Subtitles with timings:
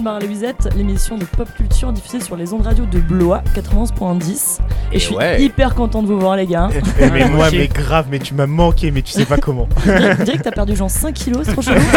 [0.00, 4.60] dans bar Louisette, l'émission de pop culture diffusée sur les ondes radio de Blois 91.10.
[4.92, 5.42] Et, Et je suis ouais.
[5.42, 6.68] hyper content de vous voir les gars.
[7.00, 9.68] Eh, mais moi, mais grave, mais tu m'as manqué, mais tu sais pas comment.
[9.86, 11.80] Je dirais que t'as perdu genre 5 kilos, c'est trop chelou.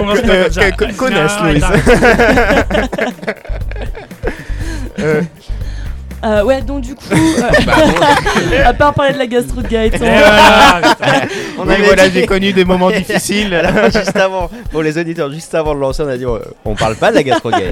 [0.00, 0.14] Euh, Non,
[1.44, 1.64] Louise.
[4.98, 5.22] Euh,
[6.22, 9.98] Euh, ouais, donc du coup, euh, à part parler de la gastro de Gaëtan,
[11.58, 13.54] on oui, avait voilà, dit- j'ai connu des moments difficiles.
[13.54, 16.26] Alors, juste avant, pour les auditeurs, juste avant de lancer, on a dit
[16.64, 17.70] on parle pas de la gastro gay.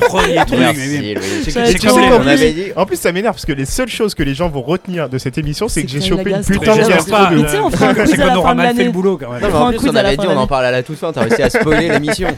[0.00, 0.58] Premier truc.
[0.58, 1.14] Merci,
[1.50, 2.66] c'est On avait dit.
[2.76, 5.18] En plus, ça m'énerve parce que les seules choses que les gens vont retenir de
[5.18, 7.70] cette émission, c'est que j'ai chopé une putain de gastro de Mais tu sais, on
[7.70, 8.84] fera un quiz C'est à la fin de mal fait l'année.
[8.84, 9.40] le boulot quand même.
[9.40, 10.98] Non, mais fera en plus, on avait dit de on en parle à la toute
[10.98, 12.28] fin, t'as réussi à spoiler l'émission.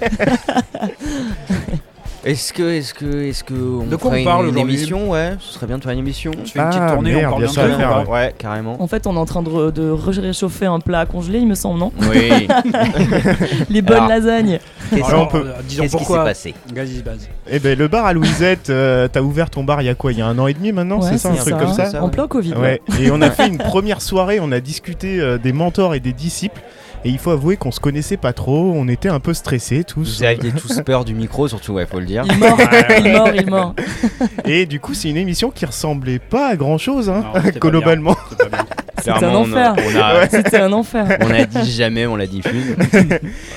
[2.23, 5.09] Est-ce que, est-ce que, est-ce que on De quoi on parle une émission?
[5.11, 6.31] Ouais, ce serait bien de faire une émission.
[6.39, 8.77] On se fait une petite Ah, tournée, merde, on parle bien sûr, va- Ouais, carrément.
[8.83, 11.55] En fait, on est en train de, re- de réchauffer un plat congelé, il me
[11.55, 11.93] semble, non?
[12.11, 12.47] Oui.
[13.71, 14.59] Les bonnes Alors, lasagnes.
[14.91, 16.25] Qu'est-ce Alors, on peut- euh, disons qu'est-ce qui s'est pourquoi.
[16.25, 16.55] passé?
[16.75, 17.27] Vas-y, base.
[17.51, 20.13] Eh ben, le bar à Louisette, euh, t'as ouvert ton bar il y a quoi?
[20.13, 21.87] Il y a un an et demi maintenant, Ouais, c'est ça, un truc comme ça?
[21.87, 22.11] Ça, En ouais.
[22.11, 22.53] plein Covid.
[22.53, 26.01] Ouais, et on a fait une première soirée, on a discuté euh, des mentors et
[26.01, 26.61] des disciples.
[27.05, 30.19] Et il faut avouer qu'on se connaissait pas trop, on était un peu stressés tous.
[30.19, 32.25] Vous aviez tous peur du micro, surtout, ouais, faut le dire.
[32.27, 32.59] Il mord,
[32.99, 33.75] il mord, il mord.
[34.45, 38.17] Et du coup, c'est une émission qui ressemblait pas à grand chose, hein, Non, globalement.
[38.31, 38.65] C'est pas bien.
[39.01, 39.75] C'était un on enfer.
[39.79, 41.19] On C'était un enfer.
[41.23, 42.77] on a dit jamais, on la diffuse.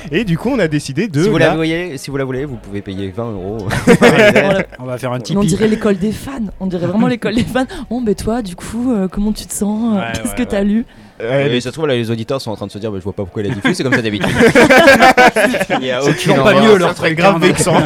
[0.09, 1.21] Et du coup, on a décidé de.
[1.21, 3.57] Si vous, la voyez, si vous la voulez, vous pouvez payer 20 euros.
[4.79, 5.45] On va faire un On Tipeee.
[5.47, 6.31] dirait l'école des fans.
[6.61, 7.65] On dirait vraiment l'école des fans.
[7.89, 9.97] Bon, ben toi, du coup, euh, comment tu te sens?
[9.97, 10.63] Ouais, Qu'est-ce ouais, que t'as ouais.
[10.63, 10.79] lu?
[10.79, 12.97] Euh, Et ça se trouve, là, les auditeurs sont en train de se dire bah,
[12.99, 14.29] Je vois pas pourquoi il a diffusé, c'est comme ça d'habitude.
[15.81, 17.75] Il y a C'est aucune toujours pas mieux, leur très grave vexant.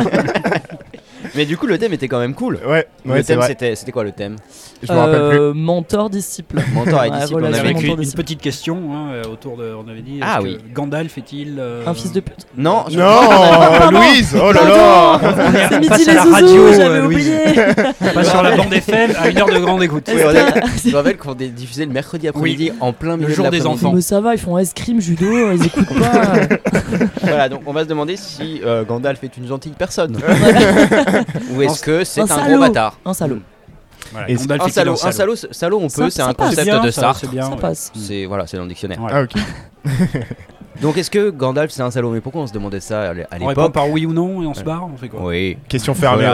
[1.38, 2.60] Mais du coup, le thème était quand même cool.
[2.68, 4.36] ouais, le ouais, c'est thème, c'était c'était quoi le thème
[4.84, 5.40] Je me rappelle plus.
[5.40, 6.60] Euh, Mentor, disciple.
[6.74, 9.72] Mentor et disciple, on avait une, une petite question hein, euh, autour de.
[9.74, 10.20] On avait dit.
[10.22, 10.58] Ah oui.
[10.74, 11.58] Gandalf est-il.
[11.60, 12.48] euh, Un fils de pute.
[12.58, 15.20] Non, je- Non, Louise Oh là là
[15.70, 17.38] C'est midi à les la zouzous, radio, j'avais oublié.
[18.14, 20.10] Pas sur la bande FM à une heure de grande écoute.
[20.12, 23.94] Je me rappelle qu'on diffusait le mercredi après-midi en plein milieu jour de des enfants.
[23.94, 26.34] Mais ça va, ils font escrime, judo, ils écoutent pas.
[27.22, 30.18] Voilà, donc on va se demander si Gandalf est une gentille personne.
[31.56, 33.40] Ou est-ce que c'est Un gros bâtard Un salaud.
[34.12, 36.92] Voilà, Et Gandalf Un salaud, un salaud, salaud on peut, c'est un concept bien, de
[36.92, 37.20] ça, Sartre.
[37.22, 37.58] c'est bien, Ça ouais.
[37.58, 37.92] passe.
[37.96, 39.02] C'est voilà, c'est dans le dictionnaire.
[39.02, 39.12] Ouais.
[39.14, 39.32] Ah, ok.
[40.82, 42.12] Donc est-ce que Gandalf c'est un salaud?
[42.12, 43.74] Mais pourquoi on se demandait ça à l'é- à On répond l'époque?
[43.74, 45.22] par oui ou non et on se barre On fait quoi?
[45.24, 45.58] Oui.
[45.68, 46.26] Question fermée.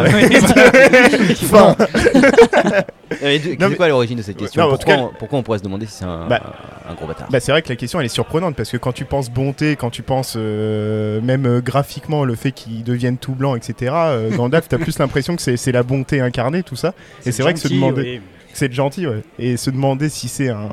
[1.50, 1.75] Voilà.
[3.23, 5.63] C'est mais- quoi l'origine de cette question Non, pourquoi, cas- on, pourquoi on pourrait se
[5.63, 6.53] demander si c'est un, Bah-
[6.89, 8.91] un gros bâtard Bah, c'est vrai que la question elle est surprenante parce que quand
[8.91, 13.33] tu penses bonté, quand tu penses euh, même euh, graphiquement le fait qu'il devienne tout
[13.33, 16.94] blanc, etc., euh, Gandalf, t'as plus l'impression que c'est c'est la bonté incarnée, tout ça.
[17.25, 18.22] Et c'est vrai que se gentil, demander, oui.
[18.53, 19.22] c'est gentil, ouais.
[19.39, 20.69] Et se demander si c'est un,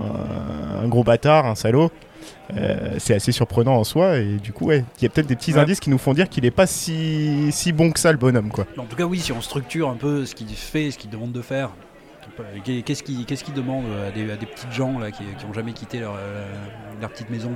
[0.83, 1.91] un gros bâtard, un salaud,
[2.57, 4.17] euh, c'est assez surprenant en soi.
[4.19, 5.61] Et du coup, ouais, il y a peut-être des petits Ouais.
[5.61, 8.49] indices qui nous font dire qu'il est pas si, si bon que ça, le bonhomme,
[8.51, 8.67] quoi.
[8.77, 11.33] En tout cas, oui, si on structure un peu ce qu'il fait, ce qu'il demande
[11.33, 11.71] de faire,
[12.85, 15.73] qu'est-ce qu'il qu'est-ce qu'il demande à des, à des petites gens là, qui n'ont jamais
[15.73, 16.45] quitté leur, euh,
[17.01, 17.53] leur petite maison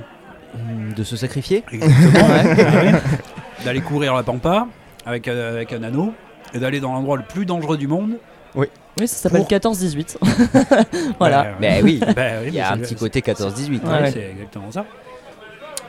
[0.53, 2.91] Hmm, De se sacrifier Exactement, ouais.
[3.65, 4.67] D'aller courir la pampa
[5.05, 6.13] avec, euh, avec un anneau
[6.53, 8.13] et d'aller dans l'endroit le plus dangereux du monde.
[8.55, 8.67] Oui,
[8.99, 10.17] ça s'appelle Pour- 14-18.
[11.19, 11.43] voilà.
[11.43, 13.81] Bah, Ben oui, bah oui, il y a un petit côté 14-18.
[13.83, 14.11] Ouais, Ouais.
[14.11, 14.85] c'est exactement ça.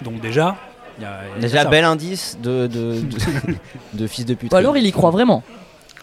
[0.03, 0.57] Donc déjà,
[0.99, 3.55] il y a, y a Déjà, bel indice de, de, de,
[3.93, 4.53] de fils de pute.
[4.53, 5.45] Ou alors il y croit vraiment.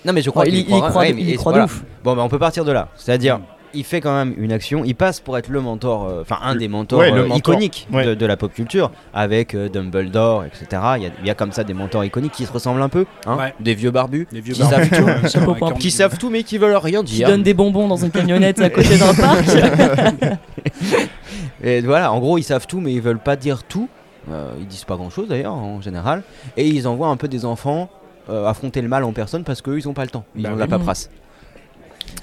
[0.06, 1.38] Non, mais je crois Ouais, qu'il il, il y croit, croit, ouais, de- mais il
[1.38, 1.66] croit voilà.
[1.68, 1.84] de ouf.
[2.04, 2.90] Bon, bah, on peut partir de là.
[2.96, 3.44] C'est-à dire, Mm.
[3.76, 4.84] il fait quand même une action.
[4.84, 7.38] Il passe pour être le mentor, euh, enfin un des mentors Ouais, euh, mentor.
[7.38, 8.06] iconiques Ouais.
[8.06, 10.66] de, de la pop culture, avec euh, Dumbledore, etc.
[10.98, 12.90] Il y, a, il y a comme ça des mentors iconiques qui se ressemblent un
[12.90, 13.54] peu, hein, Ouais.
[13.60, 15.70] des vieux barbus, Les vieux qui savent tout, barbus, avec point.
[15.72, 17.28] un- qui savent tout mais qui veulent rien Qui dire.
[17.30, 19.46] donne des bonbons dans une camionnette à côté d'un parc.
[21.64, 23.88] Et voilà, en gros, ils savent tout, mais ils veulent pas dire tout.
[24.32, 26.24] Euh, ils disent pas grand chose d'ailleurs, en général.
[26.58, 27.90] Et ils envoient un peu des enfants
[28.30, 30.24] euh, affronter le mal en personne parce qu'eux, ils ont pas le temps.
[30.36, 31.10] Ils Bah ont de la paperasse.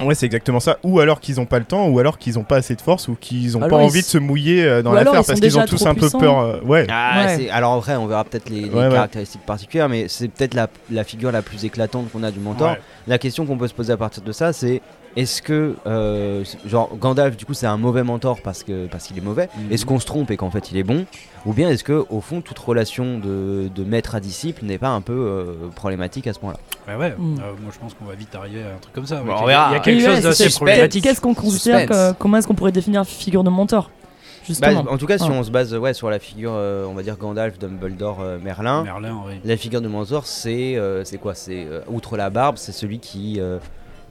[0.03, 0.79] Ouais, c'est exactement ça.
[0.83, 3.09] Ou alors qu'ils ont pas le temps, ou alors qu'ils ont pas assez de force,
[3.09, 5.59] ou qu'ils ont Alors pas envie s- de se mouiller euh, dans l'affaire parce qu'ils
[5.59, 6.39] ont tous un peu peur.
[6.39, 6.87] euh, ouais.
[6.91, 7.37] Ah, Ouais.
[7.37, 8.93] c'est- alors après, on verra peut-être les, les Ouais, ouais.
[8.93, 12.73] caractéristiques particulières, mais c'est peut-être la, la figure la plus éclatante qu'on a du mentor.
[12.73, 12.81] Ouais.
[13.09, 14.81] La question qu'on peut se poser à partir de ça, c'est
[15.17, 19.19] est-ce que, euh, genre, Gandalf, du coup, c'est un mauvais mentor parce que parce qu'il
[19.19, 19.73] est mauvais Mhm.
[19.73, 21.05] Est-ce qu'on se trompe et qu'en fait il est bon?
[21.47, 24.91] Ou bien est-ce que, au fond, toute relation de, de maître à disciple n'est pas
[24.91, 26.59] un peu euh, problématique à ce point-là?
[26.89, 27.15] Ouais, ouais.
[27.19, 27.39] Mm.
[27.39, 29.21] Euh, moi, je pense qu'on va vite arriver à un truc comme ça.
[29.21, 29.37] Bon, ouais.
[29.39, 29.69] Il y a- verra.
[29.71, 31.03] Il y a quelque Oui, chose ouais, d'assez problématique.
[31.05, 34.85] Qu'est-ce qu'on considère que, Comment est-ce qu'on pourrait définir figure de mentor Bah, Justement.
[34.91, 35.33] En tout cas, si Ah.
[35.33, 38.83] on se base ouais, sur la figure, euh, on va dire Gandalf, Dumbledore, euh, Merlin,
[38.85, 39.35] Merlin, oui.
[39.45, 41.35] la figure de mentor, c'est euh, c'est quoi?
[41.35, 43.39] C'est euh, outre la barbe, c'est celui qui,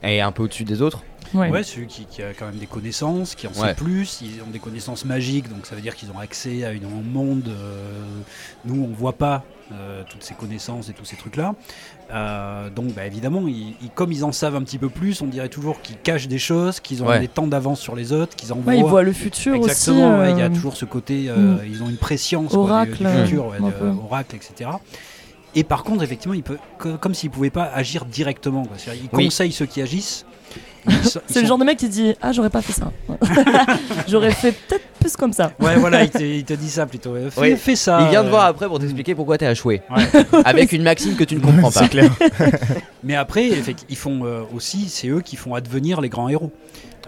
[0.02, 1.02] Et un peu au-dessus des autres.
[1.34, 1.48] Ouais.
[1.50, 3.68] Ouais, celui qui, qui a quand même des connaissances, qui en Ouais.
[3.68, 6.72] sait plus, ils ont des connaissances magiques, donc ça veut dire qu'ils ont accès à
[6.72, 7.48] une- un monde.
[7.48, 8.00] euh,
[8.64, 11.54] nous, on voit pas euh, toutes ces connaissances et tous ces trucs-là.
[12.12, 15.26] Euh, donc, bah, évidemment, ils- ils- comme ils en savent un petit peu plus, on
[15.28, 17.20] dirait toujours qu'ils cachent des choses, qu'ils ont Ouais.
[17.20, 18.72] des temps d'avance sur les autres, qu'ils envoient.
[18.72, 20.20] Ouais, ils voient le futur Exactement, aussi.
[20.22, 21.60] ouais, il y a toujours ce côté, euh, mm.
[21.70, 24.70] ils ont une préscience quoi, du- Oracle, du, futur, de- oracle, etc.
[25.54, 28.64] Et par contre, effectivement, il peut, co- comme s'ils ne pouvaient pas agir directement.
[28.64, 28.76] quoi.
[29.12, 29.24] Oui.
[29.26, 30.24] conseillent ceux qui agissent.
[31.04, 32.90] Sont- C'est le genre de mec qui dit Ah, j'aurais pas fait ça.
[34.08, 35.52] J'aurais fait peut-être plus comme ça.
[35.60, 37.14] Ouais, voilà, il te, il te dit ça plutôt.
[37.14, 37.56] Euh, Fais, Oui.
[37.56, 38.00] fais ça.
[38.02, 39.82] Il vient de euh, voir après pour t'expliquer pourquoi t'es à chouer.
[39.90, 40.04] Ouais.
[40.44, 41.80] Avec une maxime que tu ne comprends pas.
[41.80, 42.10] C'est clair.
[43.04, 43.50] Mais après,
[43.88, 46.52] ils font euh, aussi, c'est eux qui font advenir les grands héros.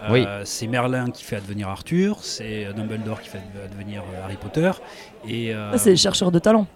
[0.03, 0.25] Euh, Oui.
[0.45, 4.71] C'est Merlin qui fait advenir Arthur, c'est Dumbledore qui fait advenir euh, Harry Potter.
[5.27, 6.67] Et, euh, Ça, C'est les chercheurs de talent.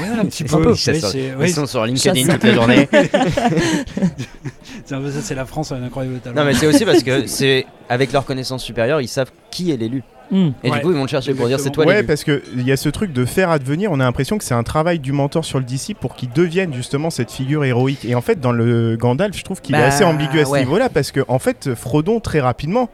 [0.00, 0.70] Ouais, un petit Ils peu.
[0.70, 1.10] Oui, chasseurs.
[1.10, 2.88] c'est Ils oui, sont sur LinkedIn toute la journée.
[4.84, 6.36] c'est un peu ça, c'est la France, un incroyable talent.
[6.36, 9.76] Non mais c'est aussi parce que c'est avec leur connaissance supérieure, ils savent qui est
[9.76, 10.02] l'élu.
[10.30, 10.50] Hmm.
[10.64, 10.76] Et Ouais.
[10.78, 12.06] du coup, ils vont le chercher pour dire c'est toi Ouais, l'élu.
[12.06, 13.92] parce que il y a ce truc de faire advenir.
[13.92, 16.72] On a l'impression que c'est un travail du mentor sur le disciple pour qu'il devienne
[16.72, 18.04] justement cette figure héroïque.
[18.06, 20.50] Et en fait, dans le Gandalf, je trouve qu'il est Bah, assez ambigu à ce
[20.50, 20.60] ouais.
[20.60, 22.88] niveau-là parce que en fait, Frodon très rapidement,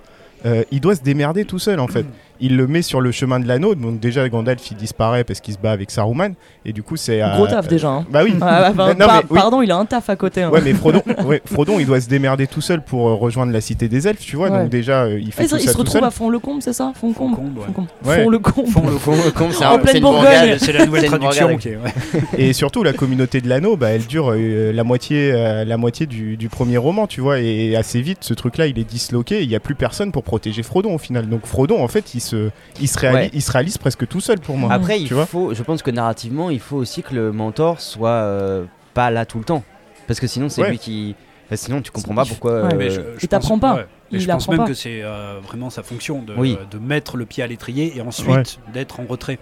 [0.46, 2.06] euh, il doit se démerder tout seul en fait.
[2.40, 3.74] Il le met sur le chemin de l'anneau.
[3.74, 6.34] Donc déjà, Gandalf il disparaît parce qu'il se bat avec Saruman.
[6.64, 7.88] Et du coup, c'est Gros euh, taf déjà.
[7.88, 8.06] hein.
[8.10, 8.34] Bah oui.
[8.42, 9.38] Ah, Non, par- oui.
[9.38, 10.42] Pardon, il a un taf à côté.
[10.42, 10.50] hein.
[10.50, 13.60] Ouais, mais Frodon, ouais, Frodon, il doit se démerder tout seul pour euh, rejoindre la
[13.60, 14.50] cité des elfes, tu vois.
[14.50, 14.58] Ouais.
[14.62, 16.72] Donc déjà, euh, il fait Ah, il, tout il ça se retrouve à Fond-le-Combe, c'est
[16.72, 16.92] ça?
[16.94, 17.64] Fond-Combe, ouais.
[17.66, 17.86] Fond-Combe.
[18.04, 18.22] Ouais.
[18.22, 18.66] Fond-le-Combe.
[18.68, 20.56] Font le c'est En pleine Bourgogne.
[20.58, 21.58] C'est la nouvelle traduction.
[22.38, 25.32] Et surtout, la communauté de l'anneau, bah, elle dure euh, la moitié,
[25.64, 27.40] la moitié du, premier roman, tu vois.
[27.40, 29.42] Et assez vite, ce truc-là, il est disloqué.
[29.42, 31.28] Il n'y a plus personne pour protéger Frodon au final.
[31.28, 33.30] Donc Frodon, en fait, il se, il se, réali- Ouais.
[33.32, 34.72] il se réalise presque tout seul pour moi.
[34.72, 38.64] Après, il faut, je pense que narrativement, il faut aussi que le mentor soit euh,
[38.94, 39.64] pas là tout le temps,
[40.06, 40.70] parce que sinon c'est Ouais.
[40.70, 41.14] lui qui.
[41.46, 42.62] enfin, sinon, tu comprends pas pourquoi.
[42.64, 42.74] Ouais.
[42.74, 43.00] euh, Mais je-
[43.58, 43.84] pas.
[44.10, 44.64] Il je pense même pas.
[44.66, 46.56] que c'est euh, vraiment sa fonction de, Oui.
[46.70, 48.42] de mettre le pied à l'étrier et ensuite Ouais.
[48.72, 49.38] d'être en retrait.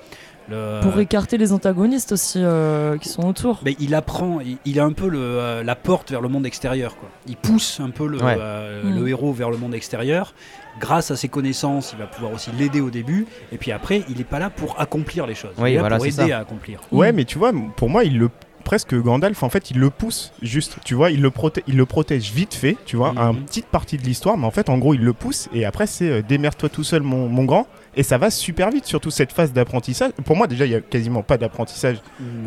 [0.49, 3.61] Le- Pour écarter les antagonistes aussi euh, qui sont autour.
[3.65, 6.47] Mais il apprend, il, il a un peu le, euh, la porte vers le monde
[6.47, 6.97] extérieur.
[6.97, 7.09] Quoi.
[7.27, 8.37] Il pousse un peu le, Ouais.
[8.39, 8.99] euh, Mm.
[9.01, 10.35] le héros vers le monde extérieur.
[10.79, 13.27] Grâce à ses connaissances, il va pouvoir aussi l'aider au début.
[13.51, 15.53] Et puis après, il n'est pas là pour accomplir les choses.
[15.59, 16.37] Oui, il est là voilà, pour aider ça.
[16.37, 16.81] à accomplir.
[16.93, 17.17] Ouais, Mm.
[17.17, 18.31] mais tu vois, pour moi, il le
[18.63, 20.77] presque Gandalf, en fait, il le pousse juste.
[20.85, 23.67] Tu vois, il le, proté- il le protège vite fait, tu vois, à une petite
[23.67, 24.37] partie de l'histoire.
[24.37, 25.49] Mais en fait, en gros, il le pousse.
[25.55, 27.67] Et après, c'est euh, démerde-toi tout seul, mon, mon grand.
[27.97, 30.11] Et ça va super vite, surtout cette phase d'apprentissage.
[30.25, 31.97] Pour moi, déjà, il y a quasiment pas d'apprentissage.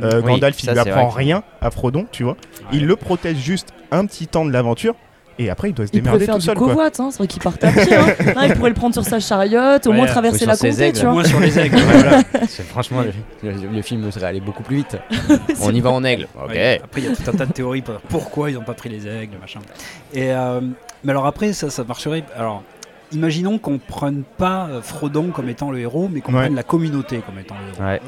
[0.03, 2.37] Euh, Oui, Gandalf, il ça, lui apprend vrai rien à Frodon, tu vois.
[2.71, 4.93] Il le protège juste un petit temps de l'aventure.
[5.41, 6.67] Et après, il doit se Il pourrait démerder faire tout du seul, quoi.
[6.67, 7.95] covoit, hein, c'est vrai qu'il parte à pied.
[7.95, 8.07] hein.
[8.35, 10.97] Ah, il pourrait le prendre sur sa chariote, au Ouais, moins traverser la comté, aigles.
[10.99, 11.13] tu vois.
[11.13, 11.77] Moins sur les aigles.
[11.79, 12.21] voilà.
[12.69, 13.03] franchement,
[13.41, 14.97] le, le- le film serait allé beaucoup plus vite.
[15.61, 16.27] On y va en aigle.
[16.43, 16.49] Ok.
[16.49, 16.81] Ouais.
[16.83, 18.89] Après, il y a tout un tas de théories pour pourquoi ils n'ont pas pris
[18.89, 19.61] les aigles, machin.
[20.13, 20.59] Et euh,
[21.05, 22.25] mais alors après, ça, ça marcherait.
[22.37, 22.61] Alors,
[23.11, 26.41] imaginons qu'on prenne pas euh, Frodon comme étant le héros, mais qu'on Ouais.
[26.41, 27.83] prenne la communauté comme étant le héros.
[27.91, 28.01] Ouais.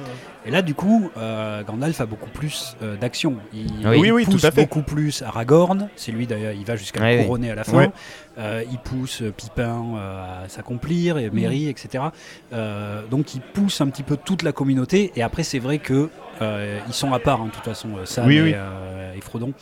[0.45, 3.35] Et là, du coup, euh, Gandalf a beaucoup plus euh, d'action.
[3.53, 3.97] Il, Oui.
[3.99, 4.61] Oui, oui, pousse tout à fait.
[4.61, 5.87] beaucoup plus Aragorn.
[5.95, 7.25] C'est lui d'ailleurs, il va jusqu'à Ouais, le oui.
[7.25, 7.77] couronner à la fin.
[7.77, 7.91] Ouais.
[8.39, 11.19] Euh, il pousse Pipin euh, à s'accomplir, Mm.
[11.19, 12.05] et Merry, etc.
[12.53, 15.11] Euh, donc il pousse un petit peu toute la communauté.
[15.15, 16.09] Et après, c'est vrai que
[16.41, 18.51] euh, ils sont à part, hein, de toute façon, Sam Oui, et, oui.
[18.55, 19.53] euh, et Frodon.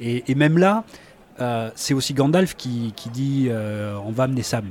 [0.00, 0.84] Et, et même là,
[1.40, 4.66] euh, c'est aussi Gandalf qui, qui dit euh, on va amener Sam.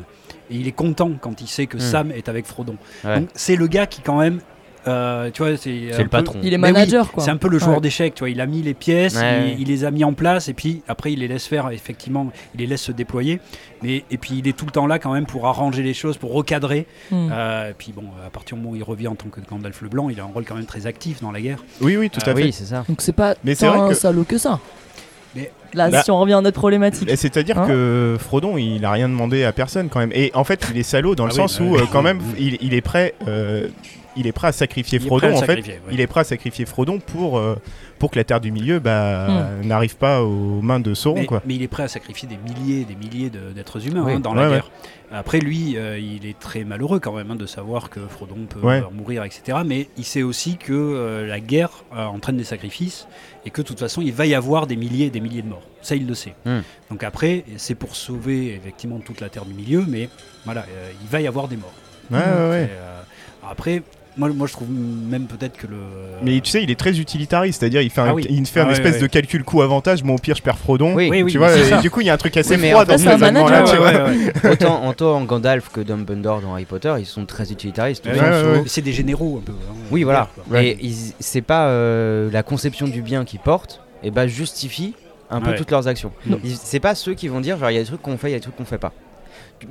[0.50, 1.82] Et il est content quand il sait que Mm.
[1.82, 2.76] Sam est avec Frodon.
[3.04, 3.20] Ouais.
[3.22, 4.40] Donc c'est le gars qui quand même,
[4.88, 6.40] euh, tu vois, c'est le peu- patron.
[6.42, 7.22] Il est oui, manager, quoi.
[7.22, 7.82] c'est un peu le joueur Ouais.
[7.82, 8.30] d'échecs, tu vois.
[8.30, 11.12] Il a mis les pièces, Ouais, il, les a mis en place, et puis après
[11.12, 11.70] il les laisse faire.
[11.72, 13.42] Effectivement, il les laisse se déployer.
[13.84, 16.16] Mais et puis il est tout le temps là quand même pour arranger les choses,
[16.18, 16.88] pour recadrer.
[17.12, 17.28] Hmm.
[17.32, 19.82] Euh, et puis bon, à partir du moment où il revient en tant que Gandalf
[19.82, 21.62] le Blanc, il a un rôle quand même très actif dans la guerre.
[21.82, 22.44] Oui, oui, tout à fait.
[22.44, 22.86] Oui, c'est ça.
[22.88, 24.62] Donc c'est pas Mais c'est tant vrai un que- salaud que ça.
[25.38, 27.10] Mais- Là, Bah- si on revient à notre problématique.
[27.16, 30.12] C'est-à-dire Hein que Frodon, il a rien demandé à personne quand même.
[30.16, 32.02] Et en fait, il est salaud dans le Ah oui, sens bah où, euh, quand
[32.02, 33.14] même, il, il est prêt.
[33.28, 33.68] euh,
[34.18, 35.56] il est prêt à sacrifier Frodon en fait.
[35.66, 35.80] ouais.
[35.92, 37.56] Il est prêt à sacrifier Frodon pour, euh,
[38.00, 41.20] pour que la Terre du Milieu bah, n'arrive pas aux mains de Sauron.
[41.22, 41.42] mais, Quoi.
[41.46, 44.14] mais il est prêt à sacrifier des milliers et des milliers de- d'êtres humains Oui.
[44.14, 44.54] hein, dans Ouais, la ouais.
[44.56, 44.72] guerre.
[45.10, 48.60] Après, lui, euh, il est très malheureux quand même hein, de savoir que Frodon peut
[48.60, 48.82] Ouais.
[48.82, 49.60] euh, mourir, etc.
[49.66, 53.08] Mais il sait aussi que euh, la guerre euh, entraîne des sacrifices
[53.46, 55.48] et que de toute façon, il va y avoir des milliers et des milliers de
[55.48, 55.64] morts.
[55.82, 56.34] Ça, il le sait.
[56.46, 56.60] Hmm.
[56.92, 60.10] Donc après, c'est pour sauver effectivement toute la terre du milieu, mais
[60.44, 61.74] voilà, euh, il va y avoir des morts.
[62.12, 62.70] Ouais, ouais, ouais.
[62.72, 63.02] Euh,
[63.50, 63.84] après,
[64.18, 65.78] moi, moi, je trouve même peut-être que le.
[66.24, 68.26] Mais tu sais, il est très utilitariste, c'est-à-dire il fait un, Ah oui.
[68.30, 69.02] il fait Ah une ouais, espèce ouais.
[69.02, 70.04] de calcul coût-avantage.
[70.04, 70.94] Bon, au pire, je perds Frodon.
[70.96, 71.08] Oui.
[71.12, 72.86] Oui, oui, tu vois, et du coup, il y a un truc assez froid en
[72.86, 74.10] dans ce manager, tu Ouais, vois.
[74.10, 74.52] ouais, ouais.
[74.52, 78.08] autant, autant Gandalf que Dumbledore dans Harry Potter, ils sont très utilitaristes.
[78.66, 79.54] C'est des généraux un peu.
[79.54, 80.30] hein, Oui, voilà.
[80.56, 84.94] Et ils- c'est pas euh, la conception du bien qu'ils portent, et bah justifie
[85.30, 86.12] un peu toutes leurs actions.
[86.26, 86.40] Non.
[86.44, 88.30] Ils- C'est pas ceux qui vont dire genre il y a des trucs qu'on fait,
[88.30, 88.94] il y a des trucs qu'on fait pas.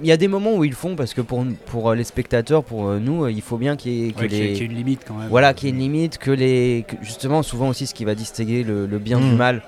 [0.02, 2.04] Il y a des moments où ils le font parce que pour, pour euh, les
[2.04, 4.40] spectateurs, pour euh, nous, euh, il faut bien qu'il y ait, que Ouais, qu'il y
[4.40, 5.28] ait- les- qu'il y ait une limite quand même.
[5.28, 8.14] voilà, qu'il y ait une limite, que les que justement souvent aussi ce qui va
[8.16, 9.36] distinguer le, le bien du Mm.
[9.36, 9.62] mal,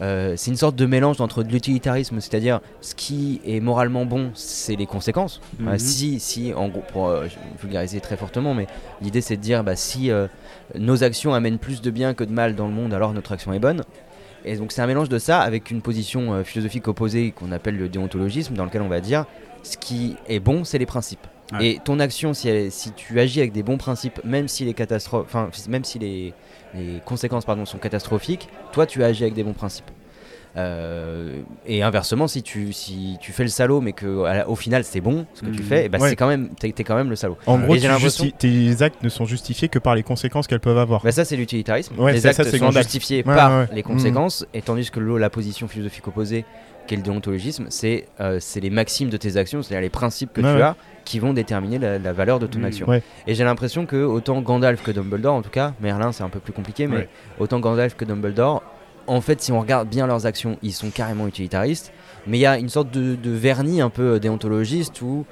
[0.00, 4.30] euh, c'est une sorte de mélange entre de l'utilitarisme, c'est-à-dire ce qui est moralement bon,
[4.34, 5.40] c'est les conséquences.
[5.66, 7.26] Euh, si, si, en gros, pour euh,
[7.60, 8.66] vulgariser très fortement, mais
[9.02, 10.26] l'idée c'est de dire bah, si euh,
[10.78, 13.52] nos actions amènent plus de bien que de mal dans le monde, alors notre action
[13.52, 13.82] est bonne.
[14.44, 17.76] Et donc c'est un mélange de ça avec une position euh, philosophique opposée qu'on appelle
[17.78, 19.24] le déontologisme, dans lequel on va dire
[19.64, 21.26] ce qui est bon, c'est les principes.
[21.52, 21.66] Ouais.
[21.66, 24.74] Et ton action, si, elle- si tu agis avec des bons principes, même si les
[24.74, 26.32] catastrophes, enfin même si les,
[26.74, 29.90] les conséquences pardon, sont catastrophiques, toi tu agis avec des bons principes.
[30.56, 34.84] Euh, et inversement, si tu, si tu fais le salaud, mais que à au final
[34.84, 35.68] c'est bon ce que tu Mhm.
[35.68, 36.08] fais, Ouais.
[36.10, 37.36] c'est quand même, t'es, t'es quand même le salaud.
[37.46, 41.02] En gros, tes actes ne sont justifiés que par les conséquences qu'elles peuvent avoir.
[41.02, 41.98] Bah, ça c'est l'utilitarisme.
[41.98, 45.66] Ouais, les actes ça, sont justifiés Ouais, par les conséquences, et tandis que la position
[45.66, 46.44] philosophique opposée,
[46.86, 50.32] qui est le déontologisme, c'est euh, c'est les maximes de tes actions, c'est-à-dire les principes
[50.32, 50.62] que Ouais, tu ouais.
[50.62, 52.64] as, qui vont déterminer la, la valeur de ton Mhm.
[52.66, 52.86] action.
[52.88, 53.02] Ouais.
[53.26, 56.40] Et j'ai l'impression que autant Gandalf que Dumbledore, en tout cas, Merlin c'est un peu
[56.40, 58.62] plus compliqué, mais autant Gandalf que Dumbledore,
[59.06, 61.92] en fait, si on regarde bien leurs actions, ils sont carrément utilitaristes,
[62.26, 65.26] mais il y a une sorte de, de vernis un peu déontologiste où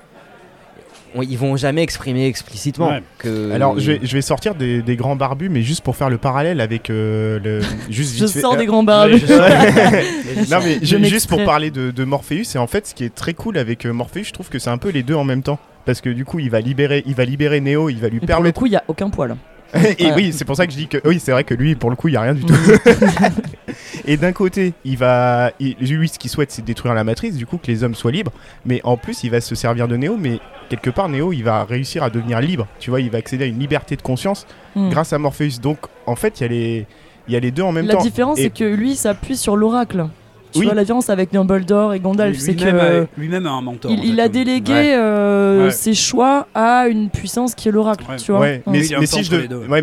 [1.15, 3.03] on- ils vont jamais exprimer explicitement Ouais.
[3.19, 3.53] que.
[3.53, 6.19] Alors, je vais, je vais sortir des, des grands barbus, mais juste pour faire le
[6.19, 7.61] parallèle avec euh, le.
[7.91, 9.19] Juste Je fait- sors euh, des grands barbus.
[9.19, 9.27] Je
[10.51, 13.15] non mais Je juste pour parler de, de Morpheus et en fait ce qui est
[13.15, 15.43] très cool avec euh, Morpheus je trouve que c'est un peu les deux en même
[15.43, 18.17] temps parce que du coup il va libérer il va libérer Neo il va lui
[18.17, 19.37] Et pour le permettre coup, il y a aucun poil.
[19.99, 20.13] et Ouais.
[20.15, 21.97] oui c'est pour ça que je dis que oui c'est vrai que lui pour le
[21.97, 22.55] coup il y a rien du tout
[24.07, 27.47] et d'un côté il va il- lui ce qu'il souhaite c'est détruire la matrice du
[27.47, 28.33] coup que les hommes soient libres
[28.67, 31.65] mais en plus il va se servir de Neo mais quelque part Neo il va
[31.65, 34.89] réussir à devenir libre tu vois il va accéder à une liberté de conscience Hmm.
[34.89, 35.77] grâce à Morpheus donc
[36.07, 36.87] en fait il y a les
[37.29, 39.37] il y a les deux en même La temps différence, Et- c'est que lui, s'appuie
[39.37, 40.07] sur l'oracle.
[40.53, 40.65] Tu Oui.
[40.67, 43.91] vois la différence avec Dumbledore et Gandalf, c'est que Lui-même a- un mentor.
[43.91, 44.95] il, en il fait, a comme- délégué Ouais.
[44.97, 45.71] euh, Ouais.
[45.71, 48.17] ses choix à une puissance qui est l'oracle, Ouais.
[48.17, 48.41] tu vois.
[48.41, 49.07] Mais, si je mais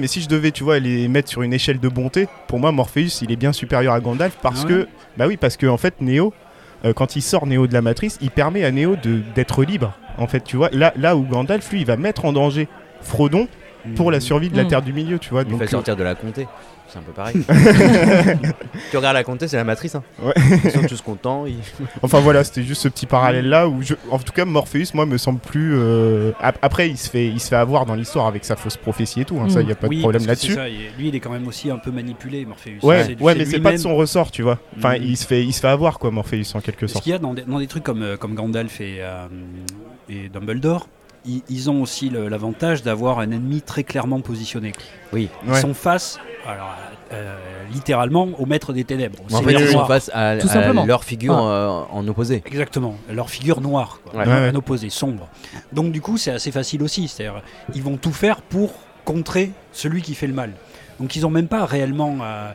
[0.08, 3.32] si devais, tu vois, les mettre sur une échelle de bonté, pour moi, Morpheus, il
[3.32, 6.34] est bien supérieur à Gandalf parce Ah que, bah oui, parce que en fait, Neo,
[6.86, 9.94] euh, quand il sort Neo de la matrice, il permet à Neo de d'être libre.
[10.18, 12.68] En fait, tu vois, là, là où Gandalf, lui, il va mettre en danger
[13.02, 13.48] Frodon
[13.96, 14.68] pour la survie de la Mm.
[14.68, 15.42] Terre du Milieu, tu vois.
[15.44, 16.48] Il Donc, fait euh, sortir de la comté.
[16.92, 17.36] C'est un peu pareil.
[18.92, 19.96] tu regardes la comté, c'est la matrice.
[19.96, 20.04] Hein.
[20.22, 20.34] Ouais.
[20.64, 21.46] Ils sont tous contents.
[21.46, 21.56] ils-
[22.02, 25.06] Enfin voilà, c'était juste ce petit parallèle là où je, en tout cas Morpheus moi
[25.06, 28.26] me semble plus euh, ap- après il se fait il se fait avoir dans l'histoire
[28.28, 29.64] avec sa fausse prophétie et tout hein, ça Mm.
[29.64, 30.56] il y a pas Oui, de problème là-dessus.
[30.98, 32.72] Lui, il est quand même aussi un peu manipulé, Morpheus.
[32.84, 34.58] Ouais, ouais, mais c'est pas de son ressort, tu vois.
[34.78, 35.04] Enfin, Mm.
[35.04, 37.04] il se fait il se fait avoir quoi Morpheus en quelque Ce sorte.
[37.04, 39.28] qu'il y a dans des, dans des trucs comme, euh, comme Gandalf et, euh,
[40.10, 40.88] et Dumbledore,
[41.26, 44.72] ils, ils ont aussi l'avantage d'avoir un ennemi très clairement positionné.
[45.14, 45.30] Oui.
[45.46, 45.62] Ils Ouais.
[45.62, 46.76] sont face, alors,
[47.12, 47.38] euh,
[47.72, 49.20] littéralement, au maître des ténèbres.
[49.32, 50.86] En fait, ils sont face à, Tout à simplement.
[50.86, 51.42] leur figure Ah.
[51.52, 52.44] euh, en opposé.
[52.46, 54.20] Exactement, leur figure noire, quoi.
[54.22, 54.28] Ouais.
[54.28, 54.48] Ouais, ouais.
[54.50, 55.28] un opposé, sombre.
[55.74, 57.08] Donc du coup, c'est assez facile aussi.
[57.08, 57.42] C'est-à-dire,
[57.74, 58.72] ils vont tout faire pour
[59.06, 60.52] contrer celui qui fait le mal.
[61.00, 62.54] Donc ils n'ont même pas réellement à,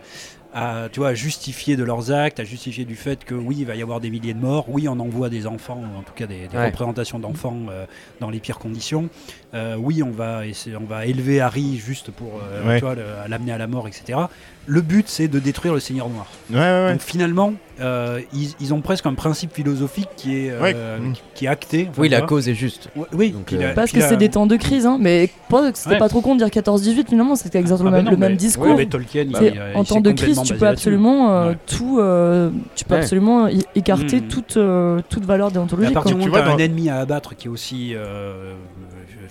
[0.55, 3.67] à, tu vois, à justifier de leurs actes, à justifier du fait que oui, il
[3.67, 6.13] va y avoir des milliers de morts, oui, on envoie des enfants, ou en tout
[6.15, 6.67] cas des, des Ouais.
[6.67, 7.87] représentations d'enfants euh,
[8.21, 9.09] dans les pires conditions.
[9.53, 10.43] Euh, oui, on va,
[10.81, 13.29] on va élever Harry juste pour euh, Ouais.
[13.29, 14.19] l'amener à la mort, etc.
[14.67, 16.27] Le but, c'est de détruire le Seigneur Noir.
[16.51, 16.93] Ouais, ouais, ouais.
[16.93, 20.75] Donc finalement, euh, ils, ils ont presque un principe philosophique qui est, euh, Ouais.
[21.13, 21.89] qui, qui est acté.
[21.91, 22.89] enfin, Oui, la cause est juste.
[22.97, 25.77] Ouais, Oui, Donc, euh, Parce que c'est des temps de crise, hein, mais pas que
[25.77, 25.99] c'était Ouais.
[25.99, 28.17] pas trop con de dire 14-18, finalement, c'était exactement Ah le bah même, non, le
[28.17, 28.77] même mais- discours.
[28.77, 29.37] mais Tolkien, il-
[29.77, 31.59] en il temps de crise, tu peux absolument, euh, Ouais.
[31.67, 33.01] tout, euh, tu peux Ouais.
[33.01, 34.29] absolument écarter Mm.
[34.29, 35.93] toute, euh, toute valeur Mais à déontologique.
[35.95, 38.55] partir Tu moment où vois, t'as un ennemi à abattre qui est aussi euh,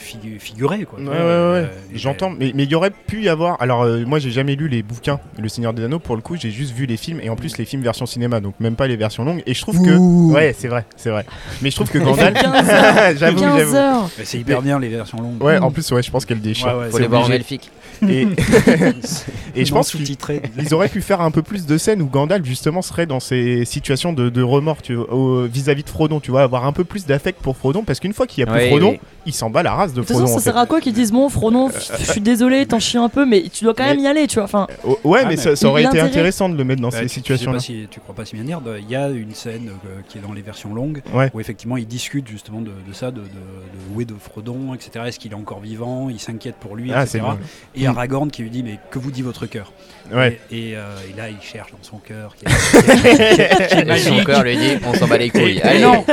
[0.03, 1.00] figu- figuré, quoi.
[1.00, 2.29] Ouais, ouais, euh, j'entends.
[2.29, 3.62] Mais mais il y aurait pu y avoir.
[3.62, 6.00] Alors, euh, moi, j'ai jamais lu les bouquins, Le Seigneur des Anneaux.
[6.00, 8.39] Pour le coup, j'ai juste vu les films et en plus les films version cinéma,
[8.39, 9.41] donc même pas les versions longues.
[9.45, 9.98] Et je trouve que.
[10.31, 11.25] Ouais, c'est vrai, c'est vrai.
[11.62, 12.33] Mais je trouve que Gandalf.
[12.41, 14.10] 15 heures, j'avoue, 15 j'avoue.
[14.24, 15.41] C'est hyper bien les versions longues.
[15.41, 15.63] Ouais, Mm.
[15.63, 16.67] en plus, ouais, je pense qu'elle déchire.
[16.67, 17.69] Ouais, ouais, Faut C'est les voir en elfique.
[18.08, 18.28] Et,
[19.56, 22.82] et je pense qu'ils auraient pu faire un peu plus de scènes où Gandalf justement
[22.82, 24.78] serait dans ces situations de, de remords
[25.52, 28.28] vis-à-vis de Frodon, tu vois, avoir un peu plus d'affect pour Frodon parce qu'une fois
[28.28, 29.00] qu'il y a plus Oui, Frodon, oui.
[29.26, 30.26] il s'en bat la race de De toute Frodon.
[30.26, 30.50] façon, en ça fait.
[30.52, 31.70] sert à quoi qu'ils disent bon, Frodon,
[32.00, 34.36] je suis désolé, t'en chies un peu, mais tu dois quand même y aller, tu
[34.36, 34.44] vois.
[34.46, 36.90] Enfin, Oh, ouais, Ah, mais mais ça, ça aurait été intéressant de le mettre dans
[36.90, 37.58] Bah, ces tu- tu sais situations-là.
[37.58, 40.18] pas si- tu crois pas si bien dire, il y a une scène euh, qui
[40.18, 41.30] est dans les versions longues Ouais.
[41.34, 43.28] où effectivement ils discutent justement de, de ça, de, de, de
[43.96, 45.06] où est de Frodon, etc.
[45.08, 46.10] Est-ce qu'il est encore vivant?
[46.10, 47.22] Il s'inquiète pour lui, Ah, etc.
[47.84, 49.72] Et Aragorn qui lui dit mais que vous dit votre cœur
[50.13, 50.38] Ouais.
[50.52, 52.36] et, et, euh, et là il cherche dans son cœur.
[52.36, 55.58] qui est- qui son cœur lui dit on s'en bat les Et, couilles.
[55.58, 55.82] et Allez.
[55.82, 56.04] non.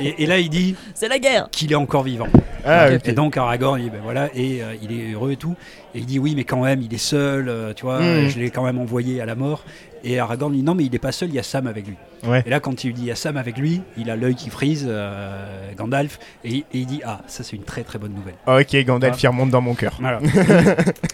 [0.00, 1.48] et, et là il dit c'est la guerre.
[1.50, 2.28] qu'il est encore vivant.
[2.64, 2.88] Ah.
[3.04, 5.56] Et donc Aragorn, il dit, ben voilà, et euh, il est heureux et tout.
[5.94, 8.28] Et il dit oui, mais quand même, il est seul, euh, tu vois, Mhm.
[8.28, 9.64] je l'ai quand même envoyé à la mort.
[10.04, 11.96] Et Aragorn dit non, mais il n'est pas seul, il y a Sam avec lui.
[12.26, 12.42] Ouais.
[12.46, 14.34] Et là, quand il lui dit il y a Sam avec lui, il a l'œil
[14.34, 18.12] qui frise, euh, Gandalf, et, et il dit ah, ça c'est une très très bonne
[18.12, 18.34] nouvelle.
[18.46, 19.20] Ok, Gandalf, Ah.
[19.22, 19.96] il remonte dans mon cœur.
[20.00, 20.20] Voilà.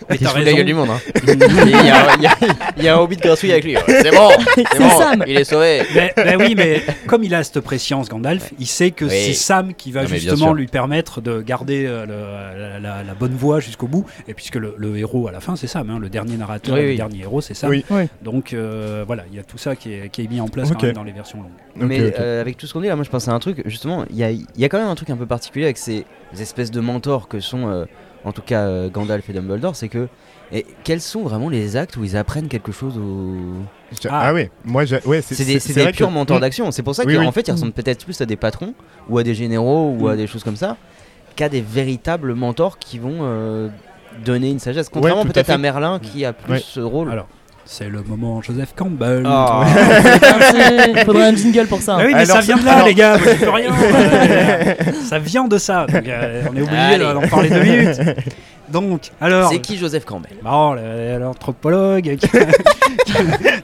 [0.08, 0.86] Il mais se t'as fout de la gueule du raison.
[0.86, 0.96] monde.
[0.96, 1.36] Hein.
[2.76, 3.74] il, y a, un hobbit grassouille avec lui.
[3.86, 5.24] C'est bon, c'est bon, Sam.
[5.26, 5.82] il est sauvé.
[6.16, 9.10] Ben oui, mais comme il a cette préscience, Gandalf, il sait que Oui.
[9.10, 13.02] c'est Sam qui va Non, mais justement lui permettre de garder euh, le- la, la-
[13.02, 14.06] la bonne voie jusqu'au bout.
[14.28, 16.90] Et puisque le, le héros à la fin, c'est Sam, hein, le dernier narrateur, Oui,
[16.90, 17.70] le dernier héros, c'est Sam.
[17.70, 17.84] Oui.
[17.90, 18.04] Oui.
[18.22, 18.75] Donc euh,
[19.06, 20.92] voilà, il y a tout ça qui est, qui est mis en place quand même
[20.95, 21.50] dans les versions longues.
[21.88, 24.04] Mais euh, avec tout ce qu'on dit là, moi je pense à un truc, justement,
[24.11, 26.04] il y a, il y a quand même un truc un peu particulier avec ces
[26.38, 27.85] espèces de mentors que sont euh,
[28.25, 30.09] en tout cas euh, Gandalf et Dumbledore, c'est que
[30.52, 33.35] et quels sont vraiment les actes où ils apprennent quelque chose aux...
[34.09, 34.33] Ah, Ah.
[34.33, 36.40] ouais, moi, ouais, c'est des, c'est c'est des vrai purs que- mentors Mm.
[36.40, 36.71] d'action.
[36.71, 37.33] C'est pour ça Oui, qu'en oui.
[37.33, 38.73] fait ils ressemblent peut-être plus à des patrons
[39.09, 40.18] ou à des généraux ou à Mm.
[40.18, 40.76] des choses comme ça
[41.35, 43.68] qu'à des véritables mentors qui vont euh,
[44.25, 44.88] donner une sagesse.
[44.88, 45.59] Contrairement peut-être à.
[45.59, 46.59] Merlin qui a plus Ouais.
[46.64, 47.11] ce rôle.
[47.11, 47.26] Alors,
[47.66, 49.25] c'est le moment Joseph Campbell.
[49.26, 49.64] Ah.
[50.94, 51.96] Il faudrait un jingle pour ça.
[51.99, 53.70] Ah oui, mais Alors, ça vient de ça- là, alors- les gars, peux rien.
[53.73, 54.75] Euh,
[55.08, 55.87] ça vient de ça.
[55.87, 58.00] Donc, euh, on est obligé d'en parler deux minutes.
[58.70, 59.50] Donc, alors.
[59.50, 60.37] C'est qui Joseph Campbell?
[60.42, 62.28] Bon, l'anthropologue, qui-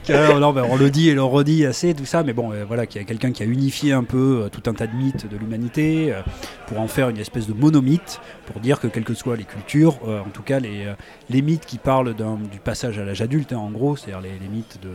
[0.02, 2.52] qui- euh, non, ben, on le dit et le redit assez, tout ça, mais bon,
[2.52, 4.86] euh, voilà, qu'il y a quelqu'un qui a unifié un peu euh, tout un tas
[4.86, 6.20] de mythes de l'humanité euh,
[6.66, 9.98] pour en faire une espèce de monomythe, pour dire que quelles que soient les cultures,
[10.06, 10.86] en tout cas les,
[11.30, 14.48] les mythes qui parlent du passage à l'âge adulte, hein, en gros, c'est-à-dire les, les
[14.48, 14.90] mythes de.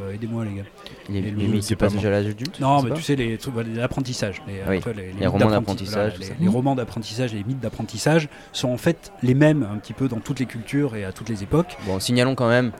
[0.00, 0.62] Euh, euh, Aidez-moi, les gars.
[1.08, 2.08] Les, Les les c'est du pas passage moi.
[2.08, 2.96] à l'âge adulte Non, mais pas.
[2.96, 3.38] tu sais, les
[3.74, 4.42] l'apprentissage.
[4.46, 7.36] Les, Oui, les, les les mythes romans d'apprenti- d'apprentissage, voilà, les, les romans d'apprentissage et
[7.38, 10.96] les mythes d'apprentissage sont en fait les mêmes un petit peu dans toutes les cultures
[10.96, 11.76] et à toutes les époques.
[11.86, 12.72] Bon, signalons quand même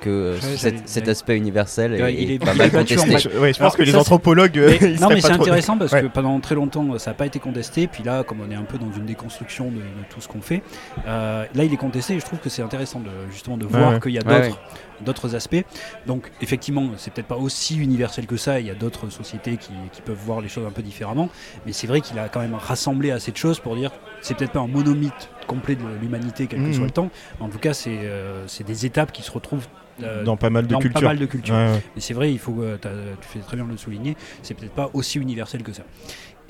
[0.00, 3.18] que euh, Ouais, cet, aspect universel est, il est pas il mal contesté.
[3.18, 4.58] Je- ouais, je Alors pense que les anthropologues.
[4.58, 6.00] euh, Mais- ils non, mais c'est intéressant parce Ouais.
[6.00, 7.86] que pendant très longtemps, ça n'a pas été contesté.
[7.86, 10.40] Puis là, comme on est un peu dans une déconstruction de, de tout ce qu'on
[10.40, 10.62] fait,
[11.06, 12.14] euh, là, il est contesté.
[12.14, 14.00] Et je trouve que c'est intéressant de justement de voir ouais.
[14.00, 14.58] qu'il y a Ouais, d'autres
[15.02, 15.62] d'autres aspects.
[16.06, 18.60] Donc, effectivement, c'est peut-être pas aussi universel que ça.
[18.60, 21.28] Il y a d'autres sociétés qui, qui peuvent voir les choses un peu différemment.
[21.66, 24.52] Mais c'est vrai qu'il a quand même rassemblé assez de choses pour dire c'est peut-être
[24.52, 26.74] pas un monomythe complet de l'humanité, quel que Mhm.
[26.74, 27.10] soit le temps.
[27.40, 29.66] En tout cas, c'est euh, c'est des étapes qui se retrouvent
[30.02, 31.00] euh, Dans pas mal de cultures.
[31.00, 31.54] pas mal de cultures.
[31.54, 31.82] Ouais, ouais.
[31.96, 32.78] Et c'est vrai, il faut, euh,
[33.20, 35.82] tu fais très bien de le souligner, c'est peut-être pas aussi universel que ça.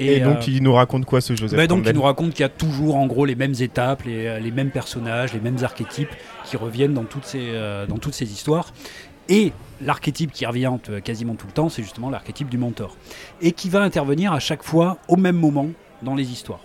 [0.00, 2.30] Et, donc, euh, il nous raconte quoi ce Joseph bah donc Campbell il nous raconte
[2.30, 5.40] qu'il y a toujours en gros les mêmes étapes, les, euh, les mêmes personnages, les
[5.40, 6.08] mêmes archétypes
[6.44, 8.72] qui reviennent dans toutes ces, euh, dans toutes ces histoires.
[9.28, 10.72] Et l'archétype qui revient
[11.04, 12.96] quasiment tout le temps, c'est justement l'archétype du mentor.
[13.42, 15.68] Et qui va intervenir à chaque fois au même moment
[16.02, 16.60] dans les histoires.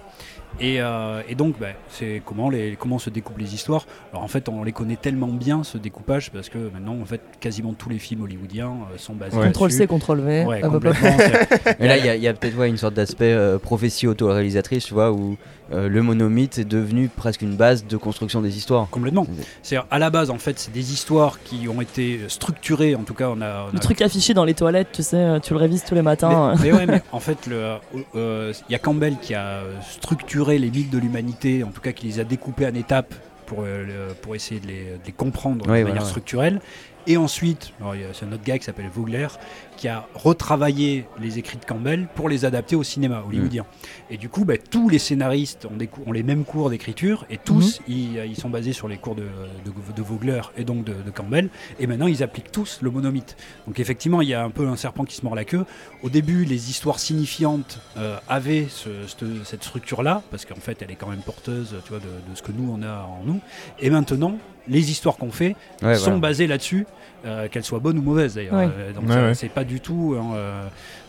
[0.60, 3.86] Et, euh, et donc, bah, c'est comment, les, comment se découpent les histoires.
[4.12, 7.22] Alors en fait, on les connaît tellement bien ce découpage parce que maintenant, en fait,
[7.40, 9.48] quasiment tous les films hollywoodiens euh, sont basés Ouais.
[9.48, 9.72] Contrôle.
[9.72, 10.46] C, Contrôle V.
[10.46, 11.10] Ouais, complètement.
[11.80, 15.12] Mais là, il y a, peut-être ouais, une sorte d'aspect euh, prophétie auto-réalisatrice, tu vois,
[15.12, 15.36] où
[15.74, 18.88] euh, le monomythe est devenu presque une base de construction des histoires.
[18.90, 19.26] Complètement.
[19.64, 22.96] C'est à la base en fait, c'est des histoires qui ont été structurées.
[22.96, 25.40] En tout cas, on a, on Le a- truc affiché dans les toilettes, tu sais,
[25.42, 26.54] tu le révises tous les matins.
[26.62, 27.78] Mais, mais ouais, mais en fait, euh,
[28.16, 31.92] euh, il y a Campbell qui a structuré les mythes de l'humanité, en tout cas
[31.92, 33.14] qui les a découpés en étapes
[33.46, 36.08] pour, euh, pour essayer de les, de les comprendre Oui, de voilà, manière ouais.
[36.10, 36.62] structurelle.
[37.08, 39.28] Et ensuite, alors, il y a- c'est un autre gars qui s'appelle Vogler
[39.76, 43.64] qui a retravaillé les écrits de Campbell pour les adapter au cinéma hollywoodien.
[43.64, 44.14] Mm.
[44.14, 47.26] Et du coup, bah, tous les scénaristes ont, des cou- ont les mêmes cours d'écriture
[47.30, 47.86] et tous, Mhm.
[47.88, 51.10] ils, ils sont basés sur les cours de, de, de Vogler et donc de, de
[51.12, 51.50] Campbell.
[51.80, 53.36] Et maintenant, ils appliquent tous le monomythe.
[53.68, 55.66] Donc effectivement, il y a un peu un serpent qui se mord la queue.
[56.04, 60.92] Au début, les histoires signifiantes euh, avaient ce- cette, cette structure-là, parce qu'en fait, elle
[60.92, 63.40] est quand même porteuse tu vois, de, de ce que nous, on a en nous.
[63.80, 66.20] Et maintenant, les histoires qu'on fait Ouais, sont voilà.
[66.20, 66.88] basées là-dessus,
[67.26, 68.54] euh, qu'elles soient bonnes ou mauvaises d'ailleurs.
[68.56, 68.70] Ouais.
[68.78, 69.34] Euh, donc Ouais, ça, ouais.
[69.34, 70.68] c'est pas du tout un, euh,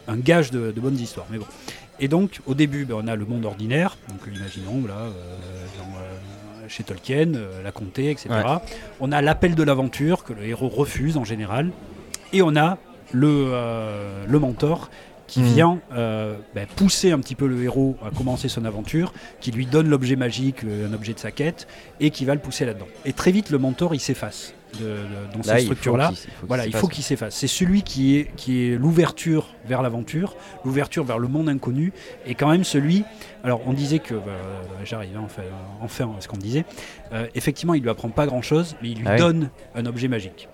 [0.09, 1.27] un gage de, de bonnes histoires.
[1.31, 1.47] Mais bon.
[2.01, 5.11] Et donc, au début, ben, on a le monde ordinaire, donc imaginons, là, euh,
[5.79, 8.29] dans, euh, chez Tolkien, euh, la comté, etc.
[8.31, 8.57] Ouais.
[9.01, 11.71] On a l'appel de l'aventure que le héros refuse en général.
[12.33, 12.77] Et on a
[13.13, 14.91] le, euh, le mentor
[15.29, 15.47] qui Mhm.
[15.55, 19.67] vient euh, ben, pousser un petit peu le héros à commencer son aventure, qui lui
[19.67, 21.67] donne l'objet magique, euh, un objet de sa quête,
[21.99, 22.87] et qui va le pousser là-dedans.
[23.05, 24.97] Et très vite, le mentor, il s'efface de-
[25.33, 26.09] dans Là, cette structure-là.
[26.09, 26.81] qu'il- il faut qu'il Voilà, il s'efface.
[26.81, 27.35] faut qu'il s'efface.
[27.37, 31.93] C'est celui qui est, qui est l'ouverture vers l'aventure, l'ouverture vers le monde inconnu,
[32.27, 33.05] et quand même celui.
[33.45, 34.15] Alors, on disait que.
[34.15, 34.21] bah,
[34.85, 35.43] J'arrive, hein, enfin,
[35.81, 36.65] enfin à ce qu'on disait.
[37.13, 39.19] Euh, effectivement, il lui apprend pas grand-chose, mais il lui Ah oui.
[39.19, 40.49] donne un objet magique.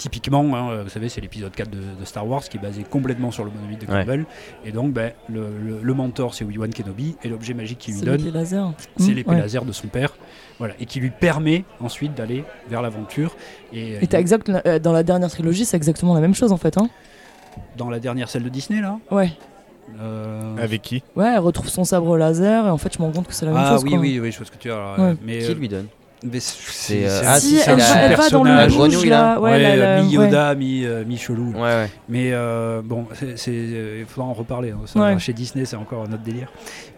[0.00, 3.30] Typiquement, hein, vous savez, c'est l'épisode 4 de, de Star Wars qui est basé complètement
[3.30, 4.00] sur le monomythe de Ouais.
[4.00, 4.24] Campbell.
[4.64, 8.00] Et donc, ben, le, le- le mentor, c'est Obi-Wan Kenobi, et l'objet magique qu'il lui
[8.00, 8.72] C'est donne, l'épée laser.
[8.96, 9.38] c'est Mmh, l'épée ouais.
[9.40, 10.14] laser de son père.
[10.58, 13.36] Voilà, et qui lui permet ensuite d'aller vers l'aventure.
[13.74, 16.56] Et, Et t'as exact, euh, dans la dernière trilogie, c'est exactement la même chose en
[16.56, 16.78] fait.
[16.78, 16.88] Hein
[17.76, 18.98] dans la dernière celle de Disney, là?
[19.10, 19.32] Ouais.
[20.00, 21.02] euh, Avec qui?
[21.16, 23.44] Ouais, elle retrouve son sabre laser et en fait, je me rends compte que c'est
[23.46, 23.84] la même Ah chose.
[23.84, 23.98] oui, quoi.
[23.98, 24.94] oui, oui, je vois ce que tu as.
[24.98, 25.14] Ouais.
[25.22, 25.86] Mais Qui euh, lui donne?
[26.38, 28.72] C'est, euh, ah, un- si, c'est elle, va, super elle va dans le personnage.
[28.76, 29.34] grenouille, là.
[29.34, 29.40] là.
[29.40, 30.26] Ouais, Ouais, la- mi ouais.
[30.26, 31.52] Yoda, mi, euh, mi chelou.
[31.54, 31.90] Ouais, ouais.
[32.10, 34.70] Mais euh, bon, c'est- c'est- il faudra en reparler.
[34.72, 34.80] hein.
[34.86, 35.18] Ça, Ouais.
[35.18, 36.48] Chez Disney, c'est encore un autre délire.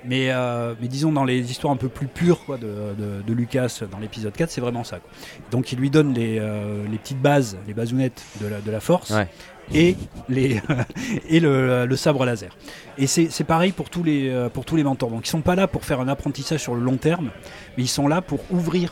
[0.04, 3.32] Mais, euh, mais disons, dans les histoires un peu plus pures quoi, de, de- de
[3.32, 4.98] Lucas dans l'épisode 4, c'est vraiment ça.
[4.98, 5.10] quoi.
[5.52, 8.80] Donc il lui donne les, euh, les petites bases, les basounettes de la, de la
[8.80, 9.10] force.
[9.10, 9.28] Ouais.
[9.72, 9.96] Et,
[10.28, 10.60] les,
[11.28, 12.50] et le, le sabre laser.
[12.98, 15.08] Et c'est c'est pareil pour tous, les, euh, pour tous les mentors.
[15.10, 17.30] Donc ils sont pas là pour faire un apprentissage sur le long terme,
[17.76, 18.90] mais ils sont là pour ouvrir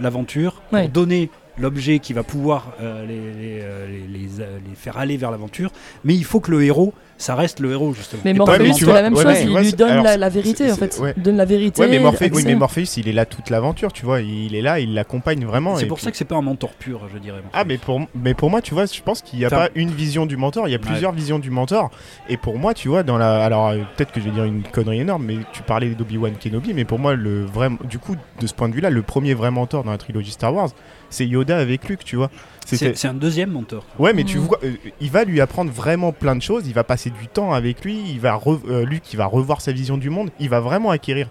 [0.00, 0.82] l'aventure, Ouais.
[0.82, 5.16] pour donner l'objet qui va pouvoir euh, les, les, euh, les- euh, les faire aller
[5.16, 5.70] vers l'aventure.
[6.04, 8.22] Mais il faut que le héros, ça reste le héros justement.
[8.24, 10.16] Mais Morpheus, le mais c'est la même ouais, chose, il vois, lui donne alors, la,
[10.16, 10.98] la vérité en fait.
[11.00, 11.14] ouais.
[11.16, 11.80] Il donne la vérité.
[11.80, 12.44] Ouais, mais Morpheus, oui, accès.
[12.48, 14.20] mais Morpheus, il est là toute l'aventure, tu vois.
[14.20, 15.76] Il est là, il l'accompagne vraiment.
[15.76, 17.40] C'est pour puis- ça que c'est pas un mentor pur, je dirais.
[17.52, 19.68] Ah, mais pour, mais pour moi, tu vois, je pense qu'il n'y a Enfin- pas
[19.74, 20.84] une vision du mentor, il y a Ouais.
[20.84, 21.90] plusieurs visions du mentor.
[22.28, 23.44] Et pour moi, tu vois, dans la.
[23.44, 26.74] Alors, euh, peut-être que je vais dire une connerie énorme, mais tu parlais d'Obi-Wan Kenobi,
[26.74, 27.70] mais pour moi, le vrai.
[27.84, 30.52] Du coup, de ce point de vue-là, le premier vrai mentor dans la trilogie Star
[30.54, 30.68] Wars,
[31.08, 32.30] c'est Yoda avec Luke, tu vois.
[32.66, 33.84] C'est un deuxième mentor.
[33.98, 34.40] Ouais, mais tu Mm.
[34.42, 36.66] vois, euh, il va lui apprendre vraiment plein de choses.
[36.66, 38.02] Il va passer du temps avec lui.
[38.10, 40.30] Il va re- euh, Luke, il va revoir sa vision du monde.
[40.40, 41.28] Il va vraiment acquérir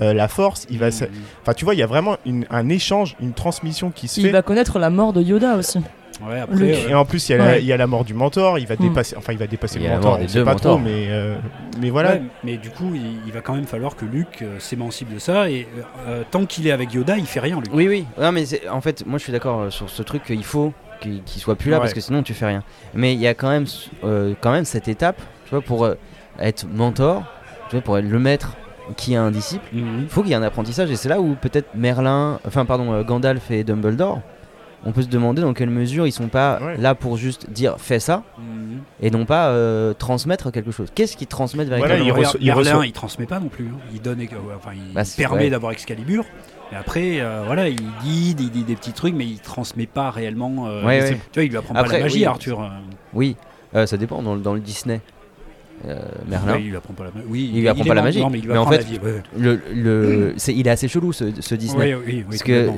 [0.00, 0.66] euh, la force.
[0.70, 1.06] Il va, Mm.
[1.42, 4.26] enfin, tu vois, il y a vraiment une- un échange, une transmission qui se Il
[4.26, 4.32] fait.
[4.32, 5.78] va connaître la mort de Yoda aussi.
[6.22, 6.70] Ouais, après, Luke.
[6.86, 7.60] euh, Et en plus, il y, a la, Ouais.
[7.60, 8.58] il y a la mort du mentor.
[8.58, 8.78] Il va Mm.
[8.88, 10.18] dépasser, enfin, il va dépasser Il y le mentor.
[10.22, 10.80] On sait deux pas trop, mentors.
[10.80, 11.36] mais euh,
[11.80, 12.12] mais voilà.
[12.12, 15.18] ouais, mais du coup, il, il va quand même falloir que Luke euh, s'émancipe de
[15.18, 15.50] ça.
[15.50, 15.66] Et
[16.06, 17.66] euh, tant qu'il est avec Yoda, il fait rien, lui.
[17.72, 18.06] Oui, oui.
[18.20, 21.22] Non, mais en fait, moi je suis d'accord euh, sur ce truc qu'il faut qu'il
[21.24, 21.80] qu'il soit plus là Ouais.
[21.82, 22.62] parce que sinon tu fais rien.
[22.94, 23.66] Mais il y a quand même,
[24.04, 25.94] euh, quand même cette étape, tu vois, pour euh,
[26.38, 27.24] être mentor,
[27.68, 28.54] tu vois, pour être le maître
[28.96, 30.02] qui a un disciple, Mhm.
[30.02, 30.90] il faut qu'il y ait un apprentissage.
[30.90, 34.20] Et c'est là où peut-être Merlin, enfin, pardon, euh, Gandalf et Dumbledore,
[34.84, 36.76] on peut se demander dans quelle mesure ils sont pas Ouais.
[36.76, 38.22] là pour juste dire fais ça
[39.00, 40.88] et non pas euh, transmettre quelque chose.
[40.94, 43.66] Qu'est-ce qu'ils transmettent Voilà, véritablement reçoit- il Merlin, reçoit- il transmet pas non plus.
[43.66, 43.78] hein.
[43.92, 45.50] Il donne, euh, enfin, il Bah, permet ouais.
[45.50, 46.24] d'avoir Excalibur.
[46.72, 50.10] Et après, euh, voilà, il guide, il dit des petits trucs, mais il transmet pas
[50.10, 50.66] réellement.
[50.66, 51.10] euh, Ouais.
[51.10, 52.24] Tu vois, il lui apprend pas la magie, oui.
[52.24, 52.70] Arthur.
[53.12, 53.36] Oui,
[53.74, 55.00] euh, ça dépend dans, le- dans le Disney.
[55.86, 56.56] Euh, Merlin.
[56.58, 57.26] Il lui apprend pas la magie.
[57.28, 58.20] Oui, Il lui apprend est pas la magie.
[58.20, 58.98] Non, mais il lui Mais en fait, la vie.
[59.02, 59.22] ouais.
[59.36, 61.94] Le, le, c'est, il est assez chelou ce, ce Disney.
[61.94, 62.70] Oui, oui, oui, Parce que-.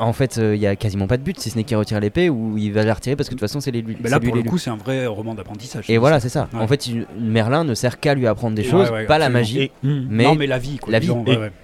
[0.00, 1.98] En fait, euh, il y a quasiment pas de but, si ce n'est qu'il retire
[1.98, 3.96] l'épée ou il va la retirer parce que de toute façon, c'est l'élu.
[3.98, 5.86] Mais c'est là, lui pour le coup, c'est un vrai roman d'apprentissage.
[5.90, 6.48] Et voilà, c'est ça.
[6.52, 6.60] Ouais.
[6.60, 9.60] En fait, il- Merlin ne sert qu'à lui apprendre des choses, ouais, pas la magie.
[9.60, 10.06] Et- Mhm.
[10.10, 10.92] Mais non, mais la vie, quoi.
[10.92, 11.10] la vie.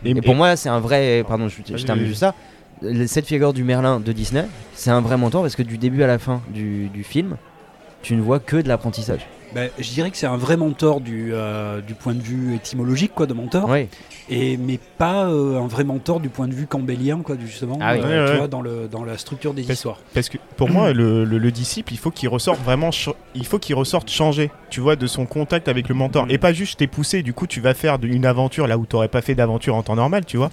[0.05, 1.25] Et- pour moi, c'est un vrai.
[1.29, 2.35] Pardon, je, je termine juste ça.
[3.07, 6.09] Cette figure du Merlin de Disney, c'est un vrai mentor parce que du début à
[6.09, 7.37] la fin du film,
[8.03, 9.27] tu ne vois que de l'apprentissage.
[9.55, 13.13] Ben, je dirais que c'est un vrai mentor du, euh, du point de vue étymologique
[13.15, 13.89] quoi, de mentor, Oui,
[14.29, 17.95] et, mais pas euh, un vrai mentor du point de vue campbellien, quoi, justement, Ah
[17.95, 18.01] oui.
[18.03, 18.39] euh, Ouais, tu ouais.
[18.39, 19.99] vois, dans, le, dans la structure des Parce- histoires.
[20.13, 22.91] Parce que pour moi, le, le- le disciple, il faut qu'il ressorte vraiment,
[23.35, 26.27] il faut qu'il ressorte changé, tu vois, de son contact avec le mentor.
[26.27, 26.31] Mm.
[26.31, 28.87] Et pas juste je t'ai poussé, du coup, tu vas faire une aventure là où
[28.87, 30.51] t'aurais pas fait d'aventure en temps normal, tu vois.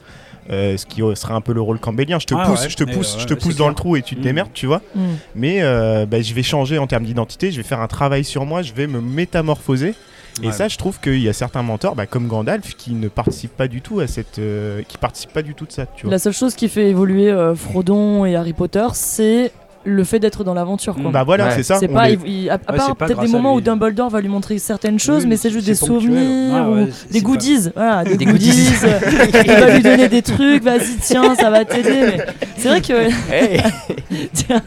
[0.50, 2.18] Euh, ce qui serait un peu le rôle campbellien.
[2.20, 3.70] Je te Ah pousse, ouais, je te pousse, euh, je te pousse dans clair.
[3.70, 4.24] le trou et tu te Mm.
[4.24, 4.82] démerdes, tu vois.
[4.96, 5.02] Mm.
[5.36, 8.44] Mais euh, bah, je vais changer en termes d'identité, je vais faire un travail sur
[8.46, 9.94] moi, je vais me métamorphoser.
[10.42, 10.52] Et Ouais.
[10.54, 13.68] ça, je trouve qu'il y a certains mentors, bah, comme Gandalf, qui ne participent pas
[13.68, 16.12] du tout à cette, euh, qui participent pas du tout de ça, tu vois.
[16.12, 19.52] La seule chose qui fait évoluer euh, Frodon et Harry Potter, c'est
[19.84, 20.94] le fait d'être dans l'aventure.
[20.96, 21.10] quoi.
[21.12, 21.52] Bah voilà, Ouais.
[21.56, 21.78] c'est ça.
[21.80, 23.62] c'est pas, les- il- il- à, à Ouais, part c'est pas peut-être des moments où.
[23.62, 26.02] Dumbledore va lui montrer certaines choses, Oui, mais c'est juste des ponctuel.
[26.02, 27.70] souvenirs Ah ou ouais, c'est- des c'est goodies.
[27.76, 28.50] Voilà, des, Des goodies.
[28.52, 28.72] goodies.
[29.46, 31.90] il va lui donner des trucs, vas-y, tiens, ça va t'aider.
[32.16, 32.26] Mais
[32.58, 33.10] c'est vrai que.
[34.34, 34.62] tiens,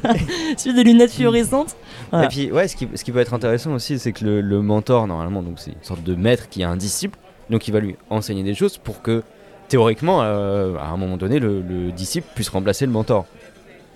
[0.63, 1.77] j'ai des lunettes fluorescentes.
[2.15, 2.27] Voilà.
[2.27, 4.63] Et puis, ouais, ce qui, ce qui peut être intéressant aussi, c'est que le, le
[4.63, 7.19] mentor, normalement, donc c'est une sorte de maître qui a un disciple,
[7.51, 9.23] donc il va lui enseigner des choses pour que,
[9.69, 13.27] théoriquement, euh, à un moment donné, le, le disciple puisse remplacer le mentor.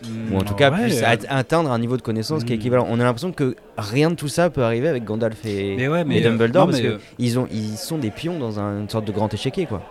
[0.05, 2.57] Mm, Ou en tout cas, ouais, puisse at- atteindre un niveau de connaissance qui est
[2.57, 2.61] Mm.
[2.61, 2.87] équivalent.
[2.89, 6.05] On a l'impression que rien de tout ça peut arriver avec Gandalf et, Mais ouais,
[6.05, 8.61] mais, et euh, Dumbledore, non, parce que euh, ils, ont, ils sont des pions dans
[8.61, 9.83] un- une sorte de grand échiquier, quoi.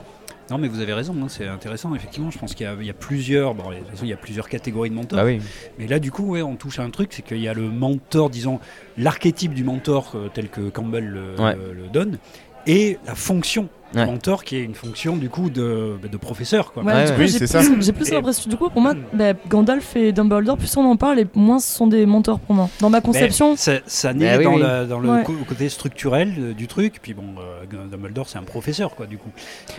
[0.49, 1.93] Non, mais vous avez raison, hein, c'est intéressant.
[1.95, 3.53] Effectivement, je pense qu'il y, a- il y a plusieurs.
[3.53, 5.17] Bon, de toute façon, il y a plusieurs catégories de mentors.
[5.19, 5.41] Bah oui.
[5.77, 7.69] Mais là, du coup, ouais, on touche à un truc, c'est qu'il y a le
[7.69, 8.60] mentor, disons,
[8.97, 11.55] l'archétype du mentor euh, tel que Campbell le, Ouais.
[11.55, 12.17] le- le donne,
[12.65, 14.06] et la fonction Ouais.
[14.06, 16.73] mentor qui est une fonction du coup de, bah, de professeur.
[16.73, 16.84] Quoi.
[16.84, 17.62] Ouais, Oui, j'ai c'est plus, ça.
[17.80, 18.50] j'ai plus Et- l'impression.
[18.50, 21.73] Du coup, pour moi, bah, Gandalf et Dumbledore, plus on en parle, et moins ce
[21.73, 22.69] sont des mentors pour moi.
[22.82, 24.62] Dans ma conception, Mais ça, ça naît Bah oui, dans, oui.
[24.62, 25.23] la- dans le Ouais.
[25.23, 27.00] co- côté structurel euh, du truc.
[27.02, 29.30] Puis bon, euh, Dumbledore, c'est un professeur, quoi, du coup.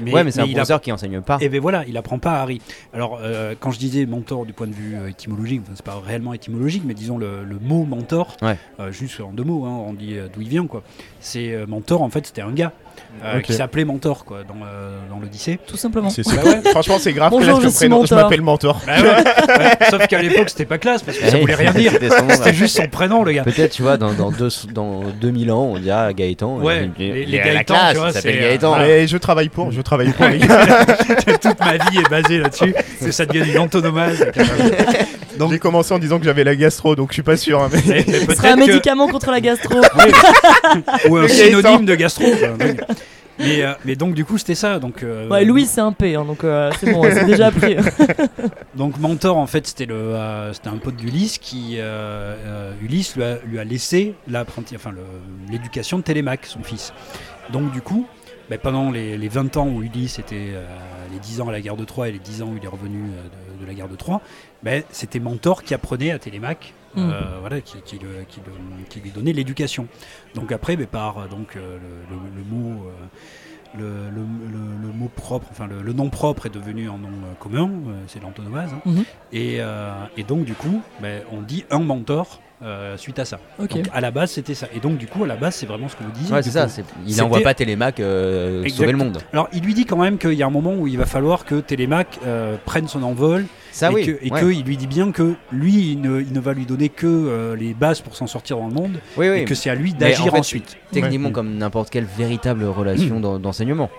[0.00, 1.36] ouais, mais c'est un professeur qui enseigne pas.
[1.40, 2.60] Et ben voilà, il apprend pas à Harry.
[2.94, 6.00] Alors, euh, quand je disais mentor du point de vue euh, étymologique, enfin, c'est pas
[6.04, 8.56] réellement étymologique, mais disons le, le mot mentor, Ouais.
[8.80, 10.82] euh, juste en deux mots, hein, on dit euh, d'où il vient, quoi.
[11.20, 12.72] C'est euh, mentor, en fait, c'était un gars
[13.24, 14.24] euh, qui s'appelait mentor.
[14.24, 15.58] quoi, dans, euh, dans l'Odyssée.
[15.66, 16.10] Tout simplement.
[16.10, 16.60] C'est Bah ouais.
[16.70, 17.96] Franchement, c'est grave Bonjour, classe je prénom.
[18.06, 18.18] Je Mentor.
[18.28, 18.80] m'appelle Mentor.
[18.86, 19.86] Bah ouais, ouais.
[19.90, 21.92] Sauf qu'à l'époque, c'était pas classe parce que ça voulait rien dire.
[22.30, 23.42] c'était juste son prénom, le gars.
[23.42, 26.58] Peut-être, tu vois, dans, dans, deux, dans 2000 ans, on dira Gaëtan.
[26.58, 28.74] Ouais, et puis, les- les classe, tu vois, s'appelle c'est, Gaëtan.
[28.78, 30.84] euh, Et je travaille pour, je travaille pour les gars.
[31.40, 32.74] Toute ma vie est basée là-dessus.
[33.00, 34.24] C'est ça devient une antonomase.
[35.38, 37.62] Donc- J'ai commencé en disant que j'avais la gastro, donc je suis pas sûr.
[37.62, 39.78] hein, mais- Ce serait un que- médicament contre la gastro.
[41.08, 42.24] ou un synonyme de gastro.
[43.40, 44.80] Mais, euh, mais donc du coup c'était ça.
[44.80, 47.76] Donc, euh, Ouais, Louis, c'est un P, hein, donc euh, c'est bon, c'est déjà pris.
[48.74, 53.14] donc Mentor en fait c'était le euh, c'était un pote d'Ulysse qui euh, euh, Ulysse
[53.14, 54.90] lui a, lui a laissé l'apprenti enfin
[55.48, 56.92] l'éducation de Télémaque son fils.
[57.52, 58.06] Donc du coup
[58.50, 60.64] ben, pendant les, les 20 ans où Ulysse était euh,
[61.12, 62.68] les 10 ans à la guerre de Troie et les 10 ans où il est
[62.68, 64.20] revenu euh, de, de la guerre de Troie,
[64.62, 67.00] ben, c'était Mentor qui apprenait à Télémaque Mm.
[67.00, 69.86] euh, voilà, qui, qui le- qui le- qui lui donnait l'éducation.
[70.34, 71.76] Donc après, ben, par euh, donc, euh,
[72.10, 72.86] le, mot,
[73.78, 77.70] euh, le, mot propre, enfin le, nom propre est devenu un nom commun,
[78.06, 78.70] c'est l'antonomase.
[78.86, 78.90] hein.
[79.32, 83.38] Et, euh, et donc du coup, ben, on dit un mentor euh, suite à ça.
[83.62, 83.70] Ok.
[83.74, 84.66] Donc à la base, c'était ça.
[84.74, 86.34] Et donc du coup, à la base, c'est vraiment ce que vous disiez.
[86.34, 86.66] Ouais, c'est ça.
[86.66, 86.72] coup.
[87.06, 89.18] Il C'était- envoie pas Télémac euh, sauver le monde.
[89.32, 91.44] Alors, il lui dit quand même qu'il y a un moment où il va falloir
[91.44, 94.06] que Télémaque euh, prenne son envol Ça, et oui.
[94.06, 94.40] que- et ouais.
[94.54, 97.54] qu'il lui dit bien que lui, il ne, il ne va lui donner que euh,
[97.56, 99.38] les bases pour s'en sortir dans le monde Oui, oui.
[99.38, 100.76] et que c'est à lui d'agir en fait, ensuite.
[100.90, 101.32] Techniquement, Ouais.
[101.32, 103.90] comme n'importe quelle véritable relation d'en- d'enseignement.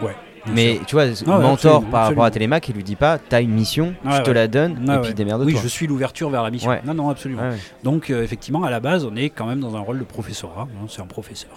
[0.00, 0.14] Ouais.
[0.54, 0.86] Mais sûr.
[0.86, 3.50] tu vois, ouais, mentor absolument, par rapport à Télémac, il lui dit pas T'as une
[3.52, 4.34] mission, Ouais, je te ouais.
[4.34, 5.02] la donne, Ah et ouais.
[5.02, 5.46] puis démerde-toi.
[5.52, 6.70] Oui, je suis l'ouverture vers la mission.
[6.70, 6.80] Ouais.
[6.84, 7.42] Non, non, absolument.
[7.42, 7.56] Ouais, ouais.
[7.84, 10.68] Donc, euh, effectivement, à la base, on est quand même dans un rôle de professorat.
[10.70, 11.50] hein, c'est un professeur.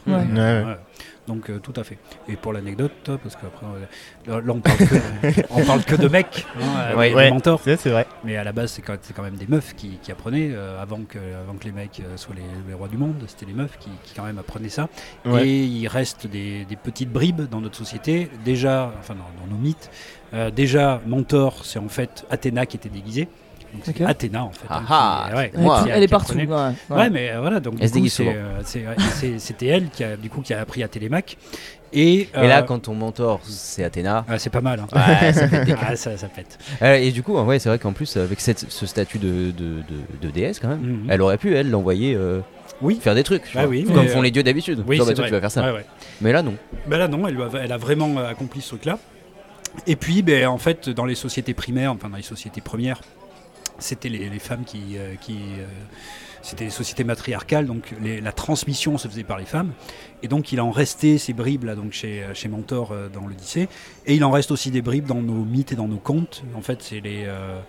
[1.29, 1.97] Donc, euh, tout à fait.
[2.27, 3.65] Et pour l'anecdote, parce qu'après,
[4.27, 6.61] euh, là, on parle que, on parle que de mecs, hein,
[6.91, 7.09] euh, Ouais.
[7.09, 7.29] des Ouais.
[7.29, 7.61] mentors.
[7.63, 8.07] C'est vrai.
[8.23, 11.53] Mais à la base, c'est quand, même des meufs qui, qui apprenaient avant, que, avant
[11.53, 13.23] que les mecs soient les, les rois du monde.
[13.27, 14.89] C'était les meufs qui, qui quand même apprenaient ça.
[15.23, 15.47] Ouais.
[15.47, 18.29] Et il reste des, des petites bribes dans notre société.
[18.43, 19.91] Déjà, enfin dans, dans nos mythes,
[20.33, 23.27] euh, déjà Mentor, c'est en fait Athéna qui était déguisée.
[24.05, 24.65] Athéna en fait.
[24.69, 25.83] Ah hein, ah, qui- ouais, Moi.
[25.83, 26.33] qui a- Elle est qui partout.
[26.35, 27.09] ouais, Ouais, ouais.
[27.09, 27.87] mais euh, voilà, donc euh,
[29.37, 31.37] c'était elle qui a, du coup, qui a appris à Télémaque.
[31.91, 34.23] Et, Et là, euh, quand ton mentor, c'est Athéna.
[34.29, 34.79] ah, c'est pas mal.
[34.79, 34.87] hein.
[34.95, 36.59] Ouais, ça fait des- Ah, ça, ça pète.
[36.81, 39.83] Et du coup, ouais, c'est vrai qu'en plus, avec cette- ce statut de, de, de-
[40.21, 41.07] de déesse, quand même, Mhm.
[41.09, 42.41] elle aurait pu, elle, l'envoyer euh,
[42.81, 42.99] Oui.
[43.01, 43.43] faire des trucs.
[43.55, 44.83] Ah oui, comme font euh, les dieux d'habitude.
[44.87, 45.29] Oui, Genre, bah, c'est toi, vrai.
[45.29, 45.63] tu vas faire ça.
[45.63, 45.85] Ouais, ouais.
[46.21, 46.53] Mais là, non.
[46.87, 48.99] Ben là non, elle, a- elle a vraiment accompli ce truc-là.
[49.87, 53.01] Et puis, ben, en fait, dans les sociétés primaires, enfin dans les sociétés premières,
[53.79, 55.65] c'était les, les femmes qui, euh, qui euh,
[56.41, 59.71] c'était les sociétés matriarcales, donc les- la transmission se faisait par les femmes.
[60.23, 63.67] Et donc, il en restait ces bribes là, donc chez, chez Mentor euh, dans l'Odyssée,
[64.05, 66.43] et il en reste aussi des bribes dans nos mythes et dans nos contes.
[66.55, 67.59] En fait, c'est les, euh,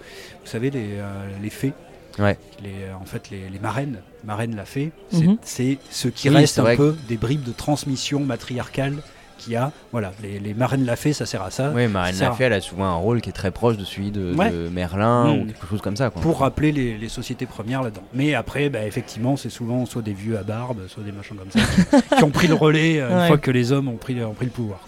[0.44, 1.72] vous savez, les, euh, les fées.
[2.18, 2.36] Ouais.
[2.62, 5.76] Les, euh, en fait, les, les marraines, marraines la fée, c'est Mhm.
[5.90, 8.96] ce qui Oui, reste un peu des bribes de transmission matriarcale
[9.40, 9.72] qu'il y a.
[9.92, 11.72] Voilà, les, les marraines la fée, ça sert à ça.
[11.74, 14.10] Oui, Marine ça- Lafay, elle a souvent un rôle qui est très proche de celui
[14.10, 14.50] de, Ouais.
[14.50, 15.40] de Merlin Mm.
[15.40, 16.10] ou quelque chose comme ça.
[16.10, 16.22] Quoi.
[16.22, 18.02] Pour rappeler les, les sociétés premières là-dedans.
[18.14, 21.50] Mais après, bah, effectivement, c'est souvent soit des vieux à barbe, soit des machins comme
[21.50, 24.22] ça, qui, qui ont pris le relais euh, une fois que les hommes ont pris,
[24.22, 24.80] ont pris le pouvoir.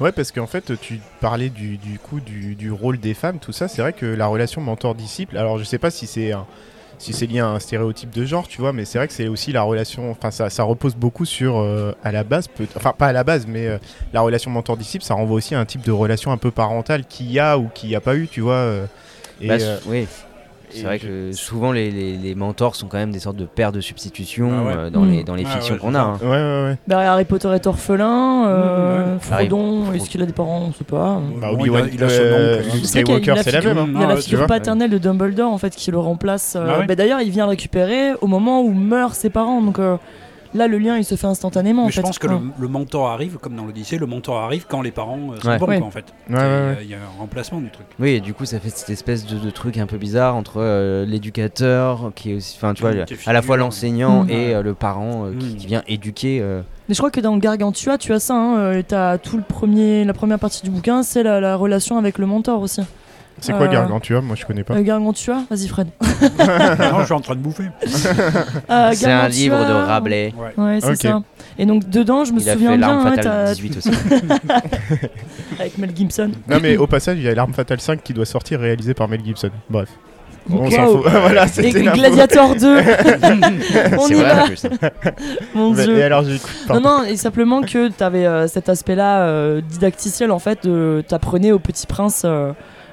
[0.00, 3.52] Ouais, parce qu'en fait, tu parlais du, du coup du, du rôle des femmes, tout
[3.52, 3.68] ça.
[3.68, 5.36] C'est vrai que la relation mentor-disciple.
[5.36, 6.46] Alors, je sais pas si c'est un-
[7.02, 9.26] si c'est lié à un stéréotype de genre, tu vois, mais c'est vrai que c'est
[9.26, 10.10] aussi la relation.
[10.12, 13.46] Enfin, ça, ça repose beaucoup sur euh, à la base, enfin pas à la base,
[13.48, 13.78] mais euh,
[14.12, 17.30] la relation mentor-disciple, ça renvoie aussi à un type de relation un peu parentale qu'il
[17.32, 18.54] y a ou qu'il n'y a pas eu, tu vois.
[18.54, 18.86] euh,
[19.40, 20.06] et, Bah, oui.
[20.74, 23.72] C'est vrai que souvent les, les, les mentors sont quand même des sortes de pères
[23.72, 24.74] de substitution Ah ouais.
[24.76, 26.00] euh, dans, les, dans les Ah fictions ouais, qu'on a.
[26.00, 26.18] hein.
[26.22, 26.36] Ouais, ouais,
[26.70, 26.76] ouais.
[26.88, 28.46] Bah, Harry Potter est orphelin.
[28.48, 31.20] euh, Mmh, Frodon, Harry- est-ce qu'il a des parents On sait pas.
[31.40, 33.84] Bah, Bon, il a- il a son euh, Skywalker, la c'est la figure- même.
[33.84, 33.92] hein.
[33.94, 36.54] Il y a Ah la tu figure paternelle de Dumbledore en fait qui le remplace.
[36.56, 39.60] euh, Ah ouais bah, D'ailleurs, il vient le récupérer au moment où meurent ses parents.
[39.62, 39.96] Donc euh,
[40.54, 41.84] là, le lien il se fait instantanément.
[41.84, 42.02] en je fait.
[42.02, 42.34] pense que Ouais.
[42.34, 45.48] le, le mentor arrive, comme dans l'Odyssée, le mentor arrive quand les parents euh, sont
[45.48, 45.58] Ouais.
[45.58, 45.78] bons, Ouais.
[45.78, 46.04] quoi, en fait.
[46.30, 46.48] Ouais, ouais, Et, ouais.
[46.48, 47.86] euh, Il y a un remplacement du truc.
[47.98, 50.54] Oui, et du coup, ça fait cette espèce de, de truc un peu bizarre entre
[50.58, 54.54] euh, l'éducateur, qui est aussi, enfin, tu vois, Mm, est à la fois l'enseignant et
[54.54, 56.40] euh, le parent euh, qui, qui vient éduquer.
[56.40, 58.34] euh, Mais je crois que dans Gargantua, tu as ça.
[58.34, 61.96] Hein, euh, t'as tout le premier, la première partie du bouquin, c'est la, la relation
[61.98, 62.82] avec le mentor aussi.
[63.40, 64.74] C'est quoi Euh, Gargantua Moi, je connais pas.
[64.74, 65.88] Euh, Gargantua, vas-y Fred.
[66.00, 67.64] non, je suis en train de bouffer.
[68.70, 70.32] Euh, C'est un livre de Rabelais.
[70.36, 70.52] Ouais.
[70.64, 70.96] Ouais, c'est Ok.
[70.96, 71.22] ça.
[71.58, 73.76] Et donc dedans, je me Il a souviens fait bien, l'arme hein, fatale t'as- 18
[73.78, 73.90] aussi.
[75.58, 76.30] avec Mel Gibson.
[76.48, 79.08] Non, mais au passage, il y a L'Arme Fatale 5 qui doit sortir, réalisé par
[79.08, 79.50] Mel Gibson.
[79.68, 79.88] Bref.
[80.50, 81.02] On s'en Waouh.
[81.02, 81.12] fout.
[81.20, 81.70] voilà, Et.
[81.70, 82.78] Gladiator 2,
[83.96, 84.62] on C'est y vrai va, plus.
[85.54, 85.98] mon Mais- dieu.
[85.98, 86.22] Et alors.
[86.68, 91.52] Non, non, et simplement que tu avais cet aspect-là euh, didacticiel, en fait, de t'apprenais
[91.52, 92.52] au petit prince euh,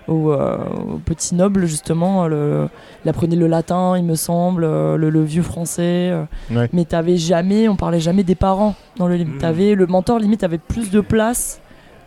[0.09, 0.57] au, euh,
[0.93, 2.27] au petit noble justement.
[2.27, 2.67] Le,
[3.05, 6.09] il apprenait le latin, il me semble, euh, le, le vieux français.
[6.11, 6.69] euh, Ouais.
[6.73, 9.35] Mais t'avais jamais, on parlait jamais des parents dans le livre.
[9.35, 9.37] Mm.
[9.39, 11.61] T'avais le mentor limite avait plus de place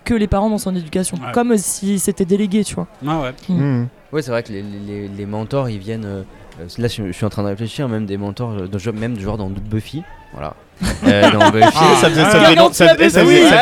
[0.05, 1.33] que les parents dans son éducation, Ouais.
[1.33, 2.89] comme si c'était délégué, tu vois.
[3.07, 3.33] Ah ouais.
[3.49, 3.87] Mhm.
[4.13, 6.05] Ouais, c'est vrai que les, les- les mentors, ils viennent.
[6.05, 6.23] euh,
[6.79, 9.39] là, je, je suis en train de réfléchir, même des mentors, euh, de- même genre
[9.39, 10.03] dans Buffy.
[10.33, 10.55] Voilà.
[11.05, 11.67] Euh, dans Buffy.
[11.75, 13.59] Ah, ça faisait, ça faisait long- ça faisait- ça faisait- ça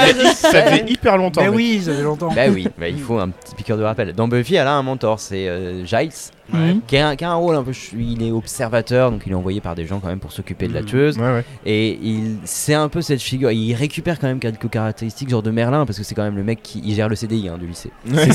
[0.50, 1.40] faisait- faisait hyper longtemps.
[1.40, 1.56] Mais mec.
[1.56, 2.28] oui, ça fait longtemps.
[2.34, 4.12] Bah oui, bah, il faut un petit piqueur de rappel.
[4.12, 6.10] Dans Buffy, elle a un mentor, c'est euh, Giles,
[6.52, 6.74] Ouais.
[6.88, 7.70] Qui a, un, qui a un rôle un peu.
[7.96, 10.74] Il est observateur, donc il est envoyé par des gens quand même pour s'occuper de
[10.74, 10.86] la Mhm.
[10.86, 11.16] tueuse.
[11.18, 11.44] Ouais, ouais.
[11.64, 13.52] Et il, c'est un peu cette figure.
[13.52, 16.42] Il récupère quand même quelques caractéristiques, genre de Merlin, parce que c'est quand même le
[16.42, 17.90] mec qui il gère le CDI hein, du lycée.
[18.12, 18.32] C'est-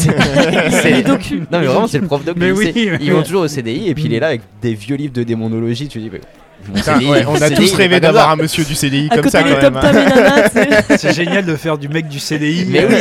[0.71, 1.41] c'est- docus.
[1.52, 2.91] Non mais vraiment c'est le prof doc Mais du oui, lycée.
[2.91, 2.98] ouais.
[3.02, 5.24] Ils vont toujours au CDI et puis il est là avec des vieux livres de
[5.24, 5.89] démonologie.
[5.89, 6.21] Tu dis mais
[6.68, 9.08] mon Putain, CDI, ouais, mon on a CDI, tous rêvé d'avoir un monsieur du CDI
[9.12, 9.78] À comme ça quand même.
[9.78, 10.44] hein.
[10.98, 12.65] C'est génial de faire du mec du CDI.
[12.70, 12.96] Mais oui,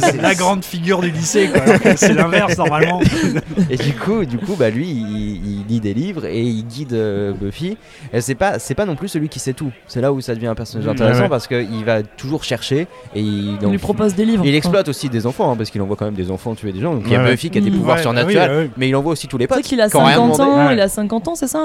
[0.00, 1.48] c'est la grande figure du lycée.
[1.96, 3.00] C'est l'inverse normalement.
[3.70, 6.92] Et du coup, du coup, bah lui, il, il lit des livres et il guide
[6.94, 7.76] euh, Buffy.
[8.20, 9.70] C'est pas, c'est pas non plus celui qui sait tout.
[9.86, 11.28] C'est là où ça devient un personnage Mmh, intéressant ouais, ouais.
[11.28, 14.44] parce qu'il va toujours chercher et il, On lui propose des livres.
[14.44, 16.80] il exploite aussi des enfants hein, parce qu'il envoie quand même des enfants tuer des
[16.80, 16.94] gens.
[16.94, 17.24] Donc il y a.
[17.24, 17.74] Buffy qui a des Mmh.
[17.74, 19.58] pouvoirs Ouais, surnaturels, mais il envoie aussi tous les potes.
[19.58, 20.66] vrai qu'il a qui ont rien 50 ans, demandé.
[20.68, 20.74] Ouais.
[20.74, 21.60] il a 50 ans, c'est ça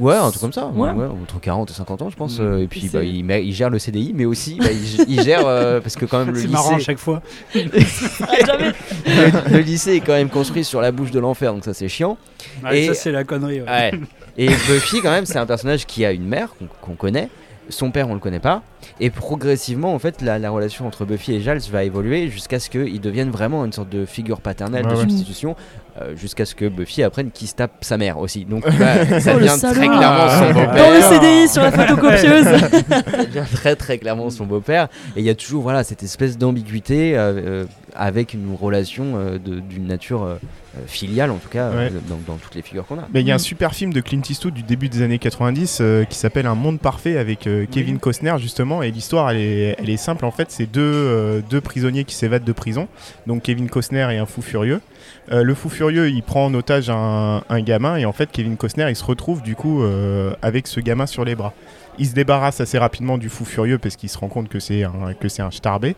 [0.00, 0.66] Ouais, un truc comme ça.
[0.66, 0.90] Ouais.
[0.90, 2.38] Ouais, entre 40 et 50 ans, je pense.
[2.40, 2.58] Mmh.
[2.62, 5.80] et puis bah, il, il gère le CDI, mais aussi bah, il, il gère euh,
[5.80, 7.22] parce que quand même le C'est marrant à lycée, chaque fois.
[7.54, 11.74] Ah, le, le lycée est quand même construit sur la bouche de l'enfer, donc ça
[11.74, 12.16] c'est chiant.
[12.64, 13.60] Ouais, Et- Ça, c'est la connerie.
[13.62, 13.68] ouais.
[13.68, 13.92] Ouais.
[14.36, 17.28] Et Buffy, quand même, c'est un personnage qui a une mère qu'on qu'on connaît.
[17.70, 18.62] Son père, on le connaît pas.
[19.00, 22.68] Et progressivement, en fait, la, la relation entre Buffy et Giles va évoluer jusqu'à ce
[22.68, 25.02] qu'ils deviennent vraiment une sorte de figure paternelle Ouais, de ouais.
[25.02, 25.56] substitution.
[26.00, 28.44] Euh, jusqu'à ce que Buffy apprenne qu'il se tape sa mère aussi.
[28.44, 30.52] Donc bah, ça Oh, le devient très clairement son Ah.
[30.52, 31.20] Dans le beau-père.
[31.20, 32.44] CDI sur la photocopieuse.
[32.88, 34.88] ça devient très très clairement son beau-père.
[35.16, 39.38] Et il y a toujours voilà, cette espèce d'ambiguïté euh, euh, avec une relation euh,
[39.38, 40.34] d'une nature euh,
[40.76, 41.92] euh, filiale, en tout cas, euh, Ouais.
[42.08, 43.08] dans, dans toutes les figures qu'on a.
[43.14, 43.40] Mais il y a un Mm.
[43.40, 46.80] super film de Clint Eastwood du début des années 90 euh, qui s'appelle Un monde
[46.80, 50.50] parfait avec euh, Kevin Costner justement et l'histoire elle est, elle est simple en fait
[50.50, 52.88] c'est deux, euh, deux prisonniers qui s'évadent de prison
[53.26, 54.80] donc Kevin Costner et un fou furieux
[55.32, 58.56] Euh, le fou furieux il prend en otage un, un gamin et en fait Kevin
[58.56, 61.52] Costner il se retrouve du coup euh, avec ce gamin sur les bras
[61.98, 64.82] il se débarrasse assez rapidement du fou furieux parce qu'il se rend compte que c'est
[64.82, 65.94] un, que c'est un starbé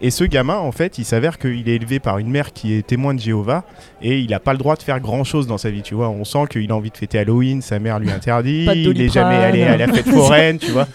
[0.00, 2.86] et ce gamin en fait il s'avère qu'il est élevé par une mère qui est
[2.86, 3.64] témoin de Jéhovah
[4.02, 6.08] et il n'a pas le droit de faire grand chose dans sa vie, tu vois.
[6.08, 9.08] On sent qu'il a envie de fêter Halloween, sa mère lui interdit, il est Doliprane.
[9.10, 10.86] jamais allé à la fête foraine, tu vois.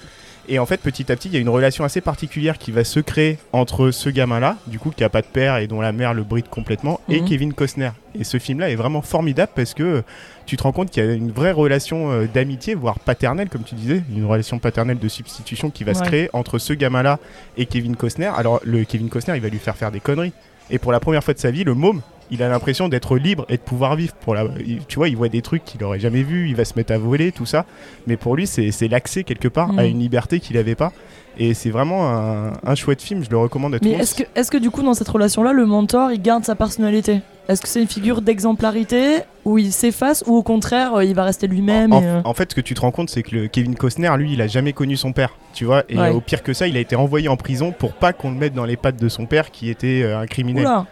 [0.50, 2.84] Et en fait, petit à petit, il y a une relation assez particulière qui va
[2.84, 5.94] se créer entre ce gamin-là, du coup, qui a pas de père et dont la
[5.94, 7.28] mère le bride complètement, et Mhm.
[7.30, 7.92] Kevin Costner.
[8.14, 10.04] Et ce film-là est vraiment formidable parce que
[10.46, 13.64] tu te rends compte qu'il y a une vraie relation euh, d'amitié, voire paternelle, comme
[13.64, 17.20] tu disais, une relation paternelle de substitution qui va se créer entre ce gamin-là
[17.58, 18.32] et Kevin Costner.
[18.36, 20.34] Alors, le Kevin Costner, il va lui faire faire des conneries.
[20.70, 23.46] Et pour la première fois de sa vie, le môme, il a l'impression d'être libre
[23.50, 24.14] et de pouvoir vivre.
[24.16, 24.46] Pour la...
[24.88, 26.98] Tu vois, il voit des trucs qu'il aurait jamais vus, il va se mettre à
[26.98, 27.66] voler, tout ça.
[28.08, 29.88] Mais pour lui, c'est l'accès quelque part à Mm.
[29.88, 30.92] une liberté qu'il n'avait pas.
[31.38, 34.24] Et c'est vraiment un, un chouette film, je le recommande à tout Mais est-ce que,
[34.36, 37.22] est que du coup, dans cette relation-là, le mentor, il garde sa personnalité?
[37.50, 41.24] Est-ce que c'est une figure d'exemplarité où il s'efface ou au contraire, euh, il va
[41.24, 43.48] rester lui-même En, euh, en fait, ce que tu te rends compte, c'est que le
[43.48, 45.84] Kevin Costner, lui, il a jamais connu son père, tu vois.
[45.90, 46.10] Et Ouais.
[46.12, 48.54] au pire que ça, il a été envoyé en prison pour pas qu'on le mette
[48.54, 50.66] dans les pattes de son père, qui était euh, un criminel.
[50.66, 50.86] Oula,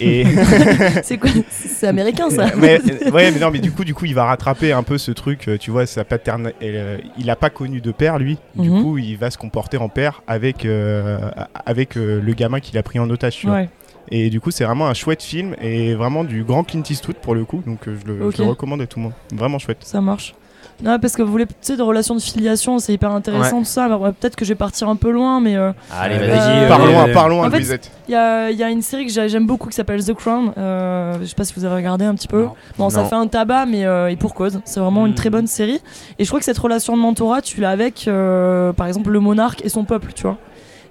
[0.00, 0.24] Et
[1.02, 2.80] c'est quoi C'est américain ça mais,
[3.12, 5.48] ouais, mais non, mais du coup, du coup, il va rattraper un peu ce truc,
[5.48, 6.50] euh, tu vois, sa paterne.
[6.62, 8.38] euh, il a pas connu de père, lui.
[8.56, 8.82] Du Mhm.
[8.82, 11.18] coup, il va se comporter en père avec euh,
[11.66, 13.36] avec euh, le gamin qu'il a pris en otage.
[13.36, 13.56] Tu vois.
[13.56, 13.68] Ouais.
[14.10, 17.34] Et du coup, c'est vraiment un chouette film et vraiment du grand Clint Eastwood pour
[17.34, 17.62] le coup.
[17.66, 18.38] Donc, euh, je, le, je Ok.
[18.38, 19.12] le recommande à tout le monde.
[19.32, 19.78] Vraiment chouette.
[19.82, 20.34] Ça marche.
[20.82, 23.64] Non, parce que vous voulez, tu sais, de relations de filiation, c'est hyper intéressant tout
[23.64, 23.84] ça.
[23.84, 26.64] Alors, ouais, peut-être que je vais partir un peu loin, mais euh, Allez, Euh, vas-y.
[26.64, 26.68] Euh,
[27.14, 27.90] parlons, en fait, Louisette.
[28.08, 30.52] il y a, y a une série que j'ai- j'aime beaucoup qui s'appelle The Crown.
[30.58, 32.42] Euh, je sais pas si vous avez regardé un petit peu.
[32.42, 32.54] Non.
[32.76, 34.60] Bon, ça fait un tabac, mais euh, et pour cause.
[34.64, 35.80] C'est vraiment une très bonne série.
[36.18, 39.20] Et je crois que cette relation de mentorat, tu l'as avec, euh, par exemple, le
[39.20, 40.38] monarque et son peuple, tu vois.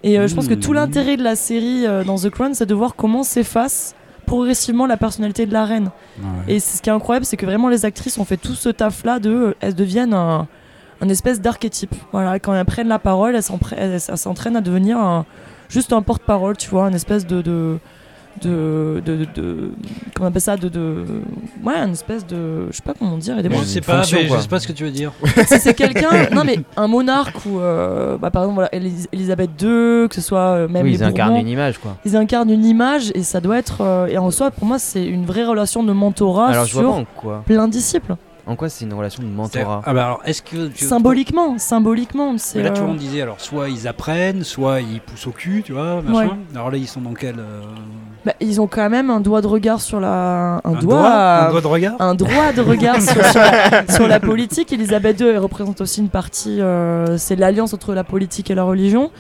[0.06, 0.76] Et euh, je pense que tout Mm.
[0.76, 4.98] l'intérêt de la série euh, dans The Crown, c'est de voir comment s'efface progressivement la
[4.98, 5.92] personnalité de la reine.
[6.20, 6.56] Ouais.
[6.56, 8.70] Et c'est- ce qui est incroyable, c'est que vraiment les actrices ont fait tout ce
[8.70, 10.48] taf-là de, euh, elles deviennent un,
[11.02, 11.94] un espèce d'archétype.
[12.12, 15.26] Voilà, quand elles prennent la parole, elles s'entraînent à devenir un-
[15.70, 17.78] juste un porte-parole, tu vois, un espèce de de,
[18.48, 19.72] de, de, de-
[20.16, 21.04] comment on appelle ça, de, de,
[21.64, 23.60] ouais, une espèce de, je sais pas comment dire, aidez-moi.
[23.62, 25.12] Je sais pas, fonction, mais je sais pas ce que tu veux dire.
[25.48, 28.70] Si c'est quelqu'un, non mais un monarque ou, euh, bah, par exemple, voilà,
[29.12, 31.98] Elisabeth II, que ce soit euh, même Oui, les ils incarnent une image, quoi.
[32.06, 35.06] ils incarnent une image et ça doit être, euh, et en soi, pour moi, c'est
[35.06, 37.44] une vraie relation de mentorat Alors, je vois sur pas en quoi.
[37.46, 38.16] plein de disciples.
[38.46, 42.38] En quoi c'est une relation de mentorat Ah bah alors, est-ce que tu Symboliquement, symboliquement,
[42.38, 42.58] c'est.
[42.58, 45.64] Mais là, tu vois, on disait alors soit ils apprennent, soit ils poussent au cul,
[45.66, 46.28] tu vois, machin.
[46.28, 46.34] Ouais.
[46.54, 47.62] Alors là, ils sont dans quel euh,
[48.26, 50.56] Bah, ils ont quand même un doigt de regard sur la.
[50.56, 50.82] Un, Un doigt.
[50.82, 54.72] doigt, un doigt de regard un droit de regard sur, sur la, sur la politique.
[54.72, 58.64] Elisabeth II elle représente aussi une partie, euh, c'est l'alliance entre la politique et la
[58.64, 59.12] religion.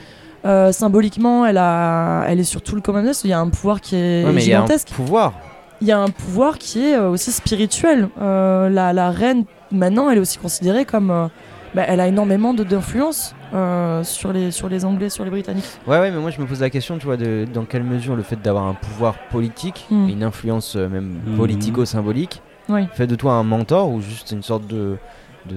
[0.45, 3.23] Euh, symboliquement, elle, a, elle est sur tout le Commonwealth.
[3.23, 4.89] Il y a un pouvoir qui est Ouais, mais il y a un gigantesque.
[4.93, 5.33] pouvoir.
[5.81, 8.07] Il y a un pouvoir qui est euh, aussi spirituel.
[8.21, 11.29] Euh, la, la reine, maintenant, elle est aussi considérée comme.
[11.75, 15.65] Bah, elle a énormément d'influence euh, sur, les, sur les Anglais, sur les Britanniques.
[15.87, 18.15] Ouais, ouais, mais moi je me pose la question, tu vois, de dans quelle mesure
[18.15, 20.07] le fait d'avoir un pouvoir politique, Hmm.
[20.09, 22.81] et une influence euh, même politico-symbolique, Oui.
[22.93, 24.97] fait de toi un mentor ou juste une sorte de.
[25.47, 25.55] de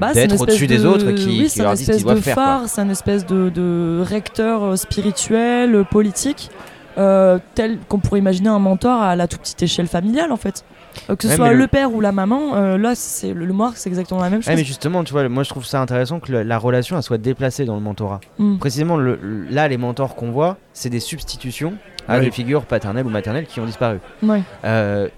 [0.00, 2.22] Bah, d'être au-dessus des de- autres qui, oui, qui leur disent qu'ils espèce doivent de
[2.22, 2.62] faire.
[2.66, 6.50] c'est une espèce de, de recteur euh, spirituel, politique,
[6.98, 10.64] euh, tel qu'on pourrait imaginer un mentor à la toute petite échelle familiale en fait.
[11.08, 11.58] Euh, que ce Ouais, soit le...
[11.58, 14.42] le- père ou la maman, euh, là c'est le, le marque, c'est exactement la même
[14.42, 14.48] chose.
[14.50, 17.02] Ouais, mais justement, tu vois, moi je trouve ça intéressant que le- la relation elle
[17.02, 18.20] soit déplacée dans le mentorat.
[18.38, 18.58] Mm.
[18.58, 21.74] Précisément, le- le- là, les mentors qu'on voit, c'est des substitutions
[22.08, 23.98] à des figures paternelles ou maternelles qui ont disparu.
[24.22, 24.42] Ouais.
[24.64, 25.08] Euh,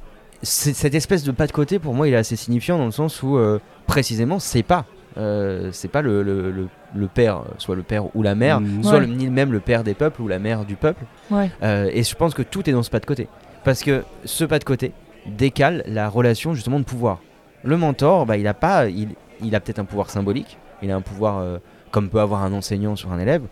[0.42, 2.90] c'est- cette espèce de pas de côté, pour moi, il est assez signifiant dans le
[2.92, 4.84] sens où, euh, précisément, c'est pas.
[5.18, 8.82] euh, c'est pas le, le- le- le père, soit le père ou la mère, Mhm.
[8.82, 9.00] soit Ouais.
[9.00, 11.04] le, ni même le père des peuples ou la mère du peuple.
[11.30, 11.50] Ouais.
[11.62, 13.28] Euh, et je pense que tout est dans ce pas de côté.
[13.62, 14.92] Parce que ce pas de côté
[15.26, 17.20] décale la relation justement de pouvoir.
[17.64, 19.10] Le mentor, bah, il a pas, il,
[19.42, 21.58] il a peut-être un pouvoir symbolique, il a un pouvoir euh,
[21.90, 23.42] comme peut avoir un enseignant sur un élève,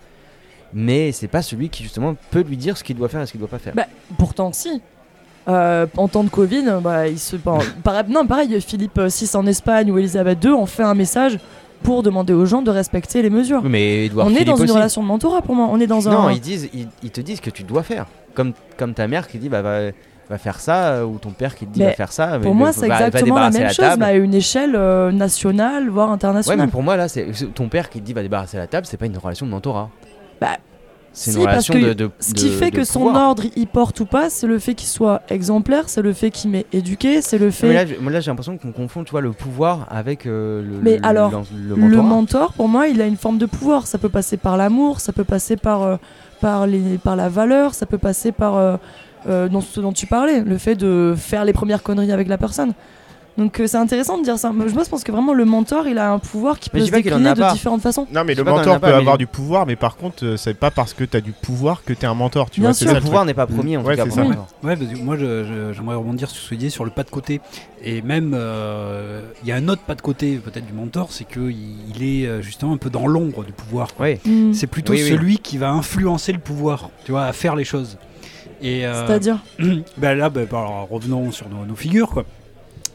[0.73, 3.33] mais c'est pas celui qui justement peut lui dire ce qu'il doit faire et ce
[3.33, 3.75] qu'il doit pas faire.
[3.75, 3.87] Bah,
[4.19, 4.81] Pourtant si.
[5.49, 9.31] Euh, en temps de Covid, euh, bah, il se, bah, pareil, non, pareil, Philippe VI
[9.35, 11.39] en Espagne ou Elisabeth II ont fait un message
[11.83, 13.63] pour demander aux gens de respecter les mesures.
[13.63, 14.73] Mais Edouard on est dans une aussi.
[14.73, 15.69] relation de mentorat pour moi.
[15.71, 16.33] On est dans Non, un.
[16.33, 19.39] ils disent, ils, ils te disent que tu dois faire, comme comme ta mère qui
[19.39, 19.79] dit bah va,
[20.31, 22.39] va faire ça euh, ou ton père qui te dit Mais va faire ça.
[22.39, 24.75] Pour mais moi, va- c'est va exactement la même la chose, mais à une échelle
[24.77, 26.61] euh, nationale, voire Ouais, internationale.
[26.67, 28.97] mais pour moi là, c'est ton père qui te dit va débarrasser la table, c'est
[28.97, 29.91] pas une relation de mentorat.
[30.41, 30.57] Bah,
[31.13, 33.13] c'est si, une parce relation que de, de- Ce qui de- fait de que son
[33.17, 36.51] ordre y porte ou pas, c'est le fait qu'il soit exemplaire, c'est le fait qu'il
[36.51, 37.67] m'ait éduqué, c'est le Ouais, fait.
[37.67, 40.63] Mais là, j'ai- moi, là, j'ai l'impression qu'on confond, tu vois, le pouvoir avec euh,
[40.63, 42.03] le, Mais le- alors, le, le le mentorat.
[42.05, 43.89] mentor, pour moi, il a une forme de pouvoir.
[43.89, 45.97] Ça peut passer par l'amour, ça peut passer par, euh,
[46.41, 48.57] par, les, par la valeur, ça peut passer par
[49.29, 52.39] euh, dans ce dont tu parlais, le fait de faire les premières conneries avec la
[52.39, 52.73] personne.
[53.39, 54.51] Donc euh, c'est intéressant de dire ça.
[54.53, 56.91] Moi, je pense que vraiment le mentor, il a un pouvoir qui Mais peut se
[56.93, 57.53] en décliner a de pas.
[57.53, 58.07] différentes façons.
[58.13, 60.71] Non, mais le en mentor peut avoir du pouvoir, mais par contre, euh, c'est pas
[60.73, 62.51] parce que t'as du pouvoir que t'es un mentor.
[62.51, 62.89] Tu Bien vois, sûr.
[62.89, 64.11] ça Le le pouvoir n'est pas premier, en Ouais, tout cas.
[64.11, 64.25] ça.
[64.25, 64.47] moi.
[64.65, 67.11] Ouais, parce que moi je- je- j'aimerais rebondir sur ce disais sur le pas de
[67.11, 67.41] côté.
[67.83, 71.25] Et même, euh, il y a un autre pas de côté peut-être du mentor, c'est
[71.25, 71.55] qu'il
[71.97, 73.89] il est justement un peu dans l'ombre du pouvoir.
[74.01, 74.19] Oui.
[74.27, 74.53] Hmm.
[74.53, 75.09] C'est plutôt Oui, oui.
[75.09, 77.97] celui qui va influencer le pouvoir, tu vois, à faire les choses.
[78.63, 79.39] Et euh, C'est-à-dire
[79.97, 82.25] bah là, bah, alors, revenons sur nos, nos figures, quoi.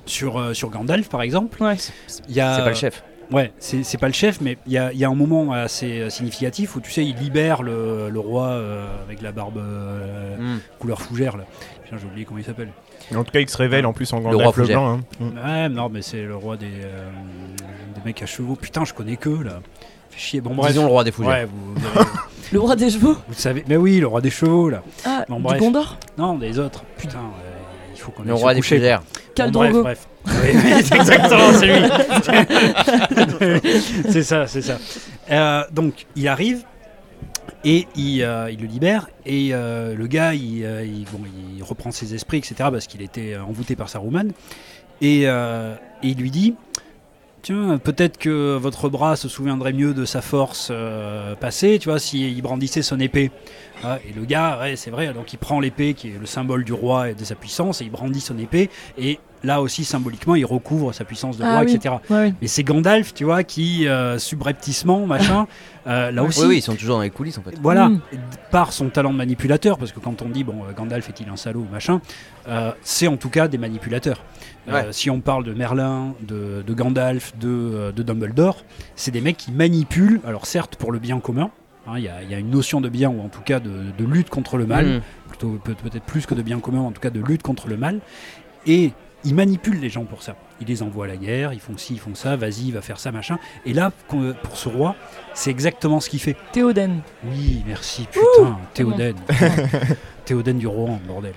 [0.05, 1.75] Sur, euh, sur Gandalf, par exemple, Ouais.
[2.07, 3.03] C'est pas le chef.
[3.31, 5.99] Ouais, c'est pas le chef, mais il y a, il y a un moment assez
[6.01, 10.37] euh, significatif où tu sais, il libère le, le roi euh, avec la barbe euh,
[10.37, 10.59] Mm.
[10.79, 11.45] couleur fougère là.
[11.83, 12.69] Putain, j'ai oublié comment il s'appelle.
[13.15, 14.79] En tout cas, il se révèle en plus en Gandalf le fougère.
[14.79, 14.99] blanc.
[14.99, 15.01] hein.
[15.19, 15.37] Mm.
[15.43, 17.09] Ouais, non, mais c'est le roi des, euh,
[17.95, 18.55] des mecs à chevaux.
[18.55, 19.59] Putain, je connais que là.
[20.11, 20.41] Fait chier.
[20.41, 20.71] Bon, bref.
[20.71, 21.31] Disons le roi des fougères.
[21.31, 22.05] Ouais, vous, vous avez-
[22.51, 23.63] Le roi des chevaux vous savez.
[23.67, 24.83] Mais oui, le roi des chevaux là.
[25.05, 25.57] Ah, Bon, du.
[25.59, 26.83] Gondor Non, des autres.
[26.97, 27.49] Putain, euh,
[27.93, 28.75] il faut qu'on Le aille se roi des coucher.
[28.77, 29.03] fougères.
[29.35, 29.83] Khal Bon, bref, Drogo.
[29.83, 30.07] bref.
[30.27, 31.89] Oui, oui, c'est exactement, c'est lui.
[34.09, 34.77] c'est ça, c'est ça.
[35.31, 36.63] Euh, donc, il arrive
[37.63, 39.07] et il, euh, il le libère.
[39.25, 41.19] Et euh, le gars, il, euh, il- bon,
[41.57, 43.99] il reprend ses esprits, etc., parce qu'il était euh, envoûté par sa.
[45.01, 46.55] Et, euh, et il lui dit
[47.45, 51.99] Tiens, peut-être que votre bras se souviendrait mieux de sa force euh, passée, tu vois,
[51.99, 53.29] s'il brandissait son épée.
[53.83, 56.63] Ah, et le gars, ouais, c'est vrai, donc il prend l'épée qui est le symbole
[56.63, 60.33] du roi et de sa puissance, et il brandit son épée, et là aussi symboliquement,
[60.33, 61.75] il recouvre sa puissance de Ah roi, oui.
[61.75, 61.95] etc.
[62.09, 62.33] Ouais.
[62.41, 65.45] Et c'est Gandalf, tu vois, qui euh, subrepticement, machin,
[65.87, 67.53] euh, là aussi, Oui, oui, ils sont toujours dans les coulisses en fait.
[67.61, 68.01] voilà, Mm.
[68.49, 71.59] par son talent de manipulateur, parce que quand on dit, bon, Gandalf est-il un salaud
[71.69, 72.01] ou machin,
[72.47, 74.23] euh, c'est en tout cas des manipulateurs.
[74.67, 74.87] Euh, Ouais.
[74.91, 78.63] si on parle de Merlin, de, de Gandalf, de, euh, de Dumbledore,
[78.95, 81.51] c'est des mecs qui manipulent, alors certes pour le bien commun,
[81.87, 83.59] hein, il y, a- il y a une notion de bien, ou en tout cas
[83.59, 85.01] de, de lutte contre le mal, Mm.
[85.29, 87.77] plutôt peut- peut-être plus que de bien commun, en tout cas de lutte contre le
[87.77, 87.99] mal.
[88.65, 88.91] Et
[89.23, 90.35] ils manipulent les gens pour ça.
[90.61, 92.99] Ils les envoient à la guerre, ils font ci, ils font ça, vas-y, va faire
[92.99, 93.37] ça, machin.
[93.65, 94.95] Et là, pour ce roi,
[95.35, 96.35] c'est exactement ce qu'il fait.
[96.53, 97.01] Théoden.
[97.23, 99.15] Oui, merci, putain, Théoden.
[100.25, 101.33] Théoden du Rohan, bordel.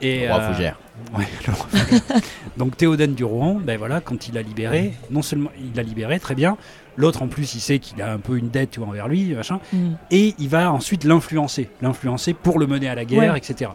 [0.00, 0.78] Et, Roi euh, fougère.
[1.16, 1.26] Ouais.
[2.56, 6.18] Donc Théoden du Rohan, ben voilà, quand il l'a libéré, non seulement il l'a libéré,
[6.20, 6.56] très bien.
[6.96, 9.32] L'autre en plus, il sait qu'il a un peu une dette tu vois, envers lui,
[9.34, 9.92] machin Hmm.
[10.10, 13.38] et il va ensuite l'influencer, l'influencer pour le mener à la guerre, Ouais.
[13.38, 13.70] etc.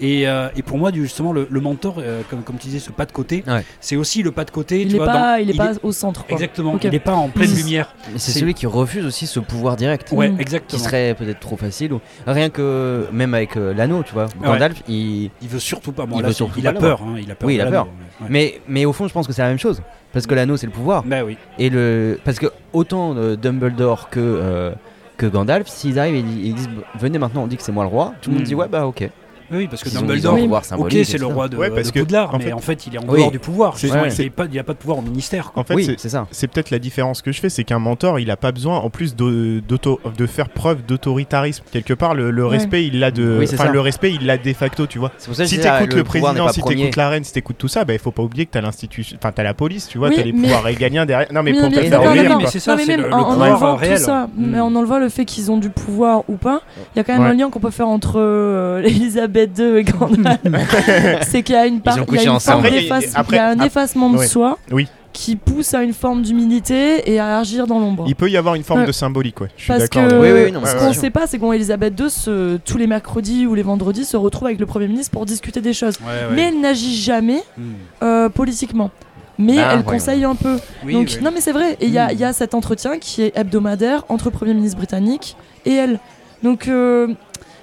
[0.00, 2.90] Et, euh, et pour moi, justement, le, le mentor, euh, comme, comme tu disais, ce
[2.90, 3.64] pas de côté, Ouais.
[3.80, 4.80] c'est aussi le pas de côté.
[4.82, 6.24] Il tu est vois, pas, dans- il est pas au centre.
[6.24, 6.32] Quoi.
[6.34, 7.54] Exactement, il n'est pas en pleine Mm.
[7.56, 7.94] lumière.
[8.16, 10.10] C'est celui qui refuse aussi ce pouvoir direct.
[10.12, 10.36] Ouais, Mm.
[10.36, 10.82] Qui exactement.
[10.82, 11.92] serait peut-être trop facile.
[11.92, 12.00] Ou...
[12.26, 14.26] Rien que même avec euh, l'anneau, tu vois.
[14.42, 15.30] Gandalf, il.
[15.42, 16.06] Il veut surtout pas.
[16.06, 17.02] Bon, Il là, surtout il pas a peur.
[17.02, 17.46] hein, il a peur.
[17.46, 17.86] Oui, il a peur.
[18.20, 18.26] ouais.
[18.30, 19.82] Mais, mais au fond, je pense que c'est la même chose.
[20.12, 21.02] Parce que l'anneau, c'est le pouvoir.
[21.04, 21.36] Bah oui.
[21.58, 22.18] Et le...
[22.24, 24.72] Parce que autant euh, Dumbledore que, euh,
[25.16, 27.84] que Gandalf, s'ils arrivent et ils ils disent Venez maintenant, on dit que c'est moi
[27.84, 28.46] le roi, tout le monde Mm.
[28.48, 29.08] dit Ouais, bah ok.
[29.52, 31.04] Oui, parce que Ils ont- ils ont un pouvoir ok, symbolique.
[31.06, 32.94] c'est le roi de, Ouais, parce de que, Poudlard, en mais fait- en fait, il
[32.94, 33.18] est en Oui.
[33.20, 33.74] dehors du pouvoir.
[33.76, 35.52] C'est- Justement, ouais, il n'a pas, il a pas de pouvoir au ministère.
[35.56, 36.26] En fait, Oui, c'est- c'est ça.
[36.30, 38.90] c'est peut-être la différence que je fais, c'est qu'un mentor, il a pas besoin, en
[38.90, 41.64] plus de, d'auto- de faire preuve d'autoritarisme.
[41.72, 42.50] Quelque part, le, le Ouais.
[42.58, 43.70] respect, il l'a de, Oui, c'est enfin, ça.
[43.72, 45.10] le respect, il l'a de facto, tu vois.
[45.18, 46.76] C'est pour ça que Si ah, t'écoutes le, pouvoir n'est président, pas si premier.
[46.76, 49.16] t'écoutes la reine, si t'écoutes tout ça, bah, il faut pas oublier que t'as l'institution,
[49.20, 51.32] enfin, t'as la police, tu vois, Oui, t'as les mais- pouvoirs régaliens derrière.
[51.32, 52.36] Non, mais Oui, pour te faire d'accord, oublier, d'accord.
[52.38, 52.52] mais quoi.
[52.52, 53.98] c'est ça, Non, mais c'est même le, en, le en pouvoir enlevant réel.
[53.98, 54.46] tout ça, Mm.
[54.50, 56.60] mais en enlevant le fait qu'ils ont du pouvoir ou pas,
[56.94, 57.28] il y a quand même Ouais.
[57.28, 58.82] un lien qu'on peut faire entre euh,
[59.44, 60.40] II et Gandalf.
[61.28, 62.62] c'est qu'il y a une part, il y a couché une ensemble.
[62.62, 64.88] forme Après, d'efface- et- après- il y a un ap- effacement de soi Oui.
[65.12, 68.04] qui pousse à une forme d'humilité et à agir dans l'ombre.
[68.06, 68.86] Il peut y avoir une forme Ouais.
[68.86, 69.48] de symbolique, ouais.
[69.56, 71.38] Je suis Parce que Oui, oui, oui, non, mais ce qu'on ne sait pas, c'est
[71.38, 75.10] qu'Elisabeth II, se- tous les mercredis ou les vendredis, se retrouve avec le Premier ministre
[75.12, 75.94] pour discuter des choses.
[76.00, 76.34] Ouais, ouais.
[76.34, 77.62] Mais elle n'agit jamais Mm.
[78.02, 78.90] euh, politiquement.
[79.38, 80.58] Mais Ah, elle conseille un peu.
[80.84, 81.24] Oui, Donc, oui.
[81.24, 81.72] non, mais c'est vrai.
[81.80, 82.12] Et il y, a- Mm.
[82.12, 85.34] il y a cet entretien qui est hebdomadaire entre le Premier ministre britannique
[85.64, 85.98] et elle.
[86.42, 87.08] Donc, euh,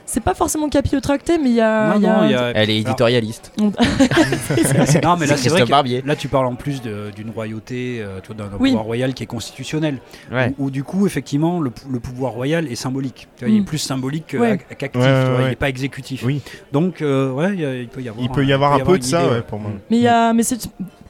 [0.07, 1.89] c'est pas forcément capillotracté, mais il y a.
[1.89, 3.51] Non, il y a- non, il y a- Elle est éditorialiste.
[5.03, 6.01] Non, mais là, c'est vrai que Barbier.
[6.05, 8.69] là, tu parles en plus d'une royauté, euh, d'un Oui.
[8.71, 9.99] pouvoir royal qui est constitutionnel.
[10.31, 10.53] Ouais.
[10.57, 13.27] Où, où, du coup, effectivement, le, pou- le pouvoir royal est symbolique.
[13.37, 13.65] Tu vois, Il est Mm.
[13.65, 14.57] plus symbolique Ouais.
[14.77, 15.01] qu'actif.
[15.01, 15.45] Ouais, ouais, tu vois, ouais.
[15.45, 16.23] Il n'est pas exécutif.
[16.25, 16.41] Oui.
[16.71, 18.23] Donc, euh, ouais, il y a- il peut y avoir.
[18.25, 19.71] Il peut y avoir un peu de ça, idée, pour moi.
[19.91, 20.57] Mais, il y a, mais c'est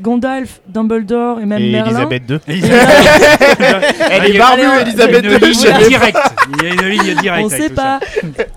[0.01, 2.09] Gandalf, Dumbledore et même Et Merlin.
[2.09, 2.61] Elisabeth II.
[4.11, 5.87] Elle est barbue, Elisabeth II.
[5.89, 6.17] directe.
[6.59, 7.45] Il y a une ligne directe.
[7.45, 7.99] On sait pas.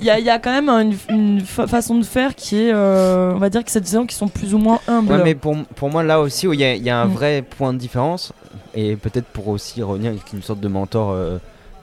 [0.01, 2.57] Il y, a- il y a quand même une, une fa- façon de faire qui
[2.57, 5.13] est, euh, on va dire que c'est des gens qui sont plus ou moins humbles.
[5.13, 7.07] Ouais, mais pour, pour moi, là aussi, où il y, a- il y a un
[7.07, 7.13] Mm.
[7.13, 8.33] vrai point de différence,
[8.75, 11.39] et peut-être pour aussi revenir avec une sorte de mentor euh,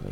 [0.06, 0.10] euh,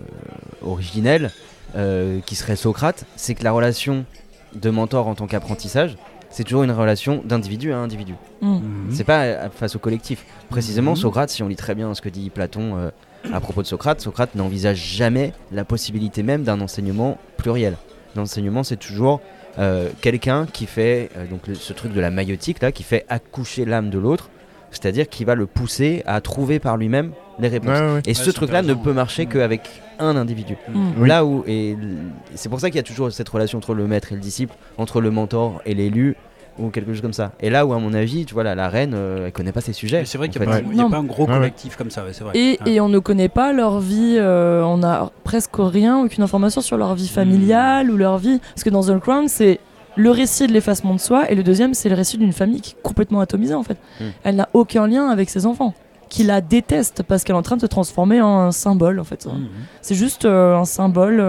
[0.61, 1.31] originel,
[1.75, 4.05] euh, qui serait Socrate, c'est que la relation
[4.53, 5.97] de mentor en tant qu'apprentissage,
[6.29, 8.13] c'est toujours une relation d'individu à individu.
[8.41, 8.47] Mm.
[8.53, 8.61] Mhm.
[8.91, 10.25] C'est pas face au collectif.
[10.49, 10.97] Précisément, Mhm.
[10.97, 12.89] Socrate, si on lit très bien ce que dit Platon euh,
[13.33, 17.75] à propos de Socrate, Socrate n'envisage jamais la possibilité même d'un enseignement pluriel.
[18.15, 19.21] L'enseignement, c'est toujours
[19.59, 23.05] euh, quelqu'un qui fait euh, donc le- ce truc de la maïotique là, qui fait
[23.09, 24.29] accoucher l'âme de l'autre,
[24.71, 27.79] c'est-à-dire qui va le pousser à trouver par lui-même les réponses.
[27.79, 28.01] Ouais, ouais.
[28.05, 29.29] Et Ouais, ce truc-là ne peut marcher Mm.
[29.29, 29.61] qu'avec
[29.99, 30.57] un individu.
[30.69, 30.91] Mm.
[30.97, 31.07] Oui.
[31.09, 31.77] Là où et
[32.35, 34.53] c'est pour ça qu'il y a toujours cette relation entre le maître et le disciple,
[34.77, 36.15] entre le mentor et l'élu
[36.57, 37.31] ou quelque chose comme ça.
[37.41, 39.61] Et là où à mon avis, tu vois, la, la reine, euh, elle connaît pas
[39.61, 39.99] ses sujets.
[39.99, 40.89] Mais C'est vrai qu'il n'y a, pas- il y a Non.
[40.89, 41.33] pas un gros ouais.
[41.33, 42.37] collectif comme ça, ouais, c'est vrai.
[42.37, 42.69] Et, Ah.
[42.69, 46.77] et on ne connaît pas leur vie, euh, on a presque rien, aucune information sur
[46.77, 48.39] leur vie familiale ou leur vie.
[48.53, 49.59] Parce que dans The Crown, c'est
[49.97, 52.71] le récit de l'effacement de soi, et le deuxième, c'est le récit d'une famille qui
[52.71, 53.77] est complètement atomisée en fait.
[53.99, 54.03] Mm.
[54.23, 55.73] Elle n'a aucun lien avec ses enfants,
[56.09, 59.03] qui la détestent parce qu'elle est en train de se transformer en un symbole en
[59.03, 59.25] fait.
[59.25, 59.47] Mhm.
[59.81, 61.19] C'est juste euh, un symbole.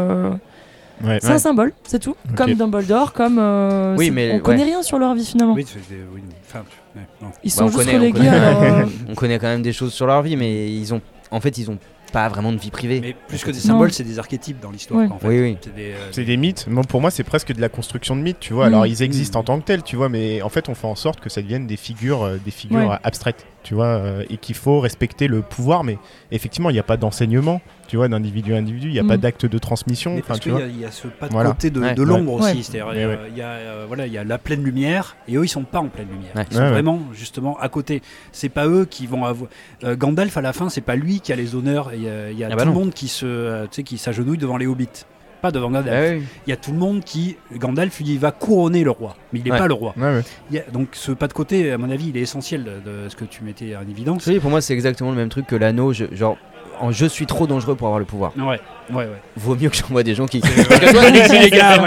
[1.04, 1.18] Ouais.
[1.20, 2.16] C'est un symbole, c'est tout.
[2.34, 3.38] Comme Dumbledore, comme.
[3.38, 4.70] euh, Oui, c'est- mais on connaît ouais.
[4.70, 5.54] rien sur leur vie finalement.
[5.54, 6.60] Oui, c'est des- oui, enfin,
[6.96, 7.28] ouais, non.
[7.44, 9.72] Ils Bah, sont on juste connaît- on relégués connaît- euh, On connaît quand même des
[9.72, 11.78] choses sur leur vie, mais ils ont, en fait, ils ont
[12.12, 13.00] pas vraiment de vie privée.
[13.00, 15.00] Mais plus que des symboles, c'est des archétypes dans l'histoire.
[15.00, 15.06] Ouais.
[15.08, 15.28] quoi, en fait.
[15.28, 15.58] Oui, oui.
[15.60, 15.92] C'est des,
[16.22, 16.66] euh, des mythes.
[16.68, 18.64] Moi, pour moi, c'est presque de la construction de mythes, tu vois.
[18.66, 18.68] Mm.
[18.68, 19.42] Alors, ils existent Mm.
[19.42, 21.42] en tant que tels, tu vois, mais en fait, on fait en sorte que ça
[21.42, 22.96] devienne des figures, euh, des figures Ouais.
[23.02, 25.82] abstraites, tu vois, euh, et qu'il faut respecter le pouvoir.
[25.82, 25.98] Mais
[26.30, 28.86] effectivement, il n'y a pas d'enseignement, tu vois, d'individu à individu.
[28.88, 29.08] Il n'y a Mm.
[29.08, 30.20] pas d'acte de transmission.
[30.24, 31.50] Parce tu y, a- il y a ce pas de Voilà.
[31.50, 31.94] côté de, Ouais.
[31.94, 32.50] de l'ombre Ouais.
[32.52, 32.62] aussi.
[32.62, 33.18] C'est-à-dire, Ouais, il y a- ouais.
[33.30, 35.64] il y, a, euh, voilà, il y a la pleine lumière et eux, ils sont
[35.64, 36.30] pas en pleine lumière.
[36.36, 36.44] Ouais.
[36.48, 36.72] Ils sont Ouais, ouais.
[36.72, 38.02] vraiment justement à côté.
[38.30, 39.50] C'est pas eux qui vont avoir.
[39.82, 41.90] euh, Gandalf à la fin, c'est pas lui qui a les honneurs.
[41.92, 43.68] Il y a, il y a Ah tout bah le monde qui se, euh, tu
[43.76, 45.04] sais, qui s'agenouille devant les hobbits.
[45.42, 45.96] Pas devant Gandalf.
[46.10, 46.22] Ah oui.
[46.46, 47.36] Il y a tout le monde qui.
[47.56, 49.58] Gandalf lui dit, il va couronner le roi, mais il n'est Ouais.
[49.58, 49.94] pas le roi.
[49.96, 50.22] Ouais, ouais.
[50.50, 52.70] Il y a- donc ce pas de côté, à mon avis, il est essentiel de,
[53.04, 54.26] de ce que tu mettais en évidence.
[54.26, 55.92] Oui, pour moi, c'est exactement le même truc que l'anneau.
[55.92, 56.36] je- genre,
[56.80, 58.32] en je suis trop dangereux pour avoir le pouvoir.
[58.36, 58.44] Ouais,
[58.90, 59.08] ouais, ouais.
[59.36, 60.40] Vaut mieux que j'envoie des gens qui.
[60.40, 61.78] Parce que toi, les gars,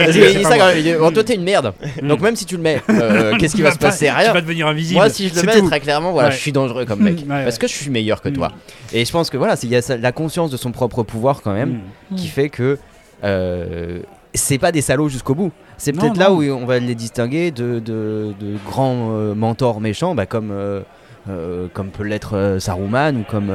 [0.97, 1.73] quand Bon, toi, t'es une merde.
[2.01, 2.07] Mm.
[2.07, 4.27] Donc, même si tu le mets, euh, qu'est-ce qui va se passer pas- Rien.
[4.29, 4.99] Tu vas devenir invisible.
[4.99, 5.67] Moi, si je le mets, tout.
[5.67, 6.35] très clairement, voilà, Ouais.
[6.35, 7.25] je suis dangereux comme mec.
[7.25, 7.61] Mm, ouais, Parce ouais.
[7.61, 8.33] que je suis meilleur que Mm.
[8.33, 8.51] toi.
[8.93, 11.41] Et je pense que voilà, c'est- il y a la conscience de son propre pouvoir
[11.43, 11.81] quand même
[12.11, 12.15] Mm.
[12.15, 12.29] qui Mm.
[12.31, 12.77] fait que
[13.23, 13.99] euh,
[14.33, 15.51] c'est pas des salauds jusqu'au bout.
[15.77, 20.13] C'est peut-être là où on va les distinguer de, de- de grands euh, mentors méchants,
[20.15, 20.81] bah, comme, euh,
[21.73, 23.51] comme peut l'être Saruman ou comme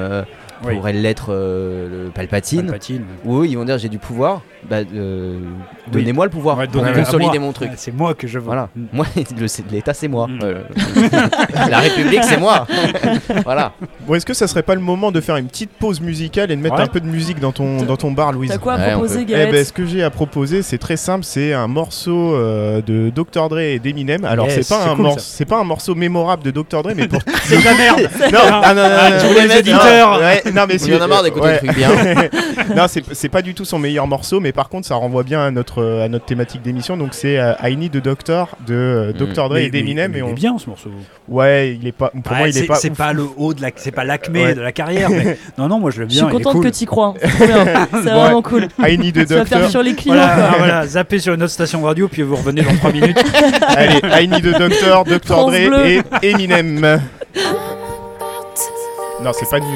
[0.64, 0.74] Oui.
[0.76, 2.62] pourrait l'être euh, le Palpatine.
[2.62, 3.04] Palpatine.
[3.24, 4.42] Où eux, ils vont dire j'ai du pouvoir.
[4.68, 5.40] Bah, euh,
[5.92, 7.38] Donnez-moi le pouvoir Ouais, moi.
[7.38, 7.70] mon truc.
[7.70, 8.44] Ouais, C'est moi que je veux.
[8.44, 8.68] Voilà.
[8.74, 8.84] Mm.
[8.92, 9.06] Moi,
[9.70, 10.26] l'État, c'est moi.
[10.26, 10.38] Mm.
[10.42, 10.62] Euh,
[11.68, 12.66] la République, c'est moi.
[13.44, 13.72] voilà.
[14.06, 16.56] Bon, est-ce que ça serait pas le moment de faire une petite pause musicale et
[16.56, 16.80] de mettre Ouais.
[16.82, 19.26] un peu de musique dans ton, dans ton bar, Louise T'as quoi à Ouais, proposer.
[19.28, 23.10] Eh ben, ce que j'ai à proposer, c'est très simple, c'est un morceau euh, de
[23.14, 24.24] Dr Dre et d'Eminem.
[24.24, 25.24] Alors Yes, c'est pas c'est un cool, morceau, ça.
[25.36, 28.00] c'est pas un morceau mémorable de Dr Dre, mais pour C'est de la merde.
[28.32, 31.60] non, ah, non, non, Ah, non, non, mais On y en a marre d'écouter ouais.
[31.60, 31.88] des trucs bien.
[32.76, 35.40] non, c'est c'est pas du tout son meilleur morceau, mais par contre, ça renvoie bien
[35.44, 36.96] à notre à notre thématique d'émission.
[36.96, 39.16] Donc c'est euh, I Need a Doctor de euh, Mm.
[39.32, 40.10] Dr Dre Mais- et d'Eminem.
[40.12, 40.28] mais Et il on...
[40.30, 40.90] est bien ce morceau.
[41.28, 42.10] Ouais, il est pas.
[42.10, 42.74] Pour Ouais, moi, il est c'est pas.
[42.76, 44.54] c'est pas le haut de la, c'est pas l'acmé Ouais.
[44.54, 45.10] de la carrière.
[45.10, 46.26] mais- non, non, moi je l'aime Je bien.
[46.26, 46.64] suis il est contente cool.
[46.64, 47.14] que t'y crois.
[47.22, 47.46] C'est
[48.10, 48.68] vraiment cool.
[48.80, 49.70] I Need a Tu vas faire Doctor.
[49.70, 50.14] sur les clients.
[50.16, 50.54] Voilà, quoi.
[50.58, 53.18] voilà, zappez sur une autre station radio, puis vous revenez dans 3 minutes.
[53.68, 55.54] Allez, I Need a Doctor, Dr Dre
[55.86, 57.00] et Eminem.
[59.22, 59.68] Non, c'est pas nul.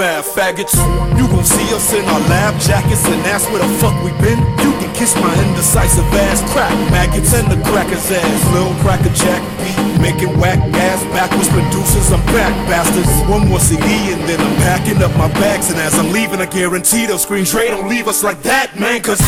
[0.00, 0.74] Aftermath, faggots.
[1.18, 4.38] You gon' see us in our lab jackets and ask where the fuck we been.
[4.62, 8.52] You can kiss my indecisive ass, crack maggots and the cracker's ass.
[8.52, 12.12] Little cracker jack beat, making whack ass backwards producers.
[12.12, 13.10] I'm back, bastards.
[13.28, 15.70] One more CD and then I'm packing up my bags.
[15.70, 19.02] And as I'm leaving, I guarantee they'll scream, don't leave us like that, man.
[19.02, 19.20] Cause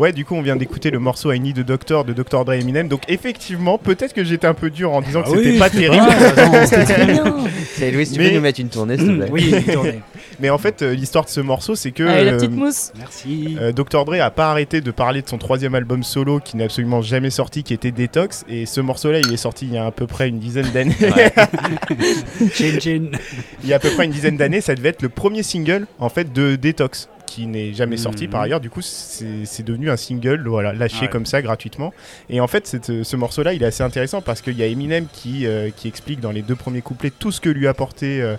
[0.00, 2.46] Ouais, du coup, on vient d'écouter le morceau I Need a Doctor de Dr.
[2.46, 2.88] Dre et Eminem.
[2.88, 5.58] Donc, effectivement, peut-être que j'étais un peu dur en disant que Ah c'était oui.
[5.58, 6.06] pas terrible.
[6.64, 7.34] C'était très bien.
[7.74, 10.00] C'est Louis, tu Mais- peux nous mettre une tournée, s'il te plaît Oui, une tournée.
[10.40, 12.02] Mais en fait, euh, l'histoire de ce morceau, c'est que.
[12.02, 12.92] Allez, la euh, petite mousse.
[12.98, 13.58] Merci.
[13.60, 14.06] Euh, Dr.
[14.06, 17.28] Dre a pas arrêté de parler de son troisième album solo qui n'a absolument jamais
[17.28, 18.46] sorti, qui était Detox.
[18.48, 20.96] Et ce morceau-là, il est sorti il y a à peu près une dizaine d'années.
[22.54, 23.02] Chin chin.
[23.62, 25.86] il y a à peu près une dizaine d'années, ça devait être le premier single
[25.98, 28.30] en fait de Detox qui n'est jamais sorti Mhm.
[28.30, 28.60] par ailleurs.
[28.60, 31.08] Du coup, c'est devenu un single, voilà, lâché Ouais.
[31.08, 31.92] comme ça gratuitement.
[32.28, 35.06] Et en fait, cette- ce morceau-là, il est assez intéressant parce qu'il y a Eminem
[35.12, 38.20] qui, euh, qui explique dans les deux premiers couplets tout ce que lui a apporté
[38.20, 38.34] euh,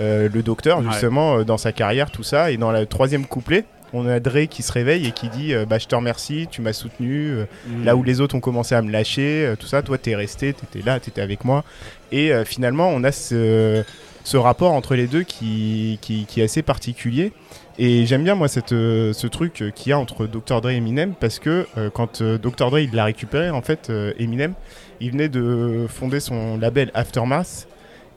[0.00, 2.50] euh, le docteur justement dans sa carrière, tout ça.
[2.50, 3.64] Et dans le troisième couplet.
[3.94, 6.62] On a Dre qui se réveille et qui dit euh, bah, Je te remercie, tu
[6.62, 7.26] m'as soutenu.
[7.28, 7.84] euh, Mm.
[7.84, 10.54] Là où les autres ont commencé à me lâcher, euh, tout ça, toi t'es resté,
[10.54, 11.62] t'étais là, t'étais avec moi.
[12.10, 13.84] Et finalement, on a ce,
[14.24, 17.32] ce rapport entre les deux qui, qui, qui est assez particulier.
[17.78, 20.60] Et j'aime bien moi cette, euh, ce truc euh, qu'il y a entre Dr.
[20.60, 22.70] Dre et Eminem parce que euh, quand euh, Dr.
[22.70, 24.54] Dre il l'a récupéré, en fait, Eminem,
[25.00, 27.66] il venait de fonder son label Aftermath.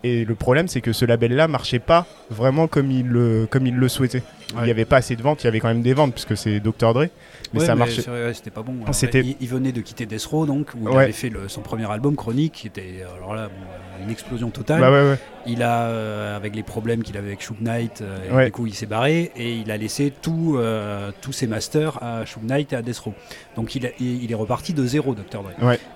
[0.04, 3.76] Et le problème, c'est que ce label-là marchait pas vraiment comme il le, comme il
[3.76, 4.22] le souhaitait.
[4.58, 6.38] Il n'y avait pas assez de ventes, il y avait quand même des ventes puisque
[6.38, 6.94] c'est Dr.
[6.94, 7.06] Dre.
[7.54, 8.02] Mais Ouais, ça marchait.
[8.34, 8.74] C'était pas bon.
[8.92, 11.62] C'était- il, il venait de quitter Death Row, donc, où il avait fait le- son
[11.62, 14.82] premier album, Chronique, qui était alors là, bon, une explosion totale.
[14.82, 15.18] Bah.
[15.48, 18.74] Il a, euh, avec les problèmes qu'il avait avec Shook Knight, euh, du coup il
[18.74, 22.76] s'est barré et il a laissé tout, euh, tous ses masters à Shook Knight et
[22.76, 23.14] à Death Row.
[23.56, 25.44] Donc il, a- il est reparti de zéro, Dr.
[25.44, 25.52] Dre.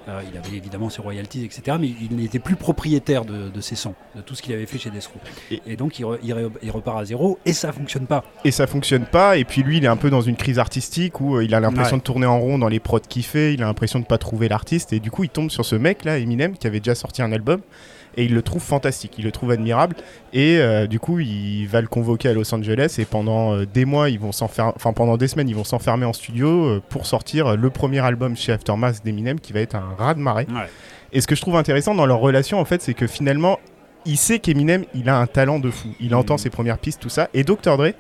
[0.08, 1.78] Euh, il avait évidemment ses royalties, etc.
[1.82, 4.78] Mais il n'était plus propriétaire de, de ses sons, de tout ce qu'il avait fait
[4.78, 5.20] chez Death Row.
[5.50, 8.24] Et- Et, donc il, re- il re- il repart à zéro et ça fonctionne pas.
[8.45, 11.22] et ça fonctionne pas et puis lui il est un peu dans une crise artistique
[11.22, 12.00] où euh, il a l'impression Ouais.
[12.00, 14.48] de tourner en rond dans les prods qu'il fait il a l'impression de pas trouver
[14.48, 17.22] l'artiste et du coup il tombe sur ce mec là Eminem qui avait déjà sorti
[17.22, 17.62] un album
[18.18, 19.96] et il le trouve fantastique il le trouve admirable
[20.34, 23.86] et euh, du coup il va le convoquer à Los Angeles et pendant euh, des
[23.86, 27.56] mois ils vont s'enfermer enfin pendant des semaines ils vont s'enfermer en studio pour sortir
[27.58, 30.68] le premier album chez Aftermath d'Eminem qui va être un raz de marée Ouais.
[31.14, 33.60] et ce que je trouve intéressant dans leur relation, en fait, c'est que finalement,
[34.06, 35.90] il sait qu'Eminem, il a un talent de fou.
[36.00, 36.38] Il entend Mhm.
[36.40, 37.30] ses premières pistes, tout ça.
[37.34, 37.78] Et Dr.
[37.78, 37.94] Dre,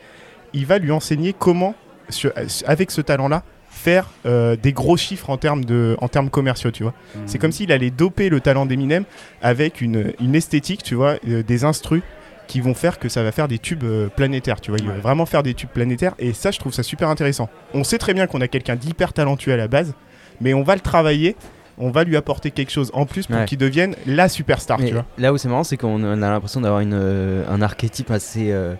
[0.53, 1.75] il va lui enseigner comment,
[2.09, 2.31] sur-
[2.65, 6.83] avec ce talent-là, faire euh, des gros chiffres en termes, de, en termes commerciaux, tu
[6.83, 6.93] vois.
[7.25, 9.03] C'est comme s'il allait doper le talent d'Eminem
[9.41, 12.01] avec une, une esthétique, tu vois, euh, des instrus
[12.47, 14.79] qui vont faire que ça va faire des tubes euh, planétaires, tu vois.
[14.81, 17.47] Il va vraiment faire des tubes planétaires et ça, je trouve ça super intéressant.
[17.73, 19.93] On sait très bien qu'on a quelqu'un d'hyper talentueux à la base,
[20.41, 21.35] mais on va le travailler,
[21.77, 23.45] on va lui apporter quelque chose en plus pour Ouais.
[23.45, 25.05] qu'il devienne la superstar, tu vois.
[25.19, 28.73] là où c'est marrant, c'est qu'on a l'impression d'avoir euh, un archétype assez, euh,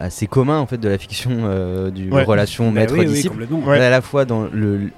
[0.00, 2.24] assez commun en fait de la fiction euh, du Ouais.
[2.24, 3.28] relation Bah oui, oui, maître-disciple.
[3.30, 3.58] complètement.
[3.60, 3.80] Ouais.
[3.80, 4.90] à la fois dans le,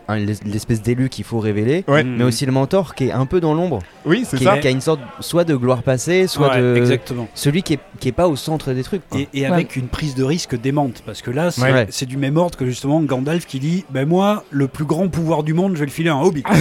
[0.44, 2.02] l'espèce d'élu qu'il faut révéler, Ouais.
[2.04, 2.16] Mm.
[2.16, 4.80] mais aussi le mentor qui est un peu dans l'ombre, Oui, c'est qui, a une
[4.80, 7.28] sorte soit de gloire passée, soit Ouais, de exactement.
[7.34, 9.02] celui qui est, qui est pas au centre des trucs.
[9.08, 9.20] quoi.
[9.20, 11.50] Et, et avec une prise de risque démente, parce que là,
[11.90, 15.42] c'est du même ordre que justement Gandalf qui dit Ben moi, le plus grand pouvoir
[15.42, 16.42] du monde, je vais le filer à un hobbit.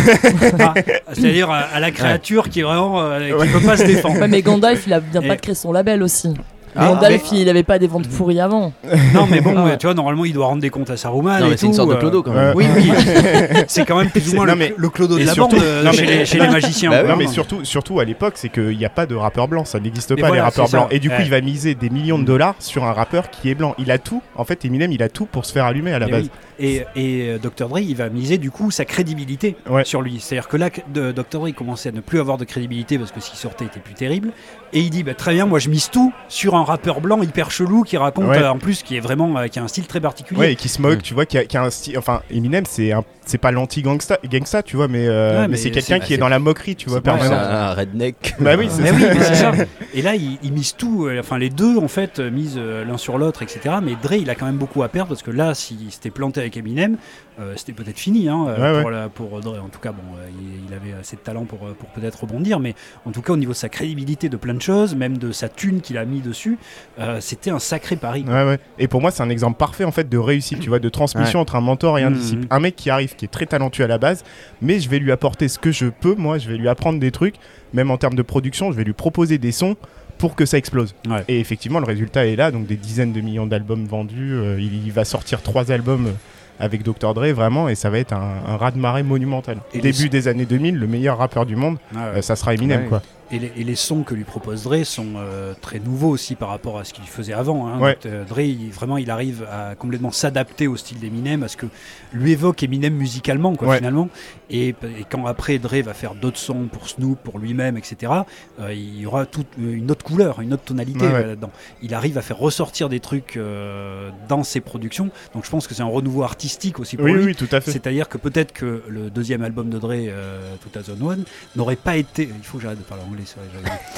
[0.59, 0.73] Ah,
[1.13, 3.01] C'est-à-dire à, à la créature qui est vraiment.
[3.01, 4.19] euh, qui peut pas se défendre.
[4.19, 6.33] Ouais, mais Gandalf, il a bien Et- pas de créer son label aussi.
[6.75, 8.73] Ah, Gandalf, il avait pas des ventes pourries avant.
[9.13, 11.39] Non, mais bon, Ah tu vois, normalement, il doit rendre des comptes à Saruman.
[11.39, 12.53] non, et mais c'est une tout, sorte de euh, clodo quand même.
[12.55, 12.91] Oui, oui.
[13.67, 15.63] c'est quand même plus ou moins non, le, mais- le clodo de la surtout- bande
[15.65, 16.89] euh, non, chez, mais- les, chez les magiciens.
[16.89, 17.03] Bah.
[17.03, 19.65] Non, mais Non, surtout, surtout à l'époque, c'est qu'il n'y a pas de rappeur blanc,
[19.65, 20.87] ça n'existe Mais pas voilà, les rappeurs blancs.
[20.91, 21.23] Et du coup, Ouais.
[21.23, 22.25] il va miser des millions de Mm.
[22.25, 23.75] dollars sur un rappeur qui est blanc.
[23.77, 24.21] Il a tout.
[24.35, 26.29] En fait, Eminem, il a tout pour se faire allumer à la base.
[26.57, 27.67] Et, et euh, Dr.
[27.67, 29.83] Dre, il va miser du coup sa crédibilité Ouais.
[29.83, 30.19] sur lui.
[30.21, 31.39] C'est-à-dire que là, de- Dr.
[31.39, 33.79] Dre il commençait à ne plus avoir de crédibilité parce que ce qui sortait était
[33.81, 34.31] plus terrible.
[34.73, 37.49] Et il dit bah, très bien, moi je mise tout sur un rappeur blanc hyper
[37.51, 38.39] chelou qui raconte Ouais.
[38.39, 40.39] euh, en plus qui est vraiment euh, qui a un style très particulier.
[40.39, 41.01] Ouais, et qui se moque, Mm.
[41.01, 41.97] tu vois, qui a, qui a un style.
[41.97, 45.57] Enfin, Eminem, c'est un- c'est pas l'anti-gangsta, gangsta, tu vois, mais, euh, Ouais, mais mais
[45.57, 47.35] c'est quelqu'un qui est c'est- dans la moquerie, tu vois, permanent.
[47.35, 48.35] un redneck.
[48.39, 48.95] Bah oui, c'est Mais ça.
[48.95, 49.51] oui, mais c'est ça.
[49.93, 51.05] Et là, ils, ils misent tout.
[51.07, 53.75] euh, Enfin, les deux, en fait, euh, misent euh, l'un sur l'autre, etc.
[53.81, 56.39] Mais Dre, il a quand même beaucoup à perdre parce que là, s'il s'était planté
[56.41, 56.97] avec Eminem,
[57.39, 58.29] euh, c'était peut-être fini.
[58.29, 59.61] Hein, Ouais, pour, la- pour Dre.
[59.63, 62.59] En tout cas, bon, euh, il, il avait assez de talent pour, pour peut-être rebondir.
[62.59, 65.31] Mais en tout cas, au niveau de sa crédibilité de plein de choses, même de
[65.31, 66.57] sa thune qu'il a mis dessus,
[66.99, 68.23] euh, c'était un sacré pari.
[68.27, 68.59] Ouais, ouais.
[68.79, 71.39] Et pour moi, c'est un exemple parfait en fait de réussite, tu vois, de transmission
[71.39, 71.41] Ouais.
[71.41, 72.15] entre un mentor et un Mhm.
[72.17, 72.47] disciple.
[72.49, 74.23] Un mec qui arrive, qui est très talentueux à la base,
[74.61, 77.11] mais je vais lui apporter ce que je peux, moi, je vais lui apprendre des
[77.11, 77.35] trucs,
[77.73, 79.75] même en termes de production, je vais lui proposer des sons
[80.17, 80.95] pour que ça explose.
[81.09, 81.23] Ouais.
[81.27, 84.33] Et effectivement, le résultat est là, donc des dizaines de millions d'albums vendus.
[84.33, 86.11] euh, il, il va sortir trois albums euh,
[86.57, 87.13] avec Dr.
[87.13, 89.57] Dre, vraiment, et ça va être un, un raz-de-marée monumental.
[89.73, 92.19] Et les- Début des années 2000, le meilleur rappeur du monde, Ah ouais.
[92.19, 92.87] euh, ça sera Eminem, Ouais.
[92.87, 93.01] quoi.
[93.31, 96.49] Et les, et les sons que lui propose Dre sont euh, très nouveaux aussi par
[96.49, 97.65] rapport à ce qu'il faisait avant.
[97.67, 97.79] hein.
[97.79, 97.93] Ouais.
[97.95, 101.57] Donc, euh, Dre, il- vraiment, il arrive à complètement s'adapter au style d'Eminem, à ce
[101.57, 101.65] que
[102.13, 103.77] lui évoque Eminem musicalement, quoi, Ouais.
[103.77, 104.09] finalement.
[104.51, 104.75] Et, et
[105.09, 108.11] quand après Dre va faire d'autres sons pour Snoop, pour lui-même, etc.,
[108.59, 111.51] euh, il y aura toute euh, une autre couleur, une autre tonalité Ouais, euh, là-dedans.
[111.81, 115.09] Il arrive à faire ressortir des trucs euh, dans ses productions.
[115.33, 117.25] Donc je pense que c'est un renouveau artistique aussi pour Oui, lui.
[117.25, 117.71] oui, tout à fait.
[117.71, 120.55] C'est-à-dire que peut-être que le deuxième album de Dre, euh,
[120.87, 121.17] 2001,
[121.55, 122.23] n'aurait pas été.
[122.23, 123.47] Il faut que j'arrête de parler anglais, c'est vrai.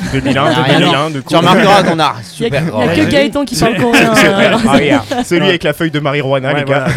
[0.01, 3.09] j'avais- 2001, Ah, rien 2001, de Tu remarqueras qu'on a super il y a que
[3.11, 4.57] Gaëtan qui parle coréen.
[4.63, 5.03] Maria.
[5.25, 6.87] Celui avec la feuille de marijuana, Ouais, les gars.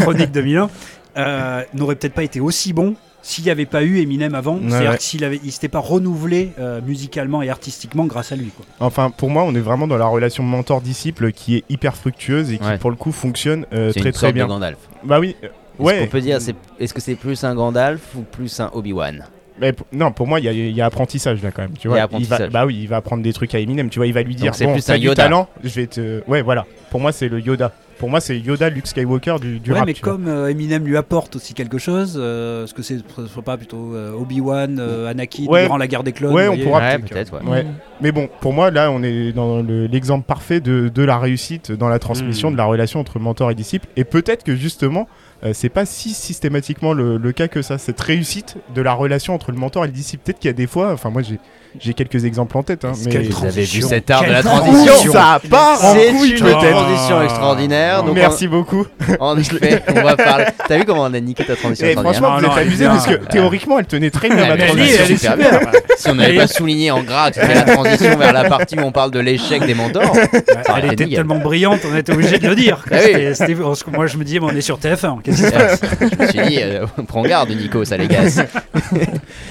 [0.00, 0.68] Chronique 2001,
[1.16, 4.54] euh, n'aurait peut-être pas été aussi bon s'il n'y avait pas eu Eminem avant.
[4.54, 4.96] Ouais, C'est-à-dire ouais.
[4.98, 8.46] s'il avait, il s'était pas renouvelé euh, musicalement et artistiquement grâce à lui.
[8.56, 8.64] Quoi.
[8.80, 12.56] Enfin, pour moi, on est vraiment dans la relation mentor-disciple qui est hyper fructueuse et
[12.58, 12.78] qui, Ouais.
[12.78, 14.44] pour le coup, fonctionne euh, très une très sorte bien.
[14.44, 14.78] de Gandalf.
[15.04, 15.98] Bah oui, euh, Est-ce ouais.
[15.98, 16.38] qu'on peut dire,
[16.78, 19.24] est-ce que c'est plus un Gandalf ou plus un Obi-Wan?
[19.60, 21.72] Mais non, pour moi, il y, a- il y a apprentissage là quand même.
[21.72, 22.50] Tu Il y vois, a va, apprentissage.
[22.50, 23.90] bah oui, il va apprendre des trucs à Eminem.
[23.90, 25.22] Tu vois, il va lui dire c'est bon, plus un du Yoda.
[25.24, 26.22] talent, je vais te.
[26.28, 26.66] Ouais, voilà.
[26.90, 27.72] Pour moi, c'est le Yoda.
[27.98, 29.86] Pour moi, c'est Yoda, Luke Skywalker du, du ouais, rap.
[29.86, 33.58] mais comme euh, Eminem lui apporte aussi quelque chose, euh, est-ce que c'est ce pas
[33.58, 35.64] plutôt euh, Obi-Wan, euh, Anakin Ouais.
[35.64, 37.46] durant la guerre des clones Ouais, on pourra- Ouais, peut-être, ouais.
[37.46, 37.66] Ouais.
[38.00, 41.72] Mais bon, pour moi, là, on est dans le- l'exemple parfait de, de la réussite
[41.72, 42.52] dans la transmission Mm.
[42.54, 43.86] de la relation entre mentor et disciple.
[43.98, 45.06] Et peut-être que justement,
[45.44, 47.78] euh, c'est pas si systématiquement le, le cas que ça.
[47.78, 50.22] Cette réussite de la relation entre le mentor et le disciple.
[50.24, 51.38] Peut-être qu'il y a des fois, enfin, moi, j'ai
[51.78, 52.84] j'ai quelques exemples en tête.
[52.84, 55.12] Hein, Est-ce mais que vous avez vu cet art de la transition.
[55.12, 58.02] ça part en C'est couille, une transition extraordinaire.
[58.02, 58.86] Donc Merci beaucoup.
[59.20, 60.46] En, en effet, on va parler.
[60.66, 62.88] T'as vu comment on a niqué ta transition Et extraordinaire franchement, vous Non, êtes bien.
[62.90, 65.02] parce que théoriquement, elle tenait très bien bien, transition.
[65.04, 65.50] elle est super bien.
[65.96, 68.82] Si on n'avait pas souligné en gras que c'était la transition vers la partie où
[68.82, 70.12] on parle de l'échec des mentors,
[70.76, 71.16] Elle était nickel.
[71.18, 72.84] tellement brillante, on était obligé de le dire.
[72.90, 72.96] Ah
[73.92, 75.22] moi, je me disais, mais on est sur TF1.
[75.22, 78.40] Qu'est-ce qui se passe Je me suis dit, euh, prends garde, Nico, ça légasse.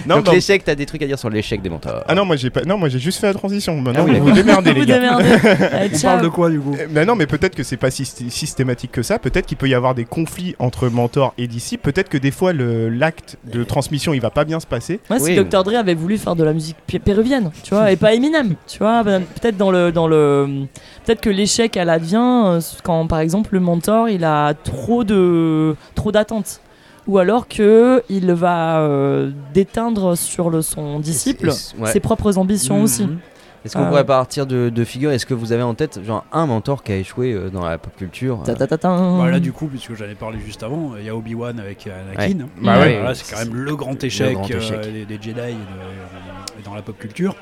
[0.05, 2.03] Non, Donc l'échec, t'as des trucs à dire sur l'échec des mentors.
[2.09, 2.61] Ah non, moi j'ai pas.
[2.63, 3.79] Non, moi j'ai juste fait la transition.
[3.79, 5.17] Maintenant, Ah oui, vous vous démerdez, les Vous gars.
[5.93, 6.75] On parle de quoi, du coup?
[6.91, 9.19] Mais non, mais peut-être que c'est pas syst- systématique que ça.
[9.19, 11.83] Peut-être qu'il peut y avoir des conflits entre mentor et disciple.
[11.83, 14.99] Peut-être que des fois le- l'acte de transmission il va pas bien se passer.
[15.09, 15.63] Moi, si Oui, Dr.
[15.63, 19.03] Dre avait voulu faire de la musique péruvienne, tu vois, et pas Eminem, tu vois,
[19.03, 20.65] ben, peut-être dans le, dans le,
[21.05, 25.75] peut-être que l'échec elle advient euh, quand, par exemple, le mentor il a trop de,
[25.95, 26.61] trop d'attentes,
[27.09, 31.49] ou alors que il va euh, déteindre sur le son disciple
[31.79, 31.91] ouais.
[31.91, 33.05] ses propres ambitions aussi.
[33.05, 33.17] Mhm.
[33.65, 33.87] Est-ce qu'on Ah.
[33.87, 36.93] pourrait partir de, de figures Est-ce que vous avez en tête genre un mentor qui
[36.93, 38.87] a échoué euh, dans la pop culture euh, ta ta ta.
[38.87, 41.85] Bah là, du coup, puisque j'en ai parlé juste avant, il y a Obi-Wan avec
[41.87, 42.45] euh, Anakin.
[42.61, 42.95] Bah ouais.
[42.99, 44.81] Voilà, c'est quand même le grand échec, grand euh, échec.
[44.81, 47.35] des, des Jedi et, de- et dans la pop culture.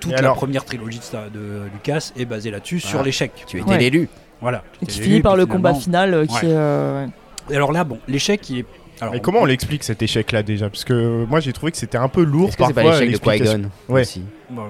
[0.00, 0.98] Toute Et la alors première trilogie
[1.32, 2.88] de, Lucas est basée là-dessus, Ah.
[2.88, 3.30] sur l'échec.
[3.46, 3.78] Tu étais Ouais.
[3.78, 4.08] l'élu.
[4.40, 4.62] Voilà.
[4.82, 7.06] Et qui finit par le combat final euh, qui est, euh.
[7.50, 8.64] Et alors là, bon, l'échec, il est.
[9.00, 10.68] Alors, Et comment on l'explique cet échec là déjà?
[10.68, 12.82] Parce que moi j'ai trouvé que c'était un peu lourd que c'est parfois.
[12.92, 13.16] pas l'échec de.
[13.38, 14.02] Qui-Gon Ouais.
[14.02, 14.22] aussi?
[14.50, 14.62] Bon,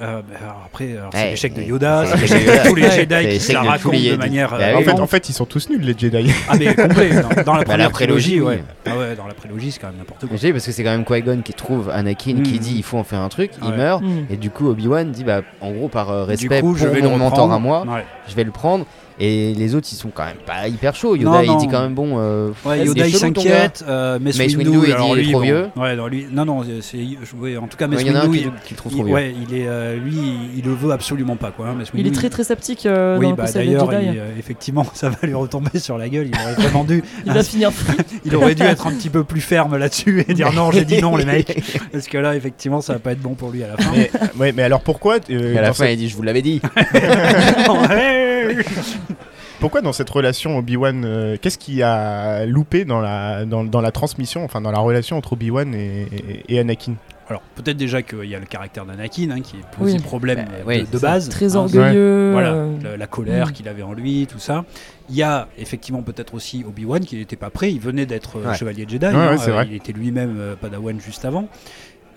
[0.00, 1.62] euh, bah, alors après, alors, c'est l'échec de.
[1.62, 2.90] Yoda, C'est l'échec de tous les.
[2.90, 4.50] Jedi qui la racontent de manière.
[4.50, 4.74] Bah euh.
[4.74, 6.32] En fait, vraiment- en fait, ils sont tous nuls les Jedi.
[6.48, 8.62] Ah mais complet, dans, dans la première prélogie, ouais.
[8.86, 10.36] Ah ouais, dans la prélogie, c'est quand même n'importe quoi.
[10.40, 12.58] Je parce que c'est quand même Qui-Gon qui trouve Anakin qui Mhm.
[12.58, 13.76] dit il faut en faire un truc, il Ouais.
[13.76, 14.02] meurt.
[14.02, 14.26] Mm.
[14.30, 16.94] Et du coup, Obi-Wan dit bah, en gros, par euh, Du respect coup, je pour
[16.94, 17.84] le mon mentor à moi,
[18.28, 18.86] je vais le prendre.
[19.20, 21.16] Et les autres, ils sont quand même pas hyper chauds.
[21.16, 22.18] Non, Yoda, il dit quand même bon.
[22.18, 25.22] euh, Ouais, Yoda il s'inquiète, euh, Mace, Mace Windu, Windu, il alors dit, il est
[25.22, 25.66] lui, trop bon, vieux.
[25.76, 26.98] Ouais, non, lui, non, non, c'est,
[27.36, 27.88] ouais, en tout cas.
[27.88, 29.14] Mace un Windu, qui, il, trouve il- trop vieux.
[29.14, 31.66] ouais, il est, euh, lui, il, il le veut absolument pas, quoi.
[31.66, 35.08] hein, Mace Il est très très sceptique euh, oui, dans bah, d'ailleurs, euh, effectivement, ça
[35.08, 36.28] va lui retomber sur la gueule.
[36.32, 37.70] Il aurait vraiment dû, Il va finir
[38.24, 41.00] il aurait dû être un petit peu plus ferme là-dessus et dire non, j'ai dit
[41.02, 41.60] non, les mecs,
[41.90, 43.90] parce que là, effectivement, ça va pas être bon pour lui à la fin.
[43.96, 46.60] mais, ouais, mais alors pourquoi à la fin, il dit je vous l'avais dit.
[48.56, 48.64] Ouais.
[49.60, 53.90] Pourquoi dans cette relation Obi-Wan, euh, qu'est-ce qui a loupé dans la, dans, dans la
[53.90, 56.02] transmission, enfin dans la relation entre Obi-Wan et,
[56.48, 56.94] et- et Anakin?
[57.28, 60.00] Alors, peut-être déjà qu'il y a le caractère d'Anakin hein, qui pose Oui.
[60.00, 61.28] problème Bah, oui, de, base.
[61.28, 62.30] Très hein, orgueilleux.
[62.32, 64.64] Voilà, euh, la, la colère qu'il avait en lui, tout ça.
[65.10, 67.70] Il y a effectivement peut-être aussi Obi-Wan qui n'était pas prêt.
[67.70, 68.56] Il venait d'être euh, Ouais.
[68.56, 69.04] chevalier Jedi.
[69.04, 69.66] Ouais, hein, ouais, c'est euh, vrai.
[69.68, 71.48] Il était lui-même euh, Padawan juste avant.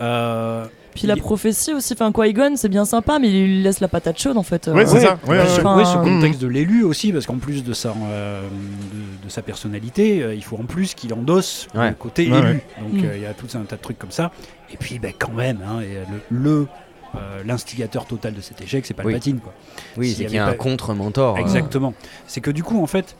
[0.00, 0.64] Euh,
[0.94, 4.18] Puis la prophétie aussi, enfin Qui-Gon c'est bien sympa, mais il lui laisse la patate
[4.20, 4.66] chaude en fait.
[4.68, 5.18] Ouais, c'est Euh, ça.
[5.26, 5.74] Ouais, ouais, ce, ouais.
[5.74, 9.42] ouais, ce contexte de l'élu aussi, parce qu'en plus de sa, euh, de, de sa
[9.42, 11.88] personnalité, euh, il faut en plus qu'il endosse Ouais.
[11.90, 12.46] le côté Ouais, élu.
[12.48, 12.64] ouais.
[12.80, 13.04] Donc Mm.
[13.06, 14.30] euh, il y a tout un tas de trucs comme ça.
[14.72, 16.66] Et puis ben, quand même, hein, et, euh, le, le,
[17.14, 19.38] euh, l'instigateur total de cet échec, c'est Palpatine.
[19.40, 19.52] Quoi.
[19.96, 21.36] Oui, c'est y qu'il y a un contre-mentor.
[21.36, 21.94] euh, Exactement.
[22.26, 23.16] C'est que du coup, en fait,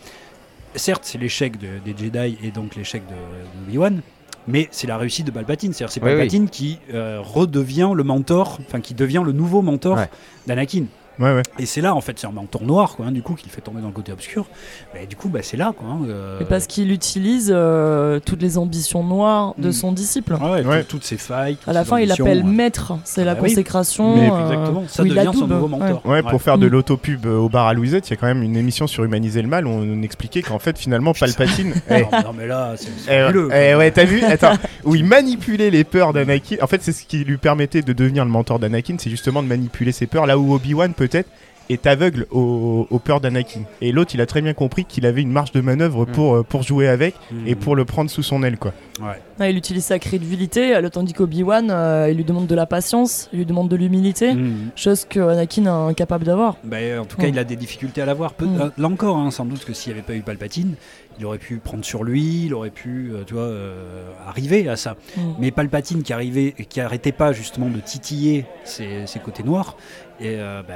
[0.75, 4.01] certes, c'est l'échec de- des Jedi et donc l'échec de, de Obi-Wan,
[4.49, 6.17] Mais c'est la réussite de Palpatine, c'est-à-dire c'est Oui, oui.
[6.17, 10.11] Palpatine qui euh, redevient le mentor, enfin qui devient le nouveau mentor Ouais.
[10.47, 10.85] d'Anakin.
[11.19, 11.43] Ouais, ouais.
[11.59, 13.51] Et c'est là, en fait, c'est un mentor noir, quoi, hein, du coup, qui le
[13.53, 14.47] fait tomber dans le côté obscur.
[14.95, 15.87] Mais du coup, bah, c'est là, quoi.
[15.89, 19.73] hein, euh, Et parce qu'il utilise euh, toutes les ambitions noires de Mm.
[19.73, 20.37] son disciple.
[20.41, 20.81] Ah ouais, Ouais.
[20.85, 21.57] tout- toutes ses failles.
[21.57, 22.43] toutes À la fin, il l'appelle ouais.
[22.51, 22.95] maître.
[23.05, 23.49] C'est la Ah bah oui.
[23.51, 24.17] consécration.
[24.17, 26.03] Mais euh, Exactement, ça devient son nouveau mentor.
[26.07, 26.71] Ouais, pour faire de Mm.
[26.71, 29.43] l'autopub euh, au bar à Louisette, il y a quand même une émission sur Humaniser
[29.43, 31.75] le mal où on expliquait qu'en fait, finalement, Palpatine.
[31.91, 34.55] Eh, Non, mais- non, mais là, c'est Eh, eh ouais, t'as vu Attends,
[34.85, 36.57] où il manipulait les peurs d'Anakin.
[36.63, 39.49] En fait, c'est ce qui lui permettait de devenir le mentor d'Anakin, c'est justement de
[39.49, 40.27] manipuler ses peurs.
[40.27, 41.29] Là où Obi-Wan, peut-être,
[41.71, 43.61] est aveugle aux, aux peurs d'Anakin.
[43.81, 46.43] Et l'autre, il a très bien compris qu'il avait une marge de manœuvre pour, euh,
[46.43, 47.15] pour jouer avec
[47.47, 47.61] et Mhm.
[47.61, 48.73] pour le prendre sous son aile, quoi.
[49.01, 49.19] Ouais.
[49.41, 53.29] Ouais, il utilise sa crédulité, euh, tandis qu'Obi-Wan, euh, il lui demande de la patience,
[53.33, 54.71] il lui demande de l'humilité, Mhm.
[54.77, 56.57] chose que Anakin est incapable d'avoir.
[56.65, 57.31] Bah, en tout cas, Mm.
[57.31, 58.35] il a des difficultés à l'avoir.
[58.35, 58.73] Peu- Mm.
[58.77, 60.75] Là encore, hein, sans doute que s'il n'y avait pas eu Palpatine,
[61.19, 64.77] il aurait pu prendre sur lui, il aurait pu, euh, tu vois, euh, arriver à
[64.77, 64.97] ça.
[65.17, 65.21] Mm.
[65.39, 69.77] Mais Palpatine qui arrivait, qui arrêtait pas justement de titiller ses, ses côtés noirs,
[70.23, 70.75] et euh, bah,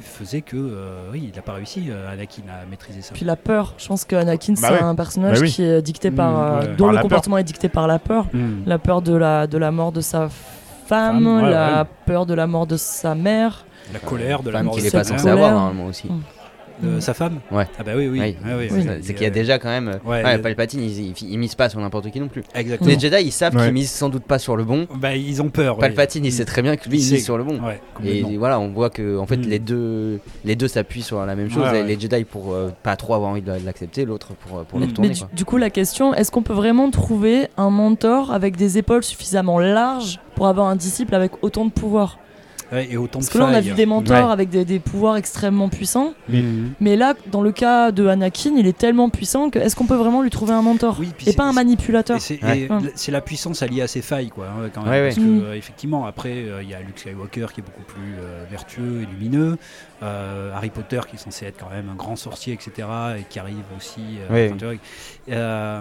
[0.00, 3.14] faisait que, euh, oui, il n'a pas réussi, euh, Anakin, à maîtriser ça.
[3.14, 4.82] Puis la peur, je pense que Anakin Bah c'est ouais.
[4.82, 5.50] un personnage Bah oui.
[5.50, 6.76] qui est dicté par, Mm, euh, ouais.
[6.76, 8.26] dont Par le comportement est dicté par la peur.
[8.32, 8.62] Mm.
[8.66, 11.88] La peur de la, de la mort de sa femme, Femme, ouais, la ouais.
[12.06, 13.64] peur de la mort de sa mère.
[13.92, 16.08] La colère de la Femme mort qu'il de est sa pas censé avoir normalement aussi.
[16.08, 16.20] Mm.
[16.82, 17.66] De sa femme Ouais.
[17.78, 18.20] Ah bah oui, oui.
[18.20, 18.36] Oui.
[18.44, 18.84] Ah oui, Oui.
[18.84, 19.98] ça, C'est qu'il y a déjà quand même.
[20.04, 22.44] Ouais, Palpatine, il, il, il mise pas sur n'importe qui non plus.
[22.54, 22.88] Exactement.
[22.88, 23.64] Les Jedi, ils savent Ouais.
[23.64, 24.86] qu'ils misent sans doute pas sur le bon.
[24.94, 25.78] Bah, ils ont peur.
[25.78, 27.58] Palpatine, il sait très bien que lui, Il mise sur le bon.
[27.60, 29.42] Ouais, Et voilà, on voit que en fait Mm.
[29.48, 31.62] les deux les deux s'appuient sur la même chose.
[31.64, 31.86] Ouais, Et ouais.
[31.88, 34.84] Les Jedi pour euh, pas trop avoir envie de l'accepter, l'autre pour, euh, pour le
[34.84, 35.10] Mais retourner.
[35.10, 35.28] du, quoi.
[35.32, 39.58] du coup, la question, est-ce qu'on peut vraiment trouver un mentor avec des épaules suffisamment
[39.58, 42.18] larges pour avoir un disciple avec autant de pouvoir?
[42.70, 44.32] Ouais, et autant Parce que là, on a vu des mentors Ouais.
[44.32, 46.12] avec des, des pouvoirs extrêmement puissants.
[46.28, 46.72] Mhm.
[46.80, 49.94] Mais là, dans le cas de Anakin, il est tellement puissant que est-ce qu'on peut
[49.96, 52.68] vraiment lui trouver un mentor Oui, Et pas un manipulateur c'est Ouais.
[53.08, 54.90] la puissance alliée à ses failles, quoi, hein, quand même.
[54.90, 55.04] Ouais, ouais.
[55.08, 55.42] Parce que, Mm.
[55.44, 59.02] euh, effectivement, après, euh, il y a Luke Skywalker qui est beaucoup plus euh, vertueux
[59.02, 59.56] et lumineux,
[60.02, 62.86] euh, Harry Potter qui est censé être quand même un grand sorcier, etc.,
[63.18, 64.00] et qui arrive aussi.
[64.30, 65.80] euh,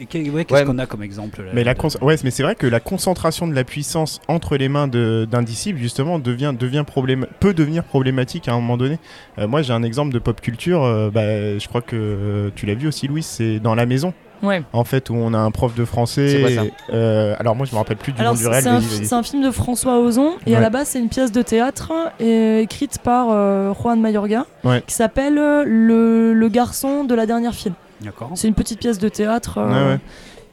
[0.00, 0.64] Ouais, qu'est-ce Ouais.
[0.64, 2.80] qu'on a comme exemple là, Mais la de- cons- ouais, mais c'est vrai que la
[2.80, 7.84] concentration de la puissance entre les mains d'un disciple, justement, devient, devient problém- peut devenir
[7.84, 8.98] problématique à un moment donné.
[9.38, 12.66] Euh, moi, j'ai un exemple de pop culture, euh, bah, je crois que euh, tu
[12.66, 14.62] l'as vu aussi, Louis, c'est dans La Maison, Ouais.
[14.72, 16.28] en fait, où on a un prof de français.
[16.28, 18.48] C'est quoi ça euh, alors, moi, je me rappelle plus du Alors, nom du c'est
[18.48, 18.62] réel.
[19.04, 21.92] c'est un, film de François Ozon et à la base, c'est une pièce de théâtre
[22.20, 24.82] écrite par euh, Juan Mayorga Ouais.
[24.86, 27.72] qui s'appelle le, le garçon de la dernière file.
[28.02, 28.30] D'accord.
[28.34, 29.58] C'est une petite pièce de théâtre.
[29.58, 30.00] euh, Ouais, ouais.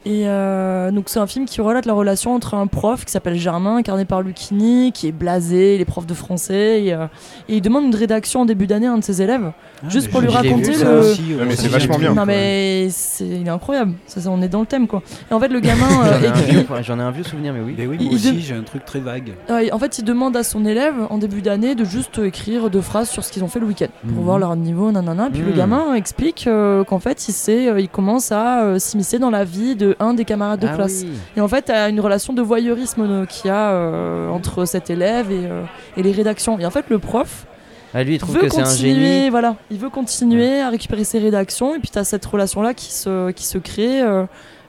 [0.06, 3.34] Et euh, donc c'est un film qui relate la relation entre un prof qui s'appelle
[3.36, 7.06] Germain, incarné par Lucchini, qui est blasé, il est prof de français, et, euh,
[7.48, 9.50] et il demande une rédaction en début d'année à un de ses élèves.
[9.82, 12.14] Ah, Juste pour lui raconter vu, le- aussi, Ouais, mais ça c'est vachement bien.
[12.14, 12.86] non mais
[13.20, 15.02] il est incroyable, ça, ça, on est dans le thème quoi.
[15.30, 17.24] Et en fait le gamin euh, J'en ai, un écrit, vieux, j'en ai un vieux
[17.24, 17.74] souvenir, mais oui.
[17.76, 19.32] Mais oui, Il- moi il aussi, de- j'ai un truc très vague.
[19.50, 22.80] euh, en fait il demande à son élève en début d'année de juste écrire deux
[22.80, 24.24] phrases sur ce qu'ils ont fait le week-end pour Mhm.
[24.24, 25.28] voir leur niveau, nanana.
[25.32, 25.56] Puis le Mhm.
[25.56, 29.44] gamin explique euh, qu'en fait il, sait, euh, il commence à euh, s'immiscer dans la
[29.44, 31.02] vie de un des camarades de Ah classe.
[31.04, 31.12] oui.
[31.36, 34.28] Et en fait, il y a une relation de voyeurisme euh, qu'il y a euh,
[34.28, 35.62] entre cet élève et, euh,
[35.96, 36.58] et les rédactions.
[36.58, 37.46] Et en fait, le prof
[37.94, 39.30] Ah, lui, il trouve veut que c'est un continuer, génie.
[39.30, 41.74] voilà, il veut continuer à récupérer ses rédactions.
[41.74, 44.02] Et puis, tu as cette relation-là qui se, qui se crée.
[44.02, 44.24] euh,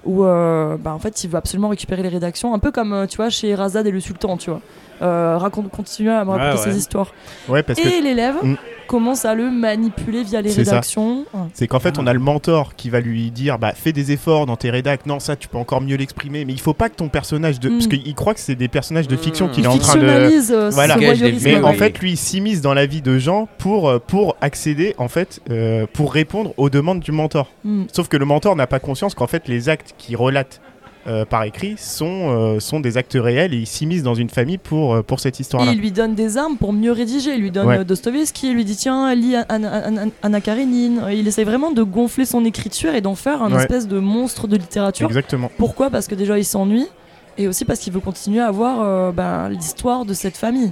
[0.05, 3.17] où euh, bah, en fait il veut absolument récupérer les rédactions un peu comme tu
[3.17, 4.61] vois chez Razad et le Sultan tu vois
[5.01, 6.71] euh, raconte continuer à me raconter Ouais, ouais.
[6.71, 7.13] ses histoires
[7.49, 8.35] Ouais, parce que et l'élève.
[8.89, 11.25] Commence à le manipuler via les rédactions.
[11.53, 14.47] C'est qu'en fait, on a le mentor qui va lui dire bah, fais des efforts
[14.47, 15.05] dans tes rédacs.
[15.05, 16.43] Non, ça, tu peux encore mieux l'exprimer.
[16.43, 17.69] Mais il faut pas que ton personnage de.
[17.69, 17.73] Mm.
[17.73, 19.51] Parce qu'il croit que c'est des personnages de fiction Mm.
[19.51, 20.05] qu'il il est en train de.
[20.51, 20.97] euh, Voilà.
[20.97, 24.95] Mais en fait, lui, il s'immisce dans la vie de gens pour, euh, pour accéder,
[24.97, 27.47] en fait, euh, pour répondre aux demandes du mentor.
[27.63, 27.83] Mm.
[27.93, 30.61] Sauf que le mentor n'a pas conscience qu'en fait, les actes qu'il relate
[31.07, 34.57] euh, par écrit sont, euh, sont des actes réels et il s'immisce dans une famille
[34.57, 35.71] pour, euh, pour cette Et histoire-là.
[35.71, 37.33] il lui donne des armes pour mieux rédiger.
[37.35, 37.85] Il lui donne Ouais.
[37.85, 41.01] Dostoevsky, il lui dit tiens, lis An- An- An- An- Anna Karenine.
[41.11, 43.61] Il essaie vraiment de gonfler son écriture et d'en faire un Ouais.
[43.61, 45.07] espèce de monstre de littérature.
[45.07, 45.49] Exactement.
[45.57, 45.89] Pourquoi?
[45.89, 46.87] Parce que déjà il s'ennuie
[47.37, 50.71] et aussi parce qu'il veut continuer à voir euh, ben, l'histoire de cette famille.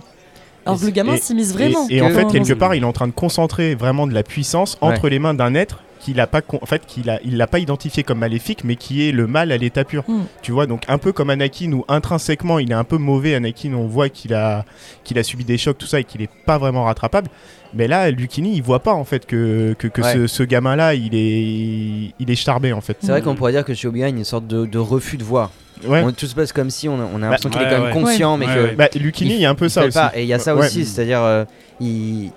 [0.66, 1.88] Alors Et que le gamin s'immisce vraiment.
[1.90, 4.24] Et, et en fait, quelque part, il est en train de concentrer vraiment de la
[4.24, 7.38] puissance entre les mains d'un être qu'il a pas, con- en fait, qu'il a, il
[7.38, 10.04] l'a pas identifié comme maléfique, mais qui est le mal à l'état pur.
[10.08, 10.22] Mm.
[10.42, 13.36] Tu vois, donc un peu comme Anakin, où intrinsèquement, il est un peu mauvais.
[13.36, 14.66] Anakin, on voit qu'il a,
[15.04, 17.30] qu'il a subi des chocs, tout ça, et qu'il est pas vraiment rattrapable.
[17.74, 20.14] Mais là, Lucini, il voit pas en fait que, que, que Ouais.
[20.14, 22.98] ce, ce gamin-là, il est, il est charbé en fait.
[23.02, 24.78] C'est vrai qu'on pourrait dire que chez Obi-Wan, il y a une sorte de, de
[24.80, 25.52] refus de voir.
[25.86, 26.02] Ouais.
[26.04, 27.84] On, tout se passe comme si on a, on a l'impression qu'il est ouais, quand
[27.84, 28.04] même ouais.
[28.04, 28.60] conscient, mais Ouais, que.
[28.70, 28.76] ouais.
[28.76, 29.94] Bah, Lucini, il y a un peu ça aussi.
[29.98, 30.12] pas.
[30.16, 30.66] Et il y a ça Ouais.
[30.66, 31.44] aussi, c'est-à-dire, euh,
[31.82, 32.32] il,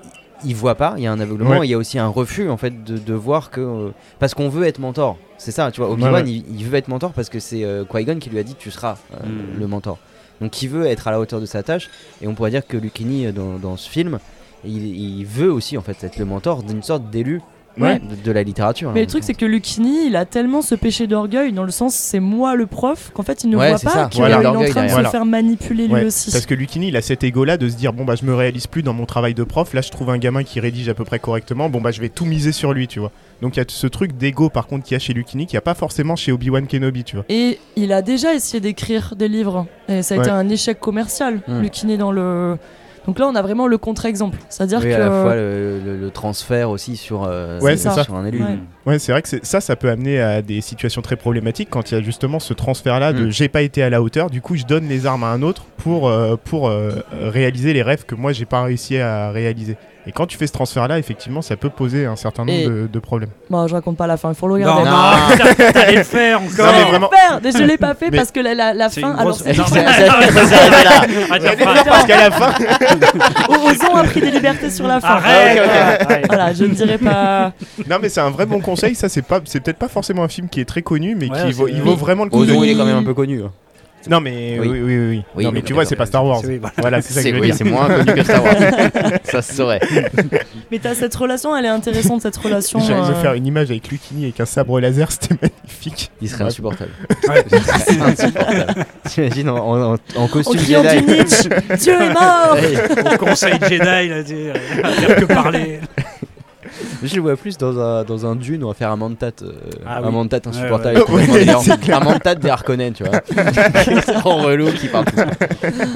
[0.45, 1.59] il voit pas, il y a un aveuglement, Ouais.
[1.61, 4.35] et il y a aussi un refus en fait de, de voir que euh, parce
[4.35, 5.17] qu'on veut être mentor.
[5.39, 5.91] C'est ça, tu vois.
[5.91, 6.29] Obi-Wan, Ouais, ouais.
[6.31, 8.71] il, il veut être mentor parce que c'est euh, Qui-Gon qui lui a dit tu
[8.71, 9.59] seras euh, Mm.
[9.61, 9.99] le mentor.
[10.41, 11.91] Donc il veut être à la hauteur de sa tâche,
[12.23, 14.19] et on pourrait dire que Lucchini euh, dans, dans ce film,
[14.65, 17.41] il, il veut aussi en fait être le mentor d'une sorte d'élu
[17.79, 17.99] Ouais.
[18.01, 18.91] de, de la littérature.
[18.93, 21.95] Mais le truc, c'est que Lucchini, il a tellement ce péché d'orgueil, dans le sens
[21.95, 24.43] c'est moi le prof, qu'en fait il ne Ouais, voit pas qu'il Voilà.
[24.43, 25.11] est en train de se Voilà.
[25.11, 26.31] faire manipuler lui aussi.
[26.33, 28.67] Parce que Lucini, il a cet ego-là de se dire bon bah je me réalise
[28.67, 29.73] plus dans mon travail de prof.
[29.73, 31.69] Là, je trouve un gamin qui rédige à peu près correctement.
[31.71, 33.13] Bon bah je vais tout miser sur lui, tu vois.
[33.41, 35.55] Donc il y a ce truc d'ego par contre qu'il y a chez Lucini, qu'il
[35.55, 37.25] n'y a pas forcément chez Obi-Wan Kenobi, tu vois.
[37.29, 41.41] Et il a déjà essayé d'écrire des livres, et ça a été un échec commercial,
[41.47, 41.61] Hmm.
[41.63, 42.57] Lucchini dans le.
[43.11, 44.39] Donc là, on a vraiment le contre-exemple.
[44.49, 44.95] C'est-à-dire oui, que.
[44.95, 48.05] à la fois le, le- le transfert aussi sur, euh, Ouais, c'est ça.
[48.05, 48.41] sur un élu.
[48.41, 48.59] Ouais.
[48.87, 51.95] Ouais, c'est vrai que ça, ça peut amener à des situations très problématiques quand il
[51.95, 53.31] y a justement ce transfert-là de Mm.
[53.31, 55.65] j'ai pas été à la hauteur, du coup je donne les armes à un autre
[55.77, 59.77] pour, euh, pour euh, réaliser les rêves que moi j'ai pas réussi à réaliser.
[60.07, 62.99] Et quand tu fais ce transfert-là, effectivement, ça peut poser un certain nombre de, de
[62.99, 63.29] problèmes.
[63.51, 64.89] Bon, je raconte pas la fin, il faut le regarder.
[64.89, 65.67] non, Non.
[65.73, 66.73] t'allais le faire Non, encore.
[66.75, 67.11] mais vraiment-
[67.43, 69.15] le faire, je l'ai pas fait Mais- parce que la, la, la fin.
[69.15, 69.71] Alors, c'est- Parce
[72.07, 72.53] qu'à la fin,
[73.49, 75.09] Osons a pris des libertés sur la fin.
[75.09, 75.71] arrête, Ah, ok,
[76.01, 76.11] ok.
[76.11, 76.27] arrête.
[76.29, 77.53] Voilà, je ne dirais pas.
[77.89, 78.95] non mais c'est un vrai bon conseil.
[78.95, 81.47] Ça c'est pas, c'est peut-être pas forcément un film qui est très connu, mais Ouais,
[81.47, 82.45] qui vaut, il vaut vraiment le coup.
[82.45, 83.43] de- Ozon, il est quand même un peu connu.
[84.09, 84.69] Non mais Oui.
[84.69, 85.45] oui, oui, oui.
[85.45, 86.41] non mais tu vois, c'est pas Star Wars.
[86.47, 86.75] Oui, voilà.
[86.79, 87.57] Voilà, c'est ça que C'est je veux oui, dire.
[87.57, 88.55] c'est moins connu que Star Wars.
[89.25, 89.81] ça se saurait.
[90.71, 92.79] Mais t'as cette relation, elle est intéressante cette relation.
[92.81, 96.11] J'arrive euh, de faire une image avec Lucini avec un sabre laser, c'était magnifique.
[96.23, 96.49] Il serait Ouais.
[96.51, 96.91] insupportable.
[97.29, 97.45] Ouais.
[97.53, 98.85] Il serait insupportable.
[99.09, 101.03] T'imagines en, en, en- en En costume Jedi.
[101.07, 101.49] Nietzsche,
[101.79, 103.79] Dieu est mort Hey, Au conseil Jedi,
[104.27, 105.81] sais, à faire que parler.
[107.03, 109.53] Je le vois plus dans un, dans un dune, on va faire un mantat, euh,
[109.87, 110.13] Ah un oui.
[110.13, 111.31] mantat insupportable, ouais.
[111.31, 113.21] Ouais, un mantat des Harkonnen, tu vois.
[114.25, 115.05] en relou qui parle.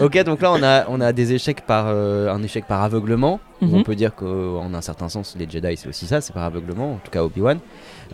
[0.02, 3.40] Ok, donc là on a, on a des échecs par euh, un échec par aveuglement.
[3.62, 3.74] où Mhm.
[3.74, 6.94] On peut dire qu'en un certain sens, les Jedi c'est aussi ça, c'est par aveuglement,
[6.94, 7.58] en tout cas Obi-Wan.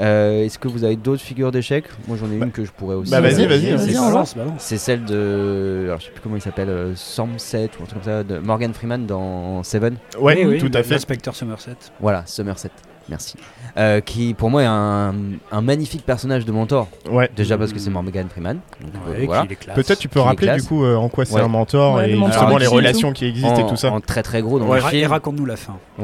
[0.01, 1.87] Euh, Est-ce que vous avez d'autres figures d'échecs?
[2.07, 3.11] Moi j'en ai une que je pourrais aussi.
[3.11, 3.77] Bah, vas-y, vas-y, dire.
[3.79, 3.99] vas-y.
[3.99, 4.11] on va.
[4.13, 4.55] balance, balance.
[4.59, 5.85] C'est celle de.
[5.87, 8.39] Alors je sais plus comment il s'appelle, euh, Somerset ou un truc comme ça, de
[8.39, 9.97] Morgan Freeman dans Seven.
[10.19, 10.95] Ouais, Oui, oui, tout à fait.
[10.95, 11.77] L'inspecteur Somerset.
[12.01, 12.71] Voilà, Somerset.
[13.09, 13.35] Merci.
[13.77, 15.13] Euh, qui pour moi est un,
[15.51, 16.87] un magnifique personnage de mentor.
[17.11, 17.29] Ouais.
[17.35, 18.61] Déjà parce que c'est Morgan Freeman.
[18.81, 19.47] donc, euh, Ouais, voilà.
[19.75, 21.41] Peut-être tu peux rappeler du coup euh, en quoi c'est Ouais.
[21.41, 23.91] un mentor Ouais, et mentor justement les relations qui existent et tout ça.
[23.91, 25.77] en très très gros dans Ouais, le et raconte-nous la fin.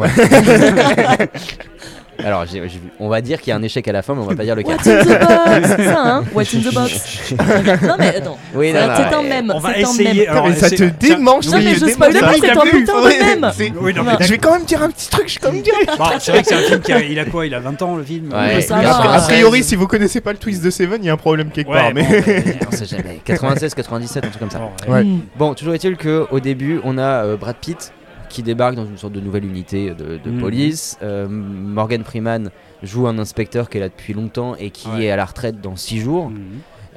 [2.24, 4.14] Alors j'ai- j'ai vu- on va dire qu'il y a un échec à la fin,
[4.14, 4.74] mais on va pas dire lequel.
[4.76, 7.34] What's in the box C'est ça, hein What's in the box
[7.82, 8.38] Non, mais attends.
[8.54, 9.52] Oui, non, C'est non, c'est un même.
[9.54, 10.14] On va c'est un essayer.
[10.26, 10.30] même.
[10.30, 11.46] Alors, mais ça te démange.
[11.48, 13.52] Non, mais oui, je spoil pas, c'est un putain de même.
[13.58, 14.16] Oui, non, mais Voilà.
[14.20, 15.74] Je vais quand même dire un petit truc, je vais quand même dire.
[15.98, 17.80] Bon, c'est vrai que c'est un film qui a, il a quoi Il a 20
[17.82, 19.12] ans le film Ouais, ça il va, a hein.
[19.18, 21.16] A priori, 96, si vous connaissez pas le twist de Seven, il y a un
[21.16, 21.92] problème quelque Ouais, part.
[21.94, 22.06] Mais
[22.72, 23.20] on sait jamais.
[23.24, 24.60] 96, 97, un truc comme ça.
[24.88, 25.04] Ouais.
[25.38, 27.92] Bon, toujours est-il que au début, on a euh, Brad Pitt
[28.28, 30.40] qui débarque dans une sorte de nouvelle unité de, de Mhm.
[30.40, 30.98] police.
[31.02, 32.50] Euh, Morgan Freeman
[32.82, 35.04] joue un inspecteur qui est là depuis longtemps et qui Ouais.
[35.04, 36.30] est à la retraite dans 6 jours.
[36.30, 36.38] Mhm.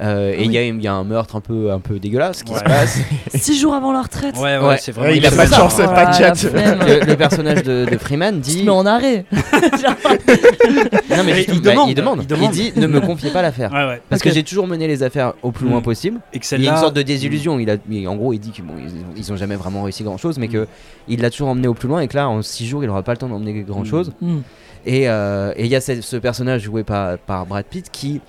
[0.00, 0.54] Euh, et Ah il oui.
[0.54, 2.58] y, a- il y a un meurtre un peu, un peu dégueulasse qui Ouais.
[2.58, 2.98] se passe.
[3.34, 4.34] Six jours avant la retraite.
[4.36, 4.76] Ouais, ouais, Ouais.
[4.80, 4.96] c'est.
[4.98, 6.42] Ouais, il a pas de chance, pas de chat.
[6.44, 9.26] le, le personnage de, de Freeman Il se dit met en arrêt.
[9.32, 12.50] non mais Mais juste- il bah, demande, il demande il demande.
[12.52, 14.02] dit ne me confiez pas l'affaire Ouais, ouais.
[14.08, 15.82] parce que j'ai toujours mené les affaires au plus loin Mm.
[15.82, 18.32] possible Et que il y a une sorte de désillusion il a il- en gros
[18.32, 18.74] il dit qu'ils bon,
[19.16, 20.66] ils, ont jamais vraiment réussi grand chose mais que
[21.08, 23.02] il l'a toujours emmené au plus loin et que là en 6 jours il aura
[23.02, 24.38] pas le temps d'emmener grand chose Hmm.
[24.86, 28.20] et euh, et il y a ce, ce personnage joué par, par Brad Pitt qui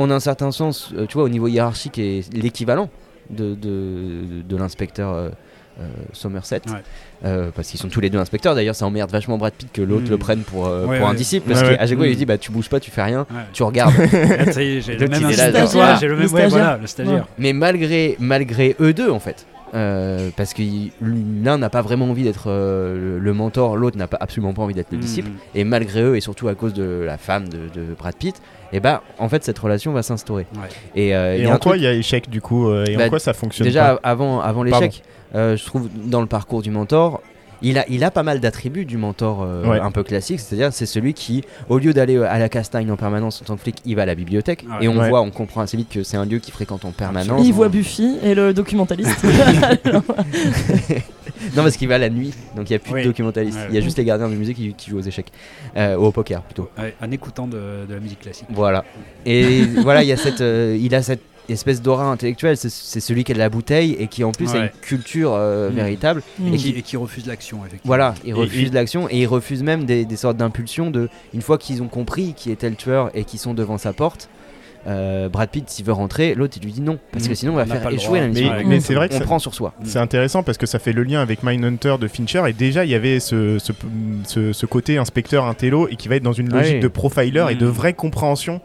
[0.00, 2.88] en un certain sens euh, tu vois au niveau hiérarchique est l'équivalent
[3.30, 5.28] de, de, de l'inspecteur euh,
[5.80, 6.60] euh, Somerset.
[6.66, 6.72] Ouais.
[7.24, 8.54] Euh, parce qu'ils sont tous les deux inspecteurs.
[8.54, 10.10] D'ailleurs ça emmerde vachement Brad Pitt que l'autre Mm.
[10.10, 11.48] le prenne pour, euh, Ouais, pour un disciple.
[11.48, 12.16] Parce qu'à chaque fois il Mm.
[12.16, 13.94] dit bah tu bouges pas tu fais rien tu regardes.
[13.96, 17.26] Là, ça y est, j'ai le même là, voilà, le stagiaire.
[17.38, 20.62] mais malgré malgré eux deux en fait euh, parce que
[21.00, 24.74] l'un n'a pas vraiment envie d'être euh, le, mentor l'autre n'a pas absolument pas envie
[24.74, 25.02] d'être le Mhm.
[25.02, 28.40] disciple et malgré eux et surtout à cause de la femme de, de Brad Pitt
[28.72, 30.68] et bah en fait cette relation va s'instaurer Ouais.
[30.96, 32.72] et, euh, il Et y a un en quoi il y a échec du coup
[32.74, 35.02] Et Bah, en quoi ça fonctionne déjà pas avant avant l'échec
[35.34, 37.20] euh, je trouve dans le parcours du mentor
[37.62, 39.80] il a, il a pas mal d'attributs du mentor euh, Ouais.
[39.80, 42.96] un peu classique, c'est-à-dire c'est celui qui, au lieu d'aller euh, à la castagne en
[42.96, 44.84] permanence en tant que flic, il va à la bibliothèque Ouais.
[44.84, 45.08] et on Ouais.
[45.08, 47.42] voit, on comprend assez vite que c'est un lieu qu'il fréquente en permanence.
[47.46, 49.24] Il voit Buffy et le documentaliste.
[51.56, 53.00] Non, parce qu'il va la nuit, donc il n'y a plus Oui.
[53.02, 53.56] de documentalistes.
[53.56, 53.66] Ouais.
[53.70, 55.32] Il y a juste les gardiens du musée qui, qui jouent aux échecs,
[55.76, 56.68] euh, au poker plutôt.
[56.78, 58.46] Ouais, en écoutant de, de la musique classique.
[58.50, 58.84] Voilà.
[59.24, 62.56] Et voilà, il y a cette, euh, il a cette espèce d'aura intellectuelle.
[62.56, 62.70] C'est-
[63.00, 64.60] celui qui a de la bouteille et qui en plus a Ouais.
[64.74, 65.74] une culture euh, Mm.
[65.74, 66.22] véritable.
[66.38, 66.54] Hmm.
[66.54, 67.82] Et qui, et qui refuse l'action, effectivement.
[67.86, 71.58] Voilà, il refuse l'action et il refuse même des, des sortes d'impulsions de une fois
[71.58, 74.28] qu'ils ont compris qui était le tueur et qu'ils sont devant sa porte.
[74.86, 77.34] euh, Brad Pitt s'il veut rentrer, l'autre il lui dit non parce que Mm.
[77.34, 78.50] sinon on va On faire échouer la mission.
[78.50, 78.68] Mais, Mm.
[78.68, 79.74] mais c'est vrai que on ça- prend sur soi.
[79.84, 82.90] c'est intéressant parce que ça fait le lien avec Mindhunter de Fincher et déjà il
[82.90, 83.72] y avait ce, ce,
[84.26, 86.80] ce- ce côté inspecteur intello et qui va être dans une logique Ouais.
[86.80, 87.70] de profiler et de Mm.
[87.70, 88.62] vraie compréhension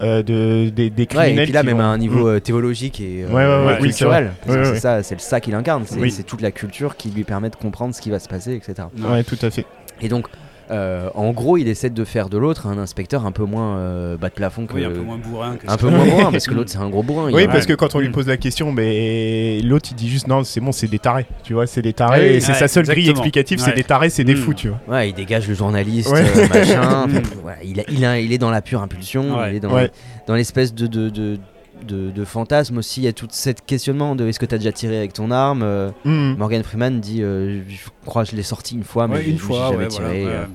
[0.00, 1.38] euh, de, des, des Ouais, criminels.
[1.40, 2.28] et puis là même vont- à un niveau Mm.
[2.36, 4.32] euh, théologique et euh, Ouais, ouais, ouais, oui, culturel.
[4.46, 5.84] c'est ça, c'est le ça qu'il incarne.
[5.86, 6.10] C'est Oui.
[6.10, 8.88] c'est toute la culture qui lui permet de comprendre ce qui va se passer, etc.
[8.98, 9.66] Ouais, tout à fait.
[10.00, 10.26] Et donc,
[10.70, 14.16] euh, en gros, il essaie de faire de l'autre un inspecteur un peu moins euh,
[14.16, 15.76] bas de plafond que Oui, un peu moins bourrin que un ça.
[15.78, 17.32] peu moins bourrin, parce que l'autre c'est un gros bourrin.
[17.32, 20.44] Oui, parce que quand on lui pose la question, mais l'autre il dit juste non,
[20.44, 21.26] c'est bon, c'est des tarés.
[21.44, 22.40] Tu vois, c'est des tarés.
[22.40, 23.76] C'est ouais, sa seule grille explicative, c'est Ouais.
[23.76, 24.38] des tarés, c'est des Mm.
[24.38, 24.78] fous, tu vois.
[24.96, 26.22] Ouais, il dégage le journaliste, Ouais.
[26.36, 27.06] euh, machin.
[27.44, 29.50] Enfin, il, a- il, a- il est dans la pure impulsion, Ouais.
[29.52, 29.90] il est dans, Ouais.
[30.26, 31.38] dans l'espèce de, de, de,
[31.86, 33.00] de- de fantasme aussi.
[33.00, 35.30] Il y a tout cet questionnement de est-ce que tu as déjà tiré avec ton
[35.30, 36.34] arme Euh, Mm.
[36.36, 39.32] Morgan Freeman dit euh, Je crois que je l'ai sorti une fois, mais Ouais, une
[39.32, 40.22] j'ai fois, jamais ouais, tiré.
[40.22, 40.46] voilà, ouais.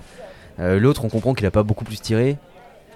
[0.59, 2.37] Euh, L'autre, on comprend qu'il a pas beaucoup plus tiré.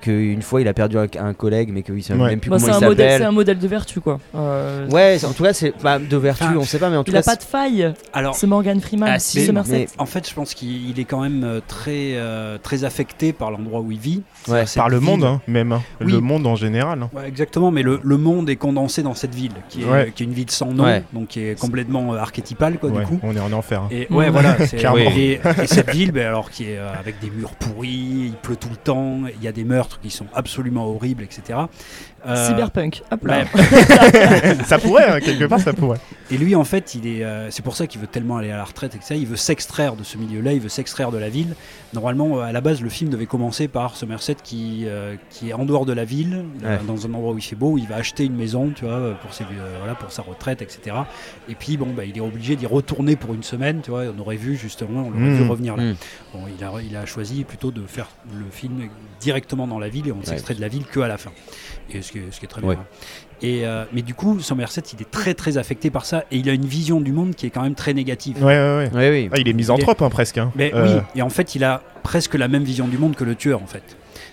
[0.02, 2.30] Qu'une fois, il a perdu un, un collègue, mais qu'il sait Ouais.
[2.30, 3.28] même plus Bah, comment c'est il un modèle, c'est s'appelle.
[3.28, 4.20] un modèle de vertu quoi.
[4.36, 7.04] Euh, Ouais, en tout cas, c'est bah, de vertu, Enfin, on sait pas, mais en
[7.04, 7.94] tout Il a cas, pas de faille.
[8.14, 9.10] Alors, C'est Morgan Freeman.
[9.12, 12.58] Ah, si, mais- en fait, je pense qu'il il est quand même euh, très, euh,
[12.62, 14.24] très affecté par l'endroit où il vit.
[14.48, 15.72] Ouais, Par le monde, hein, même.
[15.72, 15.82] hein.
[16.02, 16.12] Oui.
[16.12, 17.02] Le monde en général.
[17.04, 17.10] hein.
[17.14, 20.12] Ouais, exactement, mais le, le monde est condensé dans cette ville, qui est, Ouais.
[20.16, 21.04] qui est une ville sans nom, Ouais.
[21.14, 23.20] donc qui est complètement euh, archétypale, quoi, Ouais, du coup.
[23.24, 23.82] on est en enfer.
[23.84, 23.90] hein.
[23.92, 24.56] Et ouais, voilà.
[24.98, 28.70] et, et cette ville, ben, alors qui est avec des murs pourris, il pleut tout
[28.70, 29.64] le temps, il y a des
[30.02, 31.60] qui sont absolument horribles, etc.
[32.26, 33.04] Euh, Cyberpunk.
[33.12, 33.46] Hop là.
[33.54, 34.58] ouais.
[34.66, 36.00] ça pourrait, hein, quelque part, ça pourrait.
[36.32, 38.58] Et lui, en fait, il est, euh, c'est pour ça qu'il veut tellement aller à
[38.58, 39.16] la retraite, etc.
[39.18, 41.56] Il veut s'extraire de ce milieu-là, il veut s'extraire de la ville.
[41.94, 45.54] Normalement, euh, à la base, le film devait commencer par Somerset qui, euh, qui est
[45.54, 46.84] en dehors de la ville, euh, Ouais.
[46.86, 47.78] dans un endroit où il fait beau.
[47.78, 50.98] Il va acheter une maison, tu vois, pour, ses, euh, voilà, pour sa retraite, etc.
[51.48, 54.04] Et puis, bon, bah, il est obligé d'y retourner pour une semaine, tu vois.
[54.16, 55.84] On aurait vu justement, on l'aurait vu revenir là.
[55.84, 55.96] Mm.
[56.34, 58.90] Bon, il a, il a choisi plutôt de faire le film
[59.22, 61.32] directement dans la ville et on ne s'extrait de la ville que à la fin.
[61.94, 62.72] Et ce qui est, ce qui est très bien.
[62.72, 62.76] Ouais.
[62.76, 62.86] hein.
[63.42, 66.50] Et, euh, mais du coup, Somerset, il est très très affecté par ça et il
[66.50, 68.38] a une vision du monde qui est quand même très négative.
[68.44, 68.90] Ouais, ouais, ouais.
[68.94, 69.30] Oui, oui.
[69.32, 70.38] Ah, il est misanthrope, hein, presque.
[70.40, 70.52] hein.
[70.56, 73.24] Mais Euh, oui, et en fait, il a presque la même vision du monde que
[73.24, 73.84] le tueur, en fait.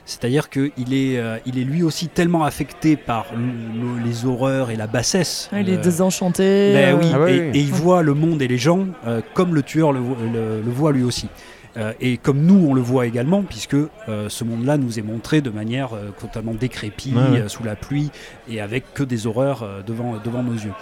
[0.07, 4.71] C'est-à-dire qu'il est, euh, il est lui aussi tellement affecté par le- le- les horreurs
[4.71, 5.49] et la bassesse.
[5.53, 6.73] Il est désenchanté.
[6.99, 7.47] oui, Ah ouais, et, oui.
[7.55, 10.61] et il voit le monde et les gens euh, comme le tueur le, vo- le-
[10.63, 11.29] le voit lui aussi.
[11.77, 15.41] Euh, et comme nous, on le voit également, puisque euh, ce monde-là nous est montré
[15.41, 18.11] de manière euh, totalement décrépie, Ouais, sous la pluie,
[18.49, 20.73] et avec que des horreurs devant, devant nos yeux.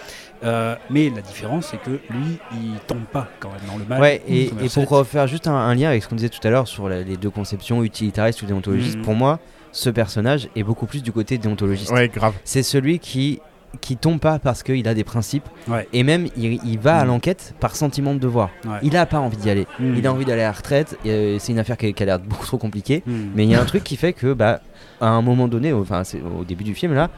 [0.44, 4.01] Euh, mais la différence, c'est que lui, il tombe pas quand même dans le mal.
[4.01, 4.51] Ouais, et,
[4.85, 7.02] pour faire juste un, un lien avec ce qu'on disait tout à l'heure sur la-
[7.02, 9.02] les deux conceptions utilitaristes ou déontologistes, Mhm.
[9.05, 9.39] pour moi,
[9.70, 11.90] ce personnage est beaucoup plus du côté déontologiste.
[11.93, 12.35] Ouais, grave.
[12.44, 13.40] C'est celui qui
[13.80, 15.88] qui tombe pas parce qu'il a des principes Ouais.
[15.92, 17.08] et même il, il va à Mhm.
[17.08, 18.50] l'enquête par sentiment de devoir.
[18.64, 18.78] Ouais.
[18.82, 19.66] Il a pas envie d'y aller.
[19.80, 19.94] Mhm.
[19.96, 20.98] Il a envie d'aller à la retraite.
[21.04, 23.02] et, euh, c'est une affaire qui, qui a l'air beaucoup trop compliquée.
[23.06, 23.30] Mhm.
[23.34, 24.60] Mais il y a un truc qui fait que, bah,
[25.00, 26.02] à un moment donné, enfin,
[26.38, 27.08] au début du film là,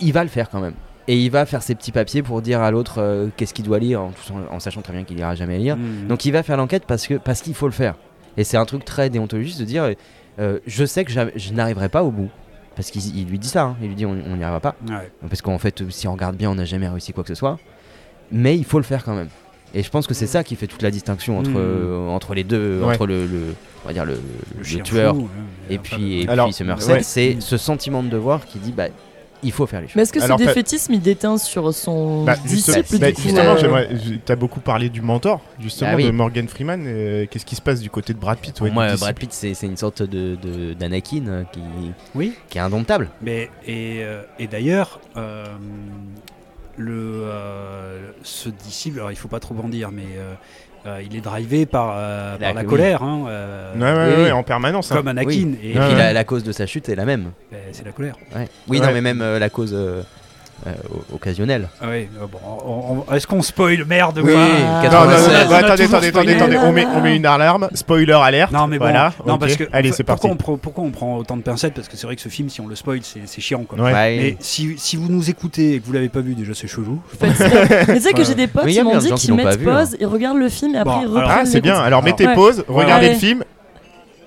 [0.00, 0.74] il va le faire quand même.
[1.10, 3.78] Et il va faire ses petits papiers pour dire à l'autre euh, qu'est-ce qu'il doit
[3.78, 4.02] lire,
[4.50, 5.76] en, sachant très bien qu'il ira jamais lire.
[6.08, 7.94] Donc il va faire l'enquête parce que parce qu'il faut le faire.
[8.36, 9.90] Et c'est un truc très déontologiste de dire,
[10.38, 12.28] euh, je sais que je n'arriverai pas au bout.
[12.78, 13.76] Parce qu'il il lui dit ça, hein.
[13.82, 14.76] il lui dit on n'y arrivera pas.
[14.88, 15.10] Ouais.
[15.28, 17.58] Parce qu'en fait, si on regarde bien, on n'a jamais réussi quoi que ce soit.
[18.32, 19.28] Mais il faut le faire quand même.
[19.74, 21.56] Et je pense que c'est ça qui fait toute la distinction entre, Mm.
[21.58, 22.94] euh, entre les deux, Ouais.
[22.94, 24.20] entre le, le- on va dire le, le
[24.58, 27.02] Le chien tueur fou, ouais, et puis, et Alors, puis Somerset, ouais.
[27.02, 28.84] c'est ce sentiment de devoir qui dit bah
[29.42, 29.96] il faut faire les choses.
[29.96, 33.14] Mais est-ce que ce Alors, défaitisme il déteint sur son Bah, juste- disciple bah, du
[33.14, 36.04] coup, justement, euh, je- t'as beaucoup parlé du mentor, justement, Ah oui.
[36.04, 36.84] de Morgan Freeman.
[36.86, 39.52] euh, Qu'est-ce qui se passe du côté de Brad Pitt Pour moi, Brad Pitt, c'est
[39.62, 41.60] une sorte de de- d'Anakin euh, qui,
[42.14, 42.34] Oui.
[42.48, 43.08] qui est indomptable.
[43.22, 45.44] Mais et, euh, et d'ailleurs, euh,
[46.76, 50.06] le euh, ce disciple, alors il faut pas trop en dire, mais
[50.86, 52.66] euh, il est drivé par, euh, La- par la oui.
[52.66, 54.32] colère, hein, euh, Ouais, ouais, Oui, ouais, oui.
[54.32, 54.90] en permanence.
[54.92, 54.96] hein.
[54.96, 55.28] comme Anakin.
[55.28, 55.58] Oui.
[55.62, 55.94] Et, puis ouais.
[55.96, 57.30] la, la cause de sa chute est la même.
[57.50, 58.16] ben, c'est la colère.
[58.34, 58.48] Ouais.
[58.68, 58.86] Oui, Ouais.
[58.86, 59.72] non, mais même euh, la cause
[60.66, 61.68] euh, o- occasionnelle.
[61.80, 65.28] Ah euh, bon, est-ce qu'on spoil merde Oui, quoi Non, non, non, 96.
[65.28, 66.08] non, On a attendez, attendez, spoilé.
[66.08, 68.52] attendez, attendez, on met, on met une alarme, spoiler alerte.
[68.52, 70.26] Non mais bon, voilà, non parce que Allez, c'est parti.
[70.28, 72.48] pourquoi on, pourquoi on prend autant de pincettes parce que c'est vrai que ce film
[72.48, 73.78] si on le spoil c'est chiant quoi.
[73.78, 73.92] Ouais.
[73.92, 74.16] Ouais.
[74.20, 77.00] Mais si, si vous nous écoutez et que vous l'avez pas vu déjà c'est chelou.
[77.20, 77.28] Mais
[77.94, 79.64] tu sais que j'ai des potes qui m'ont dit qu'ils mettent hein.
[79.64, 81.76] pause, ils regardent le film et après ils reprennent Ah, c'est bien.
[81.78, 83.44] Alors mettez pause, regardez le film.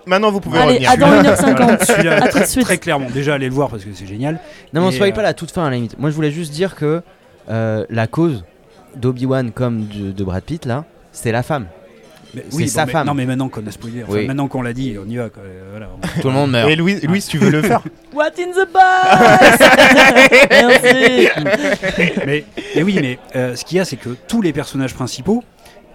[0.06, 0.92] Maintenant, vous pouvez Allez, revenir.
[0.92, 1.86] à dans 1h50.
[1.86, 2.64] Celui-là, À tout de suite.
[2.66, 4.36] Très clairement, déjà allez le voir parce que c'est génial.
[4.74, 5.98] Non, mais on Et, se voyait euh, pas la toute fin à la limite.
[6.00, 7.02] Moi, je voulais juste dire que
[7.50, 8.44] euh, la cause
[8.96, 11.68] d'Obi-Wan comme de, de Brad Pitt, là, c'est la femme.
[12.34, 13.08] Mais- C'est oui, sa mais- femme.
[13.08, 14.26] Non mais maintenant qu'on a spoilé, enfin, Oui.
[14.26, 15.30] maintenant qu'on l'a dit, on y va.
[15.30, 15.44] Quoi.
[15.44, 16.70] euh, Voilà, on- Tout le monde meurt.
[16.70, 17.82] Et Louis, Louis, tu veux le faire
[18.14, 19.60] What in the box
[20.50, 21.28] Merci.
[22.26, 22.46] mais,
[22.76, 25.44] mais oui, mais euh, ce qu'il y a, c'est que tous les personnages principaux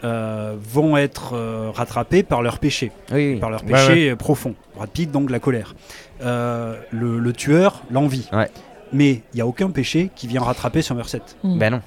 [0.07, 3.41] euh, vont être euh, rattrapés par leur péché, Oui, oui.
[3.41, 4.55] par leur Ouais, péché euh, profond.
[4.77, 5.75] Brad Pitt, donc la colère.
[6.23, 8.29] Euh, le, le tueur, l'envie.
[8.33, 8.49] Ouais.
[8.93, 11.21] Mais il n'y a aucun péché qui vient rattraper Somerset.
[11.43, 11.81] Ben non.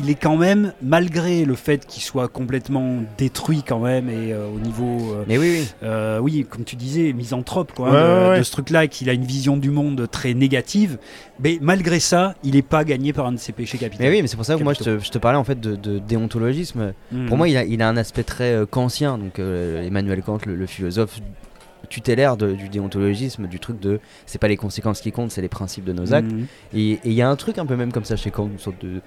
[0.00, 4.46] Il est quand même, malgré le fait qu'il soit complètement détruit quand même, et euh,
[4.48, 5.12] au niveau...
[5.14, 5.68] euh, Mais oui, oui.
[5.82, 8.38] euh, oui, comme tu disais, misanthrope quoi, hein, Ouais, de, ouais, ouais.
[8.38, 10.98] de ce truc-là, et qu'il a une vision du monde très négative.
[11.40, 14.02] Mais malgré ça, il n'est pas gagné par un de ses péchés capitaux.
[14.02, 15.60] Mais oui, mais c'est pour ça que moi je te, je te parlais en fait
[15.60, 16.92] de, de déontologisme.
[17.12, 17.26] Mhm.
[17.26, 19.18] Pour moi, il a, il a un aspect très euh, kantien.
[19.18, 21.20] Donc, euh, Emmanuel Kant, le, le philosophe
[21.88, 25.48] tutélaire de- du déontologisme, du truc de c'est pas les conséquences qui comptent, c'est les
[25.48, 26.30] principes de nos actes.
[26.32, 26.46] Mhm.
[26.74, 28.80] Et il y a un truc un peu même comme ça chez Kant, une sorte
[28.84, 29.00] de.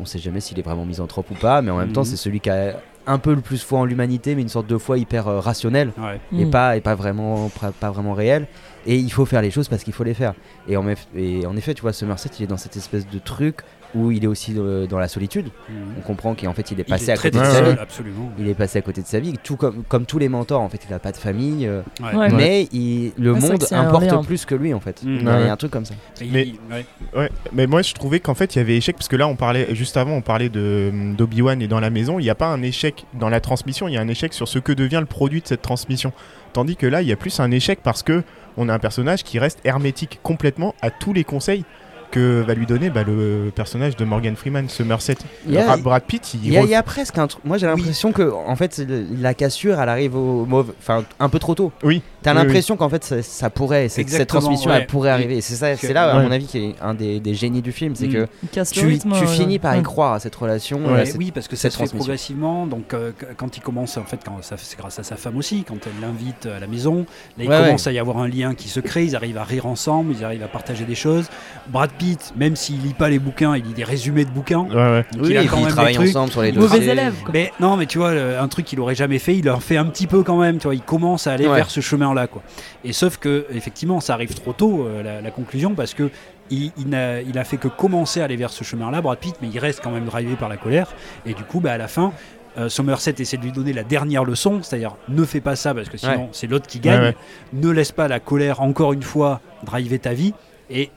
[0.00, 2.06] On sait jamais s'il est vraiment misanthrope ou pas, mais en même temps, Mhm.
[2.06, 4.78] c'est celui qui a un peu le plus foi en l'humanité, mais une sorte de
[4.78, 6.20] foi hyper euh, rationnelle Ouais.
[6.40, 8.46] et, pas, et pas, vraiment, pas, pas vraiment réelle.
[8.86, 10.34] Et il faut faire les choses parce qu'il faut les faire.
[10.68, 13.18] Et en, eff- et en effet, tu vois, Somerset, il est dans cette espèce de
[13.18, 13.58] truc
[13.94, 15.46] où il est aussi dans, dans la solitude.
[15.68, 15.76] Mhm.
[15.98, 17.76] On comprend qu'en fait, il est Il passé est à côté de sa vie.
[17.80, 18.32] absolument.
[18.40, 20.60] Il est passé à côté de sa vie, tout comme, comme tous les mentors.
[20.62, 22.14] En fait, il n'a pas de famille, euh, Ouais.
[22.16, 22.28] Ouais.
[22.32, 25.02] mais il- le monde importe plus que lui, en fait.
[25.04, 25.18] Mm.
[25.20, 25.94] Il y a un truc comme ça.
[26.20, 26.84] Mais- il- ouais.
[27.16, 29.36] Ouais, mais moi je trouvais qu'en fait il y avait échec parce que là on
[29.36, 32.48] parlait juste avant on parlait de d'Obi-Wan et dans la maison, il n'y a pas
[32.48, 35.06] un échec dans la transmission, il y a un échec sur ce que devient le
[35.06, 36.12] produit de cette transmission.
[36.52, 38.22] Tandis que là, il y a plus un échec parce que
[38.56, 41.64] on a un personnage qui reste hermétique complètement à tous les conseils
[42.10, 45.16] que va lui donner bah, le personnage de Morgan Freeman, Somerset.
[45.48, 47.26] Il y a- Brad- Brad Pitt, il, y, a, ref- il y a presque un
[47.26, 47.44] truc.
[47.44, 48.80] Moi, j'ai l'impression que, en fait,
[49.20, 51.72] la cassure, elle arrive au mauvais, enfin, un peu trop tôt.
[51.82, 52.02] Oui.
[52.24, 54.78] T'as Oui, l'impression qu'en fait, ça, ça pourrait, c'est- cette Exactement, transmission, ouais.
[54.78, 55.36] elle pourrait arriver.
[55.36, 56.24] Et C'est ça, c'est là, à Ouais.
[56.24, 58.12] mon avis, qui est un des, des génies du film, c'est Mm.
[58.12, 58.26] que
[58.72, 60.80] tu, rythme, tu euh, finis par y croire à cette relation.
[60.86, 61.02] Ouais.
[61.02, 62.66] à cette- oui, parce que ça cette se fait progressivement.
[62.66, 65.36] Donc, euh, qu- quand il commence, en fait, quand ça- c'est grâce à sa femme
[65.36, 67.04] aussi, quand elle l'invite à la maison,
[67.36, 69.04] là, il Ouais, commence à y avoir un lien qui se crée.
[69.04, 71.26] Ils arrivent à rire ensemble, ils arrivent à partager des choses.
[71.68, 74.60] Brad Pitt, même s'il lit pas les bouquins, il lit des résumés de bouquins.
[74.70, 75.04] Ouais, ouais.
[75.12, 76.08] Donc, Oui, il a quand ils même travaillent des trucs.
[76.10, 76.92] ensemble sur les Mauvais dossiers.
[76.92, 77.14] élève.
[77.22, 77.30] quoi.
[77.34, 79.84] Mais non, mais tu vois, un truc qu'il aurait jamais fait, il en fait un
[79.86, 80.56] petit peu quand même.
[80.58, 81.80] Tu vois, il commence à aller vers ce
[82.14, 82.42] chemin-là, quoi.
[82.84, 86.10] Et sauf que, effectivement, ça arrive trop tôt, euh, la, la conclusion, parce que
[86.50, 89.34] il, il n'a il a fait que commencer à aller vers ce chemin-là, Brad Pitt,
[89.42, 90.92] mais il reste quand même drivé par la colère.
[91.26, 92.12] Et du coup, bah, à la fin.
[92.56, 95.88] euh, Somerset essaie de lui donner la dernière leçon, c'est-à-dire ne fais pas ça parce
[95.88, 96.28] que sinon Ouais.
[96.32, 97.00] c'est l'autre qui gagne.
[97.00, 97.16] Ouais, ouais.
[97.52, 100.34] Ne laisse pas la colère encore une fois driver ta vie.
[100.70, 100.90] Et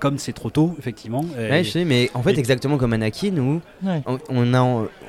[0.00, 1.24] comme c'est trop tôt, effectivement.
[1.36, 4.02] euh, Ouais, je sais, mais en fait, et- exactement comme Anakin, où Ouais.
[4.06, 4.60] on, on a,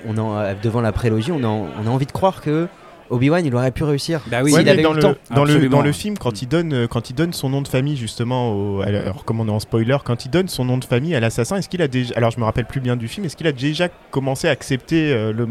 [0.06, 2.68] on a, devant la prélogie, on a, on a envie de croire que
[3.10, 4.22] Obi-Wan, il aurait pu réussir.
[4.28, 5.16] Bah oui, Ouais, s'il mais avait dans le, le temps.
[5.34, 5.78] dans, le, Absolument.
[5.78, 8.52] dans le film, quand il, donne, euh, quand il donne son nom de famille, justement,
[8.54, 11.20] au, alors comme on est en spoiler, quand il donne son nom de famille à
[11.20, 12.14] l'assassin, est-ce qu'il a déjà.
[12.16, 15.12] Alors je me rappelle plus bien du film, est-ce qu'il a déjà commencé à accepter
[15.14, 15.48] euh, le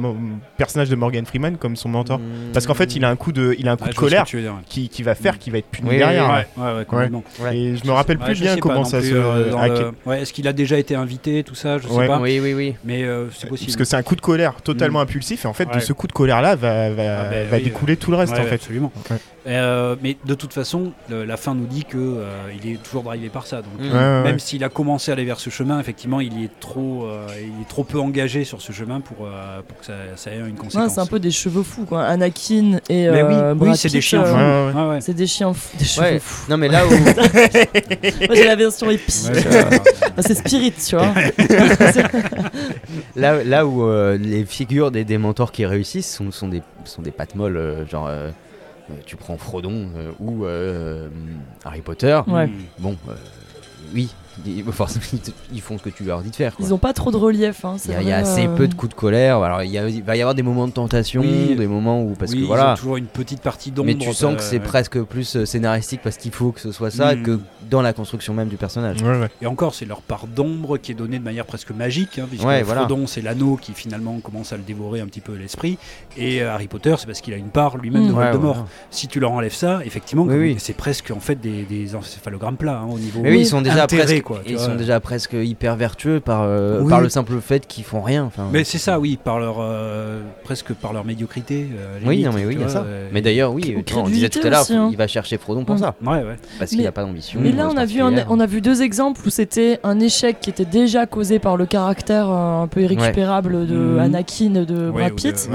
[0.56, 2.20] personnage de Morgan Freeman comme son mentor?
[2.52, 4.00] Parce qu'en fait, il a un coup de, il a un coup Ouais, de je
[4.00, 4.24] colère
[4.68, 6.24] qui, qui va faire qu'il va être puni Oui, derrière.
[6.56, 6.62] oui.
[6.62, 7.24] Ouais, ouais, ouais, complètement.
[7.40, 7.56] Ouais.
[7.56, 9.14] Et je me rappelle plus je bien comment ça plus, se.
[9.14, 12.18] euh, le- Est-ce qu'il a déjà été invité, tout ça Je sais pas.
[12.20, 12.74] Oui, oui, oui.
[12.84, 13.66] Mais c'est possible.
[13.68, 16.06] Parce que c'est un coup de colère totalement impulsif et en fait de ce coup
[16.06, 16.90] de colère là va,
[17.48, 18.54] va, découler tout le reste en fait.
[18.54, 18.92] Absolument.
[19.48, 22.26] Euh, mais de toute façon, le- la fin nous dit que euh,
[22.62, 23.62] il est toujours drivé par ça.
[23.62, 23.82] Donc, Mm.
[23.86, 24.38] Ouais, ouais, même ouais.
[24.38, 27.68] s'il a commencé à aller vers ce chemin, effectivement, il est trop, euh, il est
[27.68, 30.52] trop peu engagé sur ce chemin pour, euh, pour que ça, ça ait une Ouais,
[30.52, 30.92] conséquence.
[30.94, 32.04] c'est un peu des cheveux fous, quoi.
[32.04, 34.34] Anakin et Mais oui, euh, oui, Brad c'est des chiens fous.
[34.34, 35.00] Ouais, ouais, Ouais, ouais.
[35.00, 36.18] C'est des chiens fous, des cheveux Ouais.
[36.18, 36.50] fous.
[36.50, 36.90] Non, mais là où.
[38.28, 39.14] Moi, j'ai la version épique.
[39.32, 39.80] Ouais, euh, ouais.
[40.16, 41.12] bah, c'est Spirit, tu vois.
[43.16, 47.02] Là, là où euh, les figures des, des mentors qui réussissent sont, sont, des, sont
[47.02, 48.08] des pattes molles, euh, genre
[49.06, 51.08] tu prends Frodon euh, ou euh,
[51.64, 52.20] Harry Potter.
[52.26, 52.48] Ouais.
[52.78, 53.14] Bon, euh,
[53.94, 54.12] oui,
[54.46, 55.20] ils, forcément, ils,
[55.54, 56.54] ils font ce que tu leur dis de faire.
[56.54, 56.64] quoi.
[56.66, 57.64] Ils ont pas trop de relief.
[57.64, 59.38] Hein, Il y a, il y a vrai, assez euh, peu de coups de colère.
[59.42, 61.54] Alors, il, y a- il va y avoir des moments de tentation, Oui.
[61.56, 62.14] des moments où.
[62.14, 62.72] Parce oui, que ils voilà.
[62.72, 63.86] ont toujours une petite partie d'ombre.
[63.86, 64.64] Mais tu sens que euh, c'est ouais.
[64.64, 67.22] presque plus euh, scénaristique parce qu'il faut que ce soit ça Mm.
[67.22, 67.40] que
[67.70, 69.02] dans la construction même du personnage.
[69.02, 69.28] Ouais, ouais.
[69.42, 72.44] Et encore, c'est leur part d'ombre qui est donnée de manière presque magique, hein, puisque
[72.46, 72.82] Ouais, voilà.
[72.82, 75.78] Frodon, c'est l'anneau qui finalement commence à le dévorer un petit peu l'esprit,
[76.16, 78.08] et Harry Potter, c'est parce qu'il a une part lui-même Mm.
[78.08, 78.54] de Ouais, Voldemort.
[78.54, 78.68] voilà.
[78.90, 80.56] Si tu leur enlèves ça, effectivement, Oui, comme- oui.
[80.58, 83.20] c'est presque en fait des, des encéphalogrammes plats hein, au niveau.
[83.22, 84.66] Mais oui, ils sont déjà intérêt, presque, quoi, tu ils vois.
[84.66, 86.88] sont déjà presque hyper vertueux par, euh, Oui.
[86.90, 88.24] par le simple fait qu'ils font rien.
[88.24, 91.68] Enfin, Mais c'est ça, oui, par leur euh, presque par leur médiocrité.
[91.76, 92.82] euh, oui, non, mais oui, tu il y a vois, ça.
[92.86, 94.88] euh, Mais d'ailleurs, oui, Ou euh, on disait tout à l'heure, hein.
[94.92, 95.78] il va chercher Frodon pour Mm.
[95.78, 96.36] ça, Ouais, ouais.
[96.58, 97.40] parce qu'il n'a pas d'ambition.
[97.42, 98.26] Mais là, on a, vu un- particulière.
[98.30, 101.66] on a vu deux exemples où c'était un échec qui était déjà causé par le
[101.66, 103.98] caractère euh, un peu irrécupérable de Mhm.
[103.98, 105.48] Anakin de Ouais, Brad Pitt.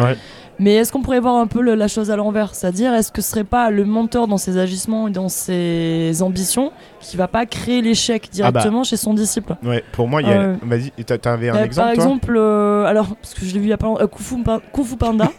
[0.63, 2.55] Mais est-ce qu'on pourrait voir un peu le- la chose à l'envers?
[2.55, 6.71] C'est-à-dire, est-ce que ce serait pas le mentor dans ses agissements et dans ses ambitions
[7.01, 9.55] qui va pas créer l'échec directement chez son disciple?
[9.61, 10.37] Ouais, pour moi, il y a.
[10.39, 10.55] Ouais.
[10.63, 12.03] Vas-y, t'a- t'avais un Euh, exemple Par toi?
[12.05, 14.43] exemple, euh, alors, parce que je l'ai vu il y a pas longtemps, euh, Kung,
[14.71, 15.29] Kung Fu Panda.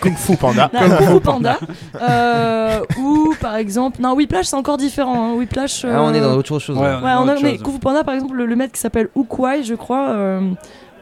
[0.00, 0.68] Kung Fu Panda.
[0.74, 1.58] Non, Kung Fu Panda.
[2.00, 5.32] euh, ou par exemple, non, Whiplash c'est encore différent.
[5.32, 5.34] Hein.
[5.36, 5.84] Whiplash.
[5.84, 6.76] Ah, on est euh, dans autre chose.
[6.76, 7.62] Ouais, on a, mais chose.
[7.62, 10.08] Kung Fu Panda, par exemple, le, le maître qui s'appelle Ukwai, je crois,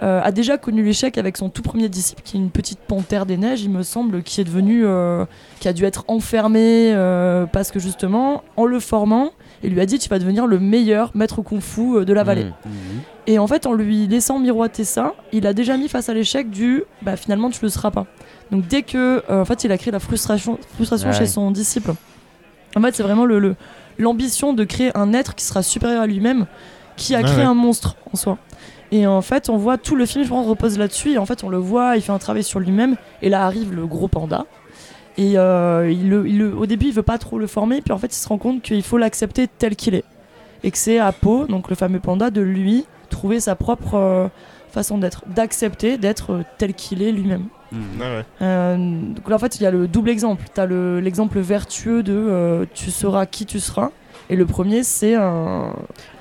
[0.02, 3.26] euh, a déjà connu l'échec avec son tout premier disciple, qui est une petite panthère
[3.26, 5.24] des neiges, il me semble, qui est devenu, euh,
[5.60, 9.30] qui a dû être enfermé euh, parce que justement, en le formant,
[9.62, 12.44] il lui a dit tu vas devenir le meilleur maître kung-fu de la vallée.
[12.44, 12.70] Mhm.
[13.26, 16.50] Et en fait, en lui laissant miroiter ça, il a déjà mis face à l'échec
[16.50, 18.06] du bah finalement tu le seras pas.
[18.50, 21.14] Donc dès que euh, en fait, il a créé la frustration, frustration Ouais.
[21.14, 21.92] chez son disciple.
[22.74, 23.54] En fait, c'est vraiment le le-
[23.98, 26.46] l'ambition de créer un être qui sera supérieur à lui-même,
[26.96, 27.42] qui a créé ouais.
[27.42, 28.38] un monstre en soi.
[28.92, 31.12] Et en fait, on voit tout le film, je pense, repose là-dessus.
[31.12, 32.96] Et en fait, on le voit, il fait un travail sur lui-même.
[33.22, 34.46] Et là arrive le gros panda.
[35.18, 37.82] Et euh, il le- il le- au début, il veut pas trop le former.
[37.82, 40.04] Puis en fait, il se rend compte qu'il faut l'accepter tel qu'il est.
[40.64, 44.28] Et que c'est à Po, donc le fameux panda, de lui trouver sa propre euh,
[44.70, 47.44] façon d'être, d'accepter d'être euh, tel qu'il est lui-même.
[47.72, 48.24] Ouais.
[48.42, 50.42] Euh, donc là, en fait, il y a le double exemple.
[50.52, 53.90] Tu as l'exemple vertueux de tu seras qui tu seras.
[54.30, 55.74] Et le premier, c'est un.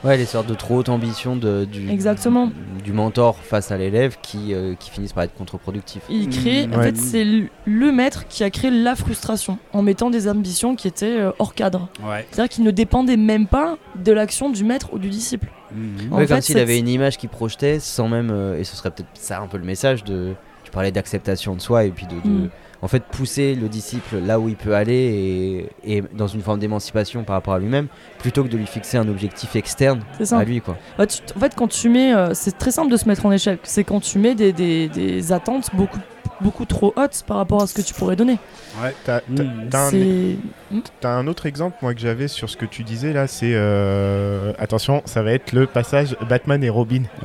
[0.03, 2.51] Ouais, les sortes de trop haute ambition de, du, Exactement.
[2.83, 6.01] du mentor face à l'élève qui, euh, qui finissent par être contre-productifs.
[6.09, 6.83] Il crée, Mm, en ouais.
[6.85, 11.19] fait, c'est le- maître qui a créé la frustration en mettant des ambitions qui étaient
[11.19, 11.87] euh, hors cadre.
[12.03, 12.25] Ouais.
[12.31, 15.47] C'est-à-dire qu'il ne dépendait même pas de l'action du maître ou du disciple.
[15.71, 16.11] Mhm.
[16.11, 18.31] En Ouais, comme fait, s'il avait une image qui projetait sans même.
[18.31, 20.33] euh, et ce serait peut-être ça un peu le message de.
[20.63, 22.15] Tu parlais d'acceptation de soi et puis de.
[22.27, 22.49] de- Mm.
[22.81, 26.59] En fait, pousser le disciple là où il peut aller et, et dans une forme
[26.59, 27.87] d'émancipation par rapport à lui-même,
[28.19, 29.99] plutôt que de lui fixer un objectif externe
[30.37, 30.77] à lui, quoi.
[30.97, 33.31] Ouais, tu- en fait, quand tu mets, euh, c'est très simple de se mettre en
[33.33, 33.59] échec.
[33.63, 35.99] C'est quand tu mets des, des- des attentes beaucoup,
[36.41, 38.37] beaucoup trop hautes par rapport à ce que tu pourrais donner.
[38.81, 38.93] Ouais.
[39.05, 40.81] T'as- t'as- Mm.
[41.01, 43.51] t'as un- autre exemple, moi, que j'avais sur ce que tu disais là, c'est.
[43.53, 47.03] euh, Attention, ça va être le passage Batman et Robin.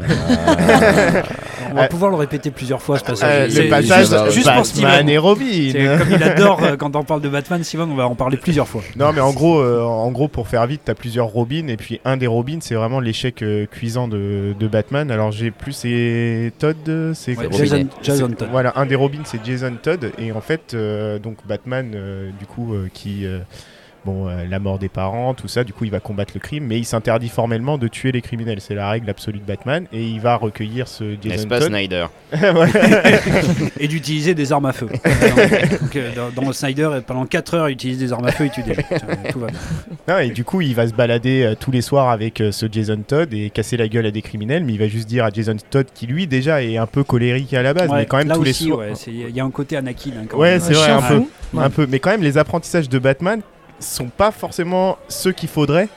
[1.70, 3.54] On va Euh, pouvoir le répéter plusieurs fois ce Euh, passage.
[3.56, 5.08] le passage juste, juste pour Batman Steven.
[5.08, 5.98] et C'est Robin.
[5.98, 8.68] comme il adore euh, quand on parle de Batman, Steven, on va en parler plusieurs
[8.68, 8.82] fois.
[8.96, 12.00] Non, mais en gros, euh, en gros, pour faire vite, t'as plusieurs Robins, et puis
[12.04, 15.10] un des Robins, c'est vraiment l'échec euh, cuisant de, de Batman.
[15.10, 16.76] Alors j'ai plus c'est Todd,
[17.14, 17.58] c'est Ouais, Robin.
[17.58, 18.48] Jason, Jason c'est- Todd.
[18.52, 22.46] Voilà, un des Robins, c'est Jason Todd, et en fait, euh, donc Batman, euh, du
[22.46, 23.26] coup, euh, qui
[24.04, 26.64] bon, euh, la mort des parents, tout ça, du coup, il va combattre le crime,
[26.66, 28.60] mais il s'interdit formellement de tuer les criminels.
[28.60, 31.68] C'est la règle absolue de Batman, et il va recueillir ce Jason N'est-ce pas Todd.
[31.68, 32.06] Snyder
[33.80, 34.86] Et d'utiliser des armes à feu.
[35.80, 38.46] Donc, euh, dans, dans le Snyder, pendant 4 heures, il utilise des armes à feu
[38.46, 38.82] et tue des gens.
[39.30, 39.58] Tout va bien.
[40.08, 42.66] Non, et du coup, il va se balader euh, tous les soirs avec euh, ce
[42.70, 45.30] Jason Todd et casser la gueule à des criminels, mais il va juste dire à
[45.30, 48.18] Jason Todd qui lui déjà est un peu colérique à la base, Ouais, mais quand
[48.18, 48.78] même là tous les soirs.
[48.78, 50.10] ouais, il y a un côté Anakin.
[50.18, 51.22] hein, quand Ouais, c'est vrai, un peu,
[51.56, 51.86] un peu.
[51.88, 53.40] Mais quand même, les apprentissages de Batman
[53.80, 55.88] sont pas forcément ceux qu'il faudrait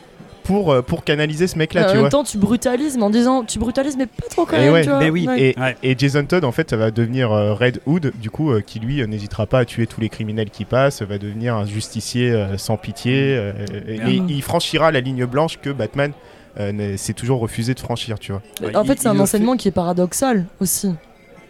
[0.44, 2.10] pour, euh, pour canaliser ce mec-là, en tu même vois.
[2.10, 4.74] temps, tu brutalises, mais en disant tu brutalises, mais pas trop quand Et même.
[4.74, 5.00] ouais, tu vois.
[5.00, 5.42] mais oui, Ouais.
[5.42, 5.76] Et, Ouais.
[5.84, 8.80] et Jason Todd, en fait, ça va devenir euh, Red Hood, du coup, euh, qui
[8.80, 12.32] lui euh, n'hésitera pas à tuer tous les criminels qui passent, va devenir un justicier
[12.32, 13.52] euh, sans pitié, euh,
[13.88, 16.14] et, et il franchira la ligne blanche que Batman
[16.60, 18.42] euh, s'est toujours refusé de franchir, tu vois.
[18.62, 20.94] Ouais, en il- fait, c'est un enseignement qui est paradoxal aussi.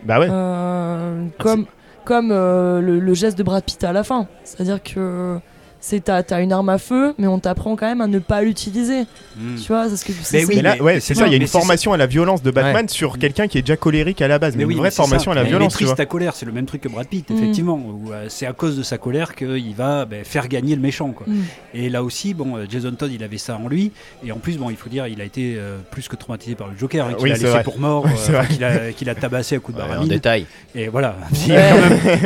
[0.04, 0.28] Bah ouais.
[0.30, 1.66] Euh, comme
[2.04, 4.28] comme euh, le, le geste de Brad Pitt à la fin.
[4.44, 5.40] C'est-à-dire que
[5.80, 8.42] c'est t'as as une arme à feu, mais on t'apprend quand même à ne pas
[8.42, 9.02] l'utiliser.
[9.38, 9.56] Mm.
[9.56, 11.22] Tu vois, c'est ce que c'est- Mais oui, Mais là, mais- ouais, mais c'est ça,
[11.28, 13.62] il y a mais une formation à la violence de Batman sur quelqu'un qui est
[13.62, 15.40] déjà colérique à la base, mais, oui, une mais vraie formation ça.
[15.40, 17.30] à la Il violence, tu maîtrise ta colère, c'est le même truc que Brad Pitt,
[17.30, 17.34] Mm.
[17.38, 17.76] effectivement.
[17.76, 21.12] où, euh, c'est à cause de sa colère qu'il va ben, faire gagner le méchant.
[21.12, 21.26] Quoi.
[21.28, 21.42] Mm.
[21.74, 23.92] Et là aussi, bon, euh, Jason Todd, il avait ça en lui.
[24.26, 26.68] Et en plus, bon, il faut dire, il a été euh, plus que traumatisé par
[26.68, 27.64] le Joker, hein, qu'il Oui, a laissé vrai.
[27.64, 30.46] pour mort, euh, qu'il a, qu'il a tabassé à coups de Ouais, En détail.
[30.76, 31.72] Et voilà, il y a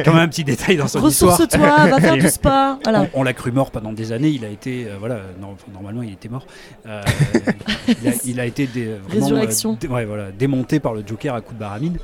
[0.04, 1.34] quand même, un petit détail dans son histoire.
[1.38, 2.80] Ressource-toi, va faire du spa.
[3.14, 4.30] On l'a cru mort pendant des années.
[4.30, 6.46] Il a été, euh, voilà, non, normalement il était mort.
[6.86, 7.02] Euh,
[7.88, 9.72] il, a, il a été dé- vraiment, Résurrection.
[9.74, 11.98] euh, dé- ouais, voilà, démonté par le Joker à coups de baramine.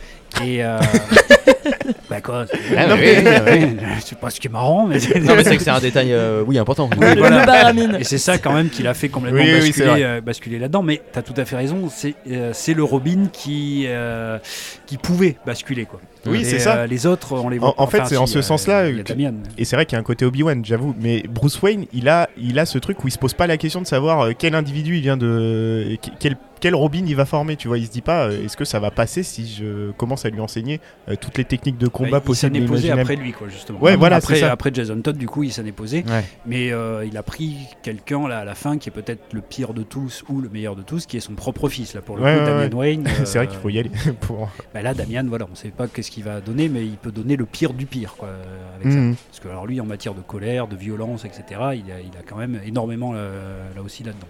[0.44, 0.62] Et
[2.10, 5.36] bah quoi c'est- Ah, oui, oui, Je sais pas ce qui est marrant, mais Non,
[5.36, 6.90] mais c'est que c'est un détail, euh, oui, important.
[6.98, 7.40] Oui, Le- voilà.
[7.42, 7.98] le baramine.
[8.00, 10.84] Et c'est ça quand même qui l'a fait complètement basculer, euh, basculer là-dedans.
[10.84, 14.38] Mais tu as tout à fait raison, c'est euh, c'est le Robin qui, euh,
[14.86, 15.86] qui pouvait basculer.
[15.86, 16.00] Quoi.
[16.26, 16.78] Oui, c'est ça.
[16.80, 19.14] euh, les autres, on les voit En- en fait, enfin, c'est en ce sens-là que-.
[19.58, 20.94] Et c'est vrai qu'il y a un côté Obi-Wan, j'avoue.
[21.00, 23.58] Mais Bruce Wayne, il a, il a ce truc où il se pose pas la
[23.58, 25.98] question de savoir quel individu il vient de.
[26.20, 27.78] Quel, quel Robin il va former, tu vois.
[27.78, 30.82] Il se dit pas, est-ce que ça va passer si je commence à lui enseigner
[31.08, 33.48] euh, toutes les techniques de combat Bah, il s'en possibles est posé après lui, quoi,
[33.48, 33.80] justement.
[33.80, 36.04] Ouais, voilà, après, après Jason Todd, du coup, il s'en est posé.
[36.08, 36.24] Ouais.
[36.46, 39.74] Mais euh, il a pris quelqu'un là à la fin qui est peut-être le pire
[39.74, 42.24] de tous ou le meilleur de tous, qui est son propre fils là pour le
[42.24, 42.78] Ouais, coup, Damian.
[42.78, 43.08] Wayne.
[43.26, 43.92] c'est vrai euh, qu'il faut y aller
[44.22, 44.50] pour.
[44.74, 47.36] bah là, Damian, voilà, on sait pas qu'est-ce qu'il va donner, mais il peut donner
[47.36, 48.44] le pire du pire, quoi, euh,
[48.84, 48.90] ça.
[48.90, 49.16] Mhm.
[49.30, 52.24] Parce que alors lui, en matière de colère, de violence, etc., il a, il a
[52.28, 54.28] quand même énormément là aussi là-dedans.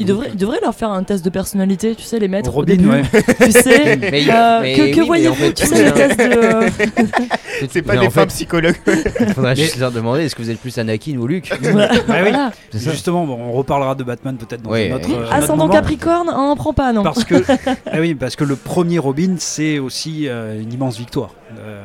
[0.00, 2.74] Il devrait, il devrait leur faire un test de personnalité, tu sais, les mettre Robin,
[2.74, 2.88] au début.
[2.88, 3.02] ouais.
[3.42, 5.92] Tu sais, Mais euh, mais que, oui, que voyez-vous en fait, Tu sais, le hein.
[5.92, 7.66] test de.
[7.72, 8.76] C'est pas Mais des en femmes fait, psychologues.
[9.20, 11.88] Il faudrait juste leur demander est-ce que vous êtes plus Anakin ou Luke Voilà.
[11.88, 12.14] Bah oui.
[12.30, 12.52] Voilà.
[12.70, 12.90] C'est ça.
[12.92, 15.16] Justement, bon, on reparlera de Batman peut-être dans Ouais, un autre, oui.
[15.18, 15.68] euh, Ascendant.
[15.68, 17.02] Capricorne, on prend pas, non.
[17.02, 17.34] Parce que,
[17.86, 21.30] ah oui, parce que le premier Robin, c'est aussi euh, une immense victoire.
[21.58, 21.82] euh,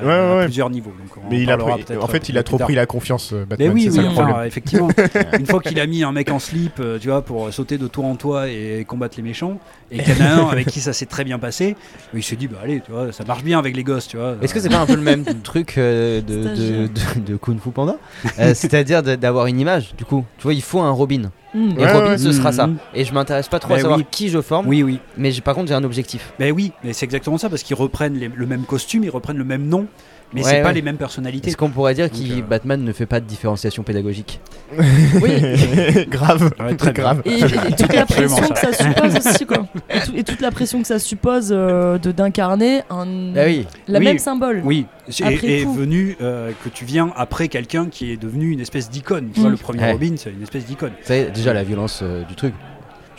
[0.00, 0.44] à, Ouais, à ouais.
[0.44, 0.92] plusieurs niveaux.
[0.98, 2.66] Donc Mais il a pris- en fait, il a trop tard.
[2.66, 3.70] pris la confiance, euh, Mais Batman.
[3.72, 4.46] oui, c'est ça oui, enfin, problème.
[4.46, 4.88] effectivement.
[5.38, 7.86] une fois qu'il a mis un mec en slip, euh, tu vois, pour sauter de
[7.88, 9.58] tour en toit et combattre les méchants,
[9.90, 11.76] et qu'il y en a un avec qui ça s'est très bien passé,
[12.14, 14.36] il s'est dit, bah allez, tu vois, ça marche bien avec les gosses, tu vois.
[14.42, 16.88] Est-ce que c'est pas un peu le même truc euh, de, de, Stagiaire.
[17.16, 17.96] de- de Kung Fu Panda?
[18.38, 20.24] Euh, C'est-à-dire d'avoir une image, du coup.
[20.38, 21.30] Tu vois, il faut un Robin.
[21.54, 22.18] Et Ouais, Robin, ouais.
[22.18, 22.66] ce sera ça.
[22.66, 22.76] Mhm.
[22.94, 24.06] Et je m'intéresse pas trop à Mais savoir oui.
[24.10, 24.98] qui je forme, Oui, oui.
[25.16, 26.32] mais par contre, j'ai un objectif.
[26.38, 29.38] Ben oui, mais c'est exactement ça, parce qu'ils reprennent les- le même costume, ils reprennent
[29.38, 29.86] le même nom,
[30.34, 30.74] mais Ouais, c'est pas ouais.
[30.74, 31.48] les mêmes personnalités.
[31.48, 34.40] Est-ce qu'on pourrait dire que euh, Batman ne fait pas de différenciation pédagogique
[36.08, 37.22] grave, Ouais, très grave.
[37.24, 39.66] Et, et- et toute la pression que ça suppose aussi, quoi.
[39.90, 43.66] Et, tout- et toute la pression que ça suppose euh, de d'incarner un Ah oui.
[43.86, 44.04] la Oui.
[44.04, 44.60] même symbole.
[44.64, 44.86] Oui,
[45.22, 45.72] Après et, et coup.
[45.74, 49.30] venu euh, que tu viens après quelqu'un qui est devenu une espèce d'icône.
[49.32, 49.52] Tu vois, Mm.
[49.52, 49.92] le premier Ouais.
[49.92, 50.92] Robin, c'est une espèce d'icône.
[51.02, 52.54] Savez, déjà la violence euh, du truc.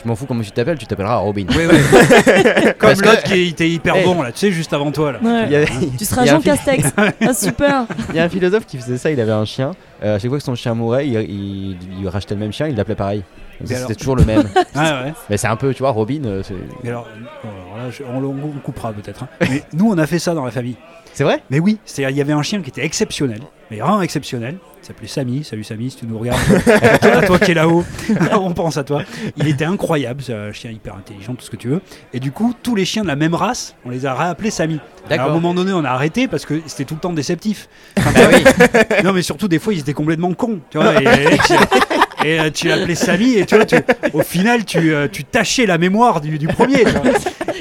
[0.01, 1.45] Je m'en fous comment tu t'appelles, tu t'appelleras Robin.
[1.49, 1.77] Oui, oui.
[2.77, 4.03] Comme que- l'autre qui était hyper Eh.
[4.05, 5.11] bon, là, tu sais, juste avant toi.
[5.11, 5.19] Là.
[5.21, 5.43] Ouais.
[5.47, 5.67] Il y, avait-
[5.97, 6.93] Tu seras Jean Castex.
[7.21, 7.85] ah super.
[8.09, 9.71] il y a un philosophe qui faisait ça, il avait un chien.
[10.03, 12.67] Euh, à chaque fois que son chien mourait, il, il- il rachetait le même chien,
[12.67, 13.23] il l'appelait pareil.
[13.65, 14.47] C'était toujours le même.
[14.73, 15.13] Ah ouais.
[15.29, 17.05] Mais c'est un peu, tu vois, Robin, euh, c'est- Mais alors,
[17.43, 19.23] bon, alors là, je- on, le- on coupera peut-être.
[19.23, 19.27] hein.
[19.41, 20.77] Mais nous, on a fait ça dans la famille.
[21.13, 21.43] c'est vrai?
[21.49, 24.55] Mais oui, c'est-à-dire, il y avait un chien qui était exceptionnel, mais vraiment exceptionnel.
[24.89, 25.43] S'appelait Samy.
[25.43, 26.39] Salut Samy, si tu nous regardes.
[27.03, 27.85] à toi qui es là-haut,
[28.31, 29.03] on pense à toi.
[29.37, 31.79] Il était incroyable, c'est un chien hyper intelligent, tout ce que tu veux.
[32.11, 34.79] Et du coup, tous les chiens de la même race, on les a réappelés Samy.
[35.07, 37.69] Alors, à un moment donné, on a arrêté parce que c'était tout le temps déceptif.
[37.99, 39.03] Enfin, Bah oui.
[39.03, 40.59] non, mais surtout, des fois, ils étaient complètement cons.
[40.71, 41.37] Tu vois, et,
[42.25, 43.75] et, euh, tu l'appelais Samy, et tu vois, tu-
[44.13, 46.83] au final, tu, euh, tu tachais la mémoire du, du premier.
[46.83, 47.01] tu vois.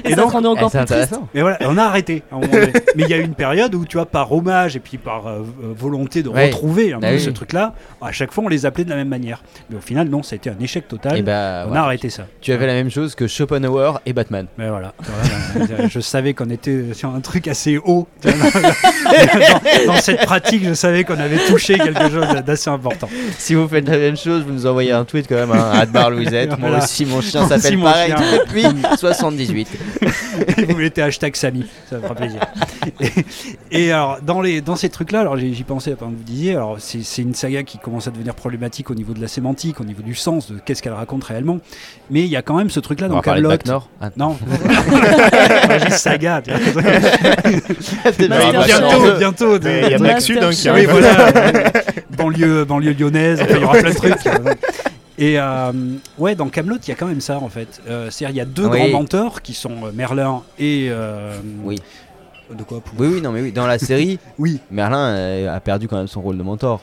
[0.05, 1.14] Et, Et ça donc- te rendait Eh, encore c'est plus triste.
[1.35, 2.22] Mais voilà, on a arrêté.
[2.30, 2.72] à un moment donné.
[2.94, 5.26] Mais il y a eu une période où, tu vois, par hommage et puis par
[5.26, 5.40] euh,
[5.76, 6.47] volonté de Ouais.
[6.47, 7.20] retrouver un Bah peu oui.
[7.20, 9.43] ce truc-là, à chaque fois, on les appelait de la même manière.
[9.70, 11.18] Mais au final, non, ça a été un échec total.
[11.18, 11.78] Et bah, on ouais.
[11.78, 12.26] a arrêté ça.
[12.40, 14.47] tu avais la même chose que Schopenhauer et Batman.
[14.56, 14.94] Mais voilà.
[15.56, 18.06] Voilà, je savais qu'on était sur un truc assez haut.
[19.86, 23.09] dans cette pratique, je savais qu'on avait touché quelque chose d'assez important.
[23.39, 26.10] Si vous faites la même chose, vous nous envoyez un tweet quand même, hein, Adbar
[26.10, 26.50] Louisette.
[26.50, 26.84] Moi Voilà.
[26.84, 28.38] aussi, mon chien s'appelle pareil chien.
[28.46, 28.64] depuis
[28.96, 29.68] 78.
[30.58, 32.40] Et vous mettez hashtag Samy, ça me fera plaisir.
[33.70, 36.52] Et, et alors, dans, les, dans ces trucs-là, alors j'y pensais pendant que vous disiez,
[36.52, 39.80] alors c'est c'est une saga qui commence à devenir problématique au niveau de la sémantique,
[39.80, 41.58] au niveau du sens, de qu'est-ce qu'elle raconte réellement.
[42.10, 43.50] Mais il y a quand même ce truc-là dans Camelot.
[44.00, 44.36] Ah, Non,
[45.84, 46.40] j'ai saga.
[48.16, 49.58] bientôt, bientôt.
[49.58, 50.90] Il y a Black Sud hein, qui arrive.
[50.90, 51.32] voilà.
[52.16, 54.14] banlieue, banlieue lyonnaise, il y aura plein de trucs.
[55.20, 55.73] Et euh,
[56.19, 57.81] ouais, dans Camelot, il y a quand même ça en fait.
[57.89, 58.78] Euh, C'est-à-dire, il y a deux Oui.
[58.78, 60.90] grands menteurs qui sont euh, Merlin et.
[61.65, 61.81] Oui.
[62.56, 63.52] De quoi pour- Oui, oui, non, mais oui.
[63.52, 66.81] Dans la série, Oui, Merlin a perdu quand même son rôle de mentor.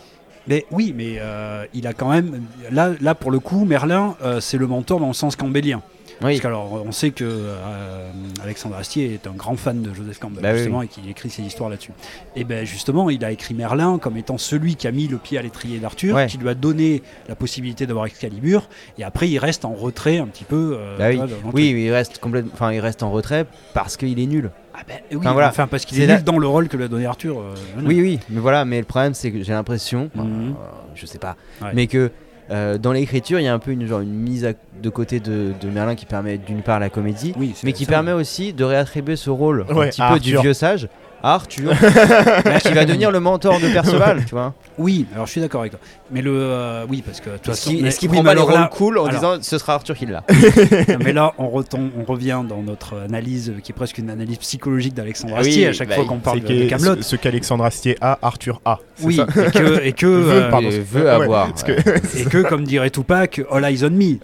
[0.47, 2.43] mais oui, mais euh, il a quand même.
[2.71, 5.81] Là, là pour le coup, Merlin, euh, c'est le mentor dans le sens campbellien.
[6.21, 6.31] Oui.
[6.31, 8.09] Parce qu'alors, on sait que euh,
[8.43, 11.29] Alexandre Astier est un grand fan de Joseph Campbell, Bah oui, justement, et qu'il écrit
[11.29, 11.91] ses histoires là-dessus.
[12.35, 15.37] Et ben justement, il a écrit Merlin comme étant celui qui a mis le pied
[15.37, 16.27] à l'étrier d'Arthur, Ouais.
[16.27, 20.27] qui lui a donné la possibilité d'avoir Excalibur, et après il reste en retrait un
[20.27, 20.77] petit peu.
[20.79, 21.17] euh, Bah oui.
[21.17, 24.51] vois, Oui, il reste complètement, enfin, il reste en retrait parce qu'il est nul.
[24.73, 25.49] Ah ben oui, Enfin, voilà.
[25.49, 27.39] enfin parce qu'il est là- nul dans le rôle que lui a donné Arthur.
[27.39, 27.53] euh.
[27.85, 30.23] Oui, oui, mais voilà, mais le problème c'est que j'ai l'impression, Mhm.
[30.51, 30.53] euh,
[30.95, 31.69] je sais pas, Ouais.
[31.73, 32.11] mais que
[32.51, 35.19] euh, dans l'écriture il y a un peu une, genre, une mise à- de côté
[35.19, 37.91] de, de Merlin qui permet d'une part la comédie, Oui, mais qui ça.
[37.91, 40.87] permet aussi de réattribuer ce rôle Ouais, un petit peu du vieux sage
[41.33, 41.71] Arthur,
[42.63, 44.53] qui va devenir le mentor de Perceval, tu vois.
[44.77, 45.79] Oui, alors je suis d'accord avec toi.
[46.11, 46.31] Mais le.
[46.35, 47.29] euh, oui, parce que.
[47.31, 48.59] de toute Est-ce façon, qu'il mais- est-ce qu'il oui, prend mais pas le alors rôle
[48.61, 50.23] là- cool en alors- disant ce sera Arthur qui l'a
[50.89, 54.09] Non, mais là, on, retombe, on revient dans notre analyse euh, qui est presque une
[54.09, 57.01] analyse psychologique d'Alexandre Ah oui, Astier à chaque bah, fois qu'on parle de, de ce,
[57.01, 58.77] ce qu'Alexandre Astier a, Arthur a.
[58.95, 60.69] c'est Oui, ça et que, et que, Veut, euh, pardon.
[60.69, 61.47] Et veut Ouais, avoir.
[61.49, 62.01] parce que- ouais.
[62.19, 64.17] et que, comme dirait Tupac, all eyes on me.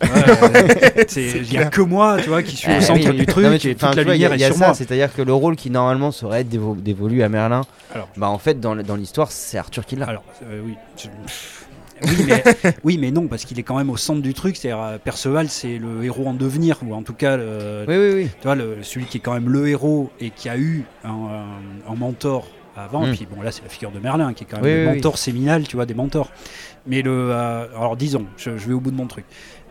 [1.18, 3.18] Il n'y a que moi, tu vois, qui suis Ah, au centre oui, oui.
[3.18, 4.52] du truc et toute la tu vois, il y a- lumière il y a est
[4.52, 4.74] sur ça, moi.
[4.76, 6.91] C'est-à-dire que le rôle qui normalement serait dévo- dévolu
[7.24, 7.62] à Merlin,
[7.94, 8.08] Alors.
[8.18, 10.06] bah en fait dans, l'histoire c'est Arthur qui l'a.
[10.08, 10.76] Alors, euh, oui.
[10.98, 11.08] je-
[12.04, 12.44] Oui mais,
[12.84, 14.58] oui, mais non, parce qu'il est quand même au centre du truc.
[14.58, 18.12] C'est-à-dire, euh, Perceval, c'est le héros en devenir, ou en tout cas, le- Oui, oui,
[18.24, 18.30] oui.
[18.40, 21.10] tu vois, le- celui qui est quand même le héros et qui a eu un,
[21.12, 23.06] un- un mentor avant.
[23.06, 23.10] Mm.
[23.10, 24.78] Et puis bon, là, c'est la figure de Merlin qui est quand même Oui, le
[24.86, 24.96] oui, oui.
[24.96, 26.32] mentor séminal, tu vois, des mentors.
[26.88, 29.26] Mais le, euh, alors disons, je, je vais au bout de mon truc.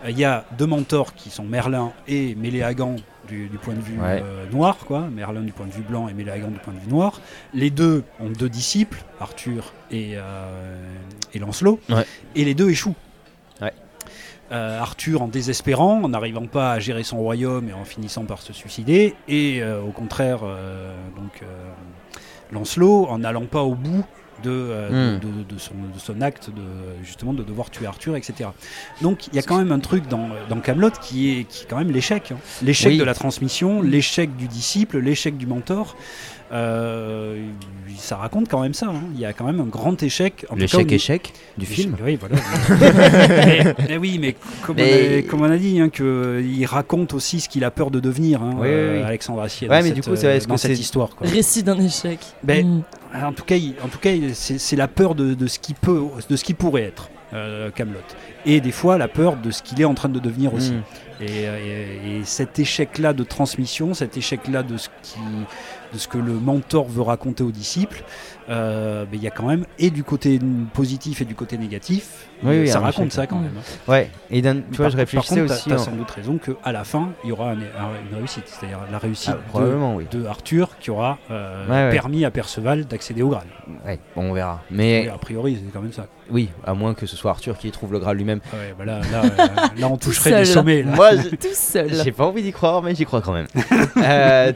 [0.04, 2.96] Euh, Il y a deux mentors qui sont Merlin et Méléagan
[3.28, 4.22] du, du point de vue Ouais.
[4.24, 5.02] euh, noir, quoi.
[5.08, 7.20] Merlin du point de vue blanc et Méléagan du point de vue noir.
[7.54, 10.88] Les deux ont deux disciples, Arthur et, euh,
[11.34, 12.04] et Lancelot, Ouais.
[12.34, 12.94] et les deux échouent.
[13.60, 13.72] Ouais.
[14.52, 18.40] Euh, Arthur en désespérant, en n'arrivant pas à gérer son royaume et en finissant par
[18.42, 21.46] se suicider, et euh, au contraire, euh, donc euh,
[22.52, 24.04] Lancelot en n'allant pas au bout
[24.42, 25.20] de, euh, Hmm.
[25.20, 26.62] de, de- de son, de son acte de
[27.04, 28.50] justement de devoir tuer Arthur, etc.
[29.02, 31.66] Donc il y a quand même un truc dans, dans Camelot qui est, qui est
[31.68, 32.32] quand même l'échec.
[32.32, 32.38] hein.
[32.62, 32.98] L'échec Oui.
[32.98, 35.96] de la transmission, l'échec du disciple, l'échec du mentor.
[36.52, 37.46] Euh,
[37.96, 38.86] ça raconte quand même ça.
[38.88, 39.02] hein.
[39.14, 40.46] Il y a quand même un grand échec.
[40.56, 41.96] L'échec échec du film.
[42.04, 42.36] oui, voilà.
[42.80, 46.64] mais, mais oui, mais comme, Mais- On, a, comme on a dit, hein, que il
[46.66, 49.02] raconte aussi ce qu'il a peur de devenir, hein, Oui, oui, euh, oui.
[49.06, 49.68] Alexandre Assier.
[49.68, 51.10] Ouais, dans mais cette, du coup, c'est vrai, euh, dans que cette c'est- histoire.
[51.10, 51.26] quoi.
[51.26, 52.18] Récit d'un échec.
[52.42, 52.82] Ben, Mm.
[53.24, 55.74] En tout cas, il- en tout cas, il- c'est la peur de, de ce qui
[55.74, 57.98] peut, de ce qui pourrait être euh, Camelot,
[58.46, 60.72] et des fois la peur de ce qu'il est en train de devenir aussi.
[60.72, 60.82] Mm.
[61.22, 65.18] Et, et- et cet échec-là de transmission, cet échec-là de ce qui,
[65.92, 68.02] de ce que le mentor veut raconter aux disciples,
[68.48, 70.38] euh, ben, il y a quand même et du côté
[70.74, 72.26] positif et du côté négatif.
[72.42, 73.52] Oui, oui, ça raconte ça quand même.
[73.58, 73.90] hein.
[73.90, 74.10] Ouais.
[74.30, 75.68] Et tu vois, Par- je réfléchissais par contre, aussi.
[75.68, 78.44] T'as en- sans doute raison qu'à la fin, il y aura un- un- une réussite,
[78.46, 80.06] c'est-à-dire la réussite Ah, de- probablement, oui.
[80.10, 81.90] de, Arthur qui aura euh, Ouais, ouais.
[81.90, 83.46] permis à Perceval d'accéder au Graal.
[83.84, 84.62] Ouais, bon, on verra.
[84.70, 86.06] Mais a priori, c'est quand même ça.
[86.30, 88.40] Oui, à moins que ce soit Arthur qui trouve le Graal lui-même.
[88.52, 89.46] Ouais, bah là, là, euh,
[89.80, 90.82] là, on toucherait des sommets.
[90.82, 90.94] là.
[90.94, 91.90] Moi, je- Tout seul.
[92.04, 93.46] j'ai pas envie d'y croire, mais j'y crois quand même.
[93.96, 94.52] Euh,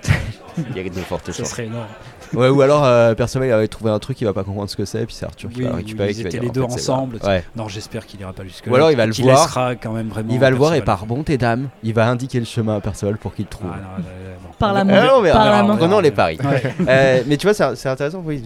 [0.70, 1.50] Il y a de fortes Ça chances.
[1.50, 1.86] serait énorme.
[2.32, 4.76] Ouais, ou alors euh, Perceval il avait trouvé un truc, il va pas comprendre ce
[4.76, 6.10] que c'est, puis c'est Arthur qui Oui, va récupérer.
[6.10, 7.18] ils qui va étaient dire, les deux en fait, c'est ensemble.
[7.24, 7.44] Ouais.
[7.54, 8.72] Non, j'espère qu'il ira pas jusque là.
[8.72, 9.42] Ou alors il va le Qu'il voir.
[9.44, 10.32] laissera quand même vraiment.
[10.32, 13.18] Il va le voir et par bonté d'âme, il va indiquer le chemin à Perceval
[13.18, 13.70] pour qu'il le trouve.
[13.72, 14.48] Ah, non, euh, bon.
[14.58, 15.32] Par la On main.
[15.32, 15.76] Par la main.
[15.76, 16.38] Prenons les paris.
[16.42, 16.74] Ouais.
[16.88, 18.42] Euh, mais tu vois, c'est c'est intéressant, oui,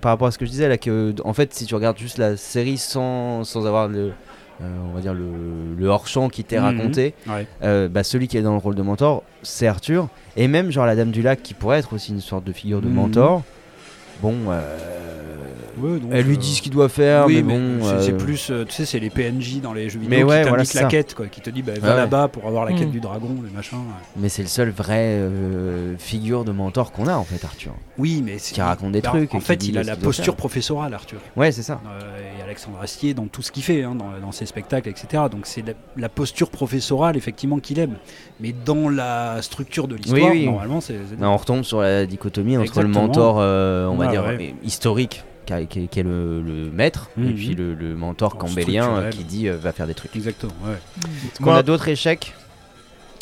[0.00, 2.18] par rapport à ce que je disais là, que en fait, si tu regardes juste
[2.18, 4.12] la série sans, sans avoir le,
[4.60, 6.62] euh, on va dire le, le hors-champ qui t'est Mhm.
[6.64, 7.46] raconté, Ouais.
[7.62, 10.86] euh, bah, celui qui est dans le rôle de mentor, c'est Arthur, et même genre
[10.86, 12.94] la Dame du Lac qui pourrait être aussi une sorte de figure de Mhm.
[12.94, 13.42] mentor.
[14.20, 15.37] Bon, euh,
[15.80, 18.00] Ouais, donc, elle lui euh, dit ce qu'il doit faire, oui, mais mais bon.
[18.00, 20.42] c'est- euh, plus, euh, tu sais, c'est les PNJ dans les jeux Mais vidéo ouais,
[20.42, 21.96] qui voilà, la quête, quoi, qui te dit bah, va Ouais, ouais.
[22.00, 22.92] là-bas pour avoir la quête Mm.
[22.92, 23.78] du dragon, le machin.
[24.16, 27.72] Mais c'est le seul vrai euh, figure de mentor qu'on a en fait, Arthur.
[27.98, 30.94] Oui, mais c'est- Qui raconte des bah, trucs En fait, il a la posture professorale,
[30.94, 31.18] Arthur.
[31.36, 31.80] Ouais, c'est ça.
[31.86, 35.24] Euh, et Alexandre Astier dans tout ce qu'il fait, hein, dans, dans ses spectacles, etc.
[35.30, 37.94] Donc c'est la, la posture professorale, effectivement, qu'il aime.
[38.40, 40.44] Mais dans la structure de l'histoire, Oui, oui.
[40.46, 40.94] normalement, c'est.
[41.20, 43.00] on retombe sur la dichotomie entre Exactement.
[43.02, 44.54] le mentor, euh, on va Ouais, dire, ouais.
[44.62, 47.34] historique, qui, a- qui est- qui est le, le maître, et Mhm.
[47.34, 50.14] puis le, le mentor cambélien euh, qui dit euh, va faire des trucs.
[50.14, 50.74] Exactement, ouais.
[51.32, 52.34] Est-ce qu'on a d'autres échecs?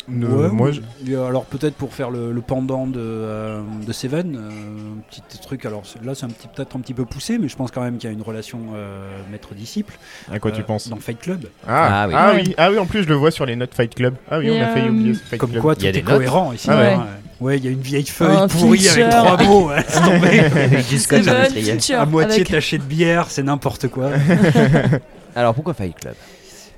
[0.09, 4.39] Ouais, moi, je- Alors peut-être pour faire le, le pendant de, euh, de Seven, euh,
[4.49, 5.65] un petit truc.
[5.65, 7.97] Alors là c'est un petit peut-être un petit peu poussé, mais je pense quand même
[7.97, 9.93] qu'il y a une relation euh, maître-disciple.
[10.31, 11.45] à quoi tu penses Dans Fight Club.
[11.67, 12.13] ah, Ah oui.
[12.17, 14.15] ah oui, ah oui, en plus je le vois sur les notes Fight Club.
[14.31, 15.61] Ah oui, on a failli oublier ce Fight Comme Club.
[15.61, 16.67] quoi Il tout y a est cohérent ici.
[16.71, 16.93] Ah ouais.
[16.93, 17.05] hein.
[17.39, 19.23] Ouais, il y a une vieille feuille Un pourrie avec feature.
[19.23, 19.69] trois mots.
[19.87, 20.41] c'est tombé.
[21.93, 24.09] À moitié avec- taché de bière, c'est n'importe quoi.
[25.35, 26.15] Alors pourquoi Fight Club?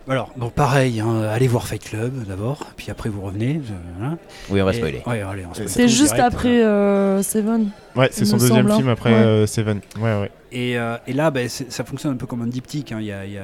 [0.10, 3.61] Alors, bon, pareil, hein, allez voir Fight Club d'abord, puis après vous revenez.
[4.02, 4.18] hein.
[4.49, 5.03] Oui, on va Et- spoiler.
[5.06, 7.69] Ouais, allez, on spoil C'est juste direct, après euh, Seven.
[7.95, 8.77] Ouais, c'est il son me deuxième semble, hein.
[8.77, 9.18] film après Ouais.
[9.19, 9.81] euh, Seven.
[9.99, 10.31] Ouais, ouais.
[10.52, 12.91] Et, euh, et là, bah, c'est- ça fonctionne un peu comme un diptyque.
[12.91, 12.98] hein.
[12.99, 13.44] Il y, a, il y a-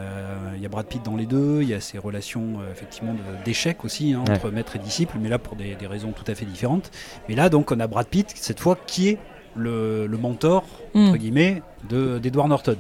[0.56, 3.14] il y a Brad Pitt dans les deux, il y a ces relations euh, effectivement
[3.14, 4.34] de- d'échecs aussi hein, Ouais.
[4.34, 6.90] entre maître et disciple, mais là pour des, des raisons tout à fait différentes.
[7.30, 9.20] Mais là, donc, on a Brad Pitt cette fois qui est
[9.56, 10.64] le, le mentor
[10.96, 11.10] Mm.
[11.10, 12.76] entre guillemets de- d'Edward Norton.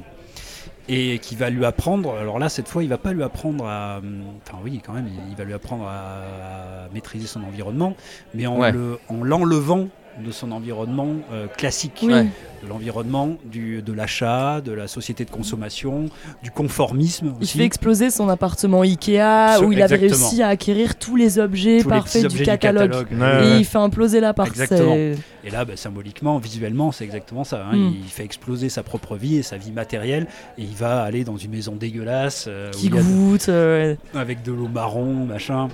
[0.87, 4.01] Et qui va lui apprendre, alors là cette fois il va pas lui apprendre à,
[4.45, 7.95] enfin oui quand même, il, va lui apprendre à, à maîtriser son environnement,
[8.35, 8.71] mais en Ouais.
[8.71, 9.87] le- en l'enlevant
[10.23, 12.13] de son environnement euh, classique Oui.
[12.13, 12.25] Ouais.
[12.63, 16.05] de l'environnement, du, de l'achat, de la société de consommation,
[16.41, 21.15] du conformisme Il fait exploser son appartement Ikea où il avait réussi à acquérir tous
[21.15, 23.07] les objets Tous les parfaits du objets catalogue.
[23.11, 23.19] Ouais, Et
[23.51, 23.59] ouais.
[23.59, 24.17] il fait imploser.
[24.17, 24.93] Exactement.
[24.95, 27.65] c'est- Et là, bah, symboliquement, visuellement, c'est exactement ça.
[27.71, 27.75] hein.
[27.75, 27.93] Mm.
[28.03, 30.27] Il fait exploser sa propre vie et sa vie matérielle,
[30.57, 33.49] et il va aller dans une maison dégueulasse euh, Qui de- goûte.
[33.49, 35.67] euh, avec de l'eau marron, machin.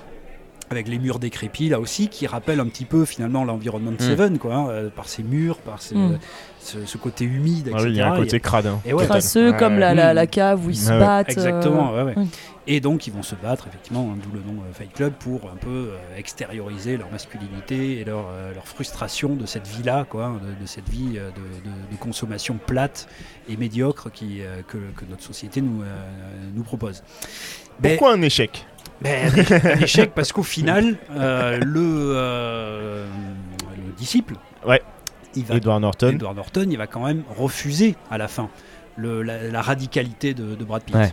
[0.72, 4.08] Avec les murs décrépits là aussi, qui rappellent un petit peu finalement l'environnement de Mm.
[4.08, 6.18] Seven, quoi, hein, euh, par ses murs, par ses- Mm.
[6.60, 7.84] ce, ce côté humide, Ah etc.
[7.84, 8.66] oui, il y a un côté crade.
[8.66, 8.80] hein.
[8.86, 9.56] Et ouais, crasseux Ouais.
[9.58, 10.16] comme la, la, Mm.
[10.16, 10.98] la cave où ils se Ouais, ouais.
[11.00, 11.28] battent.
[11.28, 12.14] euh, Exactement, ouais, ouais.
[12.16, 12.24] ouais.
[12.68, 15.50] Et donc ils vont se battre, effectivement, hein, d'où le nom euh, Fight Club, pour
[15.52, 20.26] un peu euh, extérioriser leur masculinité et leur, euh, leur frustration de cette vie-là, quoi,
[20.26, 23.08] hein, de, de cette vie euh, de, de- de consommation plate
[23.48, 25.86] et médiocre qui, euh, que, que notre société nous, euh,
[26.54, 27.02] nous propose.
[27.82, 28.64] Pourquoi un échec?
[29.02, 29.30] Ben,
[29.64, 33.06] un échec parce qu'au final, euh, le, euh,
[33.76, 34.34] le disciple,
[34.66, 34.80] Ouais.
[35.34, 36.10] il va Edward Norton.
[36.10, 38.48] Edward Norton, il va quand même refuser à la fin
[38.96, 40.94] le- la, la radicalité de, de Brad Pitt.
[40.94, 41.12] Ouais.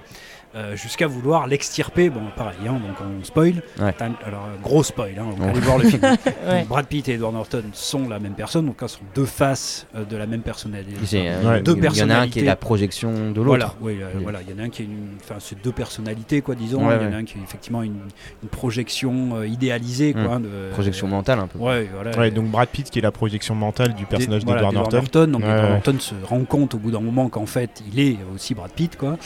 [0.56, 2.10] Euh, jusqu'à vouloir l'extirper.
[2.10, 3.62] Bon, pareil, hein, donc on spoil.
[3.80, 3.94] Ouais.
[4.26, 5.50] Alors, gros spoil, hein, donc Ouais.
[5.50, 6.02] allez voir le film.
[6.50, 6.60] Ouais.
[6.60, 9.86] Donc, Brad Pitt et Edward Norton sont la même personne, donc là, sont deux faces
[9.96, 10.96] euh, de la même personnalité.
[11.18, 11.62] Euh.
[11.62, 12.42] Deux Il y en a un qui est personnalités.
[12.42, 13.78] la projection de Voilà, l'autre.
[13.82, 14.24] oui, euh, Oui.
[14.24, 16.88] voilà, il y en a un qui est une, enfin, c'est deux personnalités, quoi, disons.
[16.88, 18.00] Ouais, il y en a un qui est effectivement une,
[18.44, 20.40] une projection euh, idéalisée, quoi.
[20.40, 20.44] Mm.
[20.44, 21.60] de- Projection mentale un peu.
[21.60, 22.18] Ouais, voilà.
[22.18, 25.28] Ouais, donc Brad Pitt qui est la projection mentale du personnage Voilà, d'Edward d'Edward Norton.
[25.32, 25.70] Donc Ouais, Edward ouais.
[25.74, 28.98] Norton se rend compte au bout d'un moment qu'en fait il est aussi Brad Pitt
[28.98, 29.18] quoi.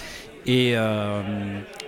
[0.46, 1.22] Et, euh,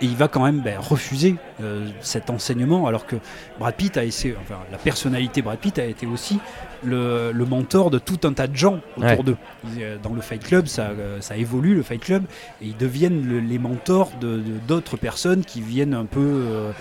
[0.01, 3.15] il va quand même ben, refuser euh, cet enseignement alors que
[3.59, 6.39] Brad Pitt a essayé, enfin la personnalité Brad Pitt a été aussi
[6.83, 9.23] le, le mentor de tout un tas de gens autour Ouais.
[9.23, 9.37] d'eux.
[9.79, 12.23] Euh, Dans le Fight Club, ça, euh, ça évolue le Fight Club
[12.61, 16.71] et ils deviennent le- les mentors de de- d'autres personnes qui viennent un peu euh,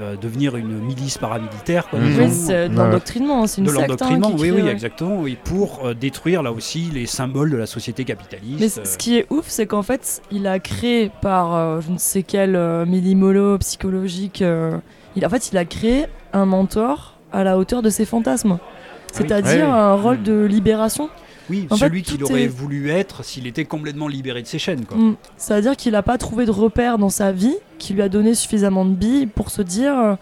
[0.00, 1.88] euh, devenir une milice paramilitaire.
[1.88, 4.70] Quoi, disons Oui, c'est de l'endoctrinement, c'est une de hein, l'endoctrinement, oui, crée, oui, ouais.
[4.70, 8.60] exactement, oui, pour euh, détruire là aussi les symboles de la société capitaliste.
[8.60, 11.98] Mais ce qui est ouf, c'est qu'en fait, il a créé par euh, je ne
[11.98, 14.78] sais quel euh, millimolo psychologique, euh,
[15.16, 18.58] il, en fait, il a créé un mentor à la hauteur de ses fantasmes.
[19.12, 21.08] C'est-à-dire un rôle de libération.
[21.50, 24.84] oui, en celui qu'il aurait est- voulu être s'il était complètement libéré de ses chaînes.
[24.84, 24.96] Quoi.
[24.98, 25.16] Mm.
[25.36, 28.84] C'est-à-dire qu'il n'a pas trouvé de repère dans sa vie qui lui a donné suffisamment
[28.84, 30.14] de billes pour se dire euh,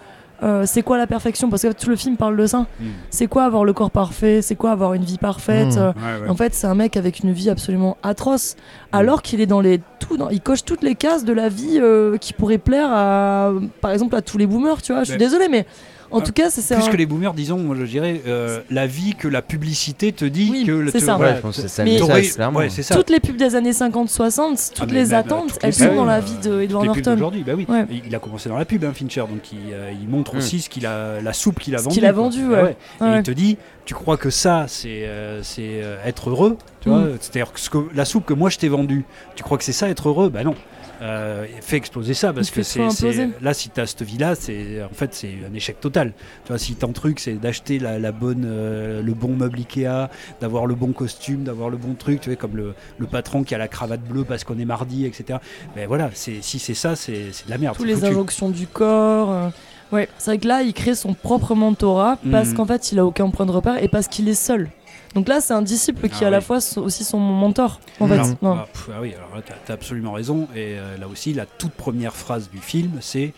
[0.42, 1.48] euh, c'est quoi la perfection?
[1.50, 2.66] Parce que tout le film parle de ça.
[2.78, 2.84] Mm.
[3.10, 4.40] C'est quoi avoir le corps parfait?
[4.42, 5.74] C'est quoi avoir une vie parfaite?
[5.74, 5.78] Mm.
[5.78, 6.28] Euh, Ouais, ouais.
[6.28, 8.54] En fait, c'est un mec avec une vie absolument atroce,
[8.92, 11.78] alors qu'il est dans les tout, dans- il coche toutes les cases de la vie
[11.80, 13.50] euh, qui pourrait plaire à,
[13.80, 15.02] par exemple, à tous les boomers, tu vois.
[15.04, 15.66] Je suis désolé, mais
[16.10, 18.86] en tout cas, c'est Plus un- que les boomers, disons, moi, je dirais euh, la
[18.86, 21.16] vie que la publicité te dit Oui, que le c'est ça.
[21.18, 22.94] Ouais, ça Mais- ouais, c'est ça.
[22.94, 25.94] toutes les pubs des années 50-60, toutes Ah, les euh, attentes, toutes les elles sont
[25.94, 27.14] dans la euh, vie de Edward Norton.
[27.14, 27.66] d'aujourd'hui, bah oui.
[27.68, 27.86] Ouais.
[28.06, 30.38] Il a commencé dans la pub, hein, Fincher, donc il, euh, il montre Mm.
[30.38, 31.94] aussi ce qu'il a, la soupe qu'il a vendue.
[31.94, 32.76] qu'il a vendu, Ah ouais.
[33.02, 36.88] Et il te dit, tu crois que ça, c'est euh, c'est euh, être heureux, tu
[36.88, 36.92] Mm.
[36.92, 39.04] vois C'est-à-dire que, ce que la soupe que moi je t'ai vendue,
[39.34, 40.28] tu crois que c'est ça être heureux?
[40.28, 40.54] Bah non.
[41.02, 44.34] Euh, fais exploser ça parce que fait c'est là si tu as cette vie là
[44.34, 46.14] c'est en fait c'est un échec total
[46.44, 50.08] tu vois si ton truc c'est d'acheter la, la bonne euh, le bon meuble Ikea
[50.40, 53.54] d'avoir le bon costume d'avoir le bon truc tu vois comme le, le patron qui
[53.54, 55.38] a la cravate bleue parce qu'on est mardi etc
[55.76, 58.06] mais voilà c'est si c'est ça c'est c'est de la merde Tous les foutu.
[58.06, 59.30] injonctions du corps.
[59.30, 59.48] euh,
[59.92, 62.54] Ouais, c'est vrai que là, il crée son propre mentorat parce Mhm.
[62.56, 64.68] qu'en fait, il a aucun point de repère et parce qu'il est seul.
[65.16, 67.80] Donc là, c'est un disciple qui Ah est à la fois so- aussi son mentor.
[67.98, 68.52] En fait, Non.
[68.60, 70.46] ah, pff, ah oui, alors là, t'as as absolument raison.
[70.54, 73.32] Et euh, là aussi, la toute première phrase du film, c'est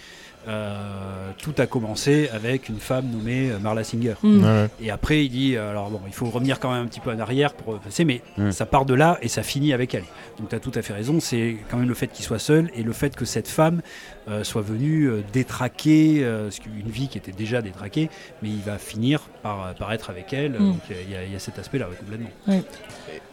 [0.48, 4.14] euh, tout a commencé avec une femme nommée euh, Marla Singer.
[4.22, 4.44] Mm.
[4.44, 4.68] Ouais.
[4.80, 7.18] Et après, il dit, alors bon, il faut revenir quand même un petit peu en
[7.18, 8.50] arrière pour passer, mais Mm.
[8.52, 10.04] ça part de là et ça finit avec elle.
[10.38, 12.70] Donc tu as tout à fait raison, c'est quand même le fait qu'il soit seul
[12.74, 13.82] et le fait que cette femme
[14.28, 16.50] euh, soit venue euh, détraquer, euh,
[16.84, 18.10] une vie qui était déjà détraquée,
[18.42, 20.52] mais il va finir par, par être avec elle.
[20.52, 20.58] Mm.
[20.72, 22.62] Donc il y, a- il y a cet aspect-là, ouais, complètement.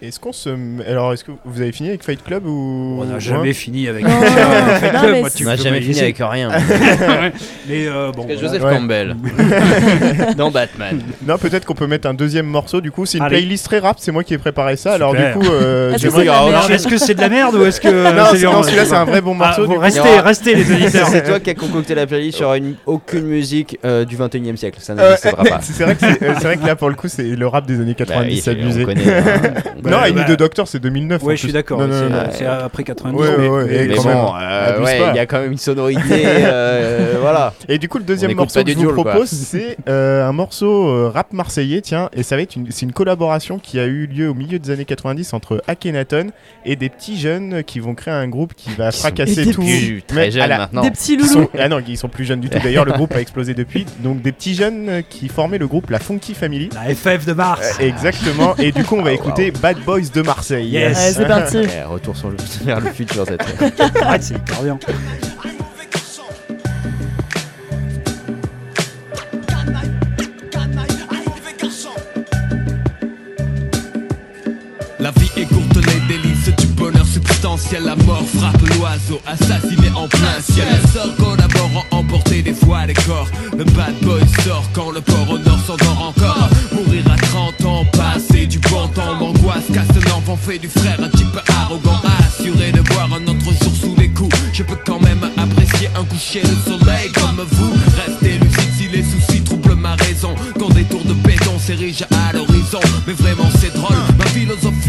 [0.02, 0.50] Est-ce qu'on se.
[0.90, 3.00] Alors, est-ce que vous avez fini avec Fight Club ou.
[3.02, 6.00] On n'a jamais fini avec Non, Fight non, Club, moi, tu On n'a jamais fini
[6.00, 6.50] avec rien.
[7.68, 8.40] Mais euh, bon, voilà.
[8.42, 8.76] Joseph Ouais.
[8.76, 9.16] Campbell
[10.38, 11.02] dans Batman.
[11.28, 12.82] Non, peut-être qu'on peut mettre un deuxième morceau.
[12.82, 13.38] Du coup, c'est une Allez.
[13.38, 13.98] playlist très rap.
[14.00, 14.94] C'est moi qui ai préparé ça.
[14.94, 17.30] Alors, du coup, euh, Est-ce que c'est de la merde est-ce que c'est de la
[17.30, 17.88] merde ou est-ce que
[18.46, 19.80] Non, celui-là, c'est un vrai bon Ah, morceau.
[19.80, 21.07] restez, restez les auditeurs.
[21.10, 24.56] C'est toi qui as concocté la playlist sur une, aucune musique euh, du 21 e
[24.56, 24.80] siècle.
[24.82, 25.60] Ça Euh, n'existera pas.
[25.62, 27.66] c'est vrai, que c'est euh, c'est vrai que là, pour le coup, c'est le rap
[27.66, 28.82] des années Bah 90 oui, c'est- abusé.
[28.84, 29.24] on connaît, hein.
[29.84, 31.24] Non, Ouais, I Need bah- a Doctor, c'est 2009.
[31.24, 31.82] en Ouais, je suis d'accord.
[32.32, 33.18] C'est- après 90.
[33.20, 35.12] Ouais, mais- ouais, ouais, mais- et Mais quand bon, euh, pas.
[35.12, 36.02] il y a quand même une sonorité.
[36.26, 37.53] euh, voilà.
[37.68, 40.88] Et du coup, le deuxième morceau pas que je vous propose, c'est euh, un morceau
[40.90, 44.07] euh, rap marseillais, tiens, et ça va être une, c'est une collaboration qui a eu
[44.07, 46.28] lieu au milieu des années 90 entre Akhenaton
[46.66, 49.62] et des petits jeunes qui vont créer un groupe qui va fracasser tout.
[49.62, 51.30] Plus très Mais à jeune la- Des petits loulous.
[51.30, 52.60] sont, ah non, ils sont plus jeunes du tout.
[52.60, 53.85] D'ailleurs, le groupe a explosé depuis.
[53.99, 56.69] Donc des petits jeunes euh, qui formaient le groupe La Funky Family.
[56.73, 57.77] La FF de Mars.
[57.80, 58.56] Euh, exactement.
[58.57, 60.68] Et du coup, on va Oh, écouter Bad Boys de Marseille.
[60.68, 60.97] Yes.
[60.97, 61.57] Allez, c'est parti.
[61.57, 63.41] Ouais, retour sur le, vers le futur cette
[64.02, 64.35] Arrête, c'est
[77.46, 80.66] La mort frappe l'oiseau, assassiné en plein ciel.
[80.68, 83.28] Les sœurs collaborant, emporter des fois les corps.
[83.56, 86.50] Le bad boy sort quand le port au nord s'endort encore.
[86.74, 89.20] Mourir à 30 ans, passer du bon temps.
[89.20, 92.02] L'angoisse casse l'enfant, fait du frère un type arrogant.
[92.20, 94.36] Assuré de voir un autre jour sous les coups.
[94.52, 97.74] Je peux quand même apprécier un coucher de soleil comme vous.
[98.06, 100.34] Restez lucide si les soucis troublent ma raison.
[100.60, 102.80] Quand des tours de béton s'érigent à l'horizon.
[103.06, 104.85] Mais vraiment c'est drôle, ma philosophie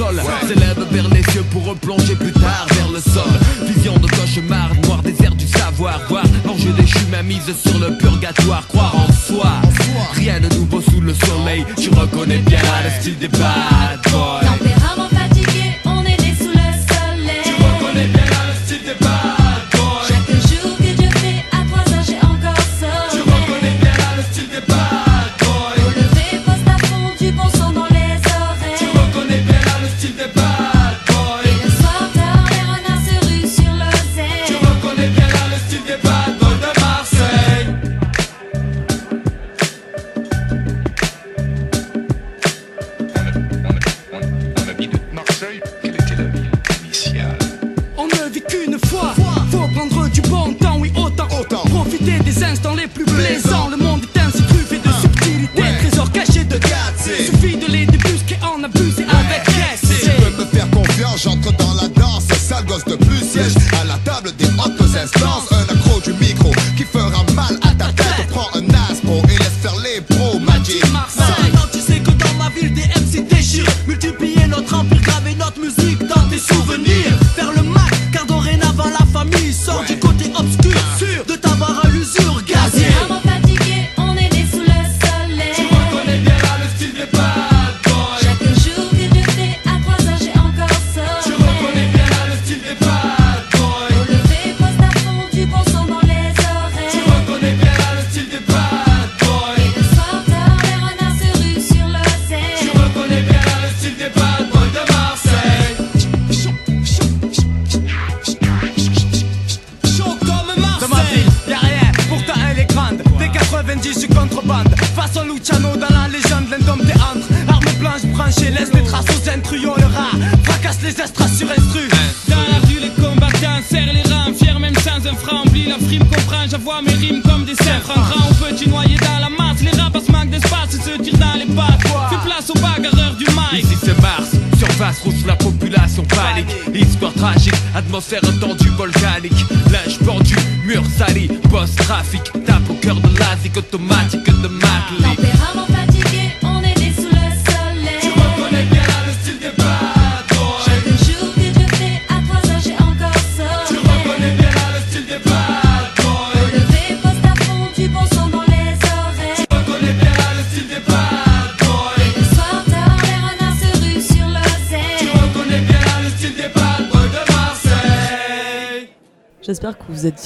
[0.00, 0.48] linceul.
[0.48, 3.30] S'élève vers les cieux pour replonger plus tard vers le sol.
[3.66, 6.00] Vision de cauchemar, noir désert du savoir.
[6.08, 8.66] Voir l'enjeu déchu m'a mise sur le purgatoire.
[8.68, 9.50] Croire en soi,
[10.14, 11.64] rien de nouveau sous le soleil.
[11.80, 14.53] Tu reconnais bien le style des bad boys.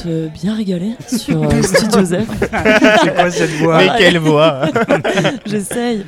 [0.07, 2.27] Euh, bien régalés sur euh, Studio Zef.
[3.03, 4.63] C'est quoi cette voix Mais quelle voix
[5.47, 6.05] J'essaye.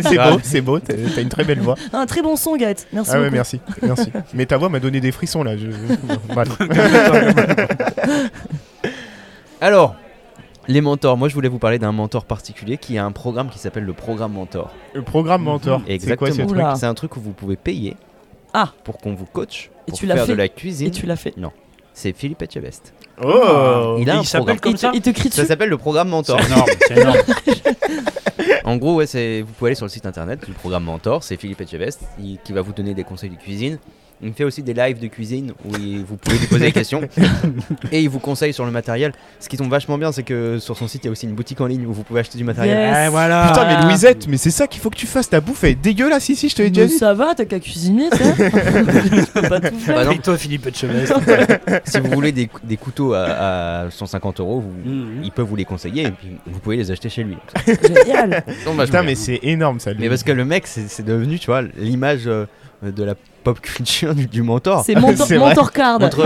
[0.00, 1.74] C'est beau, c'est beau, t'as une très belle voix.
[1.92, 2.86] Un très bon son, Gaët.
[2.92, 4.10] Merci Ah ouais, merci, merci.
[4.34, 5.56] Mais ta voix m'a donné des frissons là.
[5.56, 5.66] Je...
[9.60, 9.94] Alors,
[10.68, 11.16] les mentors.
[11.16, 13.92] Moi, je voulais vous parler d'un mentor particulier qui a un programme qui s'appelle le
[13.92, 14.70] programme mentor.
[14.94, 15.82] Le programme mentor.
[15.86, 16.28] C'est Exactement.
[16.28, 16.66] quoi ce truc.
[16.76, 17.96] C'est un truc où vous pouvez payer
[18.54, 18.72] Ah.
[18.84, 20.88] pour qu'on vous coach Et tu l'as faire fait de la cuisine.
[20.88, 21.34] Et tu l'as fait.
[21.94, 22.94] C'est Philippe Etchebest.
[23.22, 24.58] Oh Il a un il s'appelle programme.
[24.60, 26.38] comme ça il te crie Ça s'appelle le programme mentor.
[26.40, 27.18] C'est énorme, c'est énorme.
[28.64, 31.36] En gros, ouais, c'est vous pouvez aller sur le site internet du programme Mentor, c'est
[31.36, 33.78] Philippe Etchebest il- qui va vous donner des conseils de cuisine.
[34.22, 37.00] Il fait aussi des lives de cuisine où il- vous pouvez lui poser des questions
[37.92, 39.12] et il vous conseille sur le matériel.
[39.38, 41.34] Ce qui tombe vachement bien, c'est que sur son site il y a aussi une
[41.34, 42.76] boutique en ligne où vous pouvez acheter du matériel.
[42.76, 42.96] Yes.
[43.06, 43.48] Eh, voilà.
[43.48, 45.30] Putain, mais Louisette, mais c'est ça qu'il faut que tu fasses.
[45.30, 46.98] Ta bouffe elle est dégueulasse ici, je te l'ai déjà Mais dit.
[46.98, 49.94] ça va, t'as qu'à cuisiner, tu Je peux pas tout faire.
[49.94, 51.14] Par exemple, Et toi, Philippe Etchebest
[51.84, 55.20] si vous voulez des, des couteaux à, à 150 euros, vous- Mhm.
[55.24, 57.36] il peut vous les conseiller et puis vous pouvez les acheter chez lui.
[57.66, 58.42] Génial.
[58.66, 59.92] Vachement Putain, mais c'est énorme ça.
[59.98, 62.46] Mais parce que le mec, c'est c'est devenu, tu vois, l'image euh,
[62.82, 64.84] de la pop culture du, du mentor.
[64.84, 66.02] C'est mentor card.
[66.02, 66.24] Entre,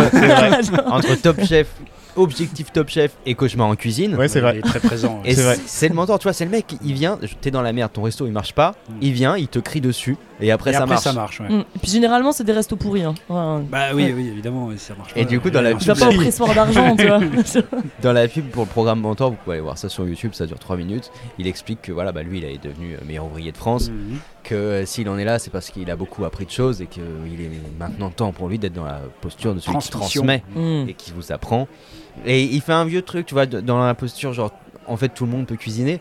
[0.86, 1.68] entre Top Chef,
[2.16, 4.14] Objectif Top Chef et Cauchemar en cuisine.
[4.16, 4.54] Ouais, c'est vrai.
[4.56, 5.20] Il est très présent.
[5.24, 5.54] Et C'est vrai.
[5.56, 7.92] c'est c'est le mentor, tu vois, c'est le mec, il vient, t'es dans la merde,
[7.92, 8.92] ton resto il marche pas, Mm.
[9.02, 11.04] il vient, il te crie dessus, et après, Et ça, après, marche.
[11.04, 11.40] ça marche.
[11.40, 11.48] ouais.
[11.48, 11.60] Mm.
[11.76, 13.02] Et puis généralement, c'est des restos pourris.
[13.02, 13.14] Hein.
[13.28, 13.62] Ouais.
[13.70, 15.12] Bah oui, oui, évidemment, ça marche.
[15.16, 15.28] Et pas.
[15.30, 17.20] du coup, dans la pub, pas au pressoir d'argent, tu vois.
[18.02, 20.46] Dans la pub pour le programme mentor, vous pouvez aller voir ça sur YouTube, ça
[20.46, 21.10] dure 3 minutes.
[21.38, 24.18] Il explique que voilà, bah, lui, il est devenu euh, meilleur ouvrier de France, Mhm.
[24.44, 26.86] que euh, s'il en est là, c'est parce qu'il a beaucoup appris de choses et
[26.86, 30.42] qu'il est maintenant temps pour lui d'être dans la posture de celui qui transmet.
[30.54, 30.88] Mm.
[30.88, 31.66] et qui vous apprend.
[32.24, 34.52] Et il fait un vieux truc, tu vois, de- dans la posture, genre,
[34.86, 36.00] en fait, tout le monde peut cuisiner.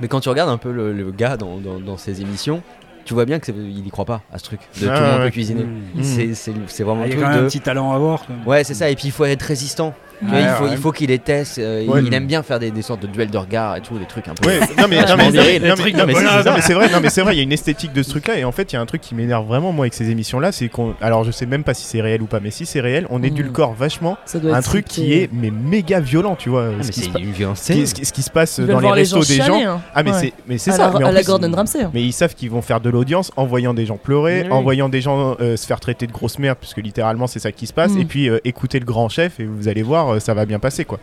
[0.00, 2.62] Mais quand tu regardes un peu le, le gars dans, dans, dans ses émissions,
[3.04, 5.02] tu vois bien que c'est- il y croit pas à ce truc de Ah, tout
[5.02, 5.24] le monde ouais.
[5.26, 5.64] peut cuisiner.
[5.64, 6.02] Mhm.
[6.02, 7.44] C'est- C'est c'est vraiment Ah, le Il y a truc quand même de.
[7.46, 8.24] un petit talent à avoir.
[8.26, 8.34] quoi.
[8.46, 8.90] Ouais, c'est ça.
[8.90, 9.94] Et puis il faut être résistant.
[10.22, 10.70] Ouais, il, faut, ouais.
[10.72, 11.58] il faut qu'il les teste.
[11.58, 12.02] euh, il- Ouais.
[12.04, 14.28] il, aime bien faire des, des sortes de duels de regard et tout, des trucs
[14.28, 14.48] un peu.
[14.48, 15.62] Ouais, non mais, non, mais, Vachement non, mais- viril.
[15.62, 16.44] non, mais- truc non, de mais c'est- bonhomme.
[16.44, 18.10] non, mais c'est vrai, non mais c'est vrai, il y a une esthétique de ce
[18.10, 20.10] truc-là et en fait il y a un truc qui m'énerve vraiment moi avec ces
[20.10, 22.66] émissions-là, c'est qu'on, alors je sais même pas si c'est réel ou pas, mais si
[22.66, 26.36] c'est réel, on édulcore vachement Ça doit un être truc qui est mais méga violent,
[26.36, 27.60] tu vois, Ah, mais ce, qui c'est se, pa- une violence.
[27.60, 29.36] ce qui- ce qui- ce qui se passe Ils dans les voir les restos des
[29.36, 29.58] gens.
[29.64, 29.80] hein.
[29.94, 30.18] Ah mais Ouais.
[30.20, 30.86] c'est, mais c'est à ça.
[30.92, 31.82] la, mais en à la plus, Gordon Ramsay.
[31.82, 31.90] hein.
[31.94, 34.52] Mais ils savent qu'ils vont faire de l'audience en voyant des gens pleurer, oui.
[34.52, 37.52] en voyant des gens euh, se faire traiter de grosse merde, puisque littéralement c'est ça
[37.52, 38.00] qui se passe, Mm.
[38.00, 40.58] et puis euh, écouter le grand chef et vous allez voir, euh, ça va bien
[40.58, 40.98] passer quoi.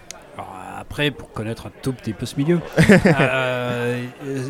[0.80, 2.60] Après, pour connaître un tout petit peu ce milieu,
[3.06, 4.06] euh,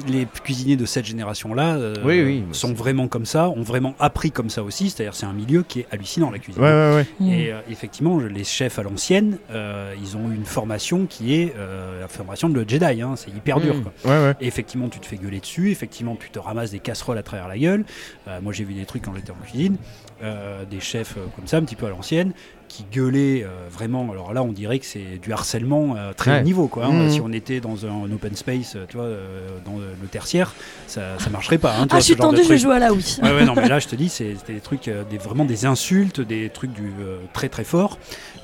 [0.07, 2.43] les cuisiniers de cette génération-là euh, Oui, oui.
[2.51, 4.89] sont vraiment comme ça, ont vraiment appris comme ça aussi.
[4.89, 6.61] C'est-à-dire, c'est un milieu qui est hallucinant la cuisine.
[6.61, 7.05] Ouais ouais ouais.
[7.19, 7.29] Mm.
[7.31, 11.55] Et euh, effectivement, les chefs à l'ancienne, euh, ils ont eu une formation qui est
[11.57, 13.01] euh, la formation de le Jedi.
[13.01, 13.75] hein, c'est hyper dur.
[13.75, 13.81] Mm.
[13.81, 13.93] quoi.
[14.05, 14.35] Ouais ouais.
[14.39, 15.71] Et effectivement, tu te fais gueuler dessus.
[15.71, 17.83] Effectivement, tu te ramasses des casseroles à travers la gueule.
[18.27, 19.77] Euh, moi, j'ai vu des trucs quand j'étais en cuisine,
[20.21, 22.33] euh, des chefs euh, comme ça, un petit peu à l'ancienne.
[22.67, 24.09] Qui gueulaient euh, vraiment.
[24.11, 26.39] Alors là, on dirait que c'est du harcèlement euh, très Ouais.
[26.39, 26.67] haut niveau.
[26.67, 26.91] Quoi, hein.
[26.93, 27.09] Mhm.
[27.09, 30.53] Si on était dans un, un open space, euh, tu vois, euh, dans le tertiaire,
[30.87, 31.71] ça, ça marcherait pas.
[31.75, 33.17] hein, tu Ah, vois, je suis tendu, je jouer à la oui.
[33.23, 35.45] Ouais, ouais, non, mais là, je te dis, c'est- c'était des trucs, euh, des, vraiment
[35.45, 37.97] des insultes, des trucs du, euh, très très forts.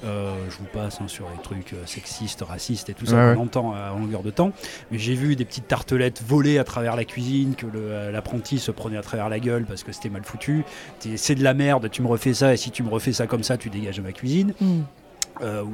[0.06, 3.36] Euh, je vous passe hein, sur les trucs euh, sexistes, racistes et tout ça Ouais,
[3.36, 4.52] qu'on entend à longueur de temps.
[4.92, 7.66] Mais j'ai vu des petites tartelettes voler à travers la cuisine, que
[8.12, 10.64] l'apprenti se prenait à travers la gueule parce que c'était mal foutu.
[11.16, 13.44] C'est de la merde, tu me refais ça, et si tu me refais ça comme
[13.44, 14.54] ça, tu dégages de cuisine.
[14.62, 14.80] Mm.
[15.42, 15.74] Euh, où,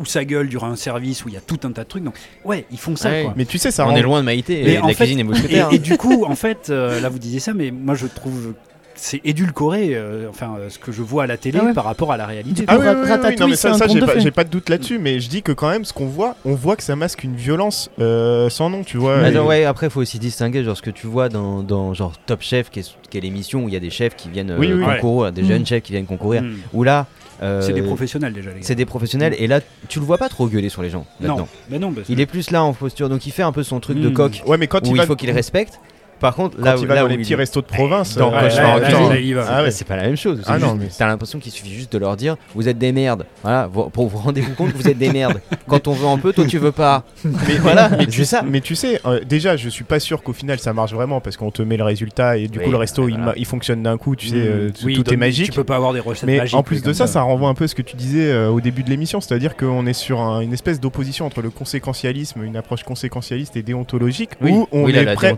[0.00, 2.04] où sa gueule durant un service, où il y a tout un tas de trucs.
[2.04, 2.14] Donc,
[2.44, 3.10] ouais, ils font ça.
[3.10, 3.22] Ouais.
[3.24, 3.34] quoi.
[3.36, 5.18] Mais tu sais, ça On rend- est loin de Maïté et de la fait- cuisine
[5.18, 5.68] et Et, mousquetaire.
[5.72, 8.54] et du coup, en fait, euh, là vous disiez ça, mais moi je trouve
[9.00, 11.72] c'est édulcoré, euh, enfin euh, ce que je vois à la télé Ah ouais.
[11.72, 12.64] par rapport à la réalité.
[12.66, 14.98] Ah oui, oui, oui, oui, Ratatouille, non mais ça, ça j'ai pas, de doute là-dessus,
[14.98, 17.36] mais je dis que quand même ce qu'on voit, on voit que ça masque une
[17.36, 19.18] violence euh, sans nom, tu vois.
[19.22, 21.62] Mais et- non, ouais, après, il faut aussi distinguer genre, ce que tu vois dans,
[21.62, 24.16] dans genre Top Chef, qui est, qui est l'émission où il y a des chefs
[24.16, 25.46] qui viennent euh, concourir, des Mm.
[25.48, 26.42] jeunes chefs qui viennent concourir.
[26.42, 26.56] Mm.
[26.72, 27.06] Où là,
[27.42, 28.66] euh, C'est des professionnels déjà, les gars.
[28.66, 31.28] c'est des professionnels, et là, tu le vois pas trop gueuler sur les gens Non,
[31.28, 31.48] là-dedans.
[31.70, 33.62] mais non, parce que- Il est plus là en posture, donc il fait un peu
[33.62, 34.12] son truc de Mm.
[34.12, 35.78] coq Ouais, mais quand où il faut qu'il respecte.
[36.20, 38.16] Par contre, quand là, il va là dans où les il- petits restos de province,
[38.16, 39.16] Dans euh, Cauchemar en cuisine.
[39.22, 39.38] il.
[39.38, 39.70] Ah ouais.
[39.70, 40.42] c'est pas la même chose.
[40.46, 42.92] Ah juste- non, mais T'as l'impression qu'il suffit juste de leur dire vous êtes des
[42.92, 43.24] merdes.
[43.42, 45.40] Voilà, vous- pour vous rendez-vous compte que vous êtes des merdes.
[45.68, 47.04] Quand on veut un peu, toi tu veux pas.
[47.24, 48.42] Mais Voilà, mais tu, ça.
[48.42, 51.36] mais tu sais, euh, déjà, je suis pas sûr qu'au final ça marche vraiment parce
[51.36, 53.82] qu'on te met le résultat et du Oui, coup le resto ouais, il, il fonctionne
[53.82, 54.38] d'un coup, tu sais, Mm.
[54.46, 55.46] euh, Oui, tout donc, est magique.
[55.46, 56.54] Tu peux pas avoir des recettes Mais magiques.
[56.56, 58.82] en plus de ça, ça renvoie un peu à ce que tu disais au début
[58.82, 62.82] de l'émission, c'est-à-dire qu'on est sur un- une espèce d'opposition entre le conséquentialisme, une approche
[62.82, 65.34] conséquentialiste et déontologique, où on, est prêt,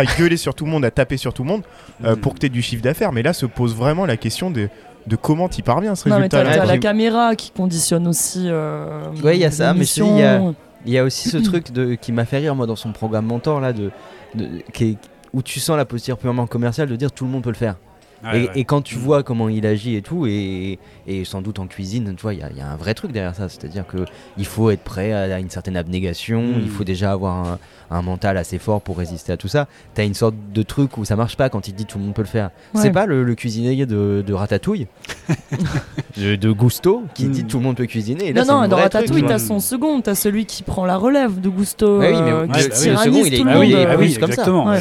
[0.00, 1.62] à gueuler sur tout le monde, à taper sur tout le monde
[2.04, 2.20] euh, Mm.
[2.20, 3.12] pour que tu aies du chiffre d'affaires.
[3.12, 4.68] Mais là se pose vraiment la question de,
[5.06, 6.60] de comment tu parviens ce Non, mais t'as résultat.
[6.60, 8.44] t'as la caméra qui conditionne aussi.
[8.46, 10.54] euh, Ouais, il y a ça, mais il y a- l'émission.
[10.86, 13.26] Il y a aussi ce truc de, qui m'a fait rire moi dans son programme
[13.26, 13.90] mentor là, de,
[14.34, 14.98] de- qui est-
[15.34, 17.76] où tu sens la posture purement commerciale de dire tout le monde peut le faire.
[18.22, 18.50] Ouais, et, ouais.
[18.54, 22.12] et quand tu vois comment il agit et tout, et, et sans doute en cuisine,
[22.16, 23.48] tu vois, il y, a- il y a un vrai truc derrière ça.
[23.48, 24.04] C'est-à-dire que
[24.36, 27.58] il faut être prêt à, à une certaine abnégation, il faut déjà avoir un,
[27.90, 29.66] un mental assez fort pour résister à tout ça.
[29.94, 32.14] T'as une sorte de truc où ça marche pas quand il dit tout le monde
[32.14, 32.50] peut le faire.
[32.74, 32.82] Ouais.
[32.82, 34.86] C'est pas le, le cuisinier de, de Ratatouille,
[36.16, 37.30] de, de Gusto, qui Mm.
[37.32, 38.28] dit tout le monde peut cuisiner.
[38.28, 41.40] Et là, Non, non, dans Ratatouille, t'as son second, t'as celui qui prend la relève
[41.40, 43.58] de Gusto, Ouais, oui, mais euh, le- qui le- second, il est- tout le ah
[43.58, 44.74] oui, euh, ah oui, comme exactement.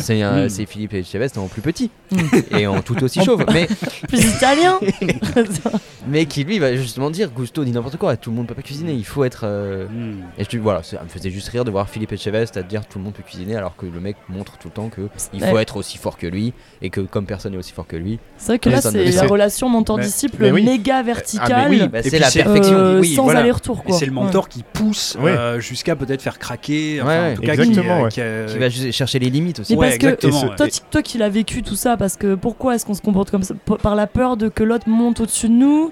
[0.50, 2.18] C'est Philippe Etchebest en plus petit Mm.
[2.58, 3.68] et en tout aussi chauve, mais,
[4.08, 4.80] plus italien.
[6.08, 8.62] mais qui lui va justement dire Gusto dit n'importe quoi, tout le monde peut pas
[8.62, 9.42] cuisiner, il faut être.
[9.44, 10.24] euh, Mm.
[10.38, 12.86] Et je dis voilà, ça me faisait juste rire de voir Philippe Etchebest à dire
[12.86, 15.02] tout le monde peut cuisiner alors que le mec montre tout le temps que
[15.34, 15.62] il faut Ouais.
[15.62, 18.20] être aussi fort que lui et que comme personne n'est aussi fort que lui.
[18.38, 20.64] C'est vrai que là, c'est la relation mentor-disciple oui.
[20.64, 21.68] méga verticale.
[21.70, 22.78] oui, bah, Et c'est puis la c'est- perfection.
[22.78, 23.40] euh, oui, sans voilà.
[23.42, 23.84] aller-retour.
[23.92, 25.32] C'est le mentor qui pousse Ouais.
[25.32, 27.00] euh, jusqu'à peut-être faire craquer.
[27.02, 27.32] Enfin, ouais.
[27.32, 29.76] en tout cas, qui, Exactement, euh, qui, Qui va chercher les limites aussi.
[29.76, 30.16] Parce que
[30.92, 33.54] toi qui l'as vécu tout ça, parce que pourquoi est-ce qu'on se comporte comme ça
[33.54, 35.92] P- Par la peur de que l'autre monte au-dessus de nous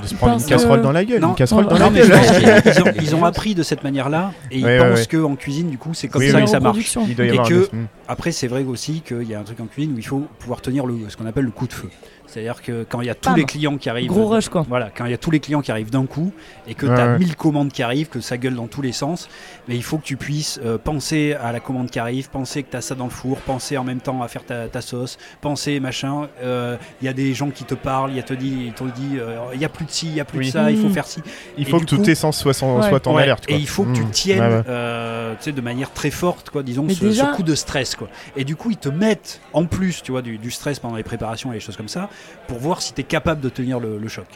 [0.00, 1.78] De se Tu prendre une casserole que- dans la gueule, Non, une casserole non, dans
[1.78, 2.20] non, la Non, mais je gueule.
[2.62, 5.06] pense qu'ils ont, ils ont appris de cette manière-là et ils Ouais, pensent ouais.
[5.20, 6.44] qu'en cuisine, du coup, c'est comme Oui, ça oui.
[6.44, 6.96] que ça marche.
[7.08, 7.68] Et que-.
[8.08, 10.60] Après, c'est vrai aussi qu'il y a un truc en cuisine où il faut pouvoir
[10.60, 11.88] tenir le, ce qu'on appelle le coup de feu.
[12.34, 13.38] C'est-à-dire que quand il y a tous Bam.
[13.38, 14.08] les clients qui arrivent.
[14.08, 14.66] Gros rush, quoi.
[14.68, 16.32] Voilà, quand il y a tous les clients qui arrivent d'un coup
[16.66, 17.18] et que Ouais, tu as ouais.
[17.20, 19.28] 1000 commandes qui arrivent, que ça gueule dans tous les sens,
[19.68, 22.72] mais il faut que tu puisses euh, penser à la commande qui arrive, penser que
[22.72, 25.16] tu as ça dans le four, penser en même temps à faire ta, ta sauce,
[25.40, 26.28] penser machin.
[26.42, 28.72] euh, Il y a des gens qui te parlent, il y a te dit, ils
[28.72, 30.46] te dit, euh, il y a plus de ci, il y a plus Oui.
[30.46, 30.92] de ça, il faut Mm.
[30.92, 31.20] faire ci.
[31.56, 32.88] Il Et faut que coup- tes sens soient, en- Ouais.
[32.88, 33.44] soient en Ouais, alerte.
[33.46, 33.56] Et quoi.
[33.60, 34.10] il faut que tu Mm.
[34.10, 37.94] tiennes euh, de manière très forte, quoi, disons, ce, déjà- ce coup de stress.
[37.94, 38.08] Quoi.
[38.36, 41.02] Et du coup, ils te mettent en plus tu vois, du, du stress pendant les
[41.04, 42.08] préparations et les choses comme ça
[42.46, 44.26] pour voir si tu es capable de tenir le, le choc.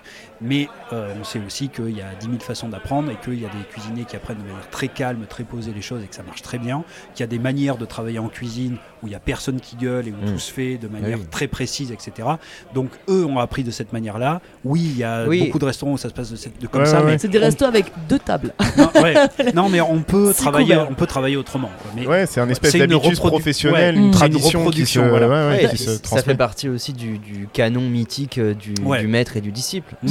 [0.41, 3.45] Mais euh, on sait aussi qu'il y a 10 000 façons d'apprendre et qu'il y
[3.45, 6.15] a des cuisiniers qui apprennent de manière très calme, très posée les choses et que
[6.15, 6.85] ça marche très bien.
[7.15, 9.77] Qu'il y a des manières de travailler en cuisine où il n'y a personne qui
[9.77, 10.33] gueule et où Mm.
[10.33, 11.27] tout se fait de manière Oui.
[11.31, 12.29] très précise, etc.
[12.75, 14.41] Donc eux ont appris de cette manière-là.
[14.65, 15.45] Oui, il y a Oui.
[15.47, 17.11] beaucoup de restaurants où ça se passe de, cette- de comme Ouais, ça, ouais, mais
[17.13, 17.19] ouais.
[17.19, 18.53] C'est des on- restos avec deux tables.
[18.77, 19.15] non, ouais.
[19.55, 21.71] Non, mais on peut travailler, on peut travailler autrement.
[21.83, 21.91] quoi.
[21.97, 24.01] Mais Ouais, c'est un espèce une d'habitude reprodu- professionnelle, ouais.
[24.01, 25.29] une tradition qui se, voilà.
[25.29, 28.55] ouais, ouais, Ouais, qui et se ça fait partie aussi du, du canon mythique euh,
[28.55, 29.01] du, Ouais.
[29.01, 29.95] du maître et du disciple.
[30.03, 30.09] Mm.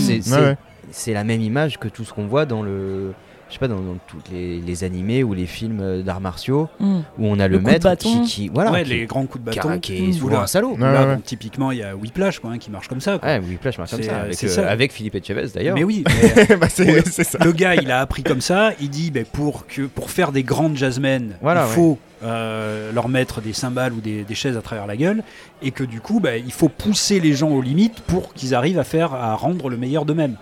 [0.92, 3.14] C'est la même image que tout ce qu'on voit dans le.
[3.50, 6.68] Je sais pas, dans, dans tous les, les animés ou les films euh, d'arts martiaux
[6.80, 6.98] Mm.
[7.18, 9.50] où on a Le le, maître qui, qui- voilà, ouais, qui, les grands coups de
[9.52, 9.80] bâton.
[9.80, 10.14] qui est Mm.
[10.14, 10.74] souvent un salaud.
[10.74, 11.16] Ouais, Là, ouais.
[11.16, 13.18] bon, typiquement, il y a Whiplash quoi, hein, qui marche comme ça.
[13.20, 13.30] quoi.
[13.30, 14.70] Ouais, Whiplash marche comme C'est, ça, euh, avec, c'est euh, ça.
[14.70, 15.76] avec Philippe Etchebest d'ailleurs.
[15.76, 16.04] Mais oui,
[16.50, 16.84] mais, Bah, ça.
[16.84, 18.72] le gars, il a appris comme ça.
[18.82, 21.74] Il dit, ben, pour que pour faire des grandes jazzmen, Voilà, il ouais.
[21.76, 25.24] faut euh, leur mettre des cymbales ou des, des chaises à travers la gueule,
[25.62, 28.80] et que du coup, ben, il faut pousser les gens aux limites pour qu'ils arrivent
[28.80, 30.36] à faire, à rendre le meilleur d'eux-mêmes.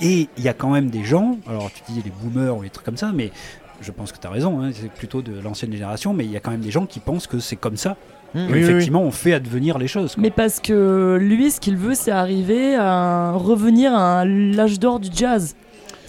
[0.00, 2.70] Et il y a quand même des gens, alors tu dis les boomers ou les
[2.70, 3.30] trucs comme ça, mais
[3.80, 6.36] je pense que tu as raison, hein, c'est plutôt de l'ancienne génération, mais il y
[6.36, 7.96] a quand même des gens qui pensent que c'est comme ça.
[8.34, 8.46] Mmh.
[8.50, 10.14] oui, effectivement, on fait advenir les choses.
[10.14, 10.22] quoi.
[10.22, 15.08] Mais parce que lui, ce qu'il veut, c'est arriver à revenir à l'âge d'or du
[15.12, 15.56] jazz.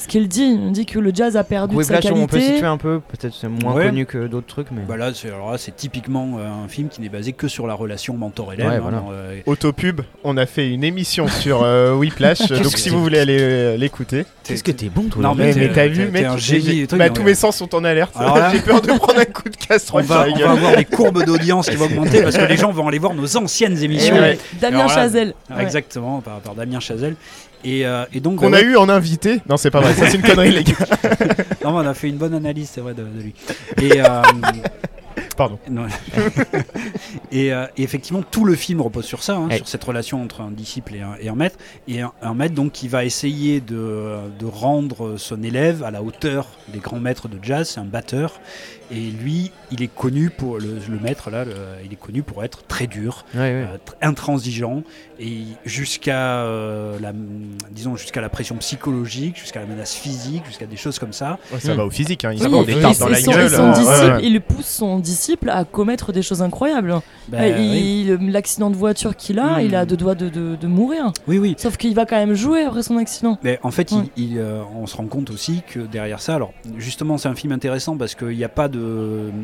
[0.02, 2.38] Ce qu'il dit, il dit que le jazz a perdu de sa Whiplash, on peut
[2.38, 2.54] qualité.
[2.56, 3.86] situer un peu, peut-être c'est moins Ouais.
[3.86, 4.82] connu que d'autres trucs, mais.
[4.88, 7.68] Bah là, c'est alors là, c'est typiquement euh, un film qui n'est basé que sur
[7.68, 8.68] la relation mentor-élève.
[8.68, 9.04] Ouais, hein, voilà.
[9.12, 13.38] euh, Autopub, on a fait une émission sur euh, Whiplash, donc si vous voulez aller
[13.40, 14.26] euh, l'écouter.
[14.44, 17.10] Qu'est-ce que t'es bon, toi Non, Mais, t'as vu, t'es mec, un génie, bah, mais
[17.12, 18.16] tous mes sens sont en alerte.
[18.52, 21.24] J'ai peur de prendre un coup de on, casserole va, on va avoir des courbes
[21.24, 24.16] d'audience qui vont augmenter parce que les gens vont aller voir nos anciennes Eh émissions.
[24.16, 24.40] Ouais.
[24.60, 25.36] Damien Chazelle.
[25.50, 25.62] Ouais.
[25.62, 27.16] Exactement, par, par Damien Chazelle.
[27.64, 29.42] Et, euh, et donc, Qu'on a eu en invité.
[29.50, 30.74] Non, c'est pas vrai, ça, c'est une connerie, les gars.
[31.64, 33.34] non, on a fait une bonne analyse, c'est vrai, de, de lui.
[33.82, 34.22] Et, euh,
[35.38, 35.60] Pardon.
[35.70, 35.86] non.
[37.32, 40.42] et, euh, et effectivement, tout le film repose sur ça, hein, sur cette relation entre
[40.42, 41.58] un disciple et un, et un maître.
[41.88, 46.04] Et un, un maître donc qui va essayer de, de rendre son élève à la
[46.04, 48.40] hauteur des grands maîtres de jazz, c'est un batteur.
[48.92, 51.54] Et lui, il est connu pour le, le maître là, le-
[51.86, 53.66] il est connu pour être très dur, Ouais, ouais.
[53.66, 54.84] euh, tr- intransigeant
[55.20, 57.14] et jusqu'à euh, la
[57.72, 61.38] disons jusqu'à la pression psychologique, jusqu'à la menace physique, jusqu'à des choses comme ça.
[61.54, 62.32] Ouais, ça va au physique, hein.
[62.34, 63.46] il Oui, des tartes dans la son, gueule.
[63.46, 64.20] et son euh, disciple, ouais, ouais.
[64.24, 66.96] il pousse son disciple à commettre des choses incroyables.
[67.30, 68.10] Ben, oui.
[68.20, 71.12] L'accident de voiture qu'il a, il a deux doigts de, de- de mourir.
[71.28, 71.56] oui, oui.
[71.58, 73.38] Sauf qu'il va quand même jouer après son accident.
[73.44, 74.00] Mais en fait, Ouais.
[74.18, 77.36] il- il, euh, on se rend compte aussi que derrière ça, alors justement, c'est un
[77.36, 78.81] film intéressant parce qu'il n'y a pas de,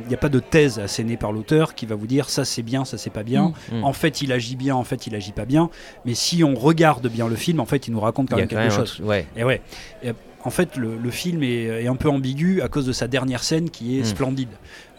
[0.06, 2.64] il y a pas de thèse assénée par l'auteur qui va vous dire ça c'est
[2.64, 3.54] bien, ça c'est pas bien.
[3.72, 3.84] Mm.
[3.84, 5.70] En fait, il agit bien, en fait, il agit pas bien.
[6.06, 8.50] Mais si on regarde bien le film, en fait, il nous raconte quand Il même
[8.50, 9.02] quand quelque même chose.
[9.02, 9.26] Ouais.
[9.36, 9.62] Et ouais.
[10.04, 10.12] Et,
[10.44, 13.44] en fait, le, le film est, est un peu ambigu à cause de sa dernière
[13.44, 14.06] scène qui est Mm.
[14.06, 14.50] splendide,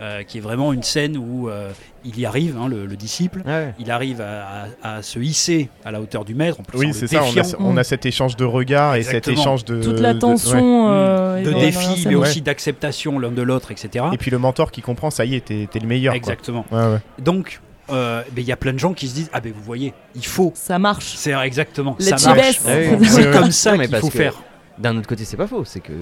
[0.01, 1.71] euh, qui est vraiment une scène où euh,
[2.05, 3.43] il y arrive, hein, le, le disciple.
[3.47, 3.73] Ouais.
[3.79, 6.61] Il arrive à, à- à se hisser à la hauteur du maître.
[6.61, 7.59] En plus, en Oui, c'est ça, on a, défiant.
[7.61, 9.83] on a cet échange de regards et cet échange de.
[9.83, 10.59] Toute la de- tension.
[10.89, 10.93] ouais.
[10.93, 12.23] euh, de est dans la défi, mais ouais.
[12.29, 14.07] aussi d'acceptation l'un de l'autre, etc.
[14.13, 16.13] Et puis le mentor qui comprend, ça y est, t'es le meilleur.
[16.13, 16.17] quoi.
[16.19, 16.67] Exactement.
[16.71, 16.99] Ouais, ouais.
[17.21, 17.61] Donc,
[17.91, 19.95] euh, ben, il y a plein de gens qui se disent Ah, ben vous voyez,
[20.15, 20.53] il faut.
[20.55, 21.15] Ça marche.
[21.17, 21.97] C'est exactement.
[21.99, 22.61] Les ça marche.
[22.67, 22.69] Ah.
[22.69, 23.51] C'est Ouais, comme ouais.
[23.51, 24.35] ça qu'il parce faut que- faire.
[24.79, 25.65] D'un autre côté, c'est pas faux.
[25.65, 25.93] C'est que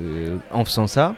[0.53, 1.15] en faisant ça,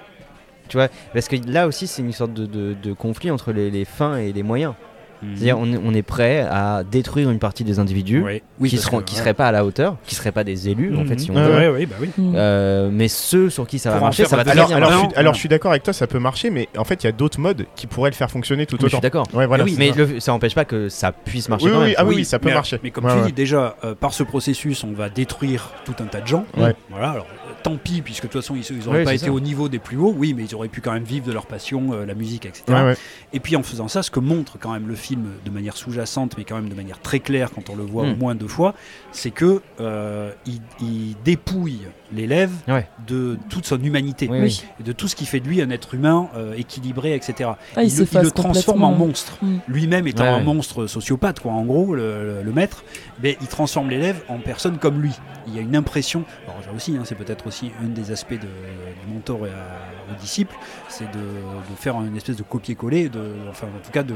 [0.68, 3.70] tu vois, parce que là aussi, c'est une sorte de, de- de conflit entre les,
[3.70, 4.74] les fins et les moyens.
[5.20, 8.22] C'est-à-dire, on est, on est prêt à détruire une partie des individus.
[8.60, 9.20] Oui, qui parce seront, que, qui ouais.
[9.20, 11.08] seraient pas à la hauteur, qui seraient pas des élus en Mhm.
[11.08, 11.56] fait, si on Ouais, veut.
[11.56, 12.10] Ouais, ouais, bah oui.
[12.16, 12.34] Mm.
[12.36, 14.94] Euh, mais ceux sur qui ça va Pour marcher, ça va Alors, alors, marcher.
[14.94, 15.34] je suis, alors non.
[15.34, 17.40] je suis d'accord avec toi, ça peut marcher, mais en fait, il y a d'autres
[17.40, 19.02] modes qui pourraient le faire fonctionner tout Oui, je suis autant.
[19.02, 19.26] d'accord.
[19.34, 19.64] Ouais, voilà.
[19.64, 19.96] oui, Mais ça.
[19.98, 21.94] le- ça n'empêche pas que ça puisse marcher Oui, quand oui, même.
[21.98, 22.78] ah oui, oui, ça peut mais, marcher.
[22.84, 23.26] Mais comme Ouais, tu ouais.
[23.26, 26.44] dis, déjà, euh, par ce processus, on va détruire tout un tas de gens.
[26.54, 27.26] Voilà, alors
[27.62, 29.32] tant pis, puisque de toute façon, ils, ils auraient Ouais, pas été ça.
[29.32, 30.14] au niveau des plus hauts.
[30.16, 32.64] Oui, mais ils auraient pu quand même vivre de leur passion, euh, la musique, etc.
[32.68, 32.96] Ouais, ouais.
[33.32, 36.36] Et puis en faisant ça, ce que montre quand même le film de manière sous-jacente,
[36.38, 38.74] mais quand même de manière très claire quand on le voit au moins deux fois,
[39.12, 41.80] c'est que euh, il, il dépouille
[42.12, 42.88] l'élève Ouais.
[43.06, 44.64] de toute son humanité, Oui, oui.
[44.80, 47.50] et de tout ce qui fait de lui un être humain euh, équilibré, etc.
[47.76, 49.06] Ah, il le- transforme en complètement.
[49.06, 49.38] monstre.
[49.42, 49.56] Mm.
[49.68, 52.82] Lui-même étant un monstre sociopathe, quoi, en gros, le, le- le maître,
[53.22, 55.12] mais il transforme l'élève en personne comme lui.
[55.46, 58.32] Il y a une impression, alors j'ai aussi, hein, c'est peut-être aussi un des aspects
[58.34, 60.54] de- du mentor et à- au disciple,
[60.88, 64.14] c'est de, de faire une espèce de copier-coller, de, enfin en tout cas de,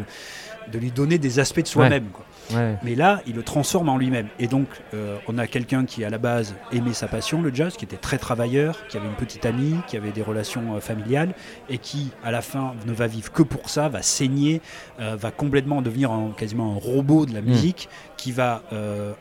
[0.73, 2.05] de lui donner des aspects de soi-même.
[2.53, 2.77] Ouais.
[2.83, 4.29] Mais là, il le transforme en lui-même.
[4.39, 7.77] Et donc, euh, on a quelqu'un qui, à la base, aimait sa passion, le jazz,
[7.77, 11.35] qui était très travailleur, qui avait une petite amie, qui avait des relations euh, familiales,
[11.71, 14.61] et qui, à la fin, ne va vivre que pour ça, va saigner,
[15.01, 18.63] euh, va complètement devenir un- quasiment un robot de la musique, qui va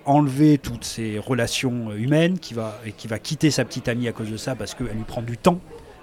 [0.05, 4.11] enlever toutes ses relations humaines, qui va, et qui va quitter sa petite amie à
[4.11, 5.59] cause de ça, parce qu'elle lui prend du temps.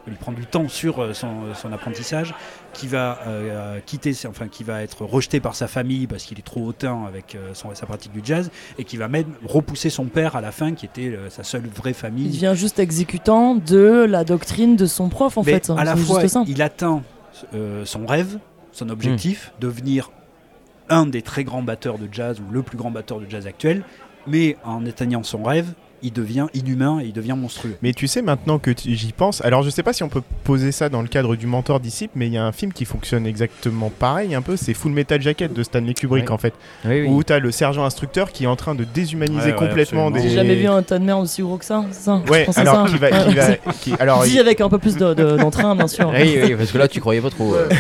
[0.09, 2.35] Lui prend du temps sur euh, son, son apprentissage,
[2.73, 6.43] qui va euh, quitter, enfin qui va être rejeté par sa famille parce qu'il est
[6.43, 10.07] trop hautain avec euh, son- sa pratique du jazz, et qui va même repousser son
[10.07, 12.29] père à la fin, qui était euh, sa seule vraie Il famille.
[12.31, 15.71] devient juste exécutant de la doctrine de son prof en Mais fait.
[15.71, 16.45] à la C'est fois, juste ça.
[16.47, 17.03] il atteint
[17.55, 18.39] euh, son rêve,
[18.73, 20.11] son objectif, devenir
[20.89, 23.83] un des très grands batteurs de jazz ou le plus grand batteur de jazz actuel,
[24.27, 25.73] mais en atteignant son rêve,
[26.03, 27.77] il devient inhumain et il devient monstrueux.
[27.83, 30.23] Mais tu sais maintenant que tu- j'y pense, alors je sais pas si on peut
[30.45, 32.85] poser ça dans le cadre du mentor disciple, mais il y a un film qui
[32.85, 36.31] fonctionne exactement pareil un peu, c'est Full Metal Jacket de Stanley Kubrick Ouais.
[36.33, 36.55] en fait,
[36.85, 37.07] Oui, oui.
[37.09, 40.11] où t'as le sergent instructeur qui est en train de déshumaniser Ouais, ouais, complètement absolument.
[40.11, 40.29] des.
[40.29, 42.45] J'ai jamais vu un tas de merde aussi gros que ça, c'est ça Je Ouais,
[42.45, 42.93] pensais alors ça.
[42.93, 43.47] qui va, qui va,
[43.81, 46.09] qui- alors Dis il- avec un peu plus de- de- d'entrain, bien sûr.
[46.15, 47.55] Oui, oui, parce que là, tu croyais pas trop.
[47.55, 47.69] euh.
[47.69, 47.75] Ouais,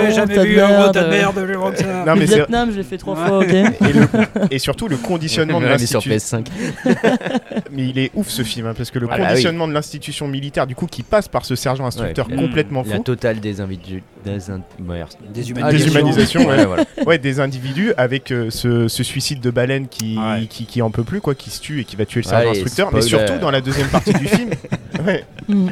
[0.00, 2.04] J'ai bon, jamais tas de vu un gros merde, tas de euh, merde, je ça.
[2.06, 3.48] Non, Le mais c'est- Vietnam, je l'ai fait trois fois, ok.
[3.52, 3.62] et,
[3.92, 4.08] le-
[4.50, 6.42] et surtout le conditionnement de On l'a mis sur l'institution.
[6.42, 6.46] PS5.
[7.70, 9.28] Mais il est ouf ce film hein, parce que le Ah bah oui.
[9.28, 12.36] conditionnement de l'institution militaire du coup qui passe par ce sergent instructeur Ouais.
[12.36, 13.02] complètement La fou.
[13.02, 14.02] totale des individus.
[14.24, 14.60] Des in-
[15.32, 15.70] Déshumanisation.
[15.70, 16.56] Déshumanisation, ouais.
[16.56, 16.84] Ouais, voilà.
[17.06, 20.46] Ouais, des individus avec euh, ce, ce suicide de baleine qui, Ouais.
[20.48, 22.50] qui, qui en peut plus, quoi, qui se tue et qui va tuer le sergent
[22.50, 22.90] instructeur.
[22.92, 24.50] Mais surtout dans la deuxième partie du film.
[25.06, 25.24] Ouais.
[25.48, 25.70] Mm.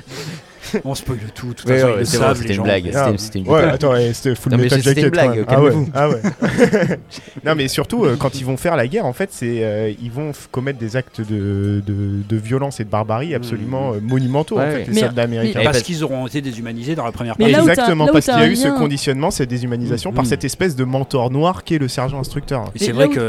[0.85, 2.91] On spoil tout, de toute Ouais, ouais, c'était une blague.
[2.95, 3.75] Ah, C'était- une ouais, blague.
[3.75, 5.45] attends, ouais, c'était Full Non, Metal c'était une blague.
[5.49, 6.21] Ah ouais, ah ouais.
[7.45, 10.11] non, mais surtout, euh, quand ils vont faire la guerre, en fait, c'est euh, ils
[10.11, 14.63] vont commettre des actes de, de, de violence et de barbarie absolument euh, monumentaux, en
[14.63, 14.85] fait, ouais.
[14.89, 15.61] les Mais- soldats américains.
[15.65, 17.55] Parce qu'ils auront été déshumanisés dans la première partie.
[17.55, 20.29] Exactement, parce qu'il y a eu ce conditionnement, cette déshumanisation, par Mm.
[20.29, 22.65] cette espèce de mentor noir qu'est le sergent instructeur.
[22.75, 23.21] Et c'est vrai qu'il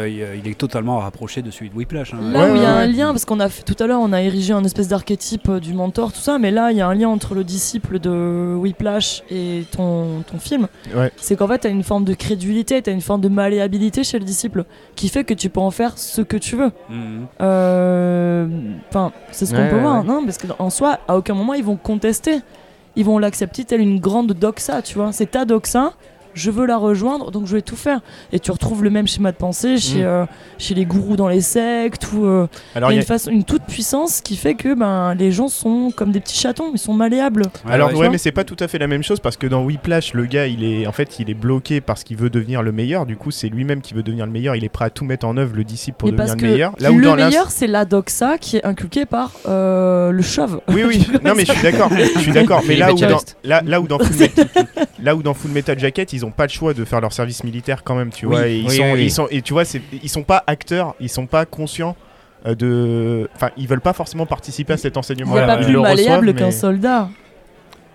[0.51, 2.13] est totalement rapproché de celui de Whiplash.
[2.13, 2.17] hein.
[2.33, 4.21] Là où il y a un lien, parce qu'on a tout à l'heure, on a
[4.21, 6.93] érigé un espèce d'archétype euh, du mentor, tout ça, mais là, il y a un
[6.95, 10.67] lien entre le disciple de Whiplash et ton, ton film.
[10.95, 11.11] Ouais.
[11.17, 14.03] C'est qu'en fait, tu as une forme de crédulité, tu as une forme de malléabilité
[14.03, 16.71] chez le disciple, qui fait que tu peux en faire ce que tu veux.
[16.89, 17.27] Mhm.
[17.41, 18.47] Euh,
[18.89, 20.07] Enfin, c'est ce qu'on Ouais, peut ouais, voir, ouais.
[20.07, 22.39] non Parce qu'en soi, à aucun moment, ils vont contester.
[22.97, 25.11] Ils vont l'accepter telle une grande doxa, tu vois.
[25.13, 25.93] C'est ta doxa,
[26.33, 28.01] je veux la rejoindre, donc je vais tout faire.
[28.31, 30.05] Et tu retrouves le même schéma de pensée chez, Mm.
[30.05, 30.25] euh,
[30.57, 33.43] chez les gourous dans les sectes, ou euh, Alors, il y a une, façon, une
[33.43, 36.93] toute puissance qui fait que ben, les gens sont comme des petits chatons, ils sont
[36.93, 37.43] malléables.
[37.67, 38.09] Alors ouais.
[38.09, 40.47] mais c'est pas tout à fait la même chose parce que dans Whiplash, le gars,
[40.47, 43.05] il est en fait, il est bloqué parce qu'il veut devenir le meilleur.
[43.05, 44.55] Du coup, c'est lui-même qui veut devenir le meilleur.
[44.55, 46.73] Il est prêt à tout mettre en œuvre, le disciple, pour Mais devenir le meilleur.
[46.79, 50.61] Là où le dans meilleur, c'est la doxa qui est inculquée par euh, le chauve.
[50.69, 51.07] Oui, oui.
[51.23, 51.89] non, mais je suis d'accord.
[51.91, 52.61] Je suis d'accord.
[52.67, 54.47] Mais là où, dans, là, là où dans Full Metal,
[55.01, 57.43] là où dans Full Metal Jacket, ils ont pas le choix de faire leur service
[57.43, 58.47] militaire quand même, tu Oui, vois.
[58.47, 59.03] Et ils oui, sont, oui, oui.
[59.05, 59.63] ils sont, et tu vois,
[60.03, 61.95] ils sont pas acteurs, ils sont pas conscients
[62.45, 65.33] euh, de, enfin, ils veulent pas forcément participer à cet Il enseignement.
[65.33, 67.09] n'y a pas plus le malléable qu'un mais- soldat.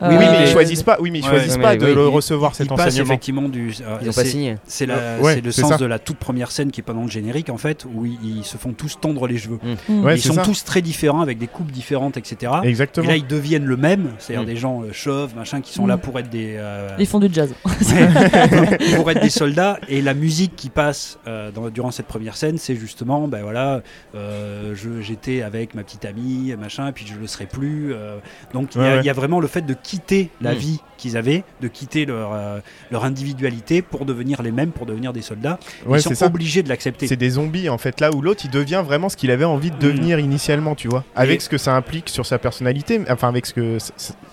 [0.00, 0.98] Oui, oui, mais Euh, ils choisissent pas.
[1.00, 3.04] Oui, mais ils Ouais, choisissent pas de oui, le ils- recevoir cet enseignement.
[3.04, 3.70] effectivement du.
[3.80, 4.56] euh, Ils ont c'est- pas signé.
[4.66, 5.76] C'est c'est le c'est sens ça.
[5.78, 8.44] de la toute première scène qui est pendant le générique en fait, où ils, ils
[8.44, 9.58] se font tous tendre les cheveux.
[9.88, 10.04] Mm.
[10.04, 10.42] Ouais, ils sont ça.
[10.42, 12.52] tous très différents avec des coupes différentes, etc.
[12.64, 14.46] Et là ils deviennent le même, c'est-à-dire Mm.
[14.46, 15.88] des gens euh, chauves, machin, qui sont Mm.
[15.88, 16.56] là pour être des.
[16.58, 17.54] euh, Ils font du jazz.
[18.96, 22.58] pour être des soldats et la musique qui passe euh, dans- durant cette première scène
[22.58, 23.80] c'est justement ben voilà
[24.14, 28.18] euh, je- j'étais avec ma petite amie machin et puis je le serai plus euh,
[28.52, 29.00] donc il y, a- Ouais, ouais.
[29.02, 30.56] il y a vraiment le fait de quitter la Mm.
[30.58, 32.58] vie qu'ils avaient de quitter leur, euh,
[32.90, 36.26] leur individualité pour devenir les mêmes pour devenir des soldats Ouais, ils sont ça.
[36.26, 38.00] obligés de l'accepter C'est des zombies en fait.
[38.00, 39.78] Là où l'autre il devient vraiment ce qu'il avait envie de Mm.
[39.78, 41.04] devenir initialement, tu vois.
[41.14, 43.78] Avec Et- ce que ça implique sur sa personnalité, enfin avec ce que,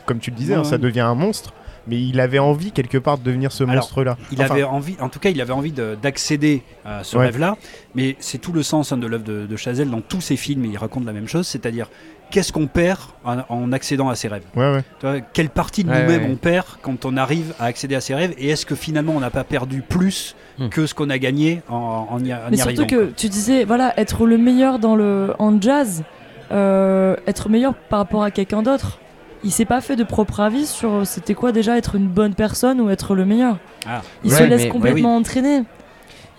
[0.07, 1.53] comme tu le disais, Ouais, hein, ça devient un monstre.
[1.85, 4.15] Mais il avait envie quelque part de devenir ce monstre-là.
[4.31, 7.25] Il Enfin, avait envie, en tout cas, il avait envie de- d'accéder à ce Ouais.
[7.25, 7.57] rêve-là,
[7.93, 10.63] mais c'est tout le sens hein, de l'œuvre de, de Chazelle dans tous ses films.
[10.63, 11.89] Il raconte la même chose, c'est-à-dire
[12.33, 14.43] qu'est-ce qu'on perd en, en accédant à ses rêves.
[14.55, 14.83] Ouais, ouais.
[14.99, 16.29] Tu vois, quelle partie de Ouais, nous-mêmes ouais.
[16.33, 19.19] on perd quand on arrive à accéder à ses rêves, et est-ce que finalement on
[19.21, 20.69] n'a pas perdu plus Hmm.
[20.69, 23.27] que ce qu'on a gagné en, en y, en Mais y surtout arrivant que tu
[23.27, 26.03] disais, voilà, être le meilleur dans le, en jazz,
[26.51, 28.99] euh, être meilleur par rapport à quelqu'un d'autre.
[29.43, 32.35] Il s'est pas fait de propre avis sur euh, c'était quoi déjà être une bonne
[32.35, 33.57] personne ou être le meilleur?
[33.87, 34.01] Ah.
[34.23, 35.63] Il Ouais, se laisse mais- complètement entraîner.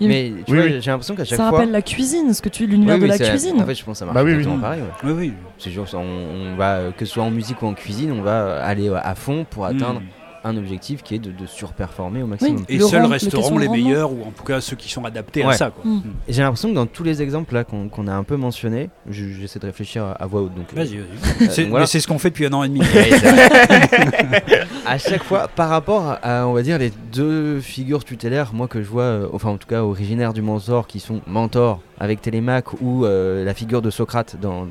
[0.01, 0.77] Il- Mais tu Oui, vois, oui.
[0.81, 1.59] j'ai l'impression qu'à chaque ça fois.
[1.59, 3.61] rappelle la cuisine, ce que tu l'univers Oui, de la cuisine.
[3.63, 4.39] En fait, je pense que ça marche Bah oui, oui.
[4.39, 4.61] exactement Mm.
[4.63, 4.81] pareil.
[4.81, 4.89] ouais.
[5.05, 5.33] Oui, oui.
[5.59, 8.23] C'est sûr, ça, on, on va, que ce soit en musique ou en cuisine, on
[8.23, 10.05] va aller à fond pour atteindre Hmm.
[10.45, 12.65] Un objectif qui est de, de surperformer au maximum.
[12.69, 15.53] Et Le seuls resteront les meilleurs, ou en tout cas ceux qui sont adaptés à
[15.53, 15.71] ça.
[15.71, 15.85] Quoi.
[15.91, 16.01] Hmm.
[16.29, 18.91] Et J'ai l'impression que dans tous les exemples là qu'on qu'on a un peu mentionnés,
[19.09, 20.55] je- j'essaie de réfléchir à, à voix haute.
[20.55, 20.99] Donc, euh, Vas-y, vas-y.
[20.99, 21.83] euh, C'est- donc voilà.
[21.85, 22.81] Mais c'est ce qu'on fait depuis un an et demi.
[24.87, 28.83] À chaque fois, par rapport à, on va dire, les deux figures tutélaires, moi que
[28.83, 32.81] je vois, euh, enfin en tout cas originaires du mentor, qui sont Mentor avec Télémaque
[32.83, 34.67] ou euh, la figure de Socrate dans,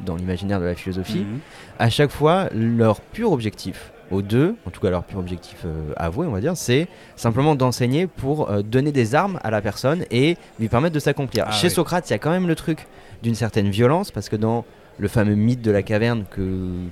[0.00, 1.38] dans l'imaginaire de la philosophie, Mhm.
[1.78, 5.92] à chaque fois, leur pur objectif, aux deux, en tout cas leur pur objectif euh,
[5.96, 10.04] avoué, on va dire, c'est simplement d'enseigner pour euh, donner des armes à la personne
[10.10, 11.44] et lui permettre de s'accomplir.
[11.48, 11.72] Ah Chez oui.
[11.74, 12.86] Socrate, il y a quand même le truc
[13.22, 14.64] d'une certaine violence, parce que dans
[15.00, 16.40] le fameux mythe de la caverne, que,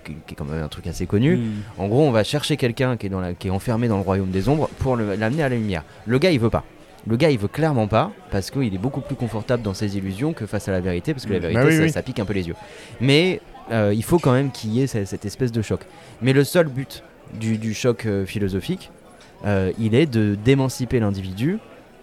[0.05, 1.43] qui, qui est quand même un truc assez connu, Hmm.
[1.79, 4.03] en gros, on va chercher quelqu'un qui, est dans la- qui est enfermé dans le
[4.03, 5.83] royaume des ombres pour l'amener à la lumière.
[6.07, 6.65] Le gars, il veut pas.
[7.09, 10.33] Le gars, il veut clairement pas parce qu'il est beaucoup plus confortable dans ses illusions
[10.33, 11.91] que face à la vérité, parce que la Bah vérité, oui, ça, oui.
[11.91, 12.57] ça pique un peu les yeux.
[13.01, 13.41] Mais
[13.73, 15.81] euh, il faut quand même qu'il y ait cette, cette espèce de choc.
[16.23, 17.03] Mais le seul but
[17.39, 18.91] du, du choc euh, philosophique,
[19.45, 21.59] euh, il est de d'émanciper l'individu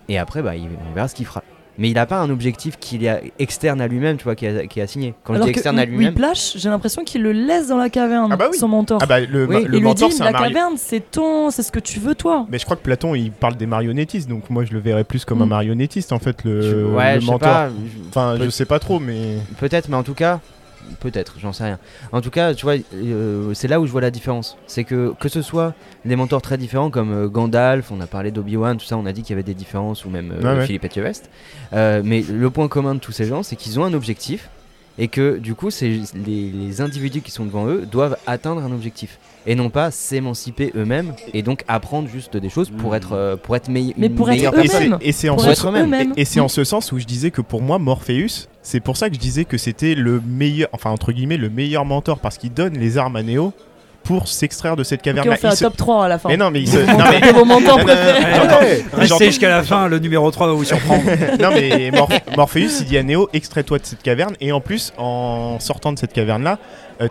[0.10, 1.44] et après, bah, il, on verra ce qu'il fera.
[1.80, 4.68] Mais il n'a pas un objectif qui est externe à lui-même, tu vois, qui est,
[4.68, 5.16] qui est assigné.
[5.24, 7.78] Quand Alors je dis que externe à lui-même, Whiplash, j'ai l'impression qu'il le laisse dans
[7.80, 8.58] la caverne, Ah bah oui.
[8.60, 9.00] son mentor.
[9.02, 9.56] Ah bah le, Oui.
[9.56, 12.00] le il lui mentor dit c'est un la caverne, c'est ton, c'est ce que tu
[12.00, 12.46] veux toi.
[12.52, 15.26] Mais je crois que Platon il parle des marionnettistes, donc moi je le verrais plus
[15.26, 15.44] comme Mm.
[15.44, 17.50] un marionnettiste en fait le, je- ouais, le je sais mentor.
[17.50, 17.70] pas.
[17.70, 20.42] je- Enfin Peut- je sais pas trop mais Peut-être, mais en tout cas,
[21.00, 21.80] peut-être, j'en sais rien.
[22.12, 24.58] En tout cas, tu vois, euh, c'est là où je vois la différence.
[24.68, 25.74] C'est que que ce soit
[26.06, 29.14] des mentors très différents comme euh, Gandalf, on a parlé d'Obi-Wan, tout ça, on a
[29.14, 30.66] dit qu'il y avait des différences, ou même euh, Ouais.
[30.66, 31.30] Philippe Etchebest.
[31.74, 34.50] Euh, mais le point commun de tous ces gens, c'est qu'ils ont un objectif
[34.98, 39.56] et que du coup, les individus qui sont devant eux doivent atteindre un objectif et
[39.56, 43.70] non pas s'émanciper eux-mêmes et donc apprendre juste des choses pour être euh, pour être
[43.70, 44.98] meille- Mais pour être eux-mêmes.
[45.02, 45.48] c'est- et c'est en ce
[46.40, 49.20] en ce sens où je disais que pour moi, Morpheus, c'est pour ça que je
[49.20, 52.98] disais que c'était le meilleur, enfin entre guillemets, le meilleur mentor parce qu'il donne les
[52.98, 53.54] armes à Neo
[54.04, 55.38] pour s'extraire de cette caverne on là.
[55.38, 56.30] fait un top 3 à la fin.
[56.30, 56.78] Mais non, mais il se.
[56.78, 58.86] Non, mais- vos mentors Non, non, non, préférés.
[58.94, 61.04] Restez jusqu'à la fin, le numéro 3 va vous surprendre.
[61.40, 64.92] non mais Mor- Morpheus il dit à Neo extrais-toi de cette caverne et en plus
[64.98, 66.58] en sortant de cette caverne là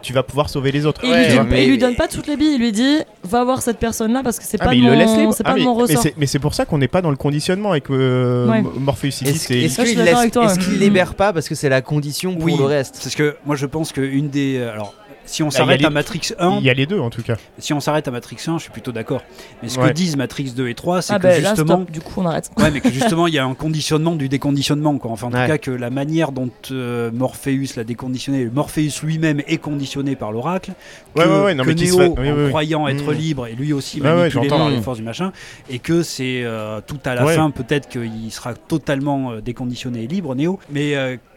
[0.01, 1.05] tu vas pouvoir sauver les autres.
[1.05, 3.45] Et il lui, donne, il lui donne pas toutes les billes, il lui dit va
[3.45, 5.19] voir cette personne là parce que c'est Ah, pas, mais de il le laisse mon,
[5.21, 5.35] libre.
[5.35, 6.05] c'est Ah, pas mais- mon mais ressort.
[6.17, 8.63] Mais c'est pour ça qu'on n'est pas dans le conditionnement avec euh, Ouais.
[8.79, 9.25] Morpheus ici.
[9.27, 13.15] Est-ce c'est- est-ce qu'il libère pas parce que c'est la condition pour le reste Parce
[13.15, 14.57] que moi je pense qu'une des.
[14.59, 14.95] euh, Alors,
[15.25, 17.37] si on Bah, s'arrête à Matrix 1, Il y a les deux en tout cas.
[17.59, 19.23] si on s'arrête à Matrix 1, je suis plutôt d'accord.
[19.63, 19.89] Mais ce Ouais.
[19.89, 21.77] que disent Matrix 2 et 3, c'est Ah que bah là justement.
[21.83, 22.51] stop, du coup on arrête.
[22.59, 24.99] Ouais, mais que justement, il y a un conditionnement du déconditionnement.
[24.99, 25.11] Quoi.
[25.11, 25.43] Enfin, en Ouais.
[25.47, 30.33] tout cas, que la manière dont euh, Morpheus l'a déconditionné, Morpheus lui-même est conditionné par
[30.33, 30.73] l'oracle,
[31.15, 32.49] que, Ouais, ouais, ouais, non, que mais Neo, se fa- oui, en oui, oui.
[32.49, 33.17] croyant être Mm.
[33.17, 35.33] libre, est lui aussi manipulé par les forces du machin,
[35.71, 37.35] et que c'est euh, tout à la Ouais.
[37.37, 40.95] fin, peut-être qu'il sera totalement euh, déconditionné et libre, Neo, mais.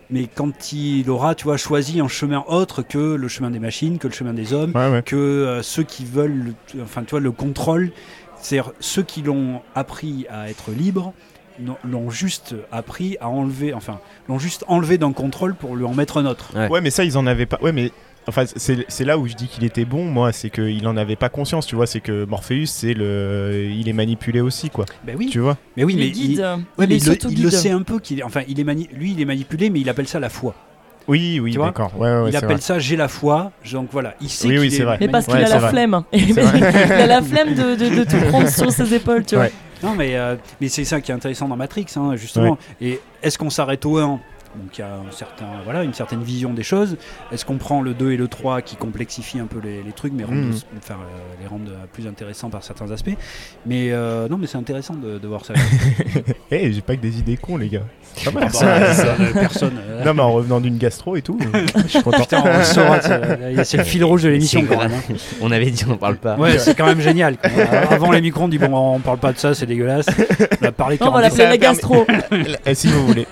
[0.09, 3.97] Mais quand il aura, tu vois, choisi un chemin autre que le chemin des machines,
[3.97, 5.03] que le chemin des hommes, Ouais, ouais.
[5.03, 7.91] que euh, ceux qui veulent, le, enfin, tu vois, le contrôle,
[8.41, 11.13] c'est-à-dire ceux qui l'ont appris à être libre
[11.85, 16.17] l'ont juste appris à enlever, enfin, l'ont juste enlevé d'un contrôle pour lui en mettre
[16.17, 16.51] un autre.
[16.53, 16.67] Ouais.
[16.67, 17.57] Ouais, mais ça ils en avaient pas.
[17.61, 17.91] Ouais, mais
[18.27, 20.05] enfin c'est là où je dis qu'il était bon.
[20.05, 21.65] Moi, c'est qu'il en avait pas conscience.
[21.67, 24.85] Tu vois, c'est que Morpheus, c'est le, il est manipulé aussi quoi.
[25.05, 25.57] Ben oui, Tu vois.
[25.77, 27.71] mais oui, il mais guide, il, euh, ouais, il mais est il le- il sait
[27.71, 30.07] un peu qu'il, est- enfin, il est mani- lui, il est manipulé, mais il appelle
[30.07, 30.55] ça la foi.
[31.07, 31.91] Oui, oui, d'accord.
[31.99, 32.61] Ouais, ouais, il appelle vrai.
[32.61, 33.51] ça j'ai la foi.
[33.71, 34.97] Donc voilà, il sait Oui, qu'il oui, est c'est vrai.
[34.99, 35.69] Mais parce qu'il Ouais, a la vrai.
[35.69, 36.01] flemme.
[36.13, 39.43] il a la flemme de, de- de tout prendre sur ses épaules, tu vois.
[39.45, 39.51] Ouais.
[39.83, 42.57] Non, mais, euh, mais c'est ça qui est intéressant dans Matrix, hein, justement.
[42.81, 44.19] Et est-ce qu'on s'arrête au 1
[44.61, 46.97] donc il y a un certain, voilà, une certaine vision des choses.
[47.31, 50.13] Est-ce qu'on prend le 2 et le 3 qui complexifient un peu les, les trucs,
[50.13, 50.53] mais rendent, Mhm.
[50.77, 53.15] enfin, euh, les rendent euh, plus intéressants par certains aspects
[53.65, 55.53] Mais euh, non, mais c'est intéressant de, de voir ça.
[56.51, 57.81] Eh, j'ai pas que des idées cons, les gars.
[58.13, 58.43] C'est pas mal.
[58.43, 58.69] Personne,
[59.19, 61.39] euh, personne, euh, Non, mais en revenant d'une gastro et tout,
[61.75, 62.19] je suis content.
[62.21, 64.91] Putain, on le saura, c'est c'est le fil rouge de l'émission C'est quand même.
[64.93, 65.13] hein.
[65.41, 66.35] On avait dit on parle pas.
[66.37, 67.37] Ouais, c'est quand même génial.
[67.37, 67.49] quoi.
[67.89, 70.05] Avant les micros, on dit bon, on parle pas de ça, c'est dégueulasse.
[70.61, 72.05] On a parlé Non, on va 40 l'appeler la gastro.
[72.65, 73.27] Eh, si vous voulez.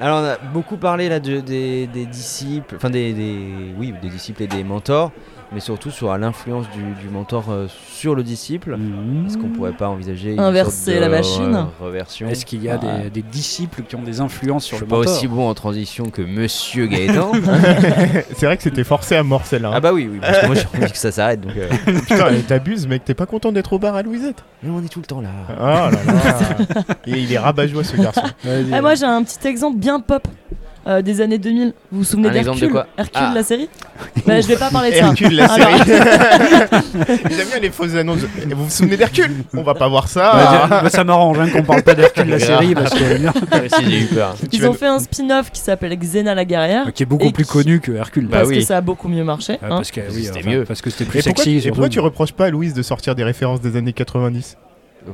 [0.00, 4.08] Alors on a beaucoup parlé là de- des, des disciples, enfin des, des- oui des
[4.08, 5.12] disciples et des mentors,
[5.54, 8.76] mais surtout sur l'influence du, du mentor euh, sur le disciple.
[9.26, 12.76] Est-ce qu'on pourrait pas envisager une Inverser la machine re- reversion Est-ce qu'il y a
[12.76, 15.48] des, des disciples qui ont des influences Je sur suis le pas mentor aussi bon
[15.48, 17.32] en transition que Monsieur Gaëtan.
[18.36, 19.68] c'est vrai que c'était forcé à mort celle-là.
[19.68, 19.74] hein.
[19.76, 21.40] ah bah oui, oui, parce que moi j'ai envie que ça s'arrête.
[21.40, 21.68] Donc, euh,
[22.00, 25.00] Putain, t'abuses, mec, t'es pas content d'être au bar à Louisette mais on est tout
[25.00, 25.28] le temps là.
[25.60, 26.82] Ah là là.
[27.06, 28.22] Et il est rabat-joie ce garçon.
[28.72, 30.26] Ah, moi j'ai un petit exemple bien pop
[30.86, 31.72] euh, des années 2000.
[31.92, 33.32] Vous vous souvenez d'Hercule Hercule, Ah.
[33.34, 33.68] la série
[34.26, 35.06] bah, Je vais pas parler de ça.
[35.06, 36.00] Hercule, la Alors- série.
[37.30, 38.18] J'aime bien les fausses annonces.
[38.20, 40.66] Vous vous souvenez d'Hercule On va pas voir ça.
[40.68, 42.98] Bah, moi, ça m'arrange hein, qu'on parle pas d'Hercule la série parce que
[43.78, 44.34] si j'ai eu peur.
[44.50, 46.92] Tu Ils ont fait un spin-off qui s'appelle Xena la guerrière.
[46.92, 48.26] qui est beaucoup plus qui- connu que Hercule.
[48.26, 48.58] Bah parce oui.
[48.58, 49.52] que ça a beaucoup mieux marché.
[49.54, 49.68] Ouais, hein.
[49.76, 50.64] parce que oui, C'était enfin, mieux.
[50.64, 51.66] parce que c'était plus Et pourquoi, sexy.
[51.68, 54.56] et pourquoi tu reproches pas à Louise de sortir des références des années 90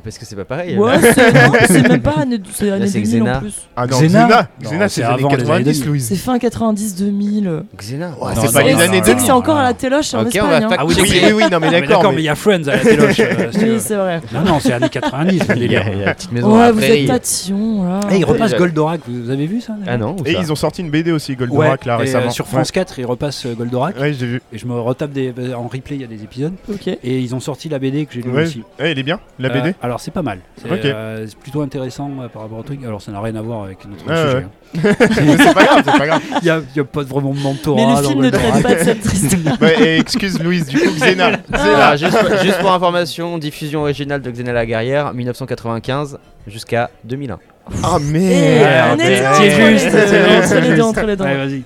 [0.03, 0.77] Parce que c'est pas pareil.
[0.77, 0.95] Ouais,
[1.67, 3.39] c'est même pas année, c'est année c'est 2000 en Xena.
[3.39, 3.53] plus.
[3.75, 5.87] Ah non, Xena Xena, Xena, c'est les années avant les années 90, 2000.
[5.87, 6.07] Louise.
[6.07, 7.63] C'est fin 90-2000.
[7.77, 8.07] Xena.
[8.19, 9.19] Ouais, Non, c'est pas les années non, Tu sais que 2000.
[9.25, 10.63] c'est encore à la téloche en Espagne.
[10.63, 10.69] hein.
[10.77, 12.11] Ah oui, Oui, oui, non, mais d'accord.
[12.13, 13.21] mais il y a Friends à la téloche.
[13.61, 14.21] Oui, c'est vrai.
[14.33, 15.39] non, non, c'est années 90.
[15.49, 15.81] le Il y délire.
[15.85, 17.99] a, il y a la petite maison à Ouais, vous êtes tatillon là.
[18.11, 18.57] Eh, il repasse Ouais.
[18.57, 21.85] Goldorak, vous avez vu ça Ah non, Et ils ont sorti une BD aussi, Goldorak,
[21.85, 22.29] là, et, euh, récemment.
[22.31, 23.99] sur France 4, ils repassent euh, Goldorak.
[23.99, 24.41] Ouais, j'ai vu.
[24.53, 26.53] Et je me retape des, en replay, il y a des épisodes.
[26.71, 26.87] Ok.
[26.87, 28.63] Et ils ont sorti la BD que j'ai lu aussi.
[28.79, 30.39] ouais, il est bien, la Euh, BD Alors c'est pas mal.
[30.61, 32.83] C'est euh, plutôt intéressant euh, par rapport au truc.
[32.85, 34.35] Alors ça n'a rien à voir avec notre sujet.
[34.37, 34.43] ouais.
[34.43, 34.49] hein.
[35.37, 36.21] C'est pas grave, c'est pas grave.
[36.41, 37.75] Il n'y a, il y a pas vraiment de mentorat.
[37.95, 39.01] Mais le film ne traite pas de cette.
[39.61, 41.31] Ouais, et excuse Louise, du coup, Xena.
[41.51, 46.17] Xena, juste, juste pour information, diffusion originale de Xena la guerrière, 1995
[46.47, 47.39] jusqu'à 2001.
[47.83, 51.23] Ah, Eh, merde c'est juste, entre les deux, entre les deux.
[51.25, 51.63] Ouais, vas-y.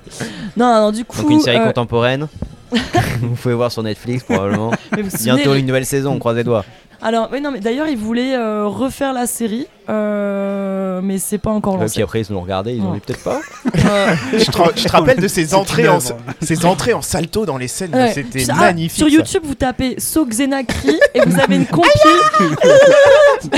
[0.58, 1.22] Non, alors du coup.
[1.22, 2.28] Donc une série euh, contemporaine.
[3.22, 4.72] vous pouvez voir sur Netflix probablement.
[5.24, 6.66] Bientôt une nouvelle saison, on croise les doigts.
[7.02, 11.52] Alors, oui, non, mais d'ailleurs, ils voulaient euh, refaire la série, euh, mais c'est pas
[11.52, 11.94] encore Et lancé.
[11.96, 13.40] puis après ils nous ont regardé, ils ont dit peut-être pas.
[14.40, 16.00] Tu te, rappelles de ces entrées, en,
[16.42, 18.12] ces entrées en salto dans les scènes ouais.
[18.14, 18.98] C'était ah, magnifique.
[18.98, 19.14] sur ça.
[19.14, 21.90] YouTube, vous tapez So Xena crie et vous avez une compil.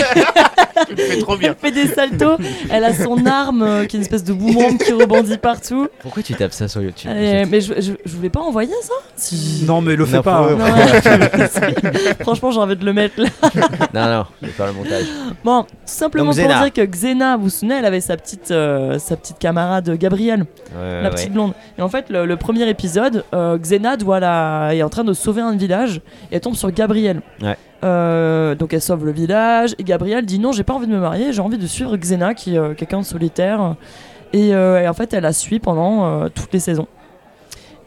[0.87, 1.55] Tu le fais trop bien.
[1.61, 2.37] Elle fait des saltos.
[2.69, 5.87] Elle a son arme euh, qui est une espèce de boomerang qui rebondit partout.
[6.01, 8.93] Pourquoi tu tapes ça sur YouTube Euh, mais je, je, je voulais pas envoyer ça
[9.15, 10.37] Si- Non, mais le fais Non, pas.
[10.37, 10.55] hein.
[10.57, 12.13] Non, ouais.
[12.21, 13.26] Franchement, j'ai envie de le mettre là.
[13.93, 15.05] Non, non, je vais faire le montage.
[15.43, 18.51] Bon, tout simplement Donc, pour dire que Xena, vous vous souvenez, elle avait sa petite,
[18.51, 20.45] euh, sa petite camarade Gabrielle,
[20.75, 21.15] Ouais, la ouais.
[21.15, 21.53] petite blonde.
[21.77, 24.69] Et en fait, le, le premier épisode, euh, Xena doit la...
[24.73, 25.97] est en train de sauver un village
[26.31, 27.21] et elle tombe sur Gabrielle.
[27.41, 27.57] Ouais.
[27.83, 30.99] Euh, donc elle sauve le village et Gabrielle dit non, j'ai pas envie de me
[30.99, 33.75] marier, j'ai envie de suivre Xena qui est euh, quelqu'un de solitaire.
[34.33, 36.87] Et, euh, et en fait, elle la suit pendant euh, toutes les saisons.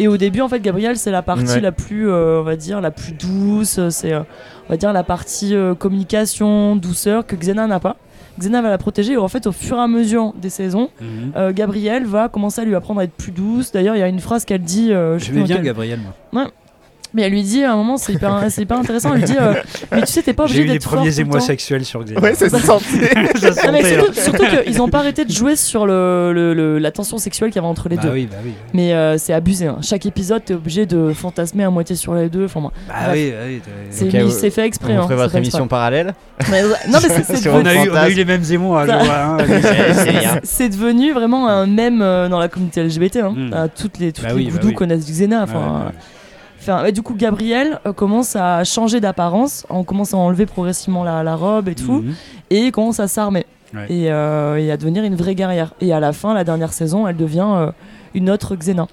[0.00, 1.60] Et au début, en fait, Gabrielle, c'est la partie Ouais.
[1.60, 3.78] la plus, euh, on va dire, la plus douce.
[3.78, 4.20] euh, C'est, euh,
[4.68, 7.96] on va dire, la partie euh, communication, douceur que Xena n'a pas.
[8.38, 9.12] Xena va la protéger.
[9.12, 11.52] Et en fait, au fur et à mesure des saisons, Mhm.
[11.52, 13.72] Gabrielle va commencer à lui apprendre à être plus douce.
[13.72, 14.88] D'ailleurs, il y a une phrase qu'elle dit.
[14.88, 15.98] je J'aimais dans bien quel- Gabriel,
[16.32, 16.46] moi.
[17.12, 19.10] Mais elle lui dit à un moment, c'est hyper, c'est hyper intéressant.
[19.14, 19.54] Elle lui dit, euh,
[19.92, 21.40] mais tu sais, t'es pas J'ai obligé eu les d'être fort premiers tout le émois
[21.40, 22.20] sexuels sur Xena.
[22.20, 22.84] Ouais, ça se sentait.
[23.52, 26.90] Ça mais surtout, surtout qu'ils n'ont pas arrêté de jouer sur le, le- le- la
[26.92, 28.12] tension sexuelle qu'il y avait entre les Bah deux.
[28.12, 28.52] oui, bah oui.
[28.74, 29.66] Mais euh, c'est abusé.
[29.66, 29.78] hein.
[29.82, 32.44] Chaque épisode, t'es obligé de fantasmer à moitié sur les deux.
[32.44, 33.12] Enfin, moi, Bah Bref.
[33.14, 33.60] oui, bah oui.
[33.90, 34.96] c'est Ok, mis- c'est fait exprès.
[34.96, 35.68] On hein, votre émission exprès.
[35.68, 36.14] parallèle
[36.50, 38.44] Mais, ouais, non, mais c'est c'est Sur On a, eu, on a eu les mêmes
[38.50, 39.36] émois, hein.
[39.48, 40.40] C'est rien.
[40.44, 43.16] c'est devenu vraiment un mème euh, dans la communauté LGBT.
[43.16, 43.34] Hein.
[43.36, 43.50] Mm.
[43.54, 45.42] Euh, toutes les, toutes les connaissent du Xena.
[45.42, 45.92] Enfin,
[46.60, 49.66] Enfin, et du coup, Gabriel euh, commence à changer d'apparence.
[49.70, 52.02] On commence à enlever progressivement la, la robe et tout.
[52.02, 52.14] Mhm.
[52.50, 53.46] Et commence à s'armer.
[53.74, 53.86] Ouais.
[53.88, 55.72] Et, euh, et à devenir une vraie guerrière.
[55.80, 57.70] Et à la fin, la dernière saison, elle devient euh,
[58.14, 58.86] une autre Xena.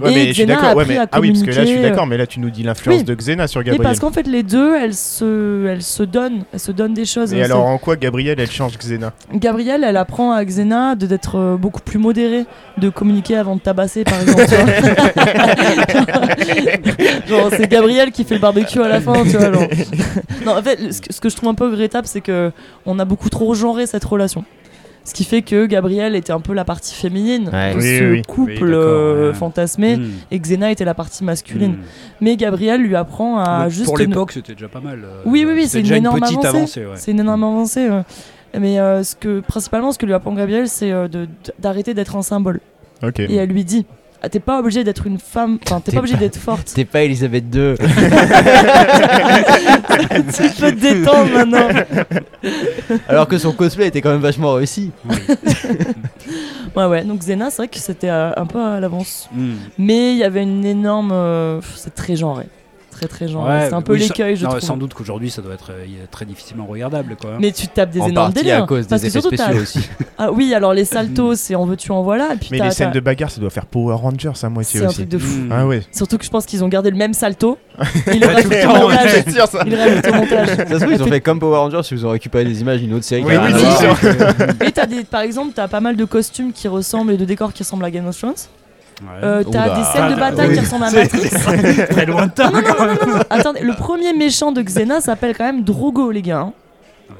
[0.00, 0.74] Ouais, Et mais je suis Xena a.
[0.74, 0.98] Ouais, mais...
[0.98, 2.98] à Ah oui, parce que là, je suis d'accord, mais là, tu nous dis l'influence
[2.98, 3.04] Oui.
[3.04, 3.82] de Xena sur Et Gabriel.
[3.82, 7.32] parce qu'en fait, les deux, elles se, elles se donnent, elles se donnent des choses.
[7.34, 9.12] Et hein, alors, en quoi Gabriel, elle change Xena?
[9.34, 12.44] Gabrielle, elle apprend à Xena de d'être euh, beaucoup plus modérée,
[12.78, 14.46] de communiquer avant de tabasser, par exemple.
[17.28, 19.52] genre, c'est Gabrielle qui fait le barbecue à la fin, tu vois.
[19.52, 19.68] genre.
[20.46, 22.50] non, en fait, ce que, ce que je trouve un peu regrettable, c'est que
[22.86, 24.44] on a beaucoup trop genré cette relation.
[25.04, 27.72] Ce qui fait que Gabrielle était un peu la partie féminine Ouais.
[27.72, 29.34] de Oui, ce oui, couple Oui, euh, ouais.
[29.34, 30.10] fantasmé, Mhm.
[30.30, 31.72] et Xena était la partie masculine.
[31.72, 31.78] Mhm.
[32.20, 35.00] Mais Gabrielle lui apprend à Mais juste Pour ne- l'époque, c'était déjà pas mal.
[35.04, 36.56] euh, Oui, oui, oui, c'est une déjà énorme petite avancée.
[36.56, 36.80] avancée.
[36.86, 36.92] ouais.
[36.96, 37.88] C'est une énorme avancée.
[37.90, 38.02] ouais.
[38.60, 41.08] Mais euh, ce que, principalement, ce que lui apprend Gabrielle, c'est euh,
[41.58, 42.60] d'arrêter d'être un symbole.
[43.18, 43.84] Et elle lui dit
[44.22, 46.72] ah, T'es pas obligé d'être une femme, enfin, t'es pas obligé d'être forte.
[46.74, 47.74] T'es pas Elisabeth II.
[47.78, 47.86] tu
[50.60, 51.68] peux te détendre maintenant.
[53.08, 54.92] Alors que son cosplay était quand même vachement réussi.
[56.76, 59.28] Ouais, ouais, donc Xena, c'est vrai que c'était euh, un peu à l'avance.
[59.34, 59.56] Mhm.
[59.78, 61.10] Mais il y avait une énorme.
[61.12, 62.46] euh, c'est très genré.
[63.08, 63.34] Très, très.
[63.34, 64.60] Ouais, c'est un peu oui, l'écueil, sans- je non, trouve.
[64.62, 67.16] Sans doute qu'aujourd'hui, ça doit être euh, très difficilement regardable.
[67.20, 67.32] Quoi.
[67.40, 68.64] Mais tu tapes des en énormes délires.
[68.64, 69.80] à cause des effets spéciaux aussi.
[70.18, 72.34] Ah oui, alors les saltos, c'est en veux-tu, en voilà.
[72.34, 74.84] Et puis Mais les scènes de bagarre, ça doit faire Power Rangers à moitié C'est
[74.84, 74.96] un aussi.
[74.98, 75.38] truc de fou.
[75.40, 75.48] Mhm.
[75.52, 75.82] Ah ouais.
[75.90, 77.58] Surtout que je pense qu'ils ont gardé le même salto.
[78.12, 79.24] Ils le rajoutent au montage.
[79.26, 80.48] Ils le rajoutent au montage.
[80.48, 82.80] Ça se trouve, ils ont fait comme Power Rangers si vous ont récupéré des images
[82.80, 83.24] d'une autre série.
[83.24, 87.52] Oui, oui, des, par exemple, t'as pas mal de costumes qui ressemblent et de décors
[87.52, 88.34] qui ressemblent à Game of Thrones.
[89.02, 89.08] Ouais.
[89.24, 90.54] Euh, t'as des scènes de Ah, bataille oui.
[90.54, 91.86] qui ressemblent à C'est- Matrix.
[91.90, 92.50] Très lointain.
[92.52, 92.98] quand même.
[93.30, 96.40] Attendez, le premier méchant de Xena s'appelle quand même Drogo, les gars.
[96.40, 96.52] hein.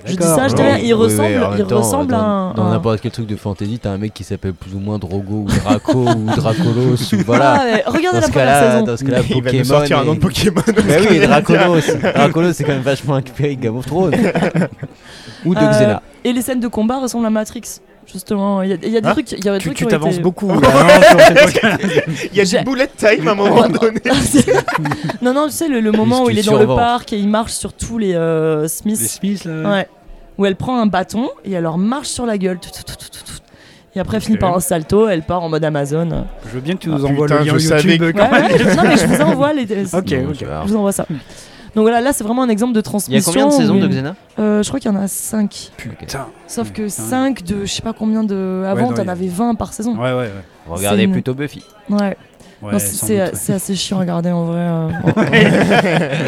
[0.04, 0.78] Je dis ça, je dis rien.
[0.78, 1.28] Il ressemble,
[1.59, 2.54] il temps, ressemble à dans, un.
[2.54, 4.98] Dans un- n'importe quel truc de fantasy, t'as un mec qui s'appelle plus ou moins
[4.98, 7.59] Drogo ou Draco ou Dracolos ou voilà.
[7.60, 8.84] Ah, mais regardez Dans la ce première cas-là, saison.
[8.84, 9.64] dans ce cas-là, Il va nous Pokémon.
[9.64, 10.62] sortir un nom de et- Pokémon.
[10.66, 11.80] Bah oui, Dracolos.
[12.14, 14.14] Dracolos, c'est quand même vachement inspiré de Game of Thrones.
[15.44, 16.02] ou de Euh, Xena.
[16.24, 17.62] Et les scènes de combat ressemblent à Matrix.
[18.06, 19.68] Justement, il y a, il y a des Hein trucs, il y a des Tu
[19.68, 20.50] trucs tu t'avances été- beaucoup.
[22.32, 24.00] Il y a du bullet time à un moment donné.
[25.22, 27.28] non, non, tu sais, le, le moment où il est dans le parc et il
[27.28, 29.00] marche sur tous les euh, Smiths.
[29.00, 29.70] Les Smiths, là.
[29.70, 29.88] Ouais.
[30.38, 32.58] Où elle prend un bâton et elle leur marche sur la gueule.
[32.58, 33.32] Tout, tout, tout, tout, tout.
[33.94, 36.24] Et après, finit par un salto, elle part en mode Amazon.
[36.46, 37.78] Je veux bien que tu Ah, nous envoies putain, le lien je YouTube.
[38.00, 38.52] savais quand Ouais, même.
[38.52, 39.64] ouais, je- non, mais je vous envoie les.
[39.64, 39.98] Ok, Non,
[40.30, 40.36] ok.
[40.38, 40.62] c'est pas grave.
[40.66, 41.06] Je vous envoie ça.
[41.74, 43.18] Donc voilà, là, c'est vraiment un exemple de Il y transmission.
[43.30, 45.70] a combien de saisons de Xena Euh, Je crois qu'il y en a 5.
[45.76, 46.26] Putain.
[46.46, 46.88] Sauf que Putain.
[46.90, 48.64] 5 de je sais pas combien de.
[48.66, 49.94] Avant, non, t'en avais 20 par saison.
[49.96, 50.30] Ouais, ouais, ouais.
[50.68, 51.62] Regardez une- plutôt Buffy.
[51.88, 52.16] Ouais.
[52.62, 54.59] Ouais, c'est assez chiant à regarder en vrai.
[54.60, 54.89] euh.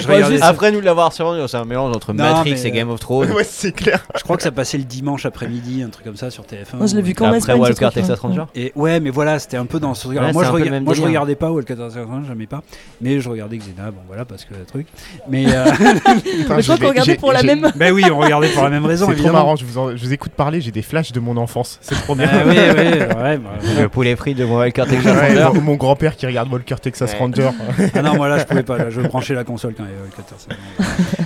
[0.01, 0.49] Je Ouais, regardais juste- ça.
[0.49, 3.31] Après nous l'avoir survendu, c'est un mélange entre Non, Matrix mais- et Game of Thrones.
[3.33, 4.05] Ouais, c'est clair.
[4.17, 6.77] Je crois que ça passait le dimanche après-midi, un truc comme ça sur TF1.
[6.79, 7.57] Moi, je l'ai vu qu'en Après Espagne.
[7.57, 8.07] ce Wildcard truc-là.
[8.09, 8.45] Texas Ranger.
[8.55, 10.09] Et ouais, mais voilà, c'était un peu dans ce.
[10.09, 11.09] Ouais, moi, je le rega- même moi, je délire.
[11.21, 12.63] regardais pas Wildcard Texas Ranger, j'aimais pas.
[13.01, 14.87] Mais je regardais Xena, bon voilà, parce que truc.
[15.29, 15.47] Mais.
[15.49, 16.13] euh, Mais
[16.63, 17.71] je crois qu'on regardait j'ai- pour la j'ai- même.
[17.77, 20.03] ben oui, on regardait pour la même raison, C'est trop marrant, je vous, en- je
[20.05, 21.79] vous écoute parler, j'ai des flashs de mon enfance.
[21.81, 22.29] C'est trop bien.
[22.33, 22.75] Ah oui, oui,
[23.23, 23.51] ouais, bah,
[23.81, 25.61] Le poulet frit de Wildcard Texas Ranger.
[25.61, 27.19] mon grand-père qui regarde Walker Texas Ouais.
[27.19, 27.51] Ranger.
[27.95, 28.79] Ah non, moi là, je pouvais pas.
[28.79, 30.61] Là, je branchais la console quand il y avait Ranger.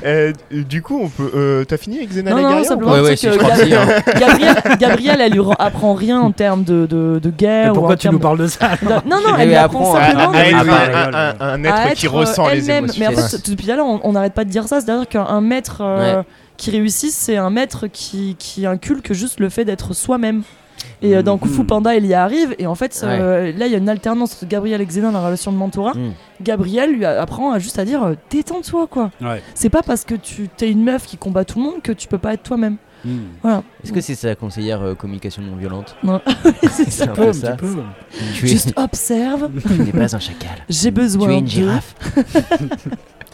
[0.05, 0.33] Euh,
[0.65, 1.31] du coup, on peut.
[1.35, 3.33] euh, T'as fini avec Xena Non, non, simplement, Ouais, ouais, si, hein.
[4.19, 7.65] Gabrielle, Gabrielle, elle lui rend- apprend rien en termes de, de, de guerre.
[7.67, 9.49] Mais ou pourquoi en tu termes nous parles de ça de- Non, non, Elle elle
[9.49, 12.97] lui apprend simplement à, de- être un, être qui ressent les émotions.
[13.01, 14.81] Mais en fait, depuis tout à l'heure, on n'arrête pas de dire ça.
[14.81, 16.23] C'est-à-dire qu'un maître euh,
[16.57, 20.43] qui réussit, c'est un maître qui, qui inculque juste le fait d'être soi-même.
[21.03, 21.67] Et euh, dans Kung Fu Mhm.
[21.67, 22.55] Panda, il y arrive.
[22.59, 25.21] Et en fait, euh, là, il y a une alternance entre Gabriel et Xena dans
[25.21, 25.95] la relation de mentorat.
[25.95, 26.13] Mm.
[26.43, 29.11] Gabriel lui apprend à juste à dire euh, détends-toi, quoi.
[29.21, 29.43] Ouais.
[29.55, 32.09] C'est pas parce que tu t'es une meuf qui combat tout le monde que tu
[32.09, 32.77] peux pas être toi-même.
[33.05, 33.19] Hmm.
[33.43, 33.63] Voilà.
[33.85, 35.95] Est-ce que c'est sa conseillère euh, communication non violente?
[36.03, 36.21] Non.
[36.73, 37.05] c'est ça.
[37.05, 37.53] C'est un peu ça.
[37.53, 37.77] peu.
[38.35, 39.49] Tu es- Juste observe.
[39.65, 40.65] tu n'es pas un chacal.
[40.69, 41.95] J'ai Tu besoin es une girafe.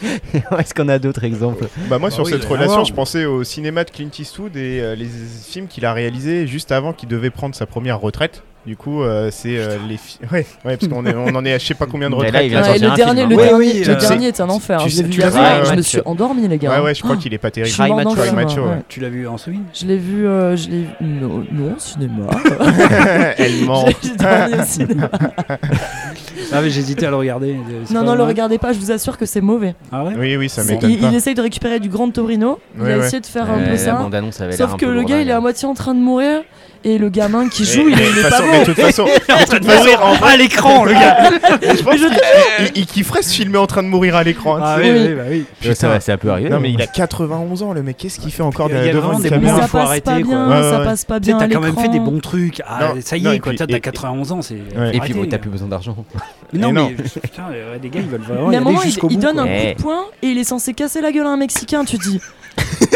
[0.58, 1.66] Est-ce qu'on a d'autres exemples?
[1.88, 2.84] Bah moi Bah sur oui, cette y relation, avoir.
[2.86, 6.72] je pensais au cinéma de Clint Eastwood et euh, les films qu'il a réalisés juste
[6.72, 8.42] avant qu'il devait prendre sa première retraite.
[8.66, 9.96] Du coup, euh, c'est euh, les
[10.32, 12.32] ouais, ouais, parce qu'on est- on en est à je sais pas combien de retraites.
[12.32, 13.38] là, il vient de Ouais, sortir le dernier, film, le hein.
[13.38, 14.80] Ouais, dernier, oui, le dernier est un enfer.
[14.82, 16.70] tu je l'ai vu tu l'as vu, ouais, je me suis endormi les gars.
[16.78, 17.88] Ouais, ouais, je crois qu'il est pas Je terrible.
[18.02, 18.62] mort Macho, Macho.
[18.88, 22.24] Tu l'as vu en semaine Je l'ai vu, euh, je l'ai non, cinéma.
[23.36, 23.84] Elle ment.
[23.86, 25.10] J'ai j'ai dormi au cinéma.
[26.54, 27.56] Ah, mais j'hésitais à le regarder.
[27.84, 29.74] c'est Non, non, le regardez pas, je vous assure que c'est mauvais.
[29.92, 31.08] Ah ouais Oui, oui, ça C'est- m'étonne il, pas.
[31.08, 32.58] il essaye de récupérer du Grand Torino.
[32.76, 33.06] il a ouais.
[33.06, 34.08] essayé de faire un peu ça.
[34.52, 36.42] Sauf que le gars, il est à moitié en train de mourir.
[36.86, 38.50] Et le gamin qui joue, Mais- il, est- il de est toute pas façon- bon.
[38.52, 41.30] mais de toute façon, de toute façon, en vrai, à l'écran, le gars
[41.62, 42.08] je pense qu'il
[42.60, 44.56] il- il kifferait se filmer en train de mourir à l'écran.
[44.56, 45.08] hein, Ah tu oui, sais.
[45.08, 45.44] oui, bah oui.
[45.66, 46.50] Ouais, ça va, c'est un peu arrivé.
[46.50, 47.96] Non, mais il a 91 ans, le mec.
[47.96, 50.62] Qu'est-ce qu'il fait encore Il y a- devant des moments caméra ça passe pas bien,
[50.62, 51.38] ça passe pas bien.
[51.38, 52.60] t'as quand même fait des bons trucs.
[52.66, 53.52] Ah, ça y est, quoi.
[53.56, 54.56] T'as et- 91 ans, c'est.
[54.92, 55.96] Et puis t'as plus besoin d'argent.
[56.52, 57.44] Non, mais putain,
[57.82, 59.82] les gars, ils veulent vraiment Mais à un aller moment, il, donne un coup de
[59.82, 62.20] poing et il est censé casser la gueule à un Mexicain, tu dis.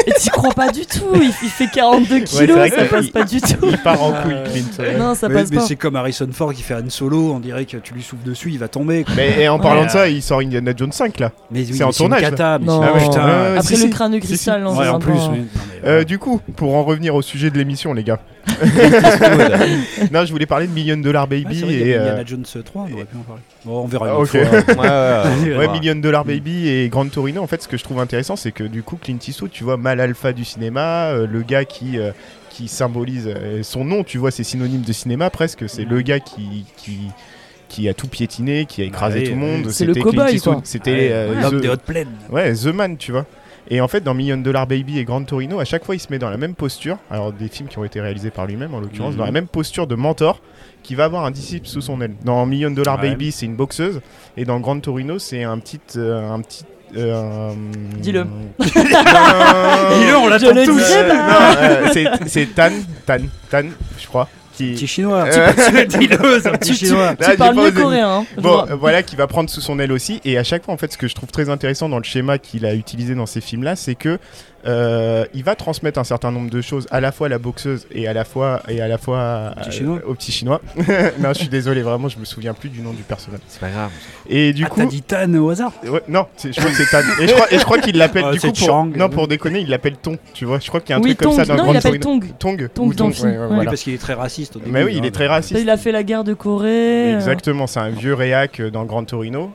[0.06, 3.12] Et t'y crois pas du tout, il, il fait 42 c'est kilos, ça passe il-
[3.12, 3.56] pas du tout.
[3.62, 4.44] Il part en Ah, couille, ouais.
[4.52, 4.64] Clint.
[4.84, 4.96] ouais.
[4.96, 5.62] Non, ça Mais, passe mais pas.
[5.66, 8.50] c'est comme Harrison Ford qui fait Han Solo, on dirait que tu lui souffles dessus,
[8.50, 9.04] il va tomber.
[9.04, 9.14] quoi.
[9.16, 9.86] Mais et en parlant Ouais.
[9.86, 11.32] de ça, il sort Indiana Jones 5 là.
[11.50, 12.80] Mais oui, C'est en tournage, Une cata, mais Non.
[12.82, 13.54] c'est- Ah putain.
[13.58, 14.28] Après si, le crâne de Si, si.
[14.28, 15.12] cristal, en plus.
[15.12, 15.30] peu- mais- non,
[15.82, 18.20] mais Euh, du coup, pour en revenir au sujet de l'émission, les gars.
[20.12, 22.44] non, je voulais parler de Million Dollar Ouais, Baby y et a euh, Indiana Jones
[22.64, 23.42] 3, on aurait pu en parler.
[23.64, 24.46] Bon, on verra une Ah, autre ok.
[24.46, 24.82] fois.
[24.84, 25.56] Ouais, ouais, ouais.
[25.68, 28.52] Ouais, Million Dollar Baby et Grand Torino, en fait, ce que je trouve intéressant, c'est
[28.52, 31.98] que du coup, Clint Eastwood, tu vois, mal alpha du cinéma, euh, le gars qui,
[31.98, 32.12] euh,
[32.50, 36.20] qui symbolise euh, son nom, tu vois, c'est synonyme de cinéma presque, c'est le gars
[36.20, 36.64] qui.
[36.76, 36.98] qui
[37.70, 39.58] qui a tout piétiné, qui a écrasé Ouais, tout le ouais.
[39.58, 39.70] monde.
[39.70, 40.40] C'est le cow-boy.
[40.64, 42.08] C'était Ouais, euh, L'homme The- des hautes plaines.
[42.30, 43.26] Ouais, The Man, tu vois.
[43.70, 46.06] Et en fait, dans Million Dollar Baby et Grand Torino, à chaque fois, il se
[46.10, 46.96] met dans la même posture.
[47.10, 49.18] Alors, des films qui ont été réalisés par lui-même, en l'occurrence, Mhm.
[49.18, 50.40] dans la même posture de mentor
[50.82, 52.14] qui va avoir un disciple sous son aile.
[52.24, 53.10] Dans Million Dollar Ouais.
[53.10, 54.00] Baby, c'est une boxeuse.
[54.36, 55.80] Et dans Grand Torino, c'est un petit.
[55.96, 56.64] euh, un petit
[56.96, 57.52] euh,
[57.98, 58.24] Dis-le.
[58.24, 58.30] Non.
[58.58, 60.82] Dis-le, on le tous.
[60.92, 61.88] Euh,
[62.26, 62.70] c'est Tan,
[63.06, 63.18] Tan,
[63.50, 63.64] Tan,
[63.98, 64.28] je crois.
[64.58, 64.72] Qui...
[64.72, 65.24] Petit chinois.
[65.32, 67.14] Euh, un petit Tu, tu- chinois.
[67.16, 68.08] tu parles mieux coréen.
[68.20, 70.20] hein, Bon, euh, voilà, qui va prendre sous son aile aussi.
[70.24, 72.38] Et à chaque fois, en fait, ce que je trouve très intéressant dans le schéma
[72.38, 74.18] qu'il a utilisé dans ces films-là, c'est que
[74.66, 77.86] euh, il va transmettre un certain nombre de choses à la fois à la boxeuse
[77.92, 79.98] et à la fois et à la fois euh, Petit chinois.
[80.06, 80.60] au petit chinois.
[81.20, 83.40] non, je suis désolé, vraiment, je me souviens plus du nom du personnage.
[83.48, 83.90] C'est pas grave.
[84.28, 85.72] Et du Ah, coup, t'as dit Tan au hasard?
[85.86, 87.02] Ouais, non, je crois que c'est Tan.
[87.20, 87.28] Et
[87.58, 88.86] je crois, qu'il l'appelle Ah, du coup pour, Chang.
[88.96, 90.18] non pour déconner, il l'appelle Ton.
[90.34, 91.38] Tu vois, je crois qu'il y a un Oui, truc comme Tong.
[91.38, 92.26] ça dans Non, Grand il appelle Torino.
[92.38, 92.58] Tong.
[92.58, 92.70] Tong.
[92.74, 93.46] Tong ou Tong, ouais, ouais.
[93.58, 94.72] Oui, parce qu'il est très raciste au début.
[94.72, 95.60] Mais oui, il hein, est très raciste.
[95.60, 97.14] Il a fait la guerre de Corée.
[97.14, 99.52] Exactement, c'est un vieux réac euh, dans Grand Torino.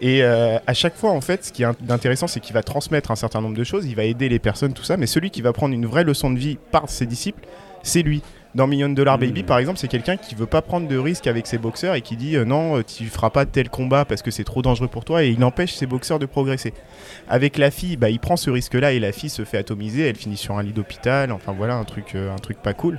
[0.00, 2.62] Et euh, à chaque fois, en fait, ce qui est int- intéressant, c'est qu'il va
[2.62, 5.30] transmettre un certain nombre de choses, il va aider les personnes, tout ça, mais celui
[5.30, 7.46] qui va prendre une vraie leçon de vie par ses disciples,
[7.82, 8.22] c'est lui.
[8.54, 9.46] Dans Million Dollar Baby, Mhm.
[9.46, 12.16] par exemple, c'est quelqu'un qui veut pas prendre de risques avec ses boxeurs et qui
[12.16, 15.04] dit euh, non, euh, tu feras pas tel combat parce que c'est trop dangereux pour
[15.04, 16.72] toi et il empêche ses boxeurs de progresser.
[17.28, 20.16] Avec la fille, bah, il prend ce risque-là et la fille se fait atomiser, elle
[20.16, 22.98] finit sur un lit d'hôpital, enfin voilà, un truc, euh, un truc pas cool.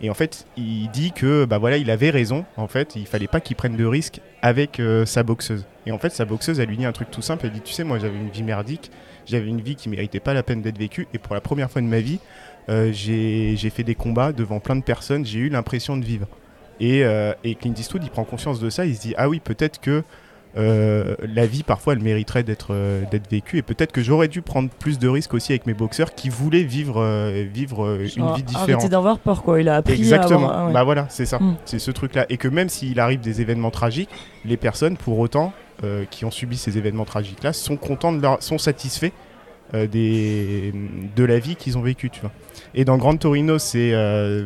[0.00, 2.44] Et en fait, il dit que bah voilà, il avait raison.
[2.56, 5.66] En fait, il fallait pas qu'il prenne de risques avec euh, sa boxeuse.
[5.86, 7.46] Et en fait, sa boxeuse, elle lui dit un truc tout simple.
[7.46, 8.90] Elle dit, tu sais, moi, j'avais une vie merdique.
[9.26, 11.08] J'avais une vie qui méritait pas la peine d'être vécue.
[11.14, 12.20] Et pour la première fois de ma vie,
[12.68, 15.26] euh, j'ai fait des combats devant plein de personnes.
[15.26, 16.28] J'ai eu l'impression de vivre.
[16.80, 18.86] Et, euh, et Clint Eastwood, il prend conscience de ça.
[18.86, 20.04] Il se dit, ah oui, peut-être que
[20.56, 23.58] euh, la vie, parfois, elle mériterait d'être euh, d'être vécue.
[23.58, 26.62] Et peut-être que j'aurais dû prendre plus de risques aussi avec mes boxeurs qui voulaient
[26.62, 28.70] vivre, euh, vivre une genre, vie différente.
[28.70, 29.60] Arrêtez d'avoir peur, quoi.
[29.60, 30.48] Il a appris Exactement.
[30.48, 30.58] à avoir.
[30.58, 30.72] ah ouais.
[30.72, 31.38] Bah voilà, c'est ça.
[31.38, 31.56] Mm.
[31.64, 32.26] C'est ce truc-là.
[32.28, 34.10] Et que même s'il arrive des événements tragiques,
[34.44, 35.52] les personnes, pour autant,
[36.10, 39.12] qui ont subi ces événements tragiques-là, sont contents de leur, sont satisfaits
[39.72, 40.74] des,
[41.14, 42.32] de la vie qu'ils ont vécue, tu vois.
[42.74, 43.92] Et dans Grand Torino, c'est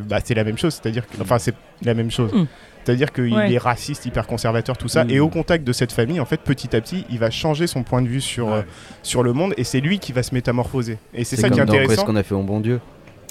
[0.06, 0.74] bah, c'est la même chose.
[0.74, 2.34] C'est-à-dire que, enfin, c'est la même chose.
[2.34, 2.46] Mm.
[2.84, 3.52] C'est-à-dire qu'il Ouais.
[3.52, 5.04] est raciste, hyper conservateur, tout ça.
[5.04, 5.10] Mm.
[5.10, 7.82] Et au contact de cette famille, en fait, petit à petit, il va changer son
[7.84, 8.52] point de vue sur, Ouais.
[8.54, 8.62] euh,
[9.02, 9.54] sur le monde.
[9.56, 10.98] Et c'est lui qui va se métamorphoser.
[11.14, 12.04] Et c'est ça comme qui est intéressant.
[12.04, 12.80] qu'on a fait au bon Dieu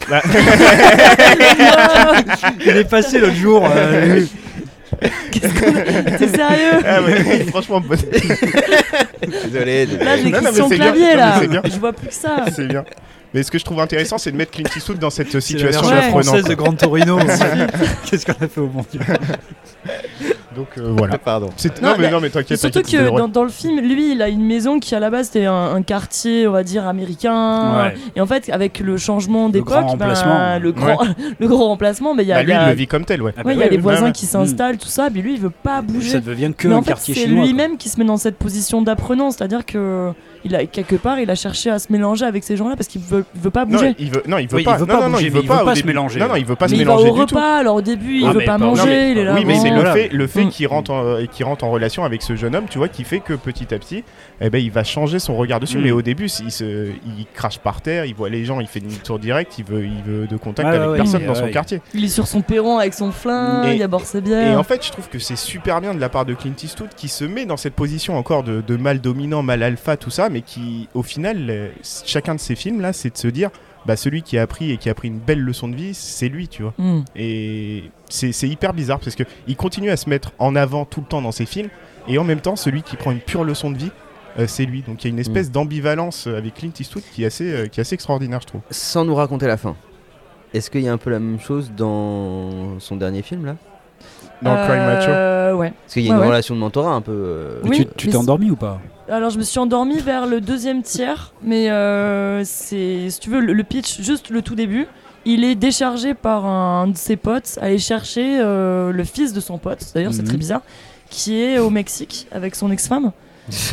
[0.09, 0.21] Bah,
[2.65, 3.67] Il est passé l'autre jour.
[3.69, 4.21] euh,
[5.31, 7.97] T'es sérieux ah ouais, franchement, bonne-
[9.21, 9.85] Désolé.
[9.87, 10.69] Là, j'ai c'est bien.
[10.69, 11.37] Clavier, Non, là.
[11.41, 11.61] c'est bien.
[11.65, 12.45] Je vois plus que ça.
[12.53, 12.83] C'est bien.
[13.33, 15.41] Mais ce que je trouve intéressant, c'est de mettre Clint Eastwood dans cette c'est la
[15.41, 16.09] situation Ouais.
[16.09, 17.17] française de Grand Torino.
[18.09, 18.99] Qu'est-ce qu'on a fait au bon Dieu
[20.55, 21.17] Donc euh, voilà.
[21.17, 21.49] Pardon.
[21.81, 22.59] Non, Non, mais, non, mais t'inquiète.
[22.59, 23.19] Surtout c'était que drôle.
[23.21, 25.53] dans, dans le film, lui, il a une maison qui à la base était un,
[25.75, 27.83] un quartier, on va dire, américain.
[27.85, 27.93] Ouais.
[28.17, 30.97] Et en fait, avec le changement d'époque, ben, le, grand,
[31.39, 32.87] le grand remplacement, mais il y a, Bah, il lui, y a- il le vit
[32.87, 33.33] comme tel, ouais.
[33.37, 33.81] Ah ouais, il y bah a les oui.
[33.81, 34.11] voisins ouais.
[34.11, 36.09] qui s'installent, tout ça, mais lui, il veut pas bouger.
[36.09, 38.35] Ça devient que mais un en fait, quartier c'est lui-même qui se met dans cette
[38.37, 40.11] position d'apprenant, c'est-à-dire que
[40.43, 43.01] il a quelque part, il a cherché à se mélanger avec ces gens-là parce qu'il
[43.01, 43.95] veut, veut pas Non, bouger.
[43.99, 44.71] il veut, non, il veut Oui, pas.
[44.73, 46.19] il veut non, pas non, non, bouger, il veut il veut pas, se mélanger.
[46.19, 47.35] Non, non, il veut pas mais se il va mélanger au du tout.
[47.35, 49.33] repas, alors au début, il Ah, veut pas pas- manger, Non, mais- il est là.
[49.35, 50.49] oui, mais c'est le fait, le fait Mm.
[50.49, 53.03] qu'il rentre, en, euh, qu'il rentre en relation avec ce jeune homme, tu vois, qui
[53.03, 54.03] fait que petit à petit,
[54.41, 55.77] eh ben, il va changer son regard dessus.
[55.77, 55.81] Mm.
[55.83, 58.79] Mais au début, il, se, il crache par terre, il voit les gens, il fait
[58.79, 61.81] demi-tour direct, il veut, il veut de contact avec ouais, personne dans son quartier.
[61.93, 64.59] Il est sur son perron avec son flingue, Et- il aborde ses Et bières.
[64.59, 67.07] en fait, je trouve que c'est super bien de la part de Clint Eastwood qui
[67.07, 70.87] se met dans cette position encore de mal dominant, mal alpha, tout ça, mais qui,
[70.93, 71.69] au final, euh,
[72.05, 73.49] chacun de ces films là, c'est de se dire,
[73.85, 76.29] bah celui qui a appris et qui a pris une belle leçon de vie, c'est
[76.29, 76.73] lui, tu vois.
[76.77, 77.01] Mm.
[77.15, 81.07] Et c'est hyper bizarre parce que il continue à se mettre en avant tout le
[81.07, 81.69] temps dans ses films,
[82.07, 83.91] et en même temps, celui qui prend une pure leçon de vie.
[84.39, 85.51] euh, c'est lui, donc il y a une espèce Mm.
[85.51, 88.61] d'ambivalence euh, avec Clint Eastwood qui est assez, euh, qui est assez extraordinaire, je trouve.
[88.71, 89.75] Sans nous raconter la fin.
[90.53, 93.55] Est-ce qu'il y a un peu la même chose dans son dernier film là?
[94.41, 95.09] Dans Crime Macho.
[95.11, 95.71] Euh, ouais.
[95.83, 96.27] Parce qu'il y a Ouais, une ouais.
[96.29, 97.11] relation de mentorat un peu.
[97.13, 98.79] euh, Oui, Mais tu t'es endormi ou pas?
[99.11, 103.41] Alors je me suis endormie vers le deuxième tiers, mais euh, c'est, si tu veux,
[103.41, 104.87] le, le pitch, juste le tout début,
[105.25, 109.57] il est déchargé par un de ses potes aller chercher euh, le fils de son
[109.57, 110.27] pote, d'ailleurs c'est Mhm.
[110.29, 110.61] très bizarre,
[111.09, 113.11] qui est au Mexique avec son ex-femme.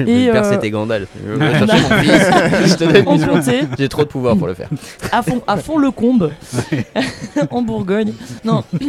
[0.01, 1.09] Euh, c'était Gandalf.
[1.25, 1.59] Je vais Voilà.
[1.67, 2.71] chercher mon fils.
[2.71, 4.69] Je te donne En une- comté, J'ai trop de pouvoir pour le faire.
[5.13, 6.31] à fond, à fond le combe,
[7.51, 8.13] en Bourgogne.
[8.45, 8.65] Non.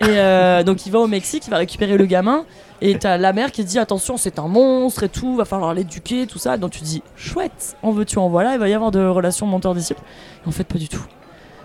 [0.00, 2.44] Et euh, donc il va au Mexique, il va récupérer le gamin.
[2.82, 6.26] Et t'as la mère qui dit attention c'est un monstre et tout, va falloir l'éduquer,
[6.26, 6.56] tout ça.
[6.56, 10.00] Donc tu dis chouette, en veux-tu en voilà, il va y avoir de relations menteur-disciple.
[10.44, 11.04] Et En fait pas du tout.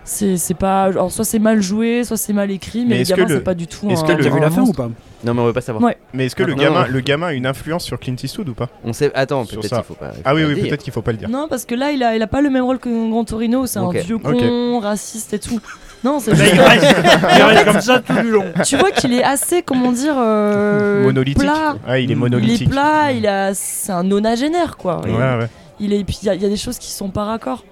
[0.07, 3.06] C'est c'est pas, alors soit c'est mal joué, soit c'est mal écrit, mais, Mais le
[3.06, 3.90] gamin le- c'est pas du tout.
[3.90, 4.88] est-ce que le- vu la fin ou pas?
[5.23, 5.84] Non, mais on veut pas savoir.
[5.84, 5.98] Ouais.
[6.14, 6.88] Mais est-ce que le Non, gamin, non.
[6.91, 8.69] le gamin a une influence sur Clint Eastwood ou pas?
[8.84, 9.11] On sait.
[9.15, 10.11] Attends, peut-être qu'il faut pas.
[10.11, 11.27] il faut Ah oui, pas oui, peut-être qu'il faut pas le dire.
[11.30, 13.65] Non parce que là il a, il a pas le même rôle que Grand Torino,
[13.65, 14.38] c'est un vieux Ok.
[14.38, 15.60] con, raciste et tout.
[16.03, 18.45] Non c'est il reste, comme ça tout du long.
[18.64, 21.41] tu vois qu'il est assez, comment dire, euh, monolithique.
[21.41, 21.77] plat.
[21.88, 22.61] Ouais, il est monolithique.
[22.61, 25.02] Il est plat, il a, c'est un nonagénaire quoi.
[25.03, 25.48] Ouais, Et ouais.
[25.80, 27.64] Il est, puis il y, y a des choses qui sont pas raccord.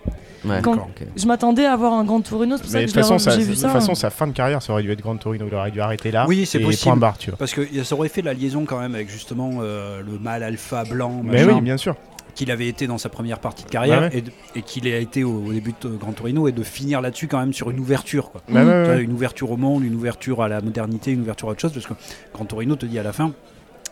[0.46, 0.88] Ouais, Quand-.
[1.16, 3.16] Je m'attendais à avoir un Grand Torino, c'est pour ça que de je toute façon,
[3.16, 3.68] re- sa, j'ai vu de ça.
[3.70, 5.46] toute façon, sa fin de carrière, ça aurait dû être Grand Torino.
[5.50, 6.26] Il aurait dû arrêter là.
[6.28, 6.84] Oui, c'est possible.
[6.84, 7.38] Point barre, tu vois.
[7.40, 10.84] Parce que ça aurait fait la liaison quand même avec justement euh, le mâle alpha
[10.84, 11.96] blanc Mais machin, oui, bien sûr.
[12.36, 14.18] qu'il avait été dans sa première partie de carrière Ouais, ouais.
[14.18, 17.00] et, de- et qu'il a été au, au début de Grand Torino et de finir
[17.00, 18.32] là-dessus quand même sur une ouverture.
[18.32, 18.42] Quoi.
[18.50, 19.04] Bah, ouais, ouais, Tu vois, ouais.
[19.04, 21.88] Une ouverture au monde, une ouverture à la modernité, une ouverture à autre chose, parce
[21.88, 21.94] que
[22.34, 23.32] Grand Torino te dit à la fin,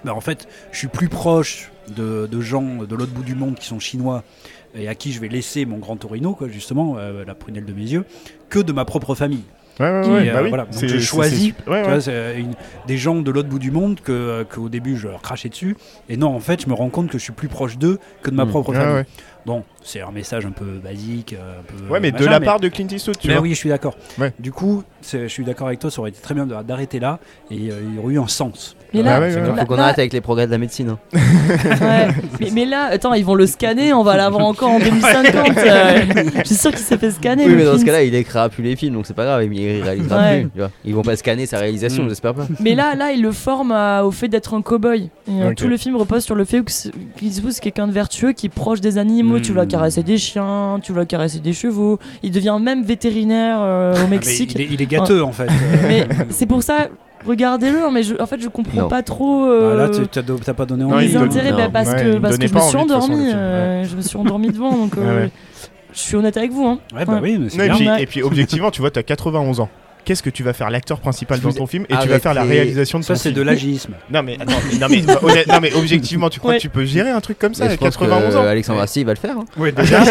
[0.03, 3.55] bah, en fait, je suis plus proche de, de gens de l'autre bout du monde
[3.55, 4.23] qui sont chinois
[4.75, 7.73] et à qui je vais laisser mon Grand Torino, quoi, justement, euh, la prunelle de
[7.73, 8.05] mes yeux,
[8.49, 9.43] que de ma propre famille.
[9.79, 10.49] Ouais, ouais, euh, bah oui.
[10.49, 10.65] voilà.
[10.65, 12.53] Donc Tu vois, c'est euh, une-
[12.87, 15.75] des gens de l'autre bout du monde que qu'au début je leur crachais dessus.
[16.09, 18.29] Et non, en fait, je me rends compte que je suis plus proche d'eux que
[18.29, 18.49] de ma Mm.
[18.49, 19.05] propre famille.
[19.45, 21.91] Bon, c'est un message un peu basique, euh, un peu.
[21.93, 23.43] Ouais, mais de la part de Clint Eastwood, tu Ben vois.
[23.43, 23.95] oui, je suis d'accord.
[24.19, 24.31] Ouais.
[24.39, 27.19] Du coup, c'est- je suis d'accord avec toi, ça aurait été très bien d'arrêter là
[27.49, 28.75] et euh, il y aurait eu un sens.
[28.93, 29.41] Mais là, Ouais, ouais, C'est ouais.
[29.43, 30.89] clair, là- faut qu'on arrête avec les progrès de la médecine.
[30.89, 30.99] hein.
[31.13, 32.07] ouais.
[32.39, 35.57] mais, mais là, attends, ils vont le scanner, on va l'avoir encore en 2050.
[35.57, 35.99] euh,
[36.41, 37.45] je suis sûr qu'il s'est fait scanner.
[37.47, 39.81] Oui, mais dans ce cas-là, il écrira plus les films, donc c'est pas grave, il
[39.81, 40.41] réalisera Ouais.
[40.41, 40.49] plus.
[40.51, 40.71] tu vois.
[40.85, 42.09] Ils vont pas scanner sa réalisation, Mm.
[42.09, 42.47] j'espère pas.
[42.59, 45.09] Mais là, là, il le forme à- au fait d'être un cow-boy.
[45.27, 45.55] Et.
[45.55, 48.47] Tout le film repose sur le fait que c'est- qu'Eastwood, c'est quelqu'un de vertueux qui
[48.47, 49.39] est proche des animaux.
[49.39, 51.99] Tu vas caresser des chiens, tu vas caresser des chevaux.
[52.23, 54.53] Il devient même vétérinaire euh, au Ah, mais Mexique.
[54.55, 55.47] il, est, il est gâteux en fait.
[55.87, 56.87] Mais c'est pour ça,
[57.25, 57.79] regardez-le.
[57.83, 58.87] hein, Mais je- en fait, je comprends Non.
[58.87, 59.45] pas trop.
[59.45, 61.07] Bah, euh, là, tu t'as pas donné envie.
[61.07, 64.17] les intérêts, bah, parce Ouais, que, parce que je me suis euh, Je me suis
[64.17, 65.31] endormie devant, donc euh, Ouais, ouais.
[65.93, 66.65] je suis honnête avec vous.
[66.65, 66.79] Hein.
[66.95, 67.19] Ouais, bah Ouais.
[67.21, 67.93] oui, mais c'est Non, et, bien.
[67.95, 69.69] puis, et puis, objectivement, tu vois, t'as 91 ans.
[70.05, 72.33] Qu'est-ce que tu vas faire l'acteur principal Je dans ton film et tu vas faire
[72.33, 73.35] la réalisation de Ça, ton c'est film.
[73.35, 73.93] de l'agisme.
[74.11, 76.57] Non mais, attends, non, mais, honnête- non, mais objectivement, tu crois Ouais.
[76.57, 78.43] que tu peux gérer un truc comme ça Mais à je pense 91 que ans
[78.47, 79.37] Alexandre Astier, il va le faire.
[79.37, 79.45] hein.
[79.57, 80.03] Oui, déjà.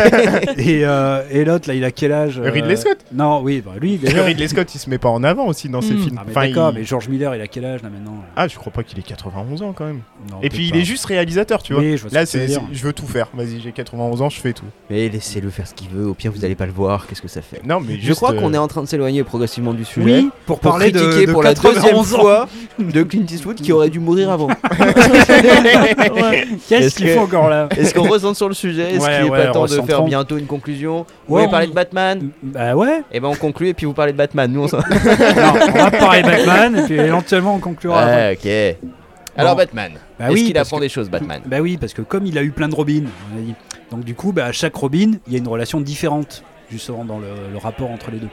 [0.57, 3.73] et euh, et l'autre, là, il a quel âge euh, Ridley Scott Non, oui, bah,
[3.81, 4.25] lui, déjà.
[4.25, 6.03] Ridley Scott, il se met pas en avant aussi dans ses Hmm.
[6.03, 6.17] films.
[6.19, 8.47] Ah, mais Enfin, d'accord, il- mais George Miller, il a quel âge là maintenant Ah,
[8.49, 10.01] je crois pas qu'il ait 91 ans quand même.
[10.31, 11.83] Non, Et puis il est juste réalisateur, tu vois.
[11.83, 13.29] Oui, je vois Là, c'est, c'est- je veux tout faire.
[13.35, 14.65] Vas-y, j'ai 91 ans, je fais tout.
[14.89, 17.29] Mais laissez-le faire ce qu'il veut, au pire vous allez pas le voir, qu'est-ce que
[17.29, 17.61] ça fait?
[17.65, 20.05] Non, mais Je crois euh, qu'on est en train de s'éloigner progressivement du sujet.
[20.21, 22.19] Oui, pour Pour parler de, critiquer de pour la deuxième 91 ans.
[22.21, 24.49] fois de Clint Eastwood qui aurait dû mourir avant.
[24.81, 26.47] Ouais.
[26.69, 27.69] Qu'est-ce Est-ce qu'il faut encore là?
[27.77, 28.95] Est-ce qu'on ressent sur le sujet?
[28.95, 31.07] Est-ce Ouais, qu'il est ouais, pas temps de faire bientôt une conclusion?
[31.27, 32.31] Vous voulez on- parler de Batman?
[32.43, 33.03] Bah ouais.
[33.13, 34.51] Eh ben on conclut et puis vous parlez de Batman.
[34.53, 38.05] Nous on non, on va parler Batman et puis éventuellement on conclura.
[38.07, 38.91] Ouais, ok.
[39.37, 39.93] Alors Batman.
[40.19, 41.41] Bah Est-ce oui, qu'il apprend que- des choses, Batman?
[41.47, 43.05] Bah oui, parce que comme il a eu plein de dit.
[43.91, 47.19] Donc du coup, bah, à chaque Robin, il y a une relation différente, justement, dans
[47.19, 48.29] le, le rapport entre les deux.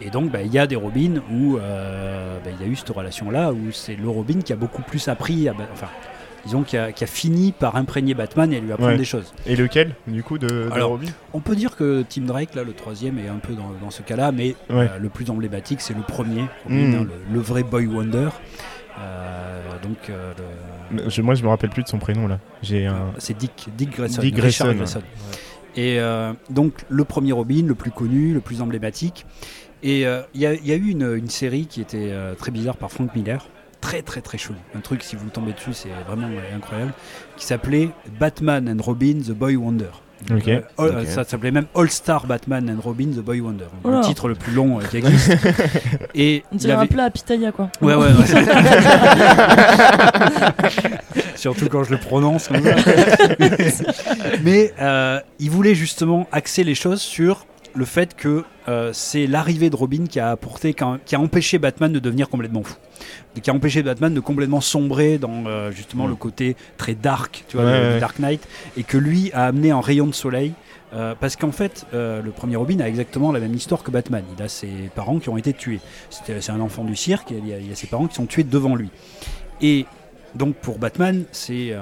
[0.00, 2.76] Et donc, bah, il y a des Robins où euh, bah, il y a eu
[2.76, 5.88] cette relation-là, où c'est le Robin qui a beaucoup plus appris, à, enfin,
[6.44, 8.96] disons, qui a, qui a fini par imprégner Batman et lui apprendre Ouais.
[8.98, 9.32] des choses.
[9.46, 11.08] Et lequel, du coup, de, de Alors, Robin?
[11.34, 14.02] On peut dire que Tim Drake, là, le troisième, est un peu dans, dans ce
[14.02, 14.88] cas-là, mais Ouais.
[14.90, 16.94] euh, le plus emblématique, c'est le premier, Robin, Mm.
[16.94, 18.28] hein, le, le vrai Boy Wonder.
[18.98, 20.32] Euh, donc, euh,
[20.92, 22.38] le- Je- moi, je me rappelle plus de son prénom là.
[22.62, 23.12] J'ai un.
[23.18, 24.20] C'est Dick, Dick Grayson.
[24.20, 25.02] Dick Richard Grayson.
[25.76, 29.24] Et euh, donc le premier Robin, le plus connu, le plus emblématique.
[29.82, 32.34] Et euh, il y, a- il y a eu une, une série qui était euh,
[32.34, 33.46] très bizarre par Frank Miller,
[33.80, 34.54] très très très chaud.
[34.76, 36.92] Un truc, si vous tombez dessus, c'est vraiment euh, incroyable,
[37.36, 39.86] qui s'appelait Batman and Robin, The Boy Wonder.
[40.28, 41.06] Donc, euh, All-.
[41.06, 43.64] Ça s'appelait même All Star Batman and Robin, The Boy Wonder.
[43.86, 45.32] Le titre le plus long euh, qui existe.
[46.14, 47.70] Et On dirait avait- un plat à pitaya quoi.
[47.80, 48.12] Ouais, ouais, ouais.
[51.36, 52.48] Surtout quand je le prononce.
[52.48, 52.74] comme ça.
[54.44, 59.70] Mais euh, il voulait justement axer les choses sur le fait que euh, c'est l'arrivée
[59.70, 62.76] de Robin qui a apporté, qui a, qui a empêché Batman de devenir complètement fou.
[63.42, 67.56] Qui a empêché Batman de complètement sombrer dans euh, justement le côté très dark, tu
[67.56, 68.00] vois, Ouais, le-.
[68.00, 70.52] Dark Knight, et que lui a amené un rayon de soleil.
[70.92, 74.24] euh, parce qu'en fait, le premier Robin a exactement la même histoire que Batman.
[74.36, 75.80] Il a ses parents qui ont été tués.
[76.10, 78.16] C'est un enfant du cirque, et il y, a, il y a ses parents qui
[78.16, 78.90] sont tués devant lui.
[79.62, 79.86] Et
[80.34, 81.78] donc pour Batman, c'est euh,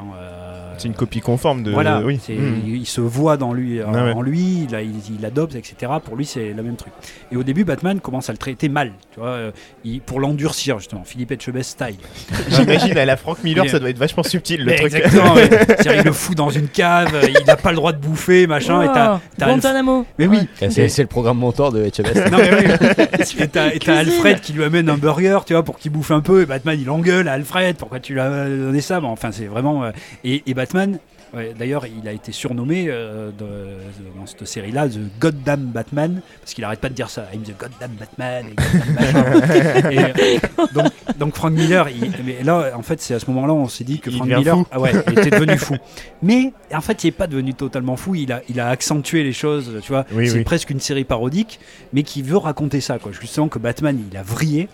[0.79, 1.71] C'est une copie conforme de.
[1.73, 2.19] voilà, oui.
[2.23, 2.63] c'est- Mm.
[2.67, 5.93] il, il se voit dans lui, en, Ouais, en lui, il, il, il adopte, etc.
[6.05, 6.93] Pour lui, c'est le même truc.
[7.33, 9.51] Et au début, Batman commence à le traiter mal, tu vois, euh,
[9.85, 11.97] il- pour l'endurcir justement, Philippe Etchebest style.
[12.51, 14.95] J'imagine à la Frank Miller, Mais- ça doit être vachement subtil le truc.
[14.95, 15.49] Exactement, ouais.
[15.99, 18.83] Il le fout dans une cave, euh, il n'a pas le droit de bouffer, machin.
[18.83, 20.07] et t'as, Alf- Guantanamo.
[20.19, 22.31] Mais oui, C'est c'est le programme mentor de HMS.
[22.31, 23.05] non mais oui.
[23.41, 26.11] Et t'as, et t'as Alfred qui lui amène un burger, tu vois, pour qu'il bouffe
[26.11, 26.43] un peu.
[26.43, 29.85] Et Batman, il engueule à Alfred, pourquoi tu lui donné ça Bon, Enfin, c'est vraiment.
[29.85, 29.91] euh,
[30.25, 30.99] Et, et Batman,
[31.35, 36.21] ouais, d'ailleurs, il a été surnommé euh, de- de- dans cette série-là The Goddamn Batman,
[36.41, 37.27] parce qu'il arrête pas de dire ça.
[37.35, 38.47] I'm the Goddamn Batman.
[38.51, 39.91] Et goddamn machin.
[39.91, 43.53] Et, euh, donc, donc Frank Miller, il- mais là, en fait, c'est à ce moment-là,
[43.53, 44.67] on s'est dit que Il Frank Miller, fou.
[44.71, 45.77] ah ouais, était devenu fou.
[46.23, 48.15] Mais en fait, il est pas devenu totalement fou.
[48.15, 50.05] Il a, il a accentué les choses, tu vois.
[50.13, 50.45] Oui, c'est oui.
[50.45, 51.61] presque une série parodique,
[51.93, 53.13] mais qui veut raconter ça, quoi.
[53.13, 54.69] Justement que Batman, il a vrillé.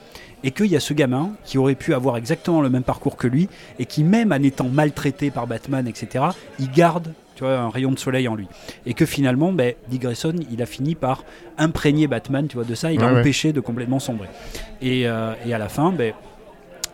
[0.44, 3.26] Et qu'il y a ce gamin qui aurait pu avoir exactement le même parcours que
[3.26, 3.48] lui,
[3.78, 6.26] et qui même en étant maltraité par Batman, etc.,
[6.60, 8.46] il garde tu vois, un rayon de soleil en lui.
[8.86, 11.24] Et que finalement, ben, Dick Grayson, il a fini par
[11.58, 13.20] imprégner Batman tu vois, de ça, il a Ouais, ouais.
[13.20, 14.28] empêché de complètement sombrer.
[14.82, 16.12] Et, euh, et à la fin, ben,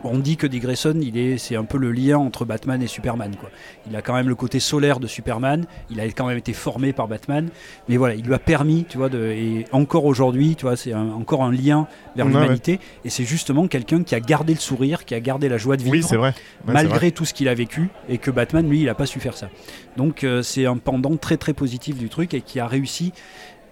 [0.03, 2.87] on dit que Dick Grayson, il est, c'est un peu le lien entre Batman et
[2.87, 3.35] Superman.
[3.39, 3.49] Quoi.
[3.89, 5.65] Il a quand même le côté solaire de Superman.
[5.89, 7.49] Il a quand même été formé par Batman,
[7.89, 10.93] mais voilà, il lui a permis, tu vois, de, et encore aujourd'hui, tu vois, c'est
[10.93, 12.79] un- encore un lien vers Ouais, l'humanité.
[13.05, 15.83] Et c'est justement quelqu'un qui a gardé le sourire, qui a gardé la joie de
[15.83, 16.29] vivre Oui, c'est vrai.
[16.29, 16.33] Ouais,
[16.67, 17.11] c'est malgré vrai.
[17.11, 19.49] tout ce qu'il a vécu et que Batman lui il a pas su faire ça
[19.97, 23.11] donc euh, c'est un pendant très très positif du truc et qui a réussi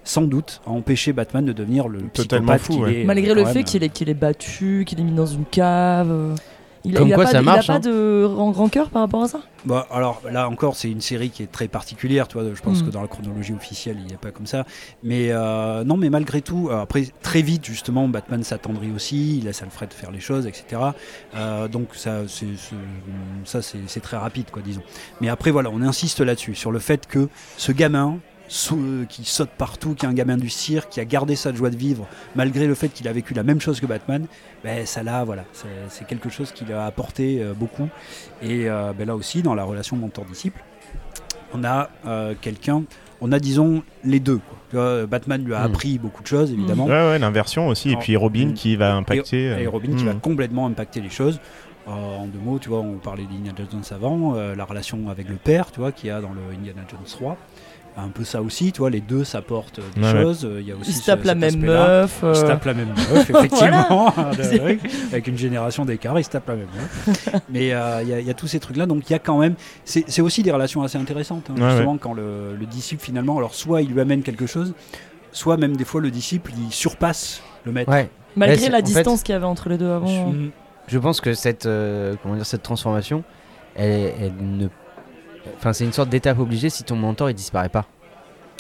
[0.10, 3.02] sans doute à empêcher Batman de devenir le Totalement psychopathe fou, qu'il ouais.
[3.02, 3.64] est, Malgré euh, le quand fait même.
[3.66, 6.10] qu'il est, qu'il est battu, qu'il est mis dans une cave.
[6.12, 6.36] euh,
[6.86, 7.80] Il, Comme il a quoi, pas, ça de- marche, Il a hein.
[7.82, 9.42] pas de ran- rancœur par rapport à ça?
[9.66, 12.48] Bah, alors là encore, c'est une série qui est très particulière, tu vois.
[12.56, 12.86] Je pense Mm.
[12.86, 14.64] que dans la chronologie officielle, il n'y a pas comme ça.
[15.04, 19.44] Mais euh, non, mais malgré tout, euh, après très vite justement, Batman s'attendrit aussi, il
[19.44, 20.82] laisse Alfred faire les choses, etc.
[21.36, 22.76] Euh, donc ça, c'est, c'est-
[23.44, 24.82] ça c'est, c'est très rapide, quoi, disons.
[25.20, 28.20] Mais après voilà, on insiste là-dessus sur le fait que ce gamin.
[28.72, 31.70] Euh, qui saute partout, qui est un gamin du cirque, qui a gardé sa joie
[31.70, 34.26] de vivre malgré le fait qu'il a vécu la même chose que Batman,
[34.64, 35.46] ben ça là, voilà,
[35.90, 37.88] c'est, quelque chose qui l'a apporté euh, beaucoup.
[38.42, 40.64] Et euh, ben là aussi, dans la relation mentor-disciple,
[41.54, 41.90] on a
[42.42, 42.84] quelqu'un,
[43.22, 44.40] on a disons les deux.
[44.72, 45.08] quoi.
[45.08, 45.72] Batman lui a Mm.
[45.72, 46.86] appris beaucoup de choses, évidemment.
[46.86, 47.92] Ouais, ouais, l'inversion aussi.
[47.92, 48.54] Et puis Robin mm.
[48.54, 49.46] qui va impacter.
[49.60, 51.40] Et Robin qui va complètement impacter les choses.
[51.90, 55.28] Euh, en deux mots, tu vois, on parlait d'Indiana Jones avant, euh, la relation avec
[55.28, 57.38] le père, tu vois, qu'il y a dans le Indiana Jones 3.
[57.98, 60.22] Un peu ça aussi, tu vois, les deux s'apportent des Ouais, ouais.
[60.22, 60.46] choses.
[60.46, 62.20] euh, Il y a aussi Il se ce- tape la même meuf.
[62.24, 64.14] Il se euh, tape la même meuf, effectivement.
[64.42, 64.80] C'est- oui,
[65.12, 67.30] avec une génération d'écart, il se tape la même meuf.
[67.50, 69.20] Mais euh, il y, a- il y a tous ces trucs-là, donc il y a
[69.20, 69.56] quand même.
[69.84, 73.38] C'est c'est aussi des relations assez intéressantes, hein, Ouais, justement, quand le, le disciple, finalement,
[73.38, 74.74] alors soit il lui amène quelque chose,
[75.34, 77.92] soit même des fois le disciple, il surpasse le maître.
[77.92, 78.10] Ouais.
[78.38, 80.34] Malgré la en fait- distance qu'il y avait entre les deux avant.
[80.88, 83.24] Je pense que cette, euh, comment dire, cette transformation,
[83.76, 84.68] elle, elle ne.
[85.60, 87.86] Enfin, c'est une sorte d'étape obligée si ton mentor il disparaît pas.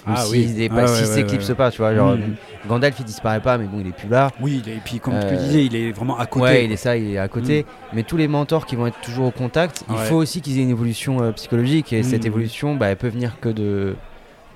[0.08, 0.56] Ou Ah oui.
[0.58, 1.56] est Ah ouais, ouais, s'éclipse ouais.
[1.56, 1.94] pas, tu vois.
[1.96, 2.36] Genre, Mm.
[2.68, 4.32] Gandalf il disparaît pas, mais bon, il est plus là.
[4.42, 6.44] Oui, et puis comme tu Euh, disais, il est vraiment à côté.
[6.46, 7.66] ouais, il est ça, il est à côté.
[7.94, 10.64] Mais tous les mentors qui vont être toujours au contact, il faut aussi qu'ils aient
[10.64, 11.92] une évolution euh, psychologique.
[11.94, 12.28] Et cette Mhm.
[12.28, 13.96] évolution, bah, elle peut venir que de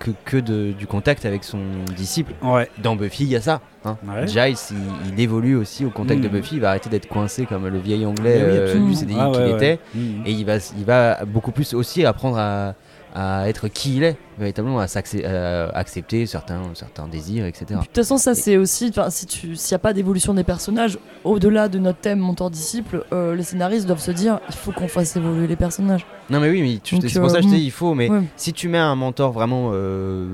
[0.04, 1.60] que, que de, du contact avec son
[1.96, 2.34] disciple.
[2.44, 2.70] Ouais.
[2.82, 3.62] Dans Buffy, il y a ça.
[3.86, 3.98] hein.
[4.06, 4.28] Ouais.
[4.28, 6.34] Giles, il, il évolue aussi au contact de Mhm.
[6.34, 6.56] Buffy.
[6.56, 9.30] Il va arrêter d'être coincé comme le vieil anglais Mais oui, euh, du CDI Ah
[9.34, 9.52] qu'il ouais.
[9.52, 9.80] était.
[9.96, 10.24] Mhm.
[10.26, 12.74] Et il va, il va beaucoup plus aussi apprendre à,
[13.14, 17.66] à être qui il est, véritablement, à, à accepter certains, certains désirs, etc.
[17.70, 20.98] De toute façon, ça c'est aussi, si tu, s'il n'y a pas d'évolution des personnages,
[21.24, 25.16] au-delà de notre thème mentor-disciple, euh, les scénaristes doivent se dire, il faut qu'on fasse
[25.16, 26.06] évoluer les personnages.
[26.30, 28.22] Non mais oui, mais c'est pour ça que je euh, dis il faut, mais ouais.
[28.36, 30.28] si tu mets un mentor vraiment euh,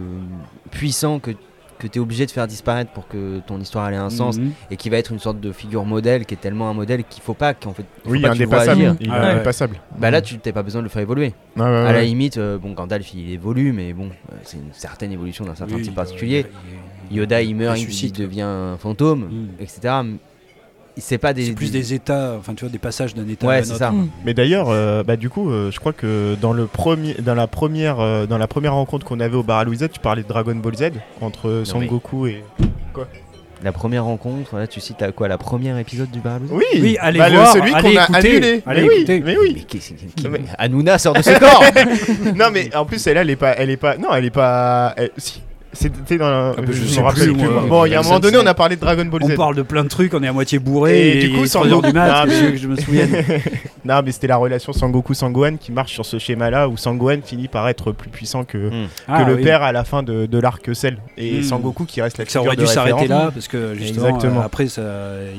[0.71, 1.31] puissant que
[1.79, 4.51] que tu es obligé de faire disparaître pour que ton histoire ait un sens Mhm.
[4.69, 7.23] et qui va être une sorte de figure modèle qui est tellement un modèle qu'il
[7.23, 8.81] faut pas qu'en fait il faut Oui, pas indépassable.
[8.81, 8.95] agir.
[8.99, 9.77] Il est Ah indépassable.
[9.97, 11.33] Bah là tu t'as pas besoin de le faire évoluer.
[11.57, 15.45] À la limite euh, bon Gandalf il évolue mais bon euh, c'est une certaine évolution
[15.45, 16.45] d'un certain Oui, type il- particulier.
[17.09, 19.47] il- Yoda il meurt, il, devient un fantôme, Mhm.
[19.59, 19.93] etc.
[20.99, 23.49] C'est pas des C'est plus des états, enfin tu vois, des passages d'un état à
[23.49, 23.75] Ouais un autre.
[23.77, 23.91] ça.
[23.91, 24.09] Mm.
[24.25, 27.47] Mais d'ailleurs, euh, bah, du coup, euh, je crois que dans, le premier, dans, la
[27.47, 30.27] première, euh, dans la première rencontre qu'on avait au bar à Louisette, tu parlais de
[30.27, 32.43] Dragon Ball Z entre Son mais- Goku et.
[33.61, 36.97] La première rencontre, voilà, tu cites la, quoi la première épisode du Baralou Oui, Oui,
[37.01, 38.63] allez Bah, le- celui allez qu'on a annulé.
[38.65, 41.63] allez mais, oui, mais oui, Mais qu'est-ce qui- Non, mais- Hanouna sort de ce corps
[42.37, 43.51] non, mais en plus, celle-là, elle est pas.
[43.57, 44.93] Elle est pas non, elle est pas.
[44.95, 45.41] elle- si.
[45.71, 46.29] C'était dans.
[46.29, 47.47] la- Ah bah, je je sais me rappelle plus, plus.
[47.69, 49.31] Bon, il y a un moment donné, on a parlé de Dragon Ball Z.
[49.33, 51.17] On parle de plein de trucs, on est à moitié bourré.
[51.19, 53.05] Et du coup, sans Sango- heures du mat, Ah, mais- je, je me souviens.
[53.85, 57.47] non, mais c'était la relation Sangoku Sangohan qui marche sur ce schéma-là où Sangohan finit
[57.47, 58.87] par être plus puissant que, Hmm.
[58.87, 59.43] que Ah, le oui.
[59.43, 60.97] père à la fin de, de l'arc Cell.
[61.17, 61.43] Et Hmm.
[61.43, 64.41] Sangoku qui reste la Ça figure aurait de dû s'arrêter là parce que justement Exactement.
[64.41, 64.81] euh, après ça,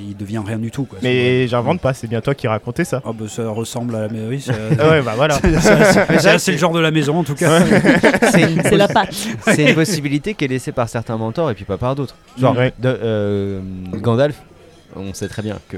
[0.09, 0.99] il devient rien du tout quoi.
[1.03, 3.03] Mais j'invente pas, c'est bien toi qui racontais ça.
[3.05, 5.35] Ah bah, ça ressemble à la mais oui, ça- Ah ouais, bah voilà.
[5.61, 7.61] ça- ça- c'est le genre de la maison en tout cas.
[8.31, 9.15] C'est la patte.
[9.47, 12.15] c'est une possibilité qui est laissée par certains mentors et puis pas par d'autres.
[12.39, 12.73] Genre Ouais.
[12.79, 13.61] de- euh,
[13.95, 14.41] Gandalf,
[14.97, 15.77] on sait très bien que,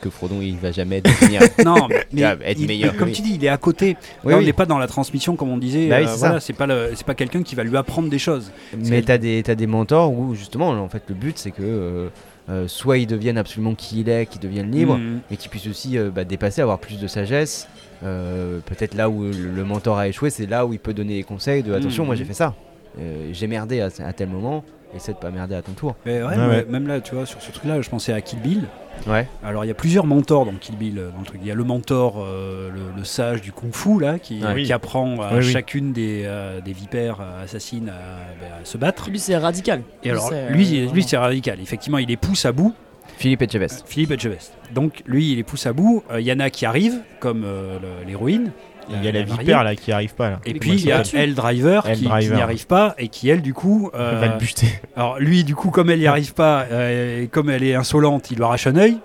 [0.00, 1.40] que Frodon il va jamais devenir.
[1.64, 3.14] Non, mais, être il- meilleur il- comme lui.
[3.14, 3.96] tu dis, il est à côté.
[4.24, 4.46] Oui, Là, on oui.
[4.46, 5.88] n'est pas dans la transmission comme on disait.
[5.88, 8.18] Bah oui, euh, c'est voilà, c'est pas c'est pas quelqu'un qui va lui apprendre des
[8.18, 8.50] choses.
[8.76, 12.08] Mais t'as des, t'as des mentors où justement en fait le but c'est que euh,
[12.50, 15.20] euh, soit ils deviennent absolument qui il est, qu'ils deviennent libres, Mhm.
[15.30, 17.68] mais qu'ils puissent aussi euh, bah, dépasser, avoir plus de sagesse.
[18.04, 21.14] Euh, Peut-être là où le, le mentor a échoué, c'est là où il peut donner
[21.18, 22.06] des conseils de attention, Mhm.
[22.08, 22.54] moi j'ai fait ça,
[22.98, 24.64] Euh, j'ai merdé à, à tel moment,
[24.94, 25.96] essaie de pas merder à ton tour.
[26.06, 26.66] Mais ouais, Ouais, mais ouais.
[26.68, 28.64] Même là, tu vois, sur ce truc-là, je pensais à Kill Bill.
[29.06, 29.26] Ouais.
[29.42, 31.40] Alors il y a plusieurs mentors dans Kill Bill euh, dans le truc.
[31.42, 35.30] Il y a le mentor, euh, le, le sage du kung-fu là, qui, apprend à
[35.32, 35.50] Oui, oui.
[35.50, 37.92] chacune des, euh, des vipères assassines à,
[38.40, 39.08] ben, à se battre.
[39.08, 39.80] Lui, c'est radical.
[40.04, 41.58] Et alors lui, euh, c'est radical.
[41.60, 42.74] Effectivement, il les pousse à bout.
[43.16, 43.84] Philippe Etchebest.
[43.86, 44.52] Philippe Etchebest.
[44.74, 46.02] Donc lui, il les pousse à bout.
[46.10, 48.50] Euh, Il y en a qui arrivent, comme euh, l'héroïne.
[48.90, 50.40] Il y a la vipère là qui arrive pas là.
[50.44, 53.54] Et puis il y a Elle Driver qui, n'y arrive pas et qui elle du
[53.54, 54.66] coup Elle euh, va le buter.
[54.96, 58.30] alors lui du coup comme elle n'y arrive pas euh, et comme elle est insolente
[58.30, 58.98] il lui arrache un œil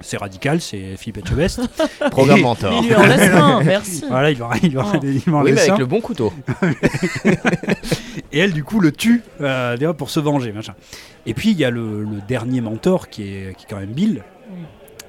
[0.00, 1.60] c'est radical c'est Philippe Etchebest
[2.10, 2.72] Programme mentor.
[2.82, 4.04] Il lui en laisse un, merci.
[4.08, 4.98] voilà il lui en- il lui en- Oh.
[5.02, 5.78] il en Oui, mais avec un.
[5.78, 6.32] le bon couteau.
[8.32, 10.74] et elle du coup le tue euh, pour se venger machin
[11.26, 13.92] et puis il y a le, le dernier mentor qui est, qui est quand même
[13.92, 14.22] Bill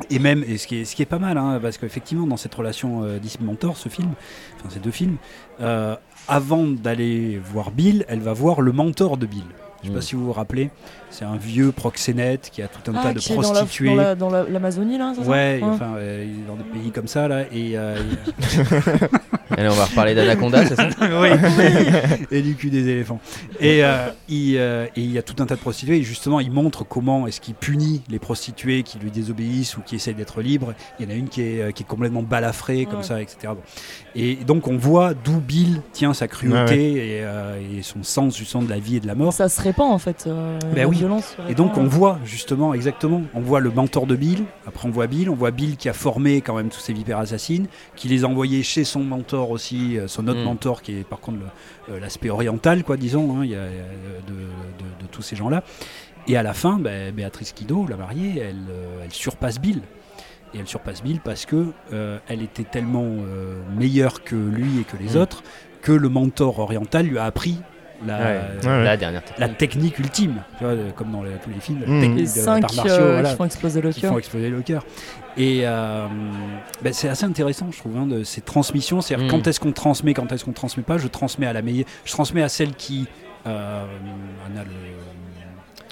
[0.09, 2.37] et même et ce qui est, ce qui est pas mal hein, parce qu'effectivement dans
[2.37, 4.09] cette relation euh, disciple mentor ce film
[4.59, 5.17] enfin ces deux films
[5.61, 5.95] euh,
[6.27, 9.43] avant d'aller voir Bill elle va voir le mentor de Bill
[9.83, 10.01] je sais pas Mm.
[10.01, 10.69] si vous vous rappelez
[11.09, 14.29] c'est un vieux proxénète qui a tout un Ah, tas de prostituées dans la- dans
[14.29, 15.69] la- l'Amazonie, là, c'est ça Ouais, Ouais.
[15.69, 17.77] enfin, euh, il est dans des pays comme ça, là, et...
[17.77, 17.95] euh,
[19.57, 21.29] on va reparler d'Anaconda, c'est ça oui.
[22.31, 23.19] et du cul des éléphants.
[23.59, 26.39] Et, euh, il, euh, et il y a tout un tas de prostituées, et justement,
[26.39, 30.41] il montre comment est-ce qu'il punit les prostituées qui lui désobéissent ou qui essayent d'être
[30.41, 30.73] libres.
[30.99, 33.03] Il y en a une qui est, qui est complètement balafrée, comme Ouais.
[33.03, 33.37] ça, etc.
[33.49, 33.57] Bon.
[34.15, 38.37] Et donc, on voit d'où Bill tient sa cruauté Ouais, Et, euh, et son sens,
[38.37, 39.33] justement, de la vie et de la mort.
[39.33, 40.25] Ça se répand en fait.
[40.27, 40.99] euh, Ben la oui.
[40.99, 41.87] violence se Et donc on répand.
[41.87, 45.51] voit justement exactement, on voit le mentor de Bill, après on voit Bill, on voit
[45.51, 48.83] Bill qui a formé quand même tous ces vipères assassines, qui les a envoyés chez
[48.83, 50.43] son mentor aussi, euh, son autre Mm.
[50.45, 51.37] mentor qui est par contre
[51.89, 55.35] euh, l'aspect oriental quoi disons, hein, il y a, euh, de, de- de tous ces
[55.35, 55.63] gens-là.
[56.27, 58.55] Et à la fin, ben, Béatrice Kido, la mariée, elle,
[59.03, 59.81] elle surpasse Bill.
[60.53, 64.83] Et elle surpasse Bill parce que euh, elle était tellement euh, meilleure que lui et
[64.85, 65.21] que les Mm.
[65.21, 65.43] autres
[65.83, 67.57] que le mentor oriental lui a appris
[68.05, 68.41] la, Ouais.
[68.63, 68.83] Ouais, ouais.
[68.83, 69.21] La dernière.
[69.37, 72.01] la technique ultime, tu vois, comme dans les- tous les films, Mm.
[72.01, 74.11] technique Les cinq martiaux, euh, voilà, qui font exploser le cœur.
[74.13, 74.83] font exploser le cœur.
[75.37, 76.07] Et euh,
[76.81, 79.01] ben, c'est assez intéressant, je trouve, hein, de ces transmissions.
[79.01, 79.29] C'est-à-dire Mm.
[79.29, 80.97] quand est-ce qu'on transmet, quand est-ce qu'on transmet pas.
[80.97, 83.07] Je transmets à la meilleure, je transmets à celle qui
[83.47, 84.69] euh, a le,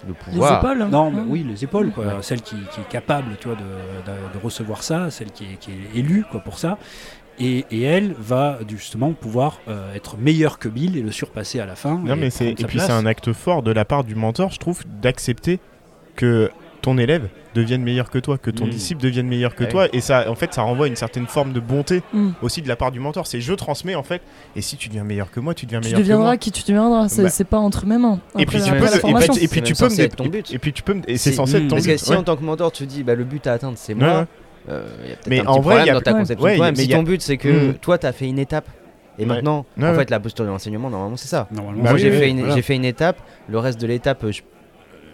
[0.06, 0.60] Le Les pouvoir.
[0.64, 0.90] épaules.
[0.90, 1.12] non, hein.
[1.16, 2.06] mais oui, les épaules, quoi.
[2.06, 2.14] Ouais.
[2.22, 5.56] Celle qui, qui est capable, tu vois, de, de- de recevoir ça, celle qui est,
[5.58, 6.78] qui est élue, quoi, pour ça.
[7.40, 11.66] Et, et elle va justement pouvoir euh, être meilleure que Bill et le surpasser à
[11.66, 12.00] la fin.
[12.06, 14.60] Non, et mais et puis c'est un acte fort de la part du mentor, je
[14.60, 15.60] trouve, d'accepter
[16.16, 16.52] que
[16.84, 18.70] ton élève devienne meilleur que toi, que ton Mm.
[18.70, 19.70] disciple devienne meilleur que Ouais.
[19.70, 22.32] toi, et ça, en fait, ça renvoie à une certaine forme de bonté Mm.
[22.42, 23.26] aussi de la part du mentor.
[23.26, 24.22] C'est je transmets en fait,
[24.56, 26.38] et si tu deviens meilleur que moi, tu deviens Tu meilleur que deviendras moi.
[26.38, 27.30] qui tu deviendras, c'est Bah.
[27.30, 28.20] c'est pas entre mes mains.
[28.38, 29.34] Et puis tu peux, et puis- formation.
[29.34, 30.54] et puis C'est tu peux me censé dé- être ton but.
[30.54, 31.92] et puis tu peux me- et c'est censé être ton Parce but.
[31.94, 32.18] que si ouais.
[32.18, 34.26] en tant que mentor tu dis bah, le but à atteindre c'est Ouais, moi, ouais.
[34.70, 36.02] Euh, il y a peut-être Mais un en petit vrai, il y problème a- dans
[36.02, 36.76] ta conception Ouais, de toi-même.
[36.78, 37.74] mais Si ton but c'est que Mm.
[37.76, 38.66] toi t'as fait une étape
[39.18, 39.28] et Ouais.
[39.28, 39.96] maintenant Ouais, en ouais.
[40.00, 41.48] fait la posture de l'enseignement normalement c'est ça.
[41.52, 42.56] Normalement, Bah Moi oui, j'ai oui, fait, une- voilà.
[42.56, 43.18] j'ai fait une étape,
[43.50, 44.42] le reste de l'étape je,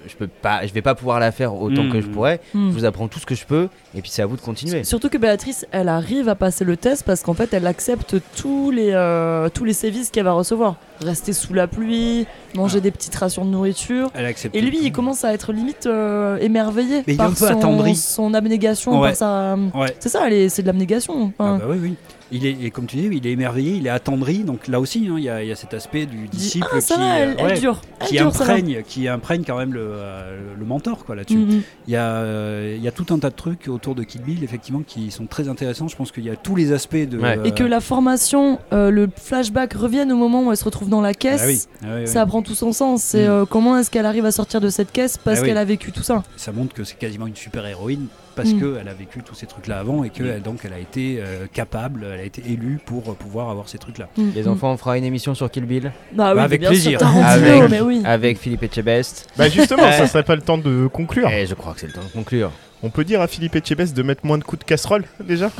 [0.07, 1.91] je peux pas, je vais pas pouvoir la faire autant Mm.
[1.91, 2.39] que je pourrais.
[2.53, 2.69] Mm.
[2.69, 4.83] Je vous apprends tout ce que je peux et puis c'est à vous de continuer.
[4.83, 8.71] Surtout que Béatrice, elle arrive à passer le test parce qu'en fait, elle accepte tous
[8.71, 10.75] les, euh, tous les sévices qu'elle va recevoir.
[11.01, 14.09] rester sous la pluie, manger des petites rations de nourriture.
[14.15, 14.53] Elle accepte.
[14.53, 17.47] Et lui, il commence à être limite euh, émerveillé Mais il est par un peu
[17.47, 19.09] son, son abnégation, Ouais.
[19.09, 19.55] par sa...
[19.75, 19.95] Ouais.
[19.99, 21.31] C'est ça, c'est de l'abnégation.
[21.39, 21.95] Ah bah oui, oui.
[22.31, 24.39] Il est, et comme tu dis, il est émerveillé, il est attendri.
[24.43, 26.79] Donc là aussi, hein, il y, a- il y a cet aspect du disciple ah,
[26.81, 27.81] ça qui, va, elle, elle ouais, dure.
[28.01, 28.53] Elle qui dure, ça va.
[28.53, 31.37] imprègne, qui imprègne quand même le, euh, le mentor quoi là-dessus.
[31.37, 31.61] Mhm.
[31.87, 34.21] Il y, a, euh, il y a tout un tas de trucs autour de Kill
[34.21, 35.87] Bill, effectivement, qui sont très intéressants.
[35.87, 37.17] Je pense qu'il y a tous les aspects de.
[37.17, 37.39] Ouais.
[37.45, 41.01] Et que la formation, euh, le flashback revienne au moment où elle se retrouve dans
[41.01, 41.41] la caisse.
[41.43, 42.07] Ah oui, ah oui, oui.
[42.07, 43.01] Ça prend tout son sens.
[43.03, 43.31] C'est Mm.
[43.31, 45.47] euh, comment est-ce qu'elle arrive à sortir de cette caisse parce Ah oui.
[45.47, 46.23] qu'elle a vécu tout ça?
[46.37, 48.05] ça montre que c'est quasiment une super héroïne
[48.41, 48.59] parce Mm.
[48.77, 51.45] qu'elle a vécu tous ces trucs-là avant et que elle, donc elle a été euh,
[51.51, 54.07] capable, elle a été élue pour euh, pouvoir avoir ces trucs-là.
[54.17, 54.47] Mm, Les mm.
[54.47, 56.99] enfants, on fera une émission sur Kill Bill Bah oui, Bah, avec plaisir.
[57.03, 58.01] Avec- mais oui.
[58.05, 59.27] avec Philippe Etchebest.
[59.37, 61.27] Bah justement, ça serait pas le temps de conclure.
[61.29, 62.51] Et je crois que c'est le temps de conclure.
[62.81, 65.51] On peut dire à Philippe Etchebest de mettre moins de coups de casserole déjà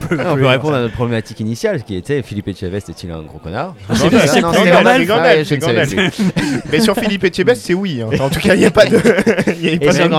[0.00, 3.74] on peut répondre à notre problématique initiale qui était Philippe Etchebest est-il un gros connard
[3.92, 5.06] C'est Gandalf, Gandalf.
[5.06, 6.20] Gandalf, Gandalf.
[6.72, 8.00] Mais sur Philippe Etchebest, c'est oui.
[8.02, 8.08] hein.
[8.20, 8.96] En tout cas, il n'y a pas de.
[9.60, 10.14] il y a Et pas sur de-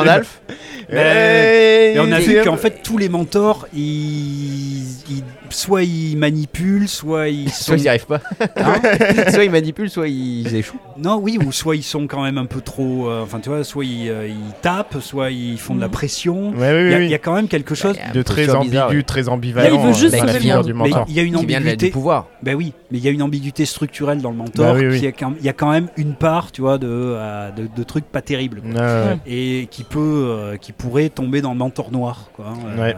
[0.92, 6.88] Eh, Et on a vu qu'en fait tous les mentors, ils, ils- soit ils manipulent,
[6.88, 7.64] soit ils sont.
[7.68, 8.22] Soit ils n'y arrivent pas.
[8.56, 8.76] Hein
[9.32, 10.80] soit ils manipulent, soit ils échouent.
[10.98, 13.10] non, oui, ou soit ils sont quand même un peu trop.
[13.10, 15.92] euh, Enfin, tu vois, soit ils, euh, ils tapent, soit ils font de la Mm.
[15.92, 16.50] pression.
[16.52, 17.96] Ouais, oui, Il y, a- oui, il y a quand même quelque chose.
[17.98, 19.76] Y a de très ambigu, bizarre, très ambivalent.
[19.82, 20.66] Il veut juste dans la sauver le figure monde.
[20.66, 21.06] du mentor.
[21.10, 21.76] il y a une ambiguïté.
[21.88, 22.28] du pouvoir.
[22.44, 24.74] Ben oui, mais il y a une ambiguïté structurelle dans le mentor.
[24.74, 25.04] Bah oui, il
[25.46, 28.62] y a quand même une part, tu vois, de, euh, de, de trucs pas terribles.
[28.62, 28.72] quoi.
[28.82, 29.18] Ouais, ouais.
[29.28, 32.46] Et qui peut, euh, qui pourrait tomber dans le mentor noir, quoi.
[32.48, 32.96] hein, Ouais.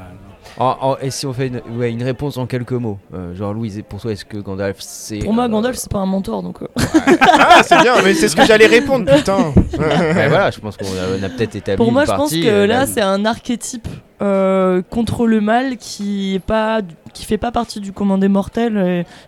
[0.59, 3.53] En- en- et si on fait une, ouais, une réponse en quelques mots Euh, Genre
[3.53, 5.19] Louise, pour toi, est-ce que Gandalf c'est.
[5.19, 6.61] Pour moi, euh, Gandalf, c'est pas un mentor, donc.
[6.61, 6.67] euh,
[7.21, 9.37] Ah, c'est bien, mais c'est ce que j'allais répondre, putain.
[9.79, 11.77] ouais, voilà, je pense qu'on a, peut-être établi.
[11.77, 13.87] Pour moi, une je pense que euh, là, c'est un archétype
[14.21, 16.81] euh, contre le mal qui est pas,
[17.13, 18.77] qui fait pas partie du commandé mortel,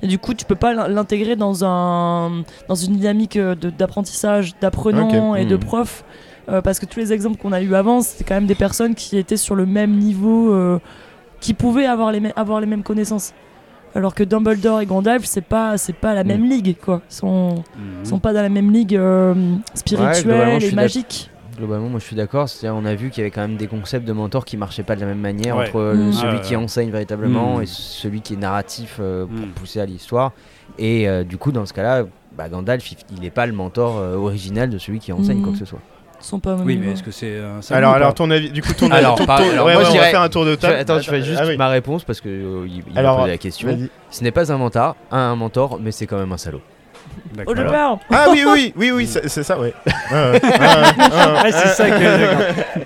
[0.02, 4.54] et, et du coup, tu peux pas l'in- l'intégrer dans un, dans une dynamique d'apprentissage,
[4.62, 5.60] d'apprenant et de Hmm.
[5.60, 6.04] prof.
[6.50, 8.96] euh, parce que tous les exemples qu'on a eu avant, c'était quand même des personnes
[8.96, 10.80] qui étaient sur le même niveau, euh,
[11.42, 13.34] qui pouvaient avoir les, mê- avoir les mêmes connaissances.
[13.94, 17.02] Alors que Dumbledore et Gandalf, c'est pas, c'est pas la même ligue, quoi.
[17.10, 18.06] Ils sont, Mhm.
[18.06, 19.34] sont pas dans la même ligue euh,
[19.74, 21.30] spirituelle et magique.
[21.58, 22.48] Globalement, moi je suis d'accord.
[22.48, 24.84] C'est-à-dire, on a vu qu'il y avait quand même des concepts de mentor qui marchaient
[24.84, 25.68] pas de la même manière Ouais.
[25.68, 26.14] entre euh, le- Mm.
[26.14, 26.64] celui Ouais, qui ouais.
[26.64, 27.64] enseigne véritablement Mm.
[27.64, 29.52] et celui qui est narratif euh, pour Mm.
[29.52, 30.32] pousser à l'histoire.
[30.80, 32.06] Et euh, du coup, dans ce cas-là,
[32.38, 35.44] bah, Gandalf, il- n'est pas le mentor euh, original de celui qui enseigne Mm.
[35.44, 35.82] quoi que ce soit.
[36.22, 36.88] Sont pas au même Oui, niveau.
[36.88, 38.90] mais est-ce que c'est un salaud Alors, ou pas alors, ton avis, du coup, ton
[38.92, 40.46] Alors, ton- par- ton- alors, ouais, moi, ouais, je on va dirais- faire un tour
[40.46, 40.76] de table.
[40.76, 41.58] attends, je fais juste Ah oui.
[41.58, 43.68] ma réponse parce que euh, il, il Alors, a posé la question.
[43.70, 43.90] Vas-y.
[44.12, 46.62] Ce n'est pas un mentor, un mentor, mais c'est quand même un salaud.
[47.34, 47.54] D'accord.
[47.58, 49.74] Oh, le peur Ah oui, oui, oui, oui, c'est c'est ça, ouais.
[49.86, 50.32] Ouais, ouais.
[50.32, 50.52] Ouais, ouais, ouais.
[51.10, 52.04] Ah, c'est ça que.
[52.04, 52.56] d'accord.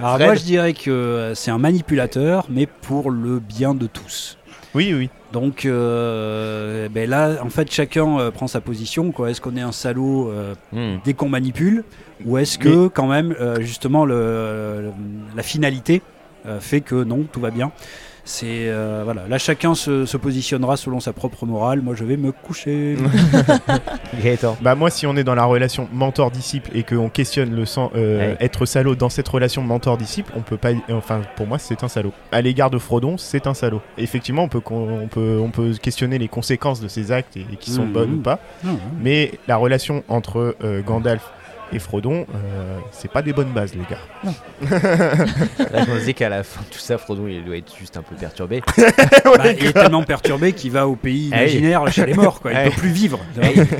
[0.00, 0.26] Alors Fred.
[0.28, 4.38] moi je dirais que euh, c'est un manipulateur, mais pour le bien de tous.
[4.74, 5.10] Oui, oui.
[5.32, 9.10] Donc euh, ben là, en fait, chacun euh, prend sa position.
[9.12, 9.30] quoi.
[9.30, 10.98] Est-ce qu'on est un salaud euh, Hmm.
[11.04, 11.84] dès qu'on manipule,
[12.24, 14.14] ou est-ce que quand même, justement, le,
[14.82, 14.92] le-
[15.36, 16.02] la finalité
[16.60, 17.72] fait que non, tout va bien?
[18.32, 19.22] C'est euh, voilà.
[19.28, 21.80] Là, chacun se, se positionnera selon sa propre morale.
[21.82, 22.96] Moi, je vais me coucher.
[24.22, 24.56] Gaëtan.
[24.60, 28.18] Bah moi si on est dans la relation mentor-disciple et qu'on questionne le sens euh,
[28.20, 28.36] Ouais.
[28.40, 32.12] être salaud dans cette relation mentor-disciple, on peut pas enfin pour moi c'est un salaud.
[32.32, 33.80] À l'égard de Frodon, c'est un salaud.
[33.98, 37.56] Effectivement, on peut on peut on peut questionner les conséquences de ses actes et, et
[37.56, 37.92] qui sont Mhm.
[37.92, 38.78] bonnes ou pas, non.
[39.02, 41.22] mais la relation entre euh, Gandalf
[41.72, 43.98] et Frodon, euh, c'est pas des bonnes bases les gars.
[45.72, 47.96] Là, je me disais qu'à la fin de tout ça, Frodon, il doit être juste
[47.96, 48.62] un peu perturbé.
[49.24, 52.40] Bah, il est tellement perturbé qu'il va au pays Ah imaginaire chez les morts.
[52.40, 52.52] Quoi.
[52.52, 53.20] Il Ah peut plus vivre.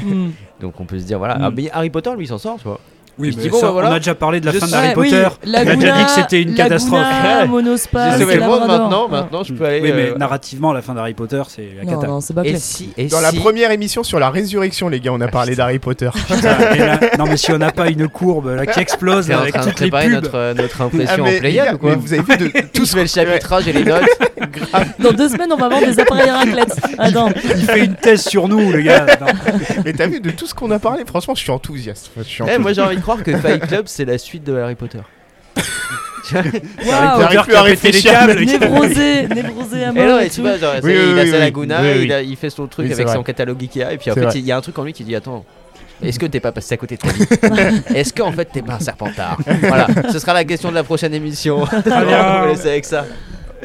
[0.02, 0.30] Hmm.
[0.60, 1.36] Donc on peut se dire, voilà.
[1.36, 1.42] Mm.
[1.42, 2.80] Ah, mais Harry Potter, lui, il s'en sort, tu vois.
[3.18, 3.90] Oui, mais dit, bon, ça, bah, voilà.
[3.90, 5.26] on a déjà parlé de la Je fin d'Harry Ouais, Potter.
[5.44, 7.06] oui, on a déjà dit que c'était une Laguna, catastrophe.
[7.48, 9.10] Monospace, J'ai sauvé le monde maintenant, Ouais.
[9.10, 9.80] maintenant je peux aller.
[9.82, 12.06] Oui, mais euh, narrativement, la fin d'Harry Potter, c'est la Non, cata.
[12.06, 12.60] non, c'est pas Et clair.
[12.60, 15.54] si, et Dans la si- première émission sur la résurrection les gars, on a parlé
[15.56, 16.10] d'Harry Potter.
[16.28, 19.54] Putain, et là- non, mais si on n'a pas une courbe là, qui explose avec
[19.54, 20.14] de toutes les préparer pubs.
[20.14, 22.22] notre, euh, notre Ah, impression mais, en les Pléiade gars, ou quoi mais vous avez
[22.22, 24.04] vu de Tous fait le chapitrage et les notes.
[24.98, 26.74] Dans deux semaines, on va vendre des appareils raclette.
[26.98, 27.28] Attends.
[27.56, 29.06] Il fait une thèse sur nous, le gars.
[29.84, 31.02] Mais t'as vu de tout ce qu'on a parlé?
[31.06, 32.10] Franchement, je suis enthousiaste.
[32.52, 34.98] Eh, moi j'ai envie de croire que Fight Club c'est la suite de Harry Potter.
[36.32, 36.42] Waouh.
[36.84, 38.12] J'arrive plus à réfléchir.
[38.26, 40.42] Névrosé, névrosé à Et non, et tu tout.
[40.42, 41.40] vois, genre, Oui, oui, il a oui, sa oui.
[41.40, 42.00] Laguna, Oui, oui.
[42.04, 43.16] Il, a- il fait son truc Oui, c'est avec vrai.
[43.16, 44.38] son catalogue Ikea, et puis en C'est fait vrai.
[44.38, 45.44] il y a un truc en lui qui dit Attends,
[46.02, 47.24] est-ce que t'es pas passé à côté de ta vie?
[47.94, 49.38] Est-ce qu'en fait t'es pas un serpentard?
[49.62, 51.64] Voilà, ce sera la question de la prochaine émission.
[51.64, 51.80] bien.
[51.86, 53.06] on va laisser avec ça.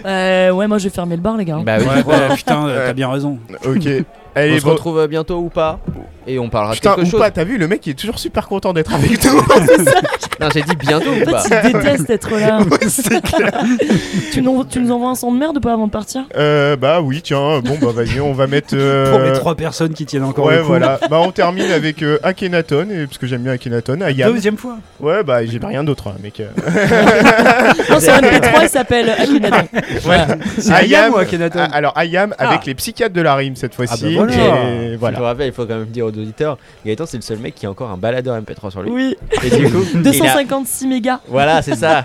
[0.06, 1.60] Euh, ouais, moi je vais fermer le bar, les gars.
[1.64, 1.86] Bah oui.
[1.86, 3.38] Ouais, bah, putain, euh, t'as bien raison.
[3.66, 3.88] Ok.
[4.36, 5.80] On Allez, se bon, retrouve bientôt ou pas
[6.28, 7.20] Et on parlera de Putain, quelque ou chose.
[7.20, 9.42] pas, t'as vu, le mec il est toujours super content d'être avec nous.
[10.40, 12.60] Non, j'ai dit bientôt ou En pas fait, il déteste être là.
[12.70, 13.52] Ouais, c'est clair.
[14.32, 16.24] tu, nous, tu nous envoies un son de merde ou pas avant de partir?
[16.38, 18.74] Euh, bah oui, tiens, bon bah vas-y, on va mettre.
[18.74, 20.68] euh, Pour les trois personnes qui tiennent encore Ouais, le coup.
[20.68, 21.00] voilà.
[21.10, 24.02] Bah on termine avec euh, Akhenaton, et, parce que j'aime bien Akhenaton.
[24.02, 24.32] Ayam.
[24.34, 24.78] Deuxième fois.
[25.00, 26.40] Ouais, bah j'ai rien d'autre, hein, mec.
[26.42, 26.48] euh.
[27.90, 29.68] Non, sur MP3, il s'appelle Akhenaton.
[30.06, 30.18] Ouais.
[30.58, 32.64] C'est Ayam ou Akhenaton Ah, Alors Ayam avec Ah.
[32.66, 33.94] les psychiatres de la rime cette fois-ci.
[34.18, 34.34] Ah bah voilà.
[34.72, 35.18] et Je voilà.
[35.18, 37.66] te rappelle, il faut quand même dire aux auditeurs, Gaëtan c'est le seul mec qui
[37.66, 38.92] a encore un baladeur MP3 sur lui.
[38.92, 41.20] Oui, Et du coup, il 256 mégas.
[41.28, 42.04] Voilà, c'est ça.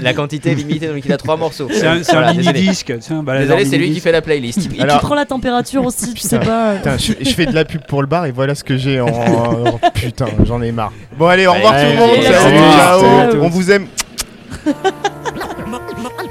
[0.00, 1.68] La quantité limitée, donc il a trois morceaux.
[1.72, 2.60] C'est un, Voilà, mini désolé.
[2.60, 2.92] disque.
[2.92, 4.68] Désolé, c'est lui qui fait la playlist.
[4.76, 6.74] Et Alors- tu prends la température aussi, tu sais pas.
[6.76, 9.00] Putain, je, je fais de la pub pour le bar et voilà ce que j'ai
[9.00, 9.06] en.
[9.08, 10.92] en- Putain, j'en ai marre.
[11.18, 12.10] Bon, allez, au revoir Allez, tout le monde.
[12.16, 13.00] allez, Salut, salut, ciao.
[13.00, 13.40] salut.
[13.42, 13.86] On vous aime.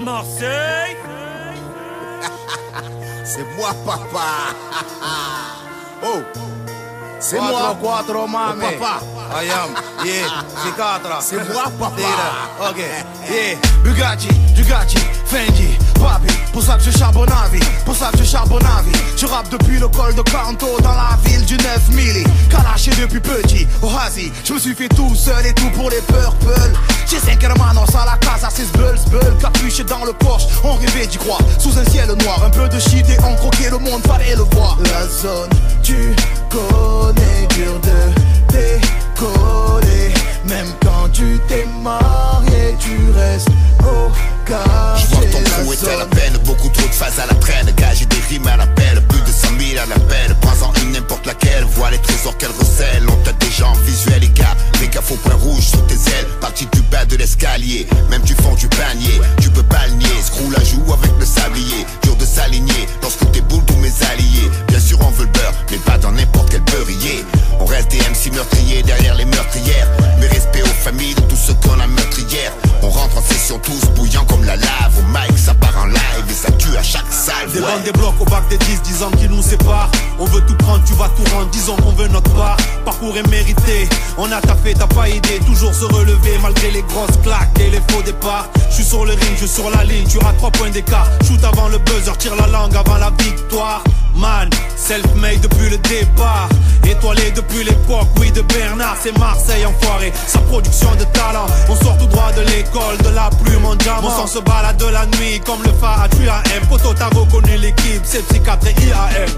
[0.03, 0.95] Marseille
[3.23, 4.53] C'est moi, papa.
[6.05, 6.19] oh.
[7.23, 7.77] C'est moi.
[7.81, 8.61] Quattro mame.
[8.61, 9.01] Oh, papa.
[9.33, 9.71] I am.
[10.03, 10.43] Yeah.
[10.57, 11.19] Psichiatra.
[11.21, 11.95] C'est moi, papa.
[12.69, 12.77] Ok.
[13.29, 13.57] Yeah.
[13.81, 16.33] Bugatti, Bugatti, Fendi, Papi.
[16.51, 17.63] Pour ça que je charbonne à vie.
[17.85, 18.91] Pour ça que je charbonne à vie.
[19.17, 22.25] Je rappe depuis le col de Canto dans la ville du 9000.
[22.49, 23.67] Kalaché depuis petit.
[23.81, 24.31] Hasi.
[24.43, 26.71] Je me suis fait tout seul et tout pour les purple.
[27.09, 29.37] J'ai 5 hermanos à la casa, c'est Sbull, Sbull.
[29.39, 30.47] Capuché dans le Porsche.
[30.63, 31.39] On rêvait d'y croire.
[31.57, 32.43] Sous un ciel noir.
[32.45, 34.01] Un peu de shit et on croquait le monde.
[34.05, 34.77] Fallait le voir.
[34.83, 35.49] La zone,
[35.81, 36.13] tu
[36.49, 37.12] connais.
[37.15, 38.81] Dur de
[40.45, 44.11] Même quand tu t'es marié, tu restes au
[44.47, 47.71] Je vois ton trou est à la peine, beaucoup trop de phases à la traîne.
[47.77, 50.35] Gage des rimes à l'appel, plus de 100 000 à l'appel.
[50.41, 53.03] Prends-en une n'importe laquelle, vois les trésors qu'elle recèle.
[53.07, 54.55] On t'a déjà en visuel, les gars.
[54.75, 56.27] Fais gaffe au point rouge sous tes ailes.
[56.41, 59.21] Parti du bas de l'escalier, même du fond du panier.
[59.41, 61.85] Tu peux pas le nier, screw la joue avec le sablier.
[62.03, 64.51] Dur de s'aligner lorsque t'es boule tous mes alliés.
[64.67, 67.23] Bien sûr, on veut le beurre, mais pas dans n'importe quel beurrier.
[67.59, 69.87] On reste des MC meurtriers derrière les meurtrières.
[70.19, 72.53] Mais respect aux familles de tous ceux qu'on a meurtrières.
[72.81, 74.93] On rentre en session tous bouillants comme la lave.
[74.97, 77.49] Au mic, ça part en live et ça tue à chaque salle.
[77.53, 77.65] Des ouais.
[77.65, 79.89] bandes, des blocs au bac des 10, 10 ans qui nous séparent.
[80.19, 82.57] On veut tout prendre, tu vas tout rendre, disons qu'on veut notre part.
[82.85, 85.39] Parcours est mérité, on a taffé, t'as pas idée.
[85.45, 88.47] Toujours se relever malgré les grosses claques et les faux départs.
[88.69, 91.07] Je suis sur le ring, je suis sur la ligne, tu as 3 points d'écart.
[91.27, 93.83] Shoot avant le buzzer, tire la langue avant la victoire.
[94.15, 96.49] Man, self-made depuis le départ.
[96.85, 100.11] Étoilé depuis l'époque, oui, de Bernard, c'est Marseille enfoiré.
[100.27, 104.01] Sa production de talent, on sort tout droit de l'école, de la plume en diamant.
[104.03, 106.07] Mon sang se balade de la nuit comme le phare à
[106.55, 106.65] M.
[106.69, 109.29] Poto, t'as reconnu l'équipe, c'est psychiatre et IAM.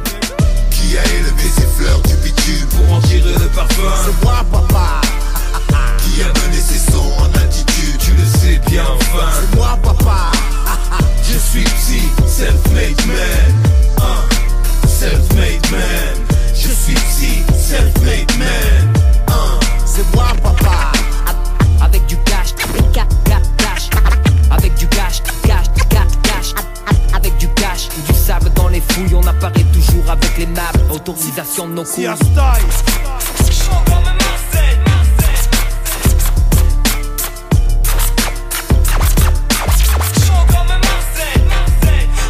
[0.69, 3.81] Qui a élevé ses fleurs du bitume Pour en tirer le parfum?
[4.05, 5.01] C'est moi, papa.
[5.97, 10.31] Qui a donné ses sons en attitude Tu le sais bien enfin C'est moi, papa.
[11.23, 13.55] Je suis psy, self-made man
[13.99, 19.14] Hein, Self-made man Je suis psy, self-made man
[19.95, 20.91] C'est moi, papa.
[21.81, 22.53] Avec du cash,
[22.91, 23.89] cash, cash,
[24.51, 26.53] avec du cash, cash, cash, cash,
[27.15, 30.81] avec du cash ou du sable dans les fouilles, on apparaît toujours avec les nappes,
[30.91, 32.09] autorisation de nos couilles.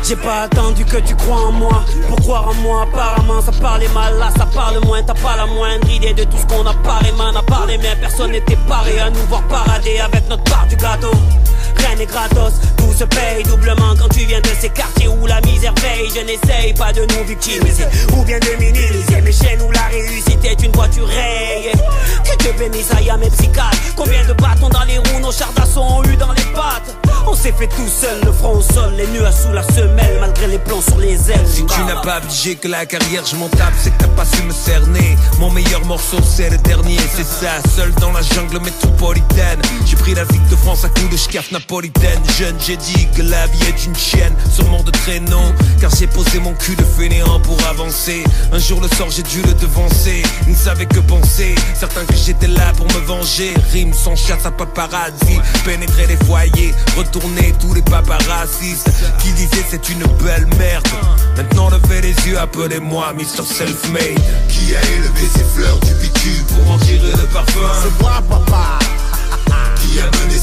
[0.07, 1.83] J'ai pas attendu que tu crois en moi.
[2.07, 4.15] Pour croire en moi apparemment ça parlait mal.
[4.19, 5.01] Là ça parle moins.
[5.01, 7.35] T'as pas la moindre idée de tout ce qu'on a parlé Man.
[7.35, 10.75] À part les miens personne n'était paré À nous voir parader avec notre part du
[10.75, 11.11] gâteau
[11.77, 15.41] Rien n'est gratos, tout se paye doublement quand tu viens de ces quartiers où la
[15.41, 16.09] misère veille.
[16.15, 20.43] Je n'essaye pas de nous victimiser ou bien de minimiser mes chaînes où la réussite
[20.43, 21.73] est une voiture rayée.
[22.23, 23.77] Que Dieu bénisse à mes psychiatres.
[23.95, 26.95] Combien de bâtons dans les roues, nos chars d'assaut ont eu dans les pattes.
[27.27, 30.47] On s'est fait tout seul, le front au sol, les nuages sous la semelle, malgré
[30.47, 31.47] les plans sur les ailes.
[31.47, 33.49] Si tu n'as pas vigé que la carrière je m'en
[33.81, 37.51] C'est que t'as pas su me cerner Mon meilleur morceau c'est le dernier C'est ça,
[37.75, 41.51] seul dans la jungle métropolitaine J'ai pris la ville de France à coups de schcaf
[41.65, 44.33] napolitaine Jeune j'ai dit que la vie est une chienne.
[44.53, 45.41] Sûrement de traîneau
[45.79, 48.23] Car j'ai posé mon cul de fainéant pour avancer.
[48.51, 50.21] Un jour le sort j'ai dû le devancer.
[50.47, 51.55] Il ne savait que penser.
[51.73, 53.53] Certains que j'étais là pour me venger.
[53.71, 55.39] Rime sans chasse à paparazzi.
[55.63, 58.83] Pénétrer les foyers Retourner tous les paparazzis.
[59.19, 60.87] Qui disaient c'est une belle merde.
[61.35, 63.43] Maintenant levez les yeux, appelez-moi Mr.
[63.43, 64.21] Self-Made.
[64.49, 67.59] Qui a élevé ses fleurs du bitume Pour en tirer le parfum?
[67.81, 68.79] C'est moi, papa.
[69.97, 70.35] A donné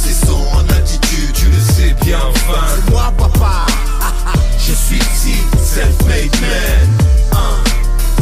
[0.80, 3.66] attitude Tu le sais bien enfin C'est moi, papa.
[4.58, 6.88] Je suis ici, self-made man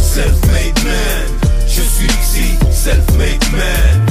[0.01, 4.07] Self-made man Je suis ici, self-made man.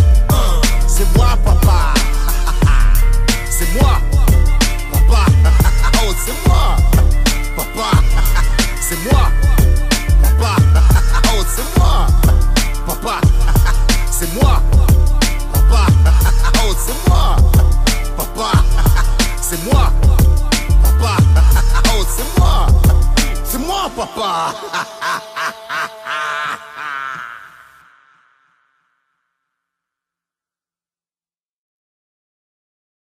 [0.88, 1.93] C'est moi, papa.
[3.49, 3.99] C'est moi.
[4.91, 5.25] Papa.
[6.01, 6.77] Oh, c'est moi.
[7.56, 8.01] Papa.
[8.81, 9.31] C'est moi.
[10.22, 10.56] Papa.
[11.27, 11.43] Oh,
[16.85, 17.35] c'est moi,
[18.16, 18.64] papa,
[19.41, 19.91] c'est moi,
[20.83, 21.17] papa,
[21.93, 22.67] oh c'est moi,
[23.43, 24.53] c'est moi papa.